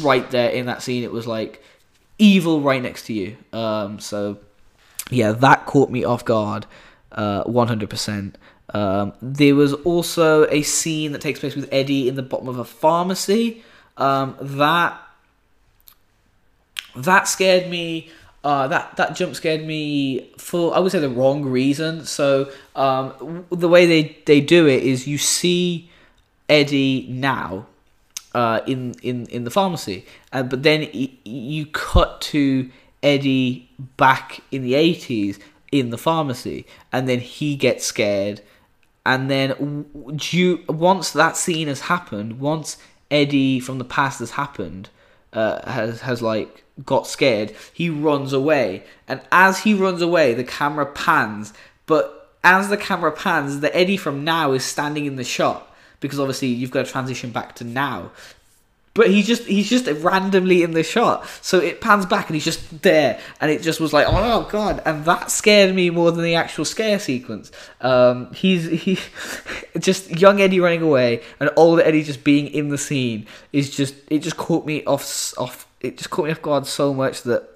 right 0.00 0.30
there 0.30 0.50
in 0.50 0.66
that 0.66 0.82
scene. 0.82 1.02
It 1.02 1.12
was 1.12 1.26
like 1.26 1.62
evil 2.18 2.60
right 2.60 2.82
next 2.82 3.06
to 3.06 3.12
you. 3.12 3.36
Um, 3.52 3.98
so 3.98 4.38
yeah, 5.10 5.32
that 5.32 5.66
caught 5.66 5.90
me 5.90 6.04
off 6.04 6.24
guard, 6.24 6.66
uh, 7.12 7.42
one 7.44 7.68
hundred 7.68 7.90
percent. 7.90 8.38
Um, 8.72 9.12
there 9.20 9.56
was 9.56 9.72
also 9.72 10.46
a 10.48 10.62
scene 10.62 11.10
that 11.12 11.20
takes 11.20 11.40
place 11.40 11.56
with 11.56 11.68
Eddie 11.72 12.08
in 12.08 12.14
the 12.14 12.22
bottom 12.22 12.48
of 12.48 12.58
a 12.58 12.64
pharmacy. 12.64 13.64
Um, 13.96 14.36
that 14.40 15.00
that 16.94 17.26
scared 17.28 17.68
me. 17.68 18.10
Uh, 18.42 18.68
that 18.68 18.96
that 18.96 19.14
jump 19.16 19.34
scared 19.34 19.66
me 19.66 20.30
for 20.38 20.74
I 20.74 20.78
would 20.78 20.92
say 20.92 21.00
the 21.00 21.10
wrong 21.10 21.44
reason. 21.44 22.06
So 22.06 22.50
um, 22.74 23.44
the 23.50 23.68
way 23.68 23.84
they 23.86 24.16
they 24.24 24.40
do 24.40 24.66
it 24.66 24.82
is 24.82 25.06
you 25.06 25.18
see 25.18 25.89
Eddie 26.50 27.06
now 27.08 27.66
uh, 28.34 28.60
in 28.66 28.94
in 29.02 29.26
in 29.26 29.44
the 29.44 29.50
pharmacy, 29.50 30.04
uh, 30.32 30.42
but 30.42 30.62
then 30.62 30.88
you 31.24 31.66
cut 31.66 32.20
to 32.20 32.68
Eddie 33.02 33.70
back 33.96 34.40
in 34.50 34.62
the 34.62 34.74
eighties 34.74 35.38
in 35.72 35.90
the 35.90 35.98
pharmacy, 35.98 36.66
and 36.92 37.08
then 37.08 37.20
he 37.20 37.56
gets 37.56 37.86
scared, 37.86 38.42
and 39.06 39.30
then 39.30 39.86
you 40.30 40.62
once 40.68 41.12
that 41.12 41.36
scene 41.36 41.68
has 41.68 41.82
happened, 41.82 42.40
once 42.40 42.76
Eddie 43.10 43.60
from 43.60 43.78
the 43.78 43.84
past 43.84 44.18
has 44.18 44.32
happened, 44.32 44.90
uh, 45.32 45.70
has 45.70 46.00
has 46.02 46.20
like 46.20 46.64
got 46.84 47.06
scared, 47.06 47.54
he 47.72 47.88
runs 47.88 48.32
away, 48.32 48.82
and 49.06 49.20
as 49.30 49.60
he 49.60 49.72
runs 49.72 50.02
away, 50.02 50.34
the 50.34 50.44
camera 50.44 50.86
pans, 50.86 51.52
but 51.86 52.34
as 52.42 52.70
the 52.70 52.76
camera 52.76 53.12
pans, 53.12 53.60
the 53.60 53.74
Eddie 53.76 53.96
from 53.96 54.24
now 54.24 54.52
is 54.52 54.64
standing 54.64 55.06
in 55.06 55.16
the 55.16 55.24
shot 55.24 55.69
because 56.00 56.18
obviously 56.18 56.48
you've 56.48 56.70
got 56.70 56.86
to 56.86 56.90
transition 56.90 57.30
back 57.30 57.54
to 57.56 57.64
now. 57.64 58.10
But 58.92 59.08
he's 59.08 59.24
just 59.24 59.44
he's 59.44 59.70
just 59.70 59.86
randomly 60.02 60.64
in 60.64 60.72
the 60.72 60.82
shot, 60.82 61.24
so 61.42 61.60
it 61.60 61.80
pans 61.80 62.06
back 62.06 62.26
and 62.26 62.34
he's 62.34 62.44
just 62.44 62.82
there, 62.82 63.20
and 63.40 63.48
it 63.48 63.62
just 63.62 63.78
was 63.78 63.92
like, 63.92 64.04
oh 64.08 64.48
god, 64.50 64.82
and 64.84 65.04
that 65.04 65.30
scared 65.30 65.72
me 65.76 65.90
more 65.90 66.10
than 66.10 66.24
the 66.24 66.34
actual 66.34 66.64
scare 66.64 66.98
sequence. 66.98 67.52
Um, 67.80 68.32
he's 68.34 68.64
he 68.64 68.98
just 69.78 70.10
young 70.10 70.40
Eddie 70.40 70.58
running 70.58 70.82
away 70.82 71.22
and 71.38 71.50
old 71.56 71.78
Eddie 71.78 72.02
just 72.02 72.24
being 72.24 72.48
in 72.48 72.70
the 72.70 72.78
scene 72.78 73.26
is 73.52 73.70
just 73.70 73.94
it 74.08 74.18
just 74.18 74.36
caught 74.36 74.66
me 74.66 74.82
off 74.84 75.32
off 75.38 75.68
it 75.80 75.96
just 75.96 76.10
caught 76.10 76.24
me 76.24 76.32
off 76.32 76.42
guard 76.42 76.66
so 76.66 76.92
much 76.92 77.22
that 77.22 77.48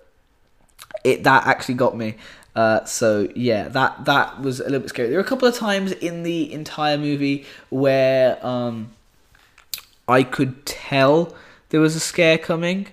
it 1.02 1.24
that 1.24 1.48
actually 1.48 1.74
got 1.74 1.96
me. 1.96 2.14
Uh, 2.54 2.84
so 2.84 3.28
yeah, 3.34 3.68
that 3.68 4.04
that 4.04 4.40
was 4.40 4.60
a 4.60 4.64
little 4.64 4.80
bit 4.80 4.88
scary. 4.88 5.08
There 5.08 5.18
were 5.18 5.24
a 5.24 5.28
couple 5.28 5.48
of 5.48 5.54
times 5.54 5.92
in 5.92 6.22
the 6.22 6.52
entire 6.52 6.96
movie 6.96 7.46
where 7.70 8.44
um, 8.46 8.92
I 10.06 10.22
could 10.22 10.64
tell 10.64 11.34
there 11.70 11.80
was 11.80 11.96
a 11.96 12.00
scare 12.00 12.38
coming 12.38 12.86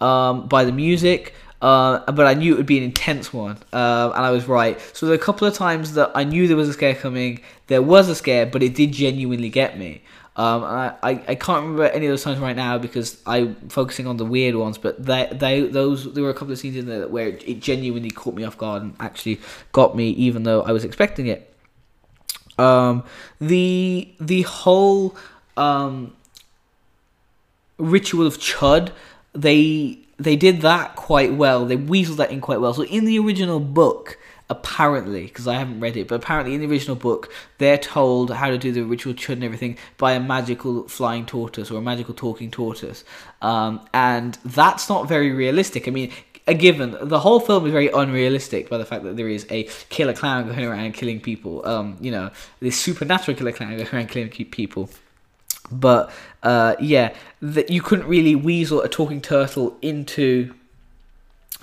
um, 0.00 0.46
by 0.46 0.64
the 0.64 0.70
music, 0.70 1.34
uh, 1.60 2.10
but 2.12 2.26
I 2.26 2.34
knew 2.34 2.54
it 2.54 2.56
would 2.58 2.66
be 2.66 2.78
an 2.78 2.84
intense 2.84 3.32
one, 3.32 3.58
uh, 3.72 4.12
and 4.14 4.24
I 4.24 4.30
was 4.30 4.46
right. 4.46 4.80
So 4.92 5.06
there 5.06 5.16
were 5.16 5.20
a 5.20 5.24
couple 5.24 5.48
of 5.48 5.54
times 5.54 5.94
that 5.94 6.12
I 6.14 6.22
knew 6.22 6.46
there 6.46 6.56
was 6.56 6.68
a 6.68 6.74
scare 6.74 6.94
coming. 6.94 7.40
There 7.66 7.82
was 7.82 8.08
a 8.08 8.14
scare, 8.14 8.46
but 8.46 8.62
it 8.62 8.74
did 8.74 8.92
genuinely 8.92 9.48
get 9.48 9.76
me. 9.78 10.02
Um, 10.38 10.62
I, 10.62 10.94
I, 11.02 11.34
can't 11.34 11.62
remember 11.62 11.86
any 11.86 12.06
of 12.06 12.12
those 12.12 12.22
times 12.22 12.38
right 12.38 12.54
now 12.54 12.78
because 12.78 13.20
I'm 13.26 13.56
focusing 13.70 14.06
on 14.06 14.18
the 14.18 14.24
weird 14.24 14.54
ones, 14.54 14.78
but 14.78 15.04
they, 15.04 15.28
they 15.32 15.62
those 15.62 16.14
there 16.14 16.22
were 16.22 16.30
a 16.30 16.34
couple 16.34 16.52
of 16.52 16.60
scenes 16.60 16.76
in 16.76 16.86
there 16.86 17.08
where 17.08 17.26
it 17.26 17.58
genuinely 17.58 18.12
caught 18.12 18.34
me 18.34 18.44
off 18.44 18.56
guard 18.56 18.82
and 18.82 18.94
actually 19.00 19.40
got 19.72 19.96
me, 19.96 20.10
even 20.10 20.44
though 20.44 20.62
I 20.62 20.70
was 20.70 20.84
expecting 20.84 21.26
it. 21.26 21.52
Um, 22.56 23.02
the 23.40 24.14
the 24.20 24.42
whole 24.42 25.16
um, 25.56 26.14
ritual 27.78 28.24
of 28.24 28.38
Chud, 28.38 28.92
they 29.32 29.98
they 30.18 30.36
did 30.36 30.60
that 30.60 30.94
quite 30.94 31.34
well. 31.34 31.66
They 31.66 31.76
weaseled 31.76 32.18
that 32.18 32.30
in 32.30 32.40
quite 32.40 32.60
well. 32.60 32.74
So 32.74 32.84
in 32.84 33.06
the 33.06 33.18
original 33.18 33.58
book, 33.58 34.16
apparently, 34.50 35.24
because 35.26 35.46
I 35.46 35.54
haven't 35.54 35.80
read 35.80 35.96
it, 35.96 36.08
but 36.08 36.16
apparently 36.16 36.54
in 36.54 36.60
the 36.60 36.66
original 36.66 36.96
book, 36.96 37.32
they're 37.58 37.78
told 37.78 38.30
how 38.30 38.48
to 38.48 38.58
do 38.58 38.72
the 38.72 38.82
ritual 38.82 39.12
chud 39.12 39.34
and 39.34 39.44
everything 39.44 39.76
by 39.98 40.12
a 40.12 40.20
magical 40.20 40.88
flying 40.88 41.26
tortoise 41.26 41.70
or 41.70 41.78
a 41.78 41.82
magical 41.82 42.14
talking 42.14 42.50
tortoise. 42.50 43.04
Um, 43.42 43.86
and 43.92 44.38
that's 44.44 44.88
not 44.88 45.08
very 45.08 45.32
realistic. 45.32 45.86
I 45.86 45.90
mean, 45.90 46.12
a 46.46 46.54
given, 46.54 46.96
the 47.00 47.20
whole 47.20 47.40
film 47.40 47.66
is 47.66 47.72
very 47.72 47.88
unrealistic 47.88 48.70
by 48.70 48.78
the 48.78 48.86
fact 48.86 49.04
that 49.04 49.16
there 49.16 49.28
is 49.28 49.46
a 49.50 49.64
killer 49.90 50.14
clown 50.14 50.46
going 50.46 50.64
around 50.64 50.94
killing 50.94 51.20
people. 51.20 51.66
Um, 51.66 51.98
you 52.00 52.10
know, 52.10 52.30
this 52.60 52.80
supernatural 52.80 53.36
killer 53.36 53.52
clown 53.52 53.76
going 53.76 53.88
around 53.88 54.08
killing 54.08 54.30
people. 54.30 54.88
But 55.70 56.10
uh, 56.42 56.76
yeah, 56.80 57.14
that 57.42 57.68
you 57.68 57.82
couldn't 57.82 58.06
really 58.06 58.34
weasel 58.34 58.80
a 58.80 58.88
talking 58.88 59.20
turtle 59.20 59.76
into 59.82 60.54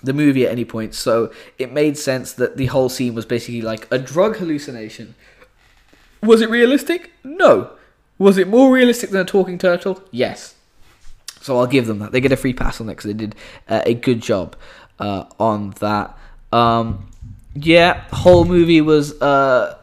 the 0.06 0.14
movie 0.14 0.46
at 0.46 0.52
any 0.52 0.66
point. 0.66 0.96
So 0.96 1.32
it 1.58 1.72
made 1.72 1.98
sense 1.98 2.34
that 2.34 2.58
the 2.58 2.68
whole 2.68 2.90
scene 2.90 3.16
was 3.16 3.26
basically 3.26 3.62
like 3.62 3.88
a 3.92 3.98
drug 3.98 4.38
hallucination. 4.38 5.16
Was 6.22 6.42
it 6.42 6.50
realistic? 6.50 7.12
No. 7.24 7.72
Was 8.18 8.38
it 8.38 8.48
more 8.48 8.72
realistic 8.72 9.10
than 9.10 9.22
a 9.22 9.26
talking 9.26 9.58
turtle? 9.58 10.02
Yes. 10.12 10.56
So 11.42 11.60
I'll 11.60 11.68
give 11.68 11.86
them 11.86 12.00
that. 12.00 12.12
They 12.12 12.22
get 12.22 12.32
a 12.32 12.38
free 12.38 12.54
pass 12.54 12.80
on 12.82 12.88
that 12.88 12.94
because 12.94 13.10
they 13.10 13.14
did 13.14 13.36
uh, 13.68 13.82
a 13.86 13.94
good 13.94 14.22
job 14.22 14.56
uh, 15.00 15.26
on 15.40 15.72
that. 15.80 16.18
Um, 16.52 17.10
yeah, 17.54 18.04
whole 18.12 18.46
movie 18.46 18.82
was. 18.82 19.20
Uh, 19.22 19.78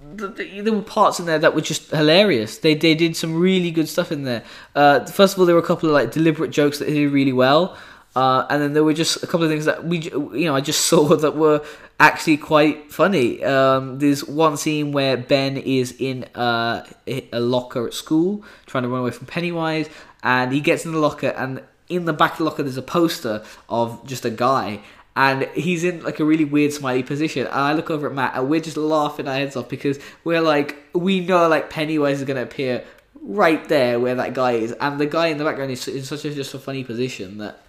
there 0.00 0.72
were 0.72 0.82
parts 0.82 1.18
in 1.18 1.26
there 1.26 1.38
that 1.38 1.54
were 1.54 1.60
just 1.60 1.90
hilarious. 1.90 2.58
They 2.58 2.74
they 2.74 2.94
did 2.94 3.16
some 3.16 3.38
really 3.38 3.70
good 3.70 3.88
stuff 3.88 4.10
in 4.10 4.24
there. 4.24 4.42
Uh, 4.74 5.06
first 5.06 5.34
of 5.34 5.40
all, 5.40 5.46
there 5.46 5.54
were 5.54 5.62
a 5.62 5.66
couple 5.66 5.88
of 5.88 5.94
like 5.94 6.12
deliberate 6.12 6.50
jokes 6.50 6.78
that 6.78 6.86
they 6.86 6.94
did 6.94 7.12
really 7.12 7.32
well. 7.32 7.78
Uh, 8.16 8.44
and 8.50 8.60
then 8.60 8.72
there 8.72 8.82
were 8.82 8.92
just 8.92 9.22
a 9.22 9.26
couple 9.26 9.44
of 9.44 9.50
things 9.50 9.66
that 9.66 9.84
we, 9.84 9.98
you 10.00 10.44
know, 10.44 10.56
I 10.56 10.60
just 10.60 10.84
saw 10.86 11.16
that 11.16 11.36
were 11.36 11.64
actually 11.98 12.36
quite 12.38 12.90
funny. 12.92 13.42
Um, 13.44 13.98
there's 13.98 14.24
one 14.24 14.56
scene 14.56 14.92
where 14.92 15.16
Ben 15.16 15.56
is 15.56 15.94
in 15.98 16.24
a, 16.34 16.86
a 17.06 17.40
locker 17.40 17.86
at 17.86 17.94
school 17.94 18.44
trying 18.66 18.82
to 18.82 18.88
run 18.88 19.02
away 19.02 19.10
from 19.12 19.26
Pennywise, 19.26 19.88
and 20.22 20.52
he 20.52 20.60
gets 20.60 20.84
in 20.84 20.92
the 20.92 20.98
locker, 20.98 21.28
and 21.28 21.62
in 21.88 22.04
the 22.04 22.12
back 22.12 22.32
of 22.32 22.38
the 22.38 22.44
locker 22.44 22.62
there's 22.62 22.76
a 22.76 22.82
poster 22.82 23.44
of 23.68 24.04
just 24.06 24.24
a 24.24 24.30
guy, 24.30 24.80
and 25.14 25.44
he's 25.54 25.84
in 25.84 26.02
like 26.02 26.18
a 26.18 26.24
really 26.24 26.44
weird 26.44 26.72
smiley 26.72 27.02
position. 27.02 27.46
And 27.46 27.54
I 27.54 27.74
look 27.74 27.90
over 27.90 28.08
at 28.08 28.14
Matt, 28.14 28.34
and 28.34 28.48
we're 28.48 28.60
just 28.60 28.76
laughing 28.76 29.28
our 29.28 29.34
heads 29.34 29.54
off 29.54 29.68
because 29.68 30.00
we're 30.24 30.40
like, 30.40 30.76
we 30.94 31.20
know 31.20 31.46
like 31.46 31.70
Pennywise 31.70 32.20
is 32.20 32.26
gonna 32.26 32.42
appear 32.42 32.84
right 33.22 33.68
there 33.68 34.00
where 34.00 34.16
that 34.16 34.34
guy 34.34 34.52
is, 34.52 34.72
and 34.72 34.98
the 34.98 35.06
guy 35.06 35.28
in 35.28 35.38
the 35.38 35.44
background 35.44 35.70
is 35.70 35.86
in 35.86 36.02
such 36.02 36.24
a 36.24 36.34
just 36.34 36.54
a 36.54 36.58
funny 36.58 36.82
position 36.82 37.38
that 37.38 37.60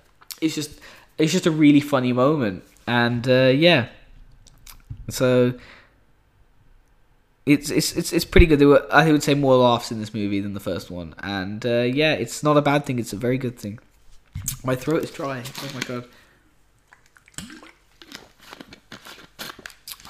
it's 0.41 0.55
just 0.55 0.79
it's 1.17 1.31
just 1.31 1.45
a 1.45 1.51
really 1.51 1.79
funny 1.79 2.11
moment, 2.11 2.63
and 2.87 3.27
uh, 3.27 3.51
yeah, 3.53 3.87
so 5.09 5.53
it's 7.45 7.69
it's 7.69 7.95
it's 7.95 8.11
it's 8.11 8.25
pretty 8.25 8.47
good. 8.47 8.59
There 8.59 8.67
were 8.67 8.85
I 8.91 9.11
would 9.11 9.23
say 9.23 9.33
more 9.35 9.55
laughs 9.55 9.91
in 9.91 9.99
this 9.99 10.13
movie 10.13 10.39
than 10.39 10.53
the 10.53 10.59
first 10.59 10.91
one, 10.91 11.15
and 11.19 11.65
uh, 11.65 11.81
yeah, 11.81 12.13
it's 12.13 12.43
not 12.43 12.57
a 12.57 12.61
bad 12.61 12.85
thing. 12.85 12.99
It's 12.99 13.13
a 13.13 13.17
very 13.17 13.37
good 13.37 13.57
thing. 13.57 13.79
My 14.63 14.75
throat 14.75 15.03
is 15.03 15.11
dry. 15.11 15.43
Oh 15.59 15.69
my 15.73 15.81
god. 15.81 16.05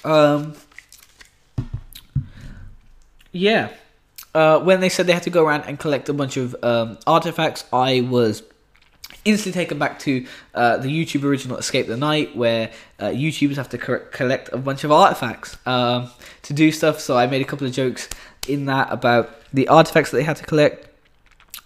Um. 0.04 0.56
Yeah. 3.32 3.70
Uh, 4.34 4.60
when 4.60 4.80
they 4.80 4.88
said 4.88 5.08
they 5.08 5.14
had 5.14 5.24
to 5.24 5.30
go 5.30 5.46
around 5.46 5.64
and 5.64 5.78
collect 5.78 6.08
a 6.08 6.14
bunch 6.14 6.38
of 6.38 6.56
um, 6.64 6.98
artifacts, 7.06 7.66
I 7.74 8.00
was 8.02 8.44
instantly 9.26 9.62
taken 9.62 9.78
back 9.78 10.00
to 10.00 10.26
uh, 10.56 10.78
the 10.78 10.88
YouTube 10.88 11.24
original 11.24 11.58
Escape 11.58 11.88
the 11.88 11.98
Night, 11.98 12.36
where 12.36 12.72
uh, 13.00 13.06
YouTubers 13.06 13.56
have 13.56 13.70
to 13.70 13.78
co- 13.78 14.06
collect 14.12 14.50
a 14.52 14.58
bunch 14.58 14.84
of 14.84 14.92
artifacts 14.92 15.58
um, 15.66 16.10
to 16.44 16.54
do 16.54 16.72
stuff. 16.72 17.00
So 17.00 17.18
I 17.18 17.28
made 17.28 17.42
a 17.42 17.46
couple 17.46 17.68
of 17.68 17.74
jokes 17.74 18.10
in 18.48 18.66
that 18.66 18.92
about 18.92 19.30
the 19.54 19.68
artifacts 19.68 20.12
that 20.12 20.18
they 20.18 20.24
had 20.24 20.38
to 20.38 20.44
collect. 20.44 20.88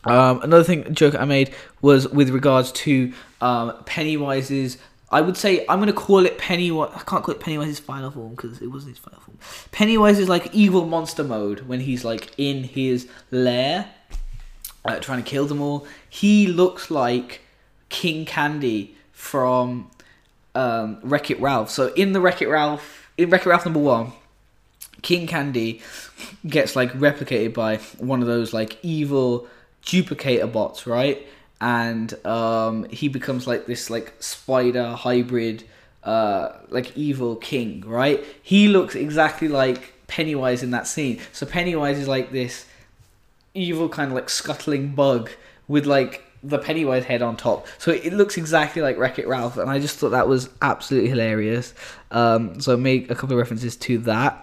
Um, 0.06 0.42
another 0.44 0.64
thing 0.64 0.94
joke 0.94 1.16
I 1.16 1.26
made 1.26 1.54
was 1.82 2.08
with 2.10 2.30
regards 2.30 2.72
to 2.74 3.14
um, 3.42 3.72
Pennywise's. 3.86 4.78
I 5.12 5.22
would 5.22 5.38
say 5.38 5.66
I'm 5.70 5.80
gonna 5.80 5.94
call 5.94 6.26
it 6.26 6.38
Pennywise. 6.38 6.92
I 6.94 7.00
can't 7.00 7.24
call 7.24 7.34
it 7.34 7.40
Pennywise's 7.40 7.80
final 7.80 8.12
form 8.12 8.32
because 8.32 8.62
it 8.62 8.68
wasn't 8.68 8.96
his 8.96 9.00
final 9.00 9.20
form. 9.20 9.38
Pennywise 9.72 10.20
is 10.20 10.30
like 10.30 10.54
evil 10.54 10.86
monster 10.86 11.24
mode 11.24 11.62
when 11.62 11.80
he's 11.80 12.04
like 12.04 12.34
in 12.38 12.64
his 12.64 13.08
lair, 13.32 13.90
uh, 14.84 15.00
trying 15.00 15.24
to 15.24 15.30
kill 15.30 15.46
them 15.46 15.62
all. 15.62 15.88
He 16.10 16.48
looks 16.48 16.92
like 16.92 17.42
King 17.90 18.26
Candy 18.26 18.96
from 19.12 19.90
um, 20.54 21.00
Wreck 21.04 21.32
It 21.32 21.40
Ralph. 21.40 21.70
So 21.70 21.94
in 21.94 22.14
the 22.14 22.22
Wreck 22.22 22.42
It 22.42 22.48
Ralph, 22.48 23.10
in 23.18 23.30
Wreck 23.30 23.46
It 23.46 23.50
Ralph 23.50 23.66
number 23.66 23.80
one, 23.80 24.14
King 25.02 25.28
Candy 25.28 25.82
gets 26.48 26.76
like 26.76 26.92
replicated 26.94 27.54
by 27.54 27.78
one 27.98 28.22
of 28.22 28.28
those 28.28 28.54
like 28.54 28.78
evil 28.82 29.48
duplicator 29.86 30.52
bots, 30.52 30.88
right? 30.88 31.26
And 31.62 32.14
um, 32.26 32.90
he 32.90 33.08
becomes 33.08 33.48
like 33.48 33.66
this 33.66 33.90
like 33.90 34.14
spider 34.20 34.92
hybrid, 34.92 35.64
uh, 36.04 36.54
like 36.70 36.96
evil 36.98 37.36
king, 37.36 37.82
right? 37.86 38.24
He 38.42 38.68
looks 38.68 38.96
exactly 38.96 39.48
like 39.48 39.94
Pennywise 40.08 40.64
in 40.64 40.72
that 40.72 40.88
scene. 40.88 41.20
So 41.32 41.46
Pennywise 41.46 41.98
is 41.98 42.08
like 42.08 42.32
this 42.32 42.66
evil 43.54 43.88
kind 43.90 44.12
of 44.12 44.16
like 44.16 44.30
scuttling 44.30 44.90
bug 44.96 45.30
with 45.68 45.86
like 45.86 46.25
the 46.48 46.60
Pennywise 46.60 47.06
head 47.06 47.22
on 47.22 47.36
top. 47.36 47.68
So 47.78 47.92
it 47.92 48.14
looks 48.14 48.38
exactly 48.38 48.82
like 48.82 48.98
Wreck 48.98 49.20
It 49.20 49.28
Ralph, 49.28 49.58
and 49.58 49.70
I 49.70 49.80
just 49.80 49.98
thought 49.98 50.10
that 50.10 50.28
was 50.28 50.50
absolutely 50.62 51.10
hilarious. 51.10 51.74
Um, 52.12 52.62
so 52.62 52.74
I 52.74 52.76
made 52.76 53.10
a 53.12 53.16
couple 53.16 53.34
of 53.34 53.40
references 53.40 53.76
to 53.78 53.98
that. 54.00 54.42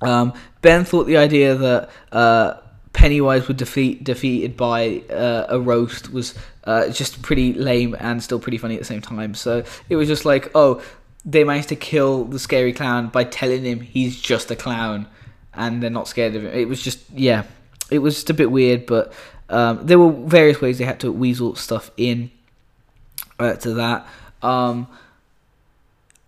Um, 0.00 0.32
ben 0.62 0.84
thought 0.84 1.06
the 1.06 1.16
idea 1.16 1.56
that 1.56 1.90
uh, 2.12 2.54
Pennywise 2.92 3.48
would 3.48 3.56
defeat 3.56 4.04
defeated 4.04 4.56
by 4.56 5.02
uh, 5.10 5.46
a 5.48 5.58
roast 5.58 6.12
was 6.12 6.34
uh, 6.64 6.88
just 6.90 7.22
pretty 7.22 7.52
lame 7.52 7.96
and 7.98 8.22
still 8.22 8.38
pretty 8.38 8.58
funny 8.58 8.74
at 8.74 8.80
the 8.80 8.86
same 8.86 9.00
time. 9.00 9.34
So 9.34 9.64
it 9.88 9.96
was 9.96 10.08
just 10.08 10.24
like, 10.24 10.50
oh, 10.54 10.82
they 11.24 11.44
managed 11.44 11.70
to 11.70 11.76
kill 11.76 12.24
the 12.24 12.38
scary 12.38 12.72
clown 12.72 13.08
by 13.08 13.24
telling 13.24 13.64
him 13.64 13.80
he's 13.80 14.20
just 14.20 14.50
a 14.50 14.56
clown, 14.56 15.08
and 15.54 15.82
they're 15.82 15.90
not 15.90 16.08
scared 16.08 16.36
of 16.36 16.44
him. 16.44 16.52
It 16.52 16.68
was 16.68 16.82
just 16.82 17.00
yeah, 17.14 17.44
it 17.90 17.98
was 17.98 18.14
just 18.14 18.30
a 18.30 18.34
bit 18.34 18.50
weird, 18.50 18.86
but 18.86 19.12
um, 19.48 19.86
there 19.86 19.98
were 19.98 20.12
various 20.12 20.60
ways 20.60 20.78
they 20.78 20.84
had 20.84 21.00
to 21.00 21.12
weasel 21.12 21.54
stuff 21.54 21.90
in 21.96 22.30
uh, 23.38 23.54
to 23.54 23.74
that. 23.74 24.06
Um, 24.42 24.88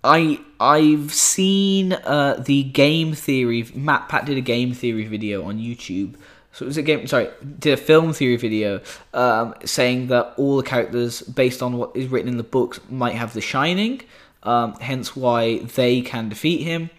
I 0.03 0.41
I've 0.59 1.13
seen 1.13 1.93
uh, 1.93 2.43
the 2.45 2.63
game 2.65 3.15
theory. 3.15 3.65
MatPat 3.65 4.27
did 4.27 4.39
a 4.39 4.43
game 4.43 4.73
theory 4.73 5.05
video 5.07 5.45
on 5.45 5.59
YouTube. 5.59 6.15
So 6.53 6.65
it 6.65 6.69
was 6.69 6.77
a 6.77 6.83
game. 6.83 7.07
Sorry, 7.07 7.29
did 7.59 7.75
a 7.75 7.77
film 7.77 8.13
theory 8.13 8.37
video 8.37 8.81
um, 9.15 9.55
saying 9.65 10.09
that 10.09 10.35
all 10.37 10.57
the 10.57 10.63
characters, 10.63 11.23
based 11.23 11.63
on 11.63 11.77
what 11.77 11.95
is 11.95 12.09
written 12.09 12.29
in 12.29 12.39
the 12.39 12.43
books, 12.43 12.81
might 12.89 13.15
have 13.15 13.35
the 13.35 13.41
Shining. 13.41 14.03
Um, 14.43 14.75
hence 14.81 15.15
why 15.15 15.59
they 15.59 16.01
can 16.01 16.31
defeat 16.31 16.63
him. 16.63 16.91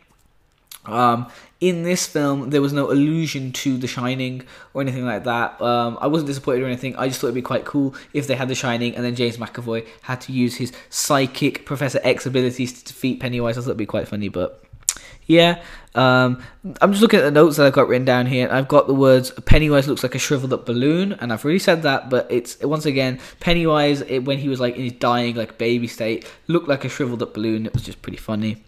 Um, 0.86 1.30
in 1.60 1.84
this 1.84 2.08
film, 2.08 2.50
there 2.50 2.62
was 2.62 2.74
no 2.74 2.92
allusion 2.92 3.52
to 3.52 3.78
The 3.78 3.88
Shining 3.88 4.44
or 4.74 4.82
anything 4.82 5.06
like 5.06 5.26
that. 5.26 5.62
Um, 5.62 5.98
I 6.02 6.08
wasn't 6.08 6.28
disappointed 6.28 6.64
or 6.64 6.66
anything. 6.66 6.96
I 6.96 7.08
just 7.08 7.22
thought 7.22 7.28
it'd 7.28 7.36
be 7.36 7.42
quite 7.44 7.66
cool 7.66 7.94
if 8.14 8.26
they 8.26 8.36
had 8.36 8.48
The 8.48 8.56
Shining 8.56 8.96
and 8.96 9.06
then 9.06 9.16
James 9.16 9.38
McAvoy 9.38 9.88
had 10.02 10.22
to 10.22 10.32
use 10.32 10.56
his 10.56 10.74
psychic 10.90 11.66
Professor 11.66 12.00
X 12.04 12.26
abilities 12.26 12.74
to 12.82 12.86
defeat 12.86 13.20
Pennywise. 13.20 13.58
I 13.58 13.62
thought 13.62 13.68
it'd 13.68 13.78
be 13.78 13.86
quite 13.86 14.08
funny, 14.08 14.28
but 14.28 14.64
yeah. 15.28 15.62
Um, 15.94 16.42
I'm 16.82 16.92
just 16.92 17.02
looking 17.02 17.20
at 17.20 17.24
the 17.24 17.32
notes 17.32 17.58
that 17.58 17.68
I've 17.68 17.74
got 17.74 17.88
written 17.88 18.06
down 18.06 18.26
here. 18.26 18.50
I've 18.52 18.68
got 18.68 18.88
the 18.88 18.94
words 18.94 19.32
Pennywise 19.46 19.88
looks 19.88 20.04
like 20.04 20.16
a 20.16 20.20
shriveled 20.20 20.54
up 20.54 20.66
balloon, 20.66 21.14
and 21.14 21.32
I've 21.32 21.44
already 21.46 21.60
said 21.60 21.84
that, 21.84 22.10
but 22.10 22.28
it's 22.32 22.60
once 22.62 22.86
again 22.86 23.20
Pennywise 23.40 24.02
it, 24.02 24.20
when 24.20 24.40
he 24.40 24.50
was 24.50 24.60
like 24.60 24.76
in 24.78 24.84
his 24.84 24.94
dying 24.94 25.36
like 25.36 25.58
baby 25.58 25.88
state 25.88 26.30
looked 26.48 26.68
like 26.68 26.86
a 26.86 26.90
shriveled 26.90 27.22
up 27.22 27.34
balloon. 27.34 27.66
It 27.66 27.74
was 27.74 27.84
just 27.84 28.02
pretty 28.02 28.18
funny. 28.18 28.64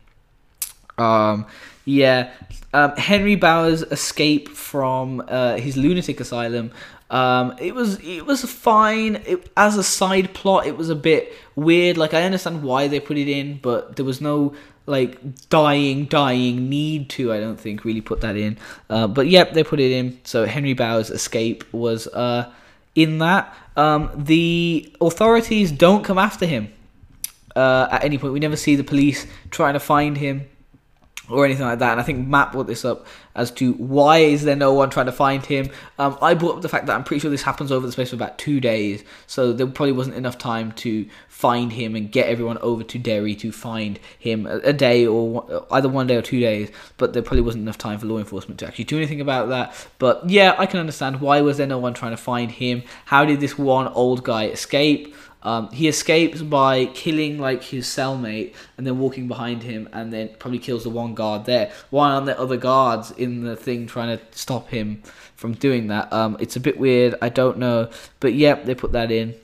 Um, 0.97 1.47
yeah, 1.85 2.31
um, 2.73 2.95
Henry 2.95 3.35
Bowers' 3.35 3.81
escape 3.83 4.49
from 4.49 5.23
uh, 5.27 5.57
his 5.57 5.77
lunatic 5.77 6.19
asylum. 6.19 6.71
Um, 7.09 7.55
it 7.59 7.75
was 7.75 7.99
it 7.99 8.25
was 8.25 8.43
fine. 8.43 9.17
It, 9.25 9.49
as 9.55 9.77
a 9.77 9.83
side 9.83 10.33
plot, 10.33 10.65
it 10.65 10.77
was 10.77 10.89
a 10.89 10.95
bit 10.95 11.33
weird. 11.55 11.97
Like 11.97 12.13
I 12.13 12.23
understand 12.23 12.63
why 12.63 12.87
they 12.87 12.99
put 12.99 13.17
it 13.17 13.27
in, 13.27 13.59
but 13.61 13.97
there 13.97 14.05
was 14.05 14.21
no 14.21 14.55
like 14.85 15.49
dying, 15.49 16.05
dying 16.05 16.69
need 16.69 17.09
to. 17.11 17.31
I 17.31 17.39
don't 17.39 17.59
think 17.59 17.85
really 17.85 18.01
put 18.01 18.21
that 18.21 18.35
in. 18.35 18.57
Uh, 18.89 19.07
but 19.07 19.27
yep, 19.27 19.53
they 19.53 19.63
put 19.63 19.79
it 19.79 19.91
in. 19.91 20.19
So 20.23 20.45
Henry 20.45 20.73
Bowers' 20.73 21.09
escape 21.09 21.63
was 21.73 22.07
uh, 22.07 22.51
in 22.95 23.19
that. 23.19 23.55
Um, 23.75 24.11
the 24.15 24.91
authorities 25.01 25.71
don't 25.71 26.03
come 26.03 26.17
after 26.17 26.45
him 26.45 26.71
uh, 27.55 27.87
at 27.91 28.03
any 28.03 28.17
point. 28.17 28.33
We 28.33 28.39
never 28.39 28.55
see 28.55 28.75
the 28.75 28.83
police 28.83 29.27
trying 29.51 29.73
to 29.73 29.79
find 29.79 30.17
him 30.17 30.47
or 31.29 31.45
anything 31.45 31.65
like 31.65 31.79
that. 31.79 31.91
And 31.91 32.01
I 32.01 32.03
think 32.03 32.27
Matt 32.27 32.51
brought 32.51 32.67
this 32.67 32.83
up 32.83 33.05
as 33.35 33.49
to 33.51 33.73
why 33.73 34.17
is 34.19 34.43
there 34.43 34.55
no 34.55 34.73
one 34.73 34.89
trying 34.89 35.05
to 35.05 35.11
find 35.11 35.45
him. 35.45 35.69
Um, 35.97 36.17
I 36.21 36.33
brought 36.33 36.57
up 36.57 36.61
the 36.61 36.69
fact 36.69 36.85
that 36.85 36.95
I'm 36.95 37.03
pretty 37.03 37.21
sure 37.21 37.31
this 37.31 37.43
happens 37.43 37.71
over 37.71 37.85
the 37.85 37.91
space 37.91 38.13
of 38.13 38.19
about 38.19 38.37
two 38.37 38.59
days, 38.59 39.03
so 39.25 39.53
there 39.53 39.65
probably 39.67 39.93
wasn't 39.93 40.17
enough 40.17 40.37
time 40.37 40.71
to 40.73 41.07
find 41.27 41.73
him 41.73 41.95
and 41.95 42.11
get 42.11 42.27
everyone 42.27 42.57
over 42.59 42.83
to 42.83 42.99
Derry 42.99 43.35
to 43.35 43.51
find 43.51 43.99
him 44.19 44.45
a, 44.45 44.57
a 44.57 44.73
day 44.73 45.05
or 45.05 45.65
either 45.71 45.89
one 45.89 46.07
day 46.07 46.15
or 46.15 46.21
two 46.21 46.39
days. 46.39 46.69
But 46.97 47.13
there 47.13 47.23
probably 47.23 47.41
wasn't 47.41 47.63
enough 47.63 47.77
time 47.77 47.99
for 47.99 48.05
law 48.05 48.17
enforcement 48.17 48.59
to 48.59 48.67
actually 48.67 48.85
do 48.85 48.97
anything 48.97 49.21
about 49.21 49.49
that. 49.49 49.73
But 49.99 50.29
yeah, 50.29 50.55
I 50.57 50.65
can 50.65 50.79
understand 50.79 51.21
why 51.21 51.41
was 51.41 51.57
there 51.57 51.67
no 51.67 51.79
one 51.79 51.93
trying 51.93 52.11
to 52.11 52.17
find 52.17 52.51
him. 52.51 52.83
How 53.05 53.25
did 53.25 53.39
this 53.39 53.57
one 53.57 53.87
old 53.87 54.23
guy 54.23 54.47
escape? 54.47 55.15
Um, 55.43 55.69
he 55.71 55.87
escapes 55.89 56.41
by 56.41 56.85
killing 56.85 57.37
like 57.37 57.63
his 57.63 57.85
cellmate 57.85 58.55
and 58.77 58.87
then 58.87 58.97
walking 58.97 59.27
behind 59.27 59.61
him 59.61 59.89
and 59.91 60.11
then 60.11 60.29
probably 60.39 60.59
kills 60.59 60.83
the 60.83 60.89
one 60.89 61.13
guard 61.13 61.45
there. 61.45 61.71
Why 61.89 62.11
aren't 62.11 62.25
there 62.25 62.39
other 62.39 62.57
guards 62.57 63.11
in 63.11 63.43
the 63.43 63.55
thing 63.55 63.85
trying 63.85 64.17
to 64.17 64.23
stop 64.31 64.69
him 64.69 65.03
from 65.35 65.53
doing 65.53 65.87
that? 65.87 66.11
Um, 66.13 66.37
it's 66.39 66.55
a 66.55 66.61
bit 66.61 66.79
weird. 66.79 67.15
I 67.21 67.29
don't 67.29 67.57
know, 67.57 67.89
but 68.21 68.33
yep, 68.33 68.63
they 68.63 68.73
put 68.73 68.93
that 68.93 69.11
in. 69.11 69.35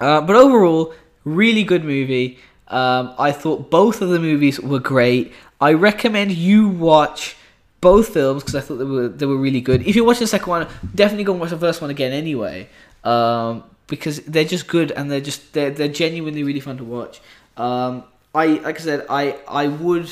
Uh, 0.00 0.20
but 0.20 0.36
overall, 0.36 0.94
really 1.24 1.64
good 1.64 1.84
movie. 1.84 2.38
Um, 2.68 3.14
I 3.18 3.32
thought 3.32 3.70
both 3.70 4.02
of 4.02 4.10
the 4.10 4.18
movies 4.18 4.60
were 4.60 4.78
great. 4.78 5.32
I 5.60 5.72
recommend 5.72 6.32
you 6.32 6.68
watch 6.68 7.36
both 7.80 8.10
films 8.10 8.42
because 8.42 8.54
I 8.54 8.60
thought 8.60 8.76
they 8.76 8.84
were 8.84 9.08
they 9.08 9.26
were 9.26 9.36
really 9.36 9.60
good. 9.60 9.86
If 9.86 9.96
you 9.96 10.04
watch 10.04 10.18
the 10.18 10.26
second 10.26 10.48
one, 10.48 10.68
definitely 10.94 11.24
go 11.24 11.32
and 11.32 11.40
watch 11.40 11.50
the 11.50 11.58
first 11.58 11.80
one 11.80 11.90
again 11.90 12.12
anyway. 12.12 12.68
Um, 13.02 13.64
because 13.90 14.20
they're 14.20 14.44
just 14.44 14.68
good 14.68 14.92
and 14.92 15.10
they're 15.10 15.20
just 15.20 15.52
they're 15.52 15.70
they're 15.70 15.88
genuinely 15.88 16.42
really 16.42 16.60
fun 16.60 16.78
to 16.78 16.84
watch. 16.84 17.20
Um, 17.58 18.04
I 18.34 18.46
like 18.46 18.80
I 18.80 18.82
said, 18.82 19.06
I 19.10 19.36
I 19.46 19.66
would 19.66 20.08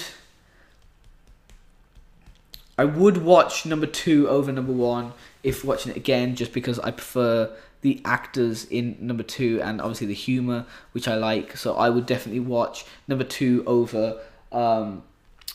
I 2.77 2.85
would 2.85 3.19
watch 3.19 3.65
number 3.65 3.87
two 3.87 4.29
over 4.29 4.53
number 4.53 4.73
one 4.73 5.15
if 5.43 5.65
watching 5.65 5.93
it 5.93 5.97
again, 5.97 6.35
just 6.35 6.53
because 6.53 6.79
I 6.81 6.91
prefer 6.91 7.51
the 7.81 8.03
actors 8.05 8.65
in 8.67 8.97
number 9.01 9.23
two 9.23 9.63
and 9.63 9.81
obviously 9.81 10.09
the 10.09 10.15
humor, 10.15 10.67
which 10.93 11.07
I 11.07 11.15
like. 11.15 11.57
So 11.57 11.77
I 11.77 11.89
would 11.89 12.07
definitely 12.07 12.41
watch 12.41 12.85
number 13.07 13.25
two 13.25 13.63
over 13.67 14.21
um, 14.51 15.05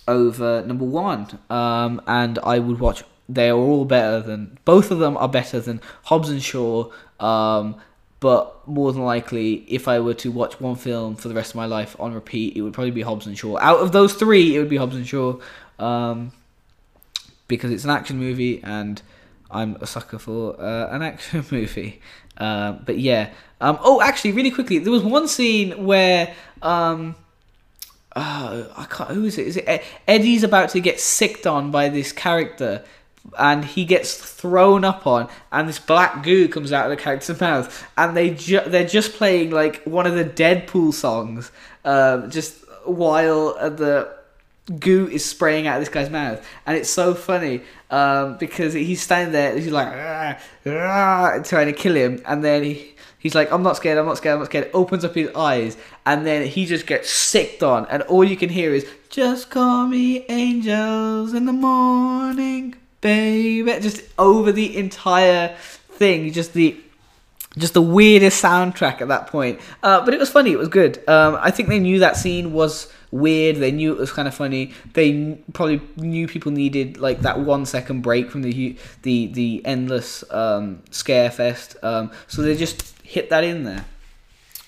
over 0.07 0.63
number 0.65 0.85
one, 0.85 1.39
um, 1.49 2.01
and 2.07 2.39
I 2.39 2.59
would 2.59 2.79
watch. 2.79 3.03
They 3.29 3.49
are 3.49 3.57
all 3.57 3.85
better 3.85 4.19
than 4.21 4.57
both 4.65 4.91
of 4.91 4.99
them 4.99 5.15
are 5.15 5.29
better 5.29 5.59
than 5.59 5.81
Hobbs 6.03 6.29
and 6.29 6.43
Shaw. 6.43 6.91
Um, 7.21 7.75
but 8.23 8.65
more 8.65 8.93
than 8.93 9.03
likely, 9.03 9.65
if 9.67 9.89
I 9.89 9.99
were 9.99 10.13
to 10.13 10.31
watch 10.31 10.61
one 10.61 10.77
film 10.77 11.17
for 11.17 11.27
the 11.27 11.33
rest 11.33 11.51
of 11.51 11.55
my 11.57 11.65
life 11.65 11.93
on 11.99 12.13
repeat, 12.13 12.55
it 12.55 12.61
would 12.61 12.71
probably 12.73 12.91
be 12.91 13.01
Hobbs 13.01 13.27
and 13.27 13.37
Shaw. 13.37 13.57
Out 13.59 13.79
of 13.79 13.91
those 13.91 14.13
three, 14.13 14.55
it 14.55 14.59
would 14.59 14.69
be 14.69 14.77
Hobbs 14.77 14.95
and 14.95 15.05
Shaw, 15.05 15.41
um, 15.77 16.31
because 17.49 17.69
it's 17.69 17.83
an 17.83 17.89
action 17.89 18.17
movie 18.17 18.63
and 18.63 19.01
I'm 19.51 19.75
a 19.81 19.85
sucker 19.85 20.19
for 20.19 20.57
uh, 20.57 20.95
an 20.95 21.01
action 21.11 21.43
movie. 21.51 22.01
Uh, 22.37 22.71
but 22.71 22.97
yeah. 22.97 23.31
Um, 23.59 23.77
oh, 23.81 24.01
actually, 24.01 24.31
really 24.31 24.51
quickly, 24.51 24.77
there 24.77 24.93
was 24.93 25.03
one 25.03 25.27
scene 25.27 25.85
where 25.85 26.33
um, 26.61 27.17
uh, 28.15 28.63
I 28.77 28.85
can't. 28.85 29.09
Who 29.09 29.25
is 29.25 29.37
it? 29.37 29.47
Is 29.47 29.57
it 29.57 29.83
Eddie's 30.07 30.43
about 30.43 30.69
to 30.69 30.79
get 30.79 31.01
sicked 31.01 31.45
on 31.45 31.71
by 31.71 31.89
this 31.89 32.13
character, 32.13 32.85
and 33.37 33.63
he 33.65 33.85
gets 33.85 34.15
thrown 34.15 34.83
up 34.83 35.07
on, 35.07 35.29
and 35.51 35.67
this 35.67 35.79
black 35.79 36.23
goo 36.23 36.47
comes 36.47 36.71
out 36.71 36.85
of 36.85 36.95
the 36.95 37.01
character's 37.01 37.39
mouth, 37.39 37.87
and 37.97 38.15
they 38.15 38.31
ju- 38.31 38.61
they're 38.67 38.87
just 38.87 39.13
playing 39.13 39.49
like 39.51 39.83
one 39.83 40.05
of 40.05 40.15
the 40.15 40.25
Deadpool 40.25 40.93
songs, 40.93 41.51
um, 41.85 42.29
just 42.29 42.63
while 42.85 43.53
the 43.53 44.13
goo 44.79 45.07
is 45.07 45.25
spraying 45.25 45.67
out 45.67 45.77
of 45.77 45.81
this 45.81 45.89
guy's 45.89 46.09
mouth, 46.09 46.45
and 46.65 46.77
it's 46.77 46.89
so 46.89 47.13
funny 47.13 47.61
um, 47.89 48.37
because 48.37 48.73
he's 48.73 49.01
standing 49.01 49.31
there, 49.31 49.55
he's 49.55 49.71
like 49.71 49.87
"Ah, 49.87 50.37
ah," 50.67 51.39
trying 51.43 51.67
to 51.67 51.73
kill 51.73 51.95
him, 51.95 52.21
and 52.25 52.43
then 52.43 52.63
he. 52.63 52.89
He's 53.19 53.35
like, 53.35 53.53
I'm 53.53 53.63
not 53.63 53.77
scared, 53.77 53.97
I'm 53.97 54.05
not 54.05 54.17
scared, 54.17 54.33
I'm 54.33 54.39
not 54.39 54.47
scared. 54.47 54.69
Opens 54.73 55.05
up 55.05 55.15
his 55.15 55.29
eyes, 55.33 55.77
and 56.05 56.25
then 56.25 56.45
he 56.45 56.65
just 56.65 56.85
gets 56.85 57.09
sicked 57.09 57.63
on, 57.63 57.85
and 57.85 58.03
all 58.03 58.25
you 58.25 58.35
can 58.35 58.49
hear 58.49 58.73
is, 58.73 58.85
Just 59.09 59.49
call 59.49 59.87
me 59.87 60.25
angels 60.27 61.33
in 61.33 61.45
the 61.45 61.53
morning, 61.53 62.75
baby. 63.03 63.79
Just 63.79 64.01
over 64.17 64.51
the 64.51 64.75
entire 64.75 65.55
thing, 65.57 66.31
just 66.33 66.53
the 66.53 66.75
just 67.55 67.75
the 67.75 67.81
weirdest 67.81 68.43
soundtrack 68.43 69.01
at 69.01 69.09
that 69.09 69.27
point. 69.27 69.59
Uh, 69.83 70.03
but 70.03 70.15
it 70.15 70.19
was 70.19 70.29
funny. 70.29 70.51
It 70.51 70.57
was 70.57 70.69
good. 70.69 71.07
Um, 71.07 71.37
I 71.39 71.51
think 71.51 71.69
they 71.69 71.77
knew 71.77 71.99
that 71.99 72.17
scene 72.17 72.51
was 72.51 72.91
weird. 73.11 73.57
They 73.57 73.71
knew 73.71 73.91
it 73.91 73.99
was 73.99 74.11
kind 74.11 74.27
of 74.27 74.33
funny. 74.33 74.73
They 74.93 75.37
probably 75.53 75.81
knew 75.95 76.27
people 76.27 76.51
needed 76.51 76.97
like 76.97 77.19
that 77.21 77.39
one 77.39 77.67
second 77.67 78.01
break 78.01 78.31
from 78.31 78.41
the 78.41 78.75
the 79.03 79.27
the 79.27 79.61
endless 79.65 80.23
um, 80.31 80.81
scare 80.89 81.29
fest. 81.29 81.75
Um, 81.83 82.11
so 82.27 82.41
they 82.41 82.55
just 82.55 82.99
hit 83.03 83.29
that 83.29 83.43
in 83.43 83.65
there. 83.65 83.85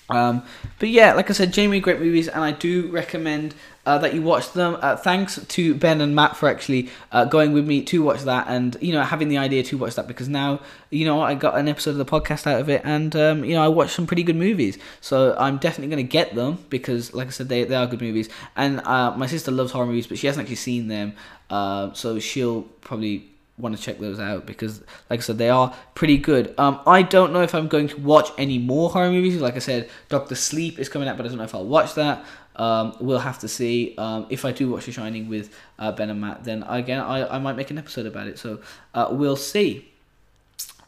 Um, 0.08 0.44
but 0.78 0.88
yeah, 0.88 1.14
like 1.14 1.30
I 1.30 1.32
said, 1.32 1.52
Jamie, 1.52 1.80
great 1.80 1.98
movies, 1.98 2.28
and 2.28 2.44
I 2.44 2.52
do 2.52 2.88
recommend 2.92 3.56
uh, 3.86 3.98
that 3.98 4.12
you 4.12 4.20
watched 4.20 4.52
them. 4.54 4.76
Uh, 4.82 4.96
thanks 4.96 5.42
to 5.46 5.74
Ben 5.74 6.00
and 6.00 6.14
Matt 6.14 6.36
for 6.36 6.48
actually 6.48 6.90
uh, 7.12 7.24
going 7.24 7.52
with 7.52 7.66
me 7.66 7.82
to 7.84 8.02
watch 8.02 8.22
that, 8.22 8.46
and 8.48 8.76
you 8.80 8.92
know 8.92 9.02
having 9.02 9.28
the 9.28 9.38
idea 9.38 9.62
to 9.62 9.78
watch 9.78 9.94
that 9.94 10.06
because 10.06 10.28
now 10.28 10.60
you 10.90 11.04
know 11.06 11.22
I 11.22 11.34
got 11.34 11.56
an 11.56 11.68
episode 11.68 11.92
of 11.92 11.98
the 11.98 12.04
podcast 12.04 12.46
out 12.46 12.60
of 12.60 12.68
it, 12.68 12.82
and 12.84 13.14
um, 13.16 13.44
you 13.44 13.54
know 13.54 13.62
I 13.62 13.68
watched 13.68 13.92
some 13.92 14.06
pretty 14.06 14.24
good 14.24 14.36
movies. 14.36 14.76
So 15.00 15.36
I'm 15.38 15.58
definitely 15.58 15.94
going 15.94 16.06
to 16.06 16.10
get 16.10 16.34
them 16.34 16.64
because, 16.68 17.14
like 17.14 17.28
I 17.28 17.30
said, 17.30 17.48
they 17.48 17.64
they 17.64 17.76
are 17.76 17.86
good 17.86 18.02
movies. 18.02 18.28
And 18.56 18.80
uh, 18.80 19.16
my 19.16 19.26
sister 19.26 19.50
loves 19.50 19.72
horror 19.72 19.86
movies, 19.86 20.08
but 20.08 20.18
she 20.18 20.26
hasn't 20.26 20.42
actually 20.42 20.56
seen 20.56 20.88
them, 20.88 21.14
uh, 21.48 21.92
so 21.94 22.18
she'll 22.18 22.62
probably 22.82 23.30
want 23.58 23.76
to 23.76 23.82
check 23.82 23.98
those 23.98 24.20
out 24.20 24.46
because, 24.46 24.82
like 25.08 25.20
I 25.20 25.22
said, 25.22 25.38
they 25.38 25.48
are 25.48 25.74
pretty 25.94 26.18
good. 26.18 26.54
Um, 26.58 26.80
I 26.86 27.02
don't 27.02 27.32
know 27.32 27.42
if 27.42 27.54
I'm 27.54 27.68
going 27.68 27.88
to 27.88 28.00
watch 28.00 28.30
any 28.36 28.58
more 28.58 28.90
horror 28.90 29.10
movies. 29.10 29.40
Like 29.40 29.56
I 29.56 29.60
said, 29.60 29.88
Doctor 30.08 30.34
Sleep 30.34 30.78
is 30.78 30.88
coming 30.88 31.08
out, 31.08 31.16
but 31.16 31.26
I 31.26 31.28
don't 31.28 31.38
know 31.38 31.44
if 31.44 31.54
I'll 31.54 31.64
watch 31.64 31.94
that. 31.94 32.24
Um, 32.56 32.96
we'll 33.00 33.18
have 33.18 33.38
to 33.40 33.48
see. 33.48 33.94
Um, 33.98 34.26
if 34.30 34.44
I 34.44 34.52
do 34.52 34.70
watch 34.70 34.86
The 34.86 34.92
Shining 34.92 35.28
with 35.28 35.54
uh, 35.78 35.92
Ben 35.92 36.10
and 36.10 36.20
Matt, 36.20 36.44
then 36.44 36.62
again, 36.64 37.00
I, 37.00 37.36
I 37.36 37.38
might 37.38 37.56
make 37.56 37.70
an 37.70 37.78
episode 37.78 38.06
about 38.06 38.26
it. 38.26 38.38
So 38.38 38.60
uh, 38.94 39.08
we'll 39.10 39.36
see. 39.36 39.90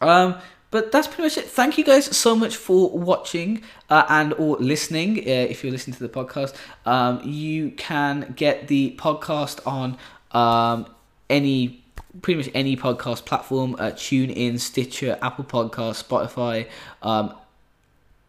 Um, 0.00 0.36
but 0.70 0.92
that's 0.92 1.06
pretty 1.06 1.22
much 1.22 1.38
it. 1.38 1.46
Thank 1.46 1.78
you 1.78 1.84
guys 1.84 2.14
so 2.14 2.36
much 2.36 2.56
for 2.56 2.90
watching 2.90 3.62
uh, 3.88 4.04
and 4.08 4.34
or 4.34 4.56
listening. 4.58 5.18
Uh, 5.18 5.48
if 5.48 5.62
you're 5.62 5.72
listening 5.72 5.96
to 5.96 6.06
the 6.06 6.10
podcast, 6.10 6.54
um, 6.84 7.22
you 7.24 7.70
can 7.70 8.34
get 8.36 8.68
the 8.68 8.94
podcast 8.98 9.66
on 9.66 9.96
um, 10.32 10.86
any 11.30 11.84
pretty 12.22 12.38
much 12.38 12.50
any 12.54 12.76
podcast 12.76 13.24
platform. 13.24 13.74
Uh, 13.78 13.90
TuneIn, 13.90 14.58
Stitcher, 14.58 15.18
Apple 15.22 15.44
Podcast, 15.44 16.04
Spotify. 16.04 16.68
Um, 17.02 17.34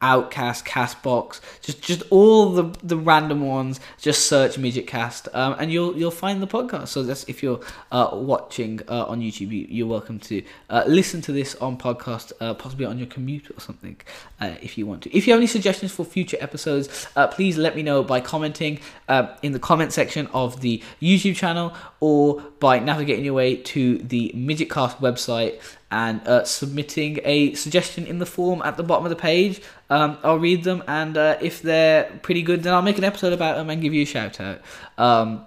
Outcast, 0.02 0.66
Castbox, 0.66 1.42
just 1.62 1.82
just 1.82 2.04
all 2.10 2.52
the 2.52 2.64
the 2.82 2.96
random 2.96 3.46
ones. 3.46 3.82
Just 3.98 4.28
search 4.28 4.58
Midget 4.58 4.88
Cast, 4.88 5.28
um, 5.34 5.56
and 5.60 5.72
you'll 5.72 5.98
you'll 5.98 6.10
find 6.10 6.42
the 6.42 6.48
podcast. 6.48 6.88
So 6.88 7.04
that's 7.04 7.26
if 7.26 7.44
you're 7.44 7.60
uh, 7.92 8.12
watching 8.14 8.80
uh, 8.88 9.06
on 9.06 9.20
YouTube, 9.20 9.52
you, 9.52 9.68
you're 9.70 9.88
welcome 9.88 10.18
to 10.20 10.42
uh, 10.70 10.84
listen 10.88 11.22
to 11.24 11.34
this 11.34 11.56
on 11.56 11.78
podcast, 11.78 12.32
uh, 12.40 12.54
possibly 12.54 12.86
on 12.86 12.98
your 12.98 13.08
commute 13.08 13.52
or 13.52 13.60
something, 13.60 13.98
uh, 14.40 14.56
if 14.62 14.78
you 14.78 14.86
want 14.86 15.04
to. 15.04 15.16
If 15.16 15.28
you 15.28 15.34
have 15.34 15.40
any 15.40 15.48
suggestions 15.48 15.92
for 15.92 16.06
future 16.06 16.38
episodes, 16.40 17.08
uh, 17.18 17.28
please 17.28 17.58
let 17.58 17.76
me 17.76 17.84
know 17.84 18.02
by 18.02 18.22
commenting 18.22 18.80
uh, 19.10 19.36
in 19.42 19.52
the 19.52 19.60
comment 19.60 19.92
section 19.92 20.28
of 20.28 20.62
the 20.62 20.82
YouTube 21.02 21.36
channel 21.36 21.74
or 22.00 22.42
by 22.60 22.80
navigating 22.80 23.26
your 23.26 23.34
way 23.34 23.56
to 23.56 23.98
the 23.98 24.32
Midget 24.34 24.70
Cast 24.70 25.00
website 25.02 25.60
and 25.92 26.26
uh, 26.28 26.44
submitting 26.44 27.20
a 27.24 27.54
suggestion 27.56 28.06
in 28.06 28.20
the 28.20 28.26
form 28.26 28.62
at 28.64 28.78
the 28.78 28.84
bottom 28.84 29.06
of 29.06 29.10
the 29.10 29.16
page. 29.16 29.62
Um, 29.90 30.18
I'll 30.24 30.40
read 30.40 30.64
them, 30.64 30.84
and 30.88 31.18
uh, 31.18 31.38
if 31.42 31.62
they're 31.62 32.20
pretty 32.22 32.44
good, 32.44 32.64
then 32.64 32.74
I'll 32.74 32.82
make 32.82 32.98
an 32.98 33.04
episode 33.04 33.34
about 33.34 33.58
them 33.58 33.70
and 33.70 33.82
give 33.82 33.94
you 33.94 34.04
a 34.04 34.06
shout 34.06 34.40
out. 34.40 34.62
Um, 34.98 35.46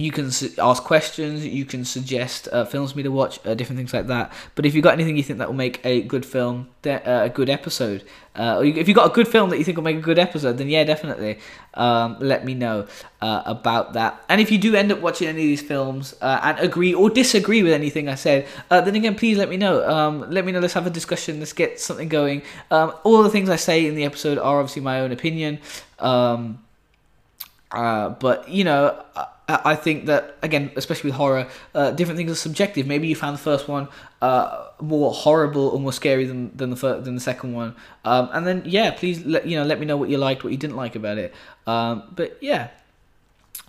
you 0.00 0.10
can 0.10 0.30
su- 0.30 0.52
ask 0.58 0.82
questions, 0.82 1.46
you 1.46 1.64
can 1.64 1.84
suggest 1.84 2.48
uh, 2.52 2.64
films 2.64 2.92
for 2.92 2.98
me 2.98 3.02
to 3.02 3.10
watch, 3.10 3.38
uh, 3.44 3.54
different 3.54 3.78
things 3.78 3.92
like 3.92 4.06
that. 4.06 4.32
But 4.54 4.66
if 4.66 4.74
you've 4.74 4.84
got 4.84 4.94
anything 4.94 5.16
you 5.16 5.22
think 5.22 5.38
that 5.38 5.48
will 5.48 5.54
make 5.54 5.80
a 5.84 6.02
good 6.02 6.24
film, 6.24 6.68
de- 6.82 7.08
uh, 7.08 7.24
a 7.24 7.28
good 7.28 7.50
episode, 7.50 8.04
uh, 8.36 8.58
or 8.58 8.64
if 8.64 8.88
you've 8.88 8.94
got 8.94 9.10
a 9.10 9.14
good 9.14 9.28
film 9.28 9.50
that 9.50 9.58
you 9.58 9.64
think 9.64 9.76
will 9.76 9.84
make 9.84 9.96
a 9.96 10.00
good 10.00 10.18
episode, 10.18 10.58
then 10.58 10.68
yeah, 10.68 10.84
definitely 10.84 11.38
um, 11.74 12.16
let 12.20 12.44
me 12.44 12.54
know 12.54 12.86
uh, 13.20 13.42
about 13.44 13.92
that. 13.94 14.24
And 14.28 14.40
if 14.40 14.50
you 14.50 14.58
do 14.58 14.74
end 14.74 14.92
up 14.92 15.00
watching 15.00 15.28
any 15.28 15.42
of 15.42 15.46
these 15.46 15.62
films 15.62 16.14
uh, 16.20 16.40
and 16.42 16.58
agree 16.60 16.94
or 16.94 17.10
disagree 17.10 17.62
with 17.62 17.72
anything 17.72 18.08
I 18.08 18.14
said, 18.14 18.46
then 18.70 18.94
again, 18.94 19.14
please 19.16 19.36
let 19.36 19.48
me 19.48 19.56
know. 19.56 19.88
Um, 19.88 20.30
let 20.30 20.44
me 20.44 20.52
know. 20.52 20.60
Let's 20.60 20.74
have 20.74 20.86
a 20.86 20.90
discussion. 20.90 21.40
Let's 21.40 21.52
get 21.52 21.80
something 21.80 22.08
going. 22.08 22.42
Um, 22.70 22.94
all 23.02 23.22
the 23.22 23.30
things 23.30 23.50
I 23.50 23.56
say 23.56 23.86
in 23.86 23.94
the 23.94 24.04
episode 24.04 24.38
are 24.38 24.58
obviously 24.60 24.82
my 24.82 25.00
own 25.00 25.12
opinion. 25.12 25.58
Um, 25.98 26.62
but 27.70 28.48
you 28.48 28.64
know, 28.64 29.04
I, 29.50 29.72
I 29.72 29.76
think 29.76 30.06
that 30.06 30.36
again, 30.42 30.70
especially 30.76 31.10
with 31.10 31.16
horror, 31.16 31.48
uh, 31.74 31.90
different 31.92 32.18
things 32.18 32.30
are 32.30 32.42
subjective. 32.48 32.86
Maybe 32.86 33.08
you 33.08 33.16
found 33.16 33.34
the 33.34 33.42
first 33.42 33.68
one 33.68 33.88
uh, 34.22 34.68
more 34.80 35.12
horrible 35.12 35.68
or 35.68 35.80
more 35.80 35.92
scary 35.92 36.24
than 36.26 36.56
than 36.56 36.70
the 36.70 36.76
fir- 36.76 37.00
than 37.00 37.14
the 37.14 37.20
second 37.20 37.52
one, 37.54 37.74
um, 38.04 38.28
and 38.32 38.46
then 38.46 38.62
yeah, 38.64 38.90
please 38.90 39.24
let 39.24 39.46
you 39.46 39.56
know 39.58 39.64
let 39.64 39.80
me 39.80 39.86
know 39.86 39.96
what 39.96 40.08
you 40.08 40.18
liked, 40.18 40.44
what 40.44 40.52
you 40.52 40.58
didn't 40.58 40.76
like 40.76 40.96
about 40.96 41.18
it. 41.18 41.34
Um, 41.66 42.04
but 42.14 42.38
yeah, 42.40 42.68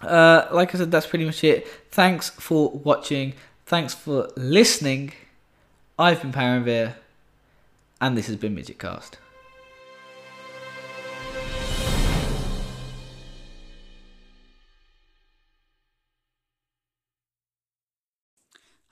uh, 0.01 0.47
like 0.51 0.73
I 0.75 0.77
said, 0.77 0.91
that's 0.91 1.07
pretty 1.07 1.25
much 1.25 1.43
it. 1.43 1.67
Thanks 1.91 2.29
for 2.29 2.69
watching. 2.69 3.33
Thanks 3.65 3.93
for 3.93 4.29
listening. 4.35 5.13
I've 5.97 6.21
been 6.21 6.31
Paranvir, 6.31 6.95
and 7.99 8.17
this 8.17 8.27
has 8.27 8.35
been 8.35 8.55
Midget 8.55 8.79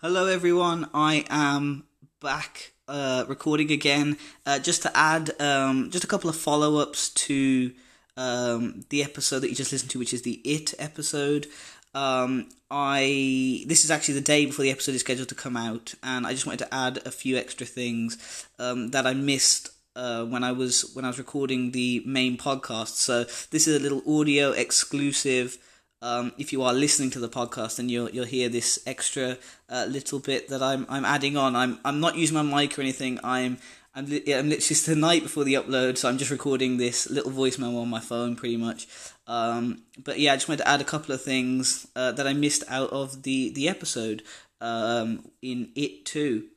Hello, 0.01 0.27
everyone. 0.27 0.89
I 0.93 1.25
am 1.29 1.83
back 2.21 2.71
uh, 2.87 3.25
recording 3.27 3.69
again. 3.69 4.17
Uh, 4.45 4.57
just 4.57 4.83
to 4.83 4.97
add, 4.97 5.31
um, 5.41 5.91
just 5.91 6.05
a 6.05 6.07
couple 6.07 6.29
of 6.29 6.37
follow 6.37 6.77
ups 6.77 7.09
to 7.25 7.73
um, 8.15 8.85
the 8.91 9.03
episode 9.03 9.39
that 9.39 9.49
you 9.49 9.55
just 9.55 9.73
listened 9.73 9.91
to, 9.91 9.99
which 9.99 10.13
is 10.13 10.21
the 10.21 10.39
It 10.45 10.73
episode. 10.79 11.47
Um, 11.93 12.47
I 12.71 13.65
this 13.67 13.83
is 13.83 13.91
actually 13.91 14.13
the 14.13 14.21
day 14.21 14.45
before 14.45 14.63
the 14.63 14.71
episode 14.71 14.95
is 14.95 15.01
scheduled 15.01 15.27
to 15.27 15.35
come 15.35 15.57
out, 15.57 15.93
and 16.01 16.25
I 16.25 16.31
just 16.31 16.45
wanted 16.45 16.59
to 16.59 16.73
add 16.73 16.99
a 17.05 17.11
few 17.11 17.35
extra 17.35 17.67
things 17.67 18.47
um, 18.57 18.91
that 18.91 19.05
I 19.05 19.13
missed 19.13 19.71
uh, 19.97 20.23
when 20.23 20.45
I 20.45 20.53
was 20.53 20.91
when 20.93 21.03
I 21.03 21.09
was 21.09 21.19
recording 21.19 21.71
the 21.71 22.03
main 22.05 22.37
podcast. 22.37 22.95
So 22.95 23.25
this 23.51 23.67
is 23.67 23.75
a 23.75 23.83
little 23.83 24.01
audio 24.07 24.51
exclusive. 24.51 25.57
Um, 26.01 26.31
if 26.37 26.53
you 26.53 26.63
are 26.63 26.73
listening 26.73 27.09
to 27.11 27.19
the 27.19 27.29
podcast, 27.29 27.75
then 27.75 27.89
you'll 27.89 28.09
you'll 28.09 28.25
hear 28.25 28.47
this 28.49 28.79
extra 28.85 29.37
uh, 29.69 29.85
little 29.89 30.19
bit 30.19 30.47
that 30.49 30.63
I'm 30.63 30.85
I'm 30.89 31.05
adding 31.05 31.35
on. 31.35 31.55
I'm 31.55 31.79
I'm 31.83 31.99
not 31.99 32.15
using 32.15 32.35
my 32.35 32.61
mic 32.61 32.77
or 32.77 32.81
anything. 32.81 33.19
I'm 33.23 33.57
I'm, 33.95 34.05
li- 34.05 34.33
I'm 34.33 34.49
literally 34.49 34.79
the 34.85 34.95
night 34.95 35.23
before 35.23 35.43
the 35.43 35.55
upload, 35.55 35.97
so 35.97 36.07
I'm 36.07 36.17
just 36.17 36.31
recording 36.31 36.77
this 36.77 37.09
little 37.09 37.31
voice 37.31 37.57
memo 37.57 37.79
on 37.79 37.89
my 37.89 37.99
phone, 37.99 38.35
pretty 38.35 38.55
much. 38.55 38.87
Um, 39.27 39.83
but 40.01 40.19
yeah, 40.19 40.33
I 40.33 40.35
just 40.35 40.47
wanted 40.47 40.63
to 40.63 40.69
add 40.69 40.81
a 40.81 40.85
couple 40.85 41.13
of 41.13 41.21
things 41.21 41.87
uh, 41.95 42.11
that 42.13 42.27
I 42.27 42.33
missed 42.33 42.63
out 42.69 42.91
of 42.91 43.23
the 43.23 43.49
the 43.51 43.67
episode 43.67 44.23
um, 44.61 45.29
in 45.41 45.71
It 45.75 46.05
Two 46.05 46.47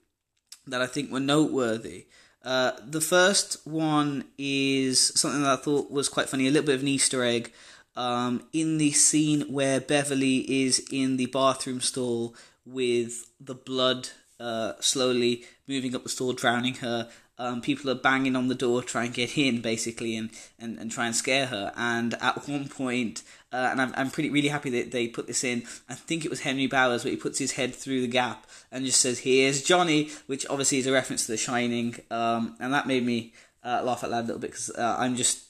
that 0.66 0.81
I 0.81 0.86
think 0.86 1.10
were 1.10 1.20
noteworthy. 1.20 2.06
Uh, 2.44 2.73
the 2.85 3.01
first 3.01 3.66
one 3.66 4.24
is 4.36 5.12
something 5.14 5.43
that 5.43 5.59
I 5.59 5.62
thought 5.62 5.90
was 5.90 6.09
quite 6.09 6.28
funny, 6.28 6.47
a 6.47 6.51
little 6.51 6.66
bit 6.66 6.74
of 6.77 6.82
an 6.82 6.89
Easter 6.89 7.24
egg. 7.24 7.52
Um, 7.94 8.47
in 8.52 8.78
the 8.78 8.93
scene 8.93 9.43
where 9.52 9.81
Beverly 9.81 10.64
is 10.64 10.82
in 10.90 11.16
the 11.16 11.27
bathroom 11.27 11.81
stall 11.81 12.35
with 12.64 13.31
the 13.40 13.55
blood 13.55 14.09
uh, 14.40 14.73
slowly 14.81 15.44
moving 15.69 15.94
up 15.94 16.02
the 16.02 16.09
stall, 16.09 16.32
drowning 16.32 16.74
her, 16.74 17.09
um, 17.39 17.60
people 17.60 17.90
are 17.90 17.97
banging 17.97 18.36
on 18.36 18.48
the 18.48 18.55
door, 18.55 18.82
trying 18.82 19.10
to 19.10 19.16
get 19.16 19.39
in, 19.39 19.60
basically, 19.60 20.16
and, 20.16 20.31
and, 20.59 20.78
and 20.78 20.90
try 20.90 21.06
and 21.06 21.16
scare 21.16 21.47
her. 21.47 21.73
And 21.77 22.14
at 22.20 22.47
one 22.48 22.69
point, 22.69 23.23
uh, 23.52 23.69
and 23.70 23.81
I'm, 23.81 23.93
I'm 23.97 24.10
pretty 24.10 24.31
really 24.31 24.48
happy 24.48 24.70
that 24.70 24.93
they 24.93 25.09
put 25.09 25.27
this 25.27 25.43
in. 25.43 25.62
I 25.89 25.94
think 25.94 26.24
it 26.24 26.31
was 26.31 26.40
Henry 26.40 26.66
Bowers, 26.66 27.05
where 27.05 27.10
he 27.10 27.16
puts 27.16 27.39
his 27.39 27.52
head 27.52 27.74
through 27.74 28.02
the 28.02 28.06
gap 28.06 28.47
and 28.70 28.85
just 28.85 29.01
says, 29.01 29.20
"Here's 29.20 29.62
Johnny," 29.62 30.10
which 30.27 30.47
obviously 30.47 30.78
is 30.78 30.86
a 30.86 30.93
reference 30.93 31.27
to 31.27 31.32
The 31.32 31.39
Shining, 31.39 31.97
um, 32.10 32.56
and 32.60 32.73
that 32.74 32.86
made 32.86 33.05
me 33.05 33.32
uh, 33.64 33.82
laugh 33.82 34.05
out 34.05 34.10
loud 34.10 34.24
a 34.24 34.27
little 34.27 34.40
bit 34.40 34.51
because 34.51 34.70
uh, 34.70 34.97
I'm 34.98 35.16
just. 35.16 35.44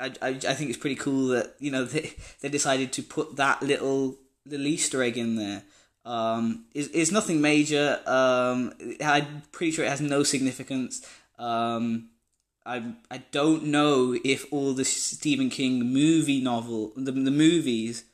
I, 0.00 0.12
I, 0.22 0.28
I 0.28 0.54
think 0.54 0.70
it's 0.70 0.78
pretty 0.78 0.96
cool 0.96 1.28
that 1.28 1.54
you 1.58 1.70
know 1.70 1.84
they, 1.84 2.12
they 2.40 2.48
decided 2.48 2.92
to 2.94 3.02
put 3.02 3.36
that 3.36 3.62
little 3.62 4.16
little 4.46 4.66
Easter 4.66 5.02
egg 5.02 5.16
in 5.16 5.36
there. 5.36 5.62
Um, 6.04 6.64
is 6.72 7.12
nothing 7.12 7.42
major. 7.42 8.00
Um, 8.06 8.72
I'm 9.04 9.42
pretty 9.52 9.72
sure 9.72 9.84
it 9.84 9.90
has 9.90 10.00
no 10.00 10.22
significance. 10.22 11.06
Um, 11.38 12.08
I 12.64 12.94
I 13.10 13.18
don't 13.30 13.64
know 13.64 14.16
if 14.24 14.50
all 14.50 14.72
the 14.72 14.84
Stephen 14.84 15.50
King 15.50 15.92
movie 15.92 16.40
novel 16.40 16.92
the 16.96 17.12
the 17.12 17.30
movies 17.30 18.04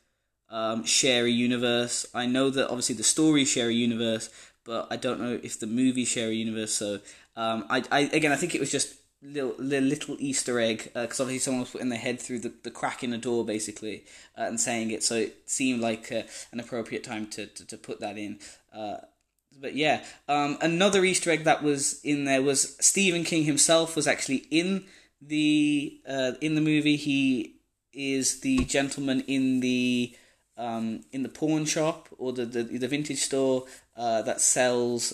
um, 0.49 0.83
share 0.83 1.25
a 1.25 1.29
universe. 1.29 2.05
I 2.13 2.25
know 2.25 2.49
that 2.49 2.67
obviously 2.67 2.95
the 2.95 3.03
stories 3.03 3.49
share 3.49 3.69
a 3.69 3.73
universe, 3.73 4.29
but 4.65 4.87
I 4.91 4.97
don't 4.97 5.21
know 5.21 5.39
if 5.41 5.59
the 5.59 5.67
movies 5.67 6.09
share 6.09 6.29
a 6.29 6.33
universe. 6.33 6.73
So 6.73 6.99
um, 7.35 7.65
I 7.69 7.83
I 7.91 7.99
again 8.11 8.31
I 8.31 8.35
think 8.35 8.55
it 8.55 8.59
was 8.59 8.71
just 8.71 8.95
little 9.25 9.55
little 9.59 10.15
Easter 10.19 10.59
egg 10.59 10.91
because 10.93 11.19
uh, 11.19 11.23
obviously 11.23 11.39
someone 11.39 11.61
was 11.61 11.71
putting 11.71 11.89
their 11.89 11.99
head 11.99 12.19
through 12.19 12.39
the, 12.39 12.53
the 12.63 12.71
crack 12.71 13.03
in 13.03 13.11
the 13.11 13.17
door 13.17 13.45
basically 13.45 14.03
uh, 14.37 14.43
and 14.43 14.59
saying 14.59 14.91
it, 14.91 15.03
so 15.03 15.15
it 15.15 15.37
seemed 15.45 15.81
like 15.81 16.11
uh, 16.11 16.23
an 16.51 16.59
appropriate 16.59 17.03
time 17.03 17.27
to, 17.27 17.47
to, 17.47 17.65
to 17.65 17.77
put 17.77 17.99
that 17.99 18.17
in. 18.17 18.39
Uh, 18.73 18.97
but 19.59 19.73
yeah, 19.73 20.03
um, 20.27 20.57
another 20.61 21.03
Easter 21.05 21.31
egg 21.31 21.45
that 21.45 21.63
was 21.63 22.01
in 22.03 22.25
there 22.25 22.41
was 22.41 22.75
Stephen 22.79 23.23
King 23.23 23.43
himself 23.45 23.95
was 23.95 24.07
actually 24.07 24.45
in 24.51 24.85
the 25.21 25.99
uh, 26.07 26.33
in 26.41 26.55
the 26.55 26.61
movie. 26.61 26.97
He 26.97 27.55
is 27.93 28.41
the 28.41 28.57
gentleman 28.65 29.21
in 29.21 29.61
the 29.61 30.13
um, 30.57 31.05
in 31.11 31.23
the 31.23 31.29
pawn 31.29 31.65
shop 31.65 32.09
or 32.17 32.33
the 32.33 32.45
the, 32.45 32.63
the 32.63 32.87
vintage 32.87 33.19
store 33.19 33.63
uh, 33.95 34.21
that 34.23 34.41
sells 34.41 35.13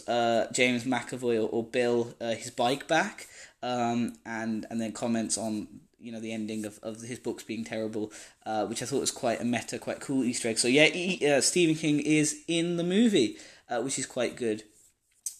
James 0.52 0.86
McAvoy 0.86 1.36
or, 1.36 1.48
or 1.48 1.64
Bill 1.64 2.16
his 2.20 2.50
bike 2.50 2.88
back 2.88 3.28
um, 3.64 4.14
and 4.26 4.66
and 4.70 4.82
then 4.82 4.92
comments 4.92 5.38
on 5.38 5.68
you 6.00 6.12
know 6.12 6.20
the 6.20 6.32
ending 6.32 6.66
of, 6.66 6.80
of 6.82 7.02
his 7.02 7.20
books 7.20 7.44
being 7.44 7.64
terrible, 7.64 8.12
uh, 8.46 8.66
which 8.66 8.82
I 8.82 8.86
thought 8.86 9.02
was 9.02 9.12
quite 9.12 9.42
a 9.42 9.46
meta, 9.46 9.80
quite 9.80 10.00
cool 10.00 10.24
Easter 10.24 10.50
egg. 10.50 10.58
So 10.58 10.68
yeah, 10.68 10.86
he, 10.86 11.26
uh, 11.28 11.42
Stephen 11.42 11.76
King 11.76 12.00
is 12.00 12.44
in 12.48 12.78
the 12.78 12.84
movie, 12.84 13.38
uh, 13.70 13.82
which 13.82 14.00
is 14.00 14.06
quite 14.06 14.36
good. 14.36 14.64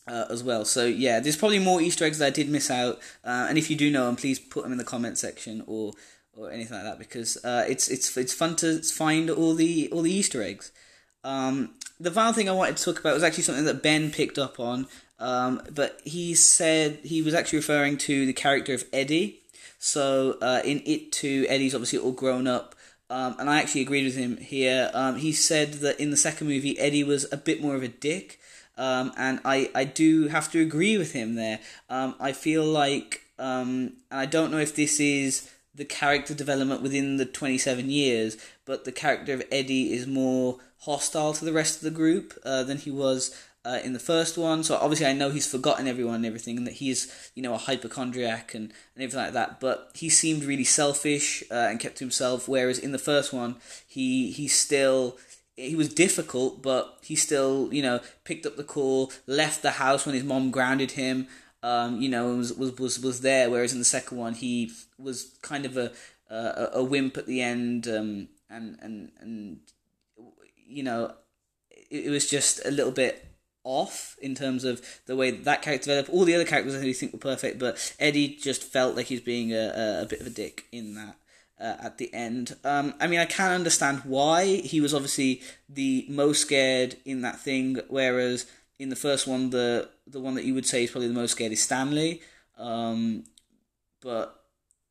Uh, 0.08 0.26
as 0.32 0.44
well, 0.44 0.66
so 0.66 0.84
yeah, 0.84 1.20
there's 1.20 1.38
probably 1.38 1.60
more 1.60 1.80
Easter 1.80 2.04
eggs 2.04 2.18
that 2.18 2.26
I 2.26 2.30
did 2.32 2.50
miss 2.50 2.72
out, 2.72 2.98
uh, 3.24 3.46
and 3.48 3.58
if 3.60 3.70
you 3.70 3.78
do 3.78 3.92
know 3.92 4.08
them, 4.08 4.16
please 4.16 4.40
put 4.40 4.64
them 4.64 4.72
in 4.72 4.80
the 4.80 4.84
comment 4.84 5.20
section 5.20 5.64
or 5.68 5.94
or 6.34 6.52
anything 6.52 6.76
like 6.76 6.86
that 6.86 7.00
because 7.00 7.38
uh, 7.46 7.66
it's 7.70 7.88
it's 7.88 8.18
it's 8.18 8.34
fun 8.34 8.56
to 8.58 8.82
find 8.82 9.30
all 9.30 9.54
the 9.54 9.90
all 9.92 10.02
the 10.02 10.12
Easter 10.12 10.42
eggs. 10.42 10.72
Um, 11.24 11.76
the 12.00 12.12
final 12.12 12.34
thing 12.34 12.50
I 12.50 12.54
wanted 12.54 12.78
to 12.78 12.84
talk 12.84 13.00
about 13.00 13.14
was 13.14 13.24
actually 13.24 13.44
something 13.44 13.66
that 13.66 13.84
Ben 13.84 14.12
picked 14.12 14.40
up 14.40 14.60
on, 14.60 14.88
um, 15.22 15.62
but 15.74 16.02
he 16.04 16.34
said 16.34 17.00
he 17.04 17.22
was 17.22 17.34
actually 17.34 17.60
referring 17.60 17.98
to 18.00 18.26
the 18.26 18.34
character 18.34 18.74
of 18.74 18.84
Eddie. 18.92 19.40
So 19.80 20.38
uh, 20.42 20.62
in 20.66 20.82
It 20.86 21.12
Two, 21.12 21.46
Eddie's 21.48 21.76
obviously 21.76 22.00
all 22.00 22.12
grown 22.12 22.48
up. 22.48 22.76
Um, 23.10 23.36
and 23.40 23.50
I 23.50 23.60
actually 23.60 23.82
agreed 23.82 24.06
with 24.06 24.16
him 24.16 24.38
here. 24.38 24.90
Um, 24.94 25.18
he 25.18 25.34
said 25.34 25.74
that 25.76 26.00
in 26.00 26.12
the 26.12 26.18
second 26.18 26.48
movie, 26.48 26.80
Eddie 26.80 27.04
was 27.04 27.32
a 27.32 27.38
bit 27.38 27.62
more 27.62 27.76
of 27.76 27.84
a 27.84 27.90
dick. 27.90 28.40
Um, 28.78 29.12
and 29.18 29.42
I, 29.44 29.70
I 29.76 29.84
do 29.84 30.30
have 30.30 30.52
to 30.54 30.62
agree 30.62 30.98
with 30.98 31.12
him 31.12 31.36
there. 31.36 31.60
Um, 31.90 32.16
I 32.20 32.32
feel 32.32 32.64
like, 32.64 33.22
um, 33.38 33.98
and 34.10 34.20
I 34.22 34.26
don't 34.26 34.50
know 34.50 34.60
if 34.60 34.76
this 34.76 35.00
is 35.00 35.52
the 35.76 35.86
character 35.86 36.34
development 36.34 36.82
within 36.82 37.18
the 37.18 37.26
27 37.26 37.90
years, 37.90 38.38
but 38.66 38.86
the 38.86 38.92
character 38.92 39.34
of 39.34 39.44
Eddie 39.52 39.94
is 39.94 40.08
more 40.08 40.60
hostile 40.80 41.34
to 41.34 41.46
the 41.46 41.54
rest 41.54 41.78
of 41.78 41.84
the 41.84 41.92
group 41.92 42.34
uh, 42.44 42.64
than 42.64 42.78
he 42.78 42.92
was 42.92 43.36
uh, 43.64 43.80
in 43.84 43.94
the 43.94 44.00
first 44.00 44.38
one. 44.38 44.64
So 44.64 44.76
obviously, 44.76 45.06
I 45.06 45.14
know 45.14 45.30
he's 45.30 45.50
forgotten 45.50 45.88
everyone 45.88 46.16
and 46.16 46.26
everything, 46.26 46.58
and 46.58 46.68
that 46.68 46.74
he 46.74 46.90
is, 46.90 47.12
you 47.36 47.44
know, 47.44 47.54
a 47.54 47.58
hypochondriac 47.58 48.54
and, 48.54 48.72
and 48.96 49.04
everything 49.04 49.24
like 49.24 49.34
that. 49.34 49.60
But 49.60 49.92
he 49.94 50.10
seemed 50.10 50.44
really 50.44 50.64
selfish 50.64 51.44
uh, 51.52 51.68
and 51.70 51.80
kept 51.80 51.98
to 51.98 52.04
himself. 52.04 52.48
Whereas 52.48 52.80
in 52.80 52.92
the 52.92 53.00
first 53.00 53.34
one, 53.34 53.58
he 53.88 54.32
he 54.32 54.48
still 54.48 55.18
he 55.56 55.76
was 55.76 55.94
difficult, 55.94 56.62
but 56.62 56.98
he 57.04 57.16
still, 57.16 57.70
you 57.72 57.84
know, 57.84 58.00
picked 58.24 58.46
up 58.46 58.56
the 58.56 58.64
call, 58.64 59.12
left 59.28 59.62
the 59.62 59.72
house 59.72 60.06
when 60.06 60.16
his 60.16 60.24
mom 60.24 60.52
grounded 60.52 60.92
him. 60.92 61.28
Um, 61.64 62.02
you 62.02 62.10
know, 62.10 62.36
was, 62.36 62.54
was 62.54 62.78
was 62.80 63.00
was 63.00 63.22
there. 63.22 63.50
Whereas 63.50 63.74
in 63.74 63.80
the 63.80 63.86
second 63.86 64.18
one, 64.18 64.34
he 64.34 64.72
was 64.98 65.38
kind 65.42 65.66
of 65.66 65.78
a 65.78 65.92
a, 66.30 66.70
a 66.74 66.84
wimp 66.84 67.18
at 67.18 67.28
the 67.28 67.42
end, 67.42 67.88
um, 67.88 68.30
and 68.50 68.80
and 68.82 69.12
and 69.20 69.60
you 70.56 70.82
know, 70.82 71.14
it, 71.70 72.06
it 72.06 72.10
was 72.10 72.28
just 72.28 72.66
a 72.66 72.72
little 72.72 72.92
bit 72.92 73.31
off 73.64 74.16
in 74.22 74.36
terms 74.36 74.64
of 74.64 74.82
the 75.06 75.16
way 75.16 75.32
that 75.32 75.62
character 75.62 75.86
developed. 75.86 76.10
All 76.10 76.26
the 76.26 76.36
other 76.36 76.46
characters 76.46 76.76
I 76.76 76.94
think 76.94 77.14
were 77.14 77.20
perfect, 77.20 77.60
but 77.60 77.94
Eddie 78.00 78.36
just 78.36 78.64
felt 78.64 78.96
like 78.96 79.08
he's 79.08 79.22
being 79.22 79.54
a, 79.54 80.02
a, 80.04 80.06
bit 80.06 80.22
of 80.22 80.28
a 80.28 80.32
dick 80.32 80.66
in 80.72 80.96
that. 80.96 81.16
Uh, 81.60 81.78
at 81.84 82.00
the 82.00 82.12
end, 82.12 82.56
um, 82.64 82.96
I 83.00 83.06
mean, 83.06 83.20
I 83.20 83.26
can 83.26 83.52
understand 83.52 84.00
why 84.04 84.46
he 84.46 84.82
was 84.82 84.96
obviously 84.96 85.44
the 85.70 86.08
most 86.10 86.42
scared 86.42 86.96
in 87.06 87.22
that 87.22 87.40
thing, 87.40 87.80
whereas 87.88 88.48
in 88.80 88.90
the 88.90 88.96
first 88.96 89.28
one, 89.28 89.52
the 89.52 89.88
the 90.08 90.20
one 90.20 90.34
that 90.34 90.44
you 90.44 90.56
would 90.56 90.66
say 90.66 90.86
is 90.86 90.90
probably 90.90 91.10
the 91.10 91.14
most 91.14 91.34
scared 91.34 91.52
is 91.52 91.62
Stanley. 91.62 92.20
Um, 92.58 93.26
but 94.02 94.44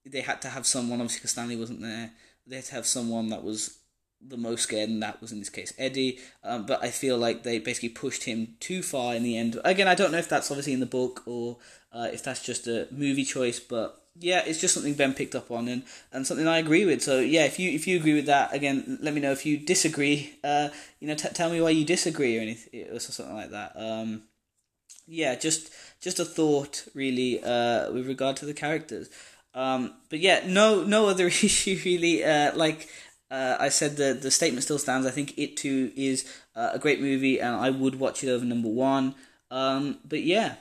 they 0.06 0.20
had 0.20 0.40
to 0.42 0.48
have 0.48 0.64
someone, 0.64 1.00
obviously, 1.00 1.18
because 1.18 1.32
Stanley 1.32 1.56
wasn't 1.56 1.82
there. 1.82 2.12
They 2.46 2.56
had 2.56 2.64
to 2.66 2.74
have 2.76 2.86
someone 2.86 3.30
that 3.30 3.42
was 3.42 3.79
the 4.26 4.36
most 4.36 4.62
scared, 4.62 4.90
and 4.90 5.02
that 5.02 5.20
was 5.20 5.32
in 5.32 5.38
this 5.38 5.48
case 5.48 5.72
Eddie. 5.78 6.18
Um, 6.44 6.66
but 6.66 6.82
I 6.82 6.90
feel 6.90 7.16
like 7.16 7.42
they 7.42 7.58
basically 7.58 7.88
pushed 7.90 8.24
him 8.24 8.56
too 8.60 8.82
far 8.82 9.14
in 9.14 9.22
the 9.22 9.36
end. 9.36 9.58
Again, 9.64 9.88
I 9.88 9.94
don't 9.94 10.12
know 10.12 10.18
if 10.18 10.28
that's 10.28 10.50
obviously 10.50 10.72
in 10.72 10.80
the 10.80 10.86
book 10.86 11.22
or 11.26 11.58
uh, 11.92 12.08
if 12.12 12.22
that's 12.22 12.44
just 12.44 12.66
a 12.66 12.86
movie 12.90 13.24
choice, 13.24 13.60
but 13.60 14.00
yeah, 14.18 14.42
it's 14.44 14.60
just 14.60 14.74
something 14.74 14.94
Ben 14.94 15.14
picked 15.14 15.34
up 15.34 15.50
on 15.50 15.68
and, 15.68 15.82
and 16.12 16.26
something 16.26 16.46
I 16.46 16.58
agree 16.58 16.84
with. 16.84 17.02
So 17.02 17.20
yeah, 17.20 17.44
if 17.44 17.58
you 17.58 17.70
if 17.70 17.86
you 17.86 17.96
agree 17.96 18.14
with 18.14 18.26
that, 18.26 18.52
again, 18.54 18.98
let 19.00 19.14
me 19.14 19.20
know. 19.20 19.32
If 19.32 19.46
you 19.46 19.56
disagree, 19.56 20.34
uh, 20.44 20.68
you 20.98 21.08
know, 21.08 21.14
t- 21.14 21.28
tell 21.30 21.50
me 21.50 21.60
why 21.60 21.70
you 21.70 21.84
disagree 21.84 22.36
or 22.38 22.40
anything 22.40 22.88
or 22.90 22.98
something 22.98 23.34
like 23.34 23.50
that. 23.50 23.72
Um, 23.76 24.22
yeah, 25.06 25.34
just 25.34 25.72
just 26.00 26.20
a 26.20 26.24
thought 26.24 26.86
really 26.94 27.42
uh, 27.42 27.90
with 27.92 28.06
regard 28.06 28.36
to 28.38 28.46
the 28.46 28.54
characters. 28.54 29.08
Um, 29.54 29.94
but 30.08 30.20
yeah, 30.20 30.42
no 30.46 30.84
no 30.84 31.06
other 31.06 31.26
issue 31.28 31.78
really. 31.84 32.24
Uh, 32.24 32.54
like 32.54 32.88
uh, 33.30 33.56
I 33.60 33.68
said 33.68 33.96
the 33.96 34.12
the 34.14 34.30
statement 34.30 34.64
still 34.64 34.78
stands. 34.78 35.06
I 35.06 35.10
think 35.10 35.38
It 35.38 35.56
Two 35.56 35.92
is 35.96 36.24
uh, 36.56 36.70
a 36.72 36.78
great 36.78 37.00
movie, 37.00 37.40
and 37.40 37.54
I 37.54 37.70
would 37.70 37.98
watch 37.98 38.24
it 38.24 38.30
over 38.30 38.44
number 38.44 38.68
one. 38.68 39.14
Um, 39.50 39.98
but 40.04 40.22
yeah, 40.22 40.56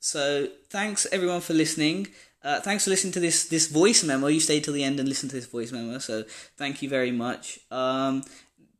so 0.00 0.48
thanks 0.70 1.06
everyone 1.10 1.40
for 1.40 1.54
listening. 1.54 2.08
Uh, 2.42 2.60
thanks 2.60 2.84
for 2.84 2.90
listening 2.90 3.12
to 3.14 3.20
this 3.20 3.48
this 3.48 3.68
voice 3.68 4.04
memo. 4.04 4.26
You 4.28 4.40
stayed 4.40 4.64
till 4.64 4.74
the 4.74 4.84
end 4.84 5.00
and 5.00 5.08
listened 5.08 5.30
to 5.30 5.36
this 5.36 5.46
voice 5.46 5.72
memo, 5.72 5.98
so 5.98 6.24
thank 6.56 6.82
you 6.82 6.88
very 6.88 7.10
much. 7.10 7.58
Um, 7.70 8.22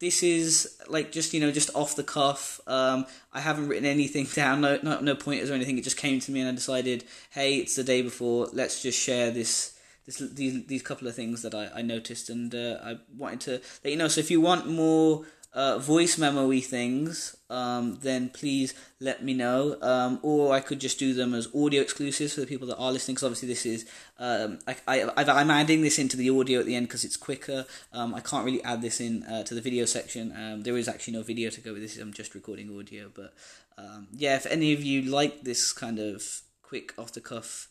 this 0.00 0.22
is 0.22 0.78
like 0.86 1.12
just 1.12 1.32
you 1.32 1.40
know 1.40 1.50
just 1.50 1.74
off 1.74 1.96
the 1.96 2.02
cuff. 2.04 2.60
Um, 2.66 3.06
I 3.32 3.40
haven't 3.40 3.68
written 3.68 3.86
anything 3.86 4.26
down, 4.34 4.60
no, 4.60 4.78
no 4.82 5.00
no 5.00 5.14
pointers 5.14 5.50
or 5.50 5.54
anything. 5.54 5.78
It 5.78 5.84
just 5.84 5.96
came 5.96 6.20
to 6.20 6.30
me, 6.30 6.40
and 6.40 6.48
I 6.48 6.52
decided, 6.52 7.04
hey, 7.30 7.56
it's 7.56 7.74
the 7.74 7.84
day 7.84 8.02
before. 8.02 8.48
Let's 8.52 8.82
just 8.82 9.00
share 9.00 9.30
this 9.30 9.73
this, 10.06 10.18
these 10.18 10.66
these 10.66 10.82
couple 10.82 11.08
of 11.08 11.14
things 11.14 11.42
that 11.42 11.54
I, 11.54 11.70
I 11.76 11.82
noticed, 11.82 12.28
and 12.30 12.54
uh, 12.54 12.78
I 12.82 12.98
wanted 13.16 13.40
to 13.40 13.50
let 13.82 13.90
you 13.90 13.96
know. 13.96 14.08
So 14.08 14.20
if 14.20 14.30
you 14.30 14.40
want 14.40 14.66
more 14.66 15.24
uh, 15.54 15.78
voice 15.78 16.18
memo 16.18 16.52
things, 16.60 17.36
um, 17.48 17.98
then 18.02 18.28
please 18.28 18.74
let 18.98 19.22
me 19.22 19.32
know. 19.34 19.76
Um, 19.80 20.18
or 20.22 20.52
I 20.52 20.60
could 20.60 20.80
just 20.80 20.98
do 20.98 21.14
them 21.14 21.32
as 21.32 21.48
audio 21.54 21.80
exclusives 21.80 22.34
for 22.34 22.40
the 22.40 22.46
people 22.46 22.66
that 22.68 22.76
are 22.76 22.90
listening. 22.90 23.14
Because 23.14 23.24
obviously 23.24 23.48
this 23.48 23.64
is 23.64 23.86
um, 24.18 24.58
I, 24.66 25.08
I 25.16 25.40
am 25.40 25.50
adding 25.50 25.82
this 25.82 25.98
into 25.98 26.16
the 26.16 26.30
audio 26.30 26.60
at 26.60 26.66
the 26.66 26.74
end 26.74 26.88
because 26.88 27.04
it's 27.04 27.16
quicker. 27.16 27.66
Um, 27.92 28.14
I 28.14 28.20
can't 28.20 28.44
really 28.44 28.62
add 28.64 28.82
this 28.82 29.00
in 29.00 29.22
uh, 29.22 29.44
to 29.44 29.54
the 29.54 29.60
video 29.60 29.84
section. 29.84 30.32
Um, 30.36 30.62
there 30.64 30.76
is 30.76 30.88
actually 30.88 31.14
no 31.14 31.22
video 31.22 31.50
to 31.50 31.60
go 31.60 31.72
with 31.72 31.82
this. 31.82 31.96
I'm 31.98 32.12
just 32.12 32.34
recording 32.34 32.76
audio. 32.76 33.10
But 33.14 33.32
um, 33.78 34.08
yeah, 34.12 34.34
if 34.34 34.46
any 34.46 34.72
of 34.72 34.82
you 34.82 35.02
like 35.02 35.42
this 35.42 35.72
kind 35.72 36.00
of 36.00 36.42
quick 36.62 36.92
off 36.98 37.12
the 37.12 37.20
cuff. 37.20 37.68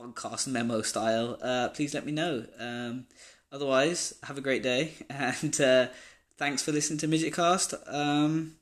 Podcast 0.00 0.46
memo 0.46 0.80
style, 0.80 1.36
uh, 1.42 1.68
please 1.68 1.92
let 1.92 2.06
me 2.06 2.12
know. 2.12 2.46
Um, 2.58 3.04
otherwise, 3.52 4.14
have 4.22 4.38
a 4.38 4.40
great 4.40 4.62
day 4.62 4.94
and 5.10 5.60
uh, 5.60 5.88
thanks 6.38 6.62
for 6.62 6.72
listening 6.72 6.98
to 7.00 7.08
Midgetcast. 7.08 7.74
Um, 7.86 8.56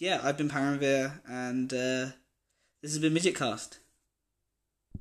yeah, 0.00 0.20
I've 0.24 0.36
been 0.36 0.48
Paranvir 0.48 1.20
and 1.28 1.72
uh, 1.72 2.10
this 2.82 2.92
has 2.92 2.98
been 2.98 3.14
Midgetcast. 3.14 3.78